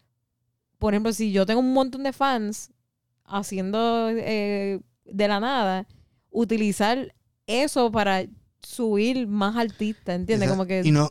por 0.79 0.95
ejemplo, 0.95 1.13
si 1.13 1.33
yo 1.33 1.47
tengo 1.47 1.61
un 1.61 1.73
montón 1.73 2.03
de 2.03 2.13
fans 2.13 2.71
haciendo 3.25 4.09
eh, 4.11 4.81
de 5.05 5.29
la 5.29 5.41
nada, 5.41 5.87
utilizar 6.31 7.15
eso 7.47 7.91
para 7.91 8.27
subir 8.61 9.27
más 9.27 9.57
artistas, 9.57 10.17
¿entiendes? 10.17 10.51
Como 10.51 10.67
que... 10.67 10.83
Y 10.85 10.93
no, 10.93 11.11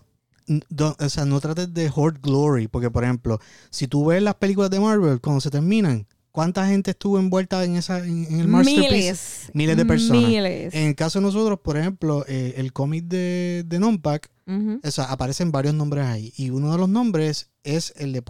o 0.77 1.09
sea, 1.09 1.25
no 1.25 1.39
trates 1.39 1.73
de 1.73 1.91
hoard 1.93 2.19
glory, 2.21 2.67
porque 2.67 2.91
por 2.91 3.03
ejemplo, 3.03 3.39
si 3.71 3.87
tú 3.87 4.05
ves 4.05 4.21
las 4.21 4.35
películas 4.35 4.69
de 4.69 4.79
Marvel, 4.79 5.19
cuando 5.19 5.41
se 5.41 5.49
terminan, 5.49 6.07
¿cuánta 6.35 6.67
gente 6.67 6.91
estuvo 6.91 7.17
envuelta 7.17 7.63
en 7.63 7.77
esa 7.77 7.99
en, 7.99 8.25
en 8.25 8.41
el 8.41 8.49
masterpiece? 8.49 8.91
miles. 8.91 9.51
Miles 9.53 9.77
de 9.77 9.85
personas. 9.85 10.21
Miles. 10.21 10.73
En 10.73 10.87
el 10.89 10.95
caso 10.95 11.19
de 11.19 11.25
nosotros, 11.25 11.59
por 11.63 11.77
ejemplo, 11.77 12.25
eh, 12.27 12.55
el 12.57 12.73
cómic 12.73 13.05
de, 13.05 13.63
de 13.65 13.79
Nonpack, 13.79 14.29
o 14.83 14.91
sea, 14.91 15.05
aparecen 15.05 15.53
varios 15.53 15.73
nombres 15.73 16.05
ahí. 16.05 16.33
Y 16.35 16.49
uno 16.49 16.73
de 16.73 16.77
los 16.77 16.89
nombres 16.89 17.51
es 17.63 17.93
el 17.95 18.11
de 18.11 18.21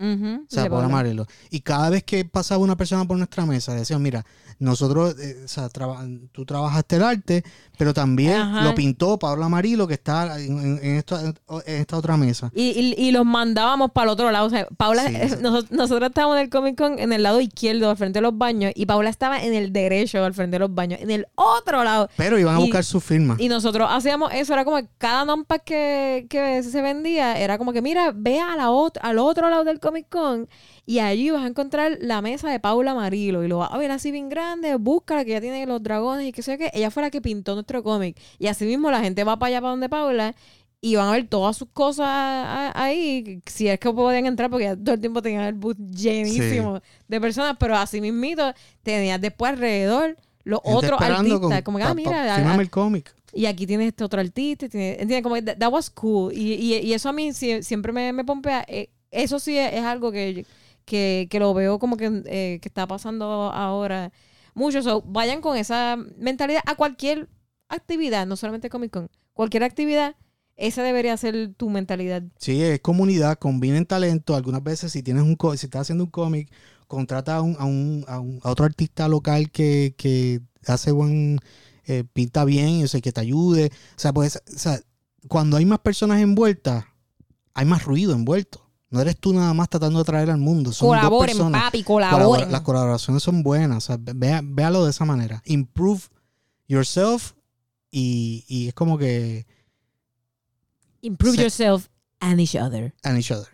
Ujú, 0.00 0.44
O 0.44 0.46
sea, 0.48 0.68
por. 0.68 0.82
Amarelo. 0.82 1.26
Y 1.50 1.60
cada 1.60 1.90
vez 1.90 2.02
que 2.04 2.24
pasaba 2.24 2.64
una 2.64 2.76
persona 2.76 3.04
por 3.04 3.16
nuestra 3.18 3.44
mesa, 3.44 3.74
decían, 3.74 4.00
mira, 4.02 4.24
nosotros, 4.58 5.16
eh, 5.20 5.42
o 5.44 5.48
sea, 5.48 5.68
traba- 5.68 6.04
tú 6.32 6.44
trabajaste 6.44 6.96
el 6.96 7.02
arte, 7.02 7.44
pero 7.78 7.94
también 7.94 8.34
Ajá. 8.34 8.62
lo 8.64 8.74
pintó 8.74 9.18
Pablo 9.18 9.44
Amarillo, 9.44 9.86
que 9.86 9.94
está 9.94 10.38
en, 10.40 10.78
en- 10.82 10.96
esta, 10.96 11.22
en 11.24 11.34
esta 11.66 11.96
otra 11.96 12.16
mesa. 12.16 12.50
Y, 12.54 12.70
y, 12.70 12.94
y 13.08 13.10
los 13.12 13.24
mandábamos 13.24 13.90
para 13.92 14.04
el 14.04 14.10
otro 14.10 14.30
lado. 14.30 14.46
O 14.46 14.50
sea, 14.50 14.66
Paula, 14.76 15.06
Sí, 15.06 15.14
sí. 15.14 15.34
Nosotros, 15.40 15.70
nosotros 15.70 16.08
estábamos 16.10 16.36
en 16.36 16.44
el 16.44 16.50
Comic 16.50 16.76
Con 16.76 16.98
en 16.98 17.12
el 17.12 17.22
lado 17.22 17.40
izquierdo, 17.40 17.88
al 17.90 17.96
frente 17.96 18.18
de 18.18 18.22
los 18.22 18.36
baños, 18.36 18.72
y 18.74 18.86
Paula 18.86 19.08
estaba 19.10 19.42
en 19.42 19.54
el 19.54 19.72
derecho, 19.72 20.22
al 20.24 20.34
frente 20.34 20.56
de 20.56 20.58
los 20.60 20.74
baños, 20.74 21.00
en 21.00 21.10
el 21.10 21.26
otro 21.34 21.82
lado. 21.84 22.08
Pero 22.16 22.38
iban 22.38 22.54
a 22.56 22.58
Y- 22.58 22.62
buscar 22.62 22.84
su 22.84 23.00
firma. 23.00 23.36
Y 23.38 23.48
nosotros 23.48 23.88
hacíamos 23.90 24.30
eso, 24.34 24.52
era 24.52 24.64
como 24.64 24.76
que 24.78 24.88
cada 24.98 25.24
non-pack 25.24 25.64
que, 25.64 26.26
que 26.28 26.62
se 26.62 26.82
vendía, 26.82 27.38
era 27.38 27.56
como 27.58 27.72
que, 27.72 27.80
mira, 27.82 28.12
ve 28.14 28.40
a 28.40 28.56
la 28.56 28.68
ot- 28.68 28.98
al 29.00 29.18
otro 29.18 29.48
lado 29.48 29.64
del 29.64 29.80
Comic 29.90 30.08
Con 30.08 30.48
y 30.86 30.98
allí 31.00 31.30
vas 31.30 31.42
a 31.44 31.46
encontrar 31.46 31.98
la 32.00 32.22
mesa 32.22 32.48
de 32.50 32.60
Paula 32.60 32.92
Amarillo 32.92 33.42
y 33.44 33.48
lo 33.48 33.58
vas 33.58 33.70
a 33.72 33.78
ver 33.78 33.90
así 33.90 34.10
bien 34.10 34.28
grande, 34.28 34.74
búscala 34.76 35.24
que 35.24 35.32
ya 35.32 35.40
tiene 35.40 35.66
los 35.66 35.82
dragones 35.82 36.26
y 36.28 36.32
qué 36.32 36.42
sé 36.42 36.52
yo 36.52 36.58
qué. 36.58 36.70
Ella 36.72 36.90
fue 36.90 37.02
la 37.02 37.10
que 37.10 37.20
pintó 37.20 37.54
nuestro 37.54 37.82
cómic. 37.82 38.16
Y 38.38 38.46
así 38.46 38.64
mismo 38.64 38.90
la 38.90 39.00
gente 39.00 39.24
va 39.24 39.38
para 39.38 39.48
allá, 39.48 39.60
para 39.60 39.70
donde 39.70 39.88
Paula, 39.88 40.34
y 40.80 40.96
van 40.96 41.08
a 41.08 41.12
ver 41.12 41.28
todas 41.28 41.56
sus 41.56 41.68
cosas 41.72 42.06
ahí, 42.74 43.42
si 43.46 43.68
es 43.68 43.78
que 43.78 43.92
podían 43.92 44.26
entrar, 44.26 44.48
porque 44.50 44.64
ya 44.64 44.76
todo 44.76 44.94
el 44.94 45.00
tiempo 45.00 45.20
tenían 45.22 45.42
el 45.44 45.54
booth 45.54 45.76
llenísimo 45.90 46.80
de 47.08 47.20
personas, 47.20 47.56
pero 47.58 47.76
así 47.76 48.00
mismito 48.00 48.52
tenías 48.82 49.20
después 49.20 49.52
alrededor 49.52 50.16
los 50.44 50.60
Gente 50.64 50.76
otros 50.86 51.00
artistas, 51.02 51.40
con- 51.40 51.62
como 51.62 51.78
que, 51.78 51.84
ah, 51.84 51.94
mira, 51.94 52.32
a- 52.34 52.36
fírmame 52.36 52.58
a- 52.58 52.62
el 52.62 52.70
cómic. 52.70 53.14
y 53.34 53.44
aquí 53.46 53.66
tienes 53.66 53.88
este 53.88 54.04
otro 54.04 54.20
artista, 54.20 54.68
tiene- 54.68 54.92
¿entiendes? 54.92 55.22
Como 55.22 55.40
that, 55.42 55.58
that 55.58 55.70
was 55.70 55.90
cool. 55.90 56.32
Y, 56.32 56.54
y, 56.54 56.74
y 56.78 56.92
eso 56.94 57.08
a 57.10 57.12
mí 57.12 57.28
sie- 57.32 57.62
siempre 57.62 57.92
me, 57.92 58.12
me 58.14 58.24
pompea. 58.24 58.64
Eh, 58.66 58.88
eso 59.10 59.38
sí 59.38 59.58
es, 59.58 59.82
algo 59.84 60.12
que, 60.12 60.46
que, 60.84 61.28
que 61.30 61.38
lo 61.40 61.54
veo 61.54 61.78
como 61.78 61.96
que, 61.96 62.22
eh, 62.26 62.58
que 62.60 62.68
está 62.68 62.86
pasando 62.86 63.24
ahora 63.52 64.12
mucho. 64.54 65.02
Vayan 65.06 65.40
con 65.40 65.56
esa 65.56 65.96
mentalidad 66.16 66.62
a 66.66 66.74
cualquier 66.74 67.28
actividad, 67.68 68.26
no 68.26 68.36
solamente 68.36 68.70
Comic 68.70 68.92
Con. 68.92 69.10
Cualquier 69.32 69.64
actividad, 69.64 70.16
esa 70.56 70.82
debería 70.82 71.16
ser 71.16 71.54
tu 71.56 71.70
mentalidad. 71.70 72.22
Sí, 72.38 72.62
es 72.62 72.80
comunidad, 72.80 73.38
combinen 73.38 73.86
talento. 73.86 74.34
Algunas 74.36 74.62
veces, 74.62 74.92
si 74.92 75.02
tienes 75.02 75.22
un 75.22 75.36
si 75.56 75.66
estás 75.66 75.82
haciendo 75.82 76.04
un 76.04 76.10
cómic, 76.10 76.50
contrata 76.86 77.36
a, 77.36 77.42
un, 77.42 77.56
a, 77.58 77.64
un- 77.64 78.04
a 78.08 78.20
un- 78.20 78.40
otro 78.42 78.64
artista 78.66 79.08
local 79.08 79.50
que, 79.50 79.94
que 79.96 80.40
hace 80.66 80.90
buen, 80.92 81.38
eh, 81.86 82.04
pinta 82.12 82.44
bien, 82.44 82.84
o 82.84 82.88
sea, 82.88 83.00
que 83.00 83.12
te 83.12 83.20
ayude. 83.20 83.70
O 83.96 84.00
sea, 84.00 84.12
pues, 84.12 84.36
o 84.36 84.58
sea, 84.58 84.80
cuando 85.28 85.56
hay 85.56 85.64
más 85.64 85.78
personas 85.80 86.20
envueltas, 86.20 86.84
hay 87.54 87.64
más 87.64 87.84
ruido 87.84 88.12
envuelto. 88.12 88.69
No 88.90 89.00
eres 89.00 89.16
tú 89.16 89.32
nada 89.32 89.54
más 89.54 89.68
tratando 89.68 90.00
de 90.00 90.04
traer 90.04 90.30
al 90.30 90.38
mundo. 90.38 90.72
Son 90.72 90.88
dos 90.88 90.96
colaboren, 90.98 91.26
personas. 91.36 91.62
papi, 91.62 91.82
colaboren. 91.84 92.50
las 92.50 92.60
colaboraciones 92.62 93.22
son 93.22 93.42
buenas. 93.44 93.78
O 93.78 93.80
sea, 93.80 93.96
vea- 94.00 94.40
véalo 94.42 94.84
de 94.84 94.90
esa 94.90 95.04
manera. 95.04 95.40
Improve 95.46 96.00
yourself 96.66 97.32
y, 97.90 98.44
y 98.48 98.68
es 98.68 98.74
como 98.74 98.98
que 98.98 99.46
Improve 101.02 101.36
Se- 101.36 101.42
yourself 101.42 101.86
and 102.18 102.40
each 102.40 102.56
other. 102.56 102.92
and 103.04 103.16
each 103.18 103.30
other. 103.30 103.48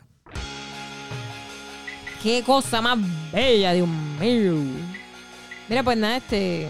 Qué 2.23 2.43
cosa 2.45 2.81
más 2.81 2.99
bella, 3.33 3.73
Dios 3.73 3.89
mío. 4.19 4.55
Mira, 5.69 5.83
pues 5.83 5.97
nada, 5.99 6.17
este. 6.17 6.63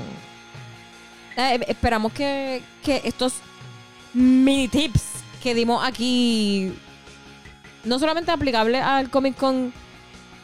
eh, 1.36 1.60
esperamos 1.68 2.12
que, 2.12 2.62
que 2.82 3.00
estos 3.04 3.34
mini 4.12 4.68
tips 4.68 5.02
que 5.42 5.54
dimos 5.54 5.82
aquí, 5.86 6.72
no 7.86 7.98
solamente 7.98 8.30
aplicables 8.30 8.82
al 8.82 9.10
Comic 9.10 9.36
Con 9.36 9.72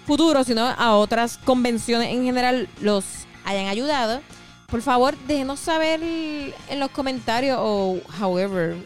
futuro, 0.07 0.43
sino 0.45 0.67
a 0.67 0.97
otras 0.97 1.39
convenciones 1.39 2.09
en 2.09 2.25
general, 2.25 2.69
los 2.81 3.05
hayan 3.45 3.67
ayudado. 3.67 4.21
Por 4.67 4.83
favor, 4.83 5.15
déjenos 5.27 5.61
saber 5.61 6.01
en 6.03 6.81
los 6.81 6.91
comentarios 6.91 7.59
o, 7.61 8.01
however, 8.21 8.77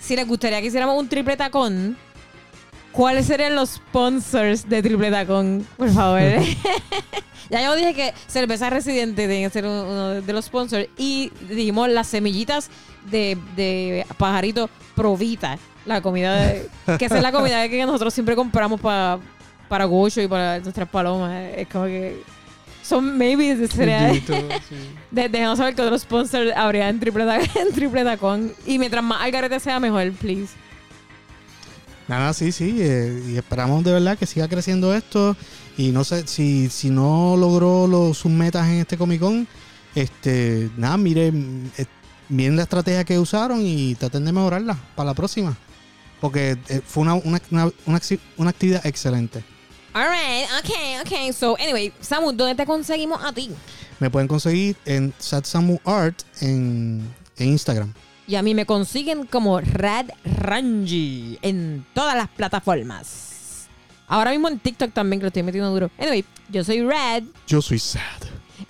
si 0.00 0.16
les 0.16 0.26
gustaría 0.26 0.60
que 0.60 0.68
hiciéramos 0.68 0.98
un 0.98 1.08
triple 1.08 1.36
tacón. 1.36 1.96
¿Cuáles 2.92 3.26
serían 3.26 3.54
los 3.54 3.70
sponsors 3.70 4.68
de 4.68 4.82
Triple 4.82 5.10
Tacón? 5.10 5.64
Por 5.76 5.90
favor. 5.90 6.20
ya 7.50 7.62
yo 7.62 7.76
dije 7.76 7.94
que 7.94 8.14
Cerveza 8.26 8.70
Residente 8.70 9.28
tiene 9.28 9.44
que 9.44 9.50
ser 9.50 9.66
uno 9.66 9.84
uno 9.84 10.08
de 10.22 10.32
los 10.32 10.46
sponsors. 10.46 10.88
Y 10.96 11.30
dijimos 11.48 11.90
las 11.90 12.08
semillitas 12.08 12.70
de, 13.10 13.38
de 13.54 14.06
pajarito 14.16 14.70
Provita. 14.96 15.58
La 15.88 16.00
comida 16.02 16.36
de, 16.36 16.68
que 16.98 17.06
esa 17.06 17.16
es 17.16 17.22
la 17.22 17.32
comida 17.32 17.68
que 17.68 17.84
nosotros 17.84 18.12
siempre 18.14 18.36
compramos 18.36 18.80
para 18.80 19.18
para 19.68 19.84
Gocho 19.84 20.20
y 20.20 20.28
para 20.28 20.58
nuestras 20.60 20.88
palomas. 20.88 21.52
Es 21.56 21.68
como 21.68 21.84
que 21.84 22.22
son 22.82 23.16
maybe 23.18 23.68
sería 23.68 24.12
de, 25.10 25.28
déjanos 25.28 25.58
saber 25.58 25.74
que 25.74 25.82
otros 25.82 26.02
sponsors 26.02 26.50
habría 26.56 26.88
en 26.88 26.98
triple, 26.98 27.24
en 27.54 27.72
triple 27.72 28.02
tacón. 28.02 28.52
Y 28.66 28.78
mientras 28.78 29.04
más 29.04 29.22
algarete 29.22 29.60
sea, 29.60 29.78
mejor, 29.78 30.10
please. 30.12 30.54
Nada, 32.08 32.32
sí, 32.32 32.52
sí. 32.52 32.76
eh, 32.78 33.22
y 33.28 33.36
esperamos 33.36 33.84
de 33.84 33.92
verdad 33.92 34.16
que 34.16 34.24
siga 34.24 34.48
creciendo 34.48 34.94
esto. 34.94 35.36
Y 35.76 35.92
no 35.92 36.02
sé, 36.04 36.26
si, 36.26 36.70
si 36.70 36.88
no 36.88 37.36
logró 37.36 37.86
los, 37.86 38.16
sus 38.16 38.32
metas 38.32 38.66
en 38.66 38.80
este 38.80 38.96
Comic 38.96 39.20
Con, 39.20 39.46
este, 39.94 40.70
nada, 40.76 40.96
miren, 40.96 41.70
eh, 41.76 41.84
miren 42.30 42.56
la 42.56 42.62
estrategia 42.62 43.04
que 43.04 43.18
usaron 43.18 43.60
y 43.62 43.94
traten 43.94 44.24
de 44.24 44.32
mejorarla 44.32 44.76
para 44.96 45.10
la 45.10 45.14
próxima. 45.14 45.56
Porque 46.20 46.56
eh, 46.68 46.80
fue 46.84 47.02
una, 47.02 47.14
una, 47.14 47.40
una, 47.50 48.00
una 48.36 48.50
actividad 48.50 48.84
excelente. 48.84 49.42
Alright, 49.92 50.48
ok, 50.60 51.06
ok. 51.06 51.32
So, 51.32 51.56
anyway, 51.58 51.92
Samu, 52.00 52.32
¿dónde 52.32 52.54
te 52.54 52.66
conseguimos 52.66 53.22
a 53.24 53.32
ti? 53.32 53.50
Me 54.00 54.10
pueden 54.10 54.28
conseguir 54.28 54.76
en 54.84 55.12
Satsamu 55.18 55.78
Art 55.84 56.22
en, 56.40 57.02
en 57.36 57.48
Instagram. 57.48 57.92
Y 58.26 58.36
a 58.36 58.42
mí 58.42 58.54
me 58.54 58.66
consiguen 58.66 59.26
como 59.26 59.60
Rad 59.60 60.06
Ranji 60.24 61.38
en 61.42 61.84
todas 61.94 62.14
las 62.14 62.28
plataformas. 62.28 63.66
Ahora 64.06 64.30
mismo 64.30 64.48
en 64.48 64.58
TikTok 64.58 64.92
también 64.92 65.20
que 65.20 65.24
lo 65.24 65.28
estoy 65.28 65.42
metiendo 65.42 65.70
duro. 65.70 65.90
Anyway, 65.98 66.24
yo 66.50 66.62
soy 66.64 66.82
Rad 66.82 67.22
Yo 67.46 67.60
soy 67.62 67.78
Sad. 67.78 68.00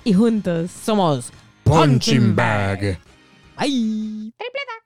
y 0.05 0.13
juntos 0.13 0.71
somos 0.85 1.31
Punching 1.65 2.35
Bag. 2.35 2.99
Bye. 3.59 4.33
Triple 4.37 4.61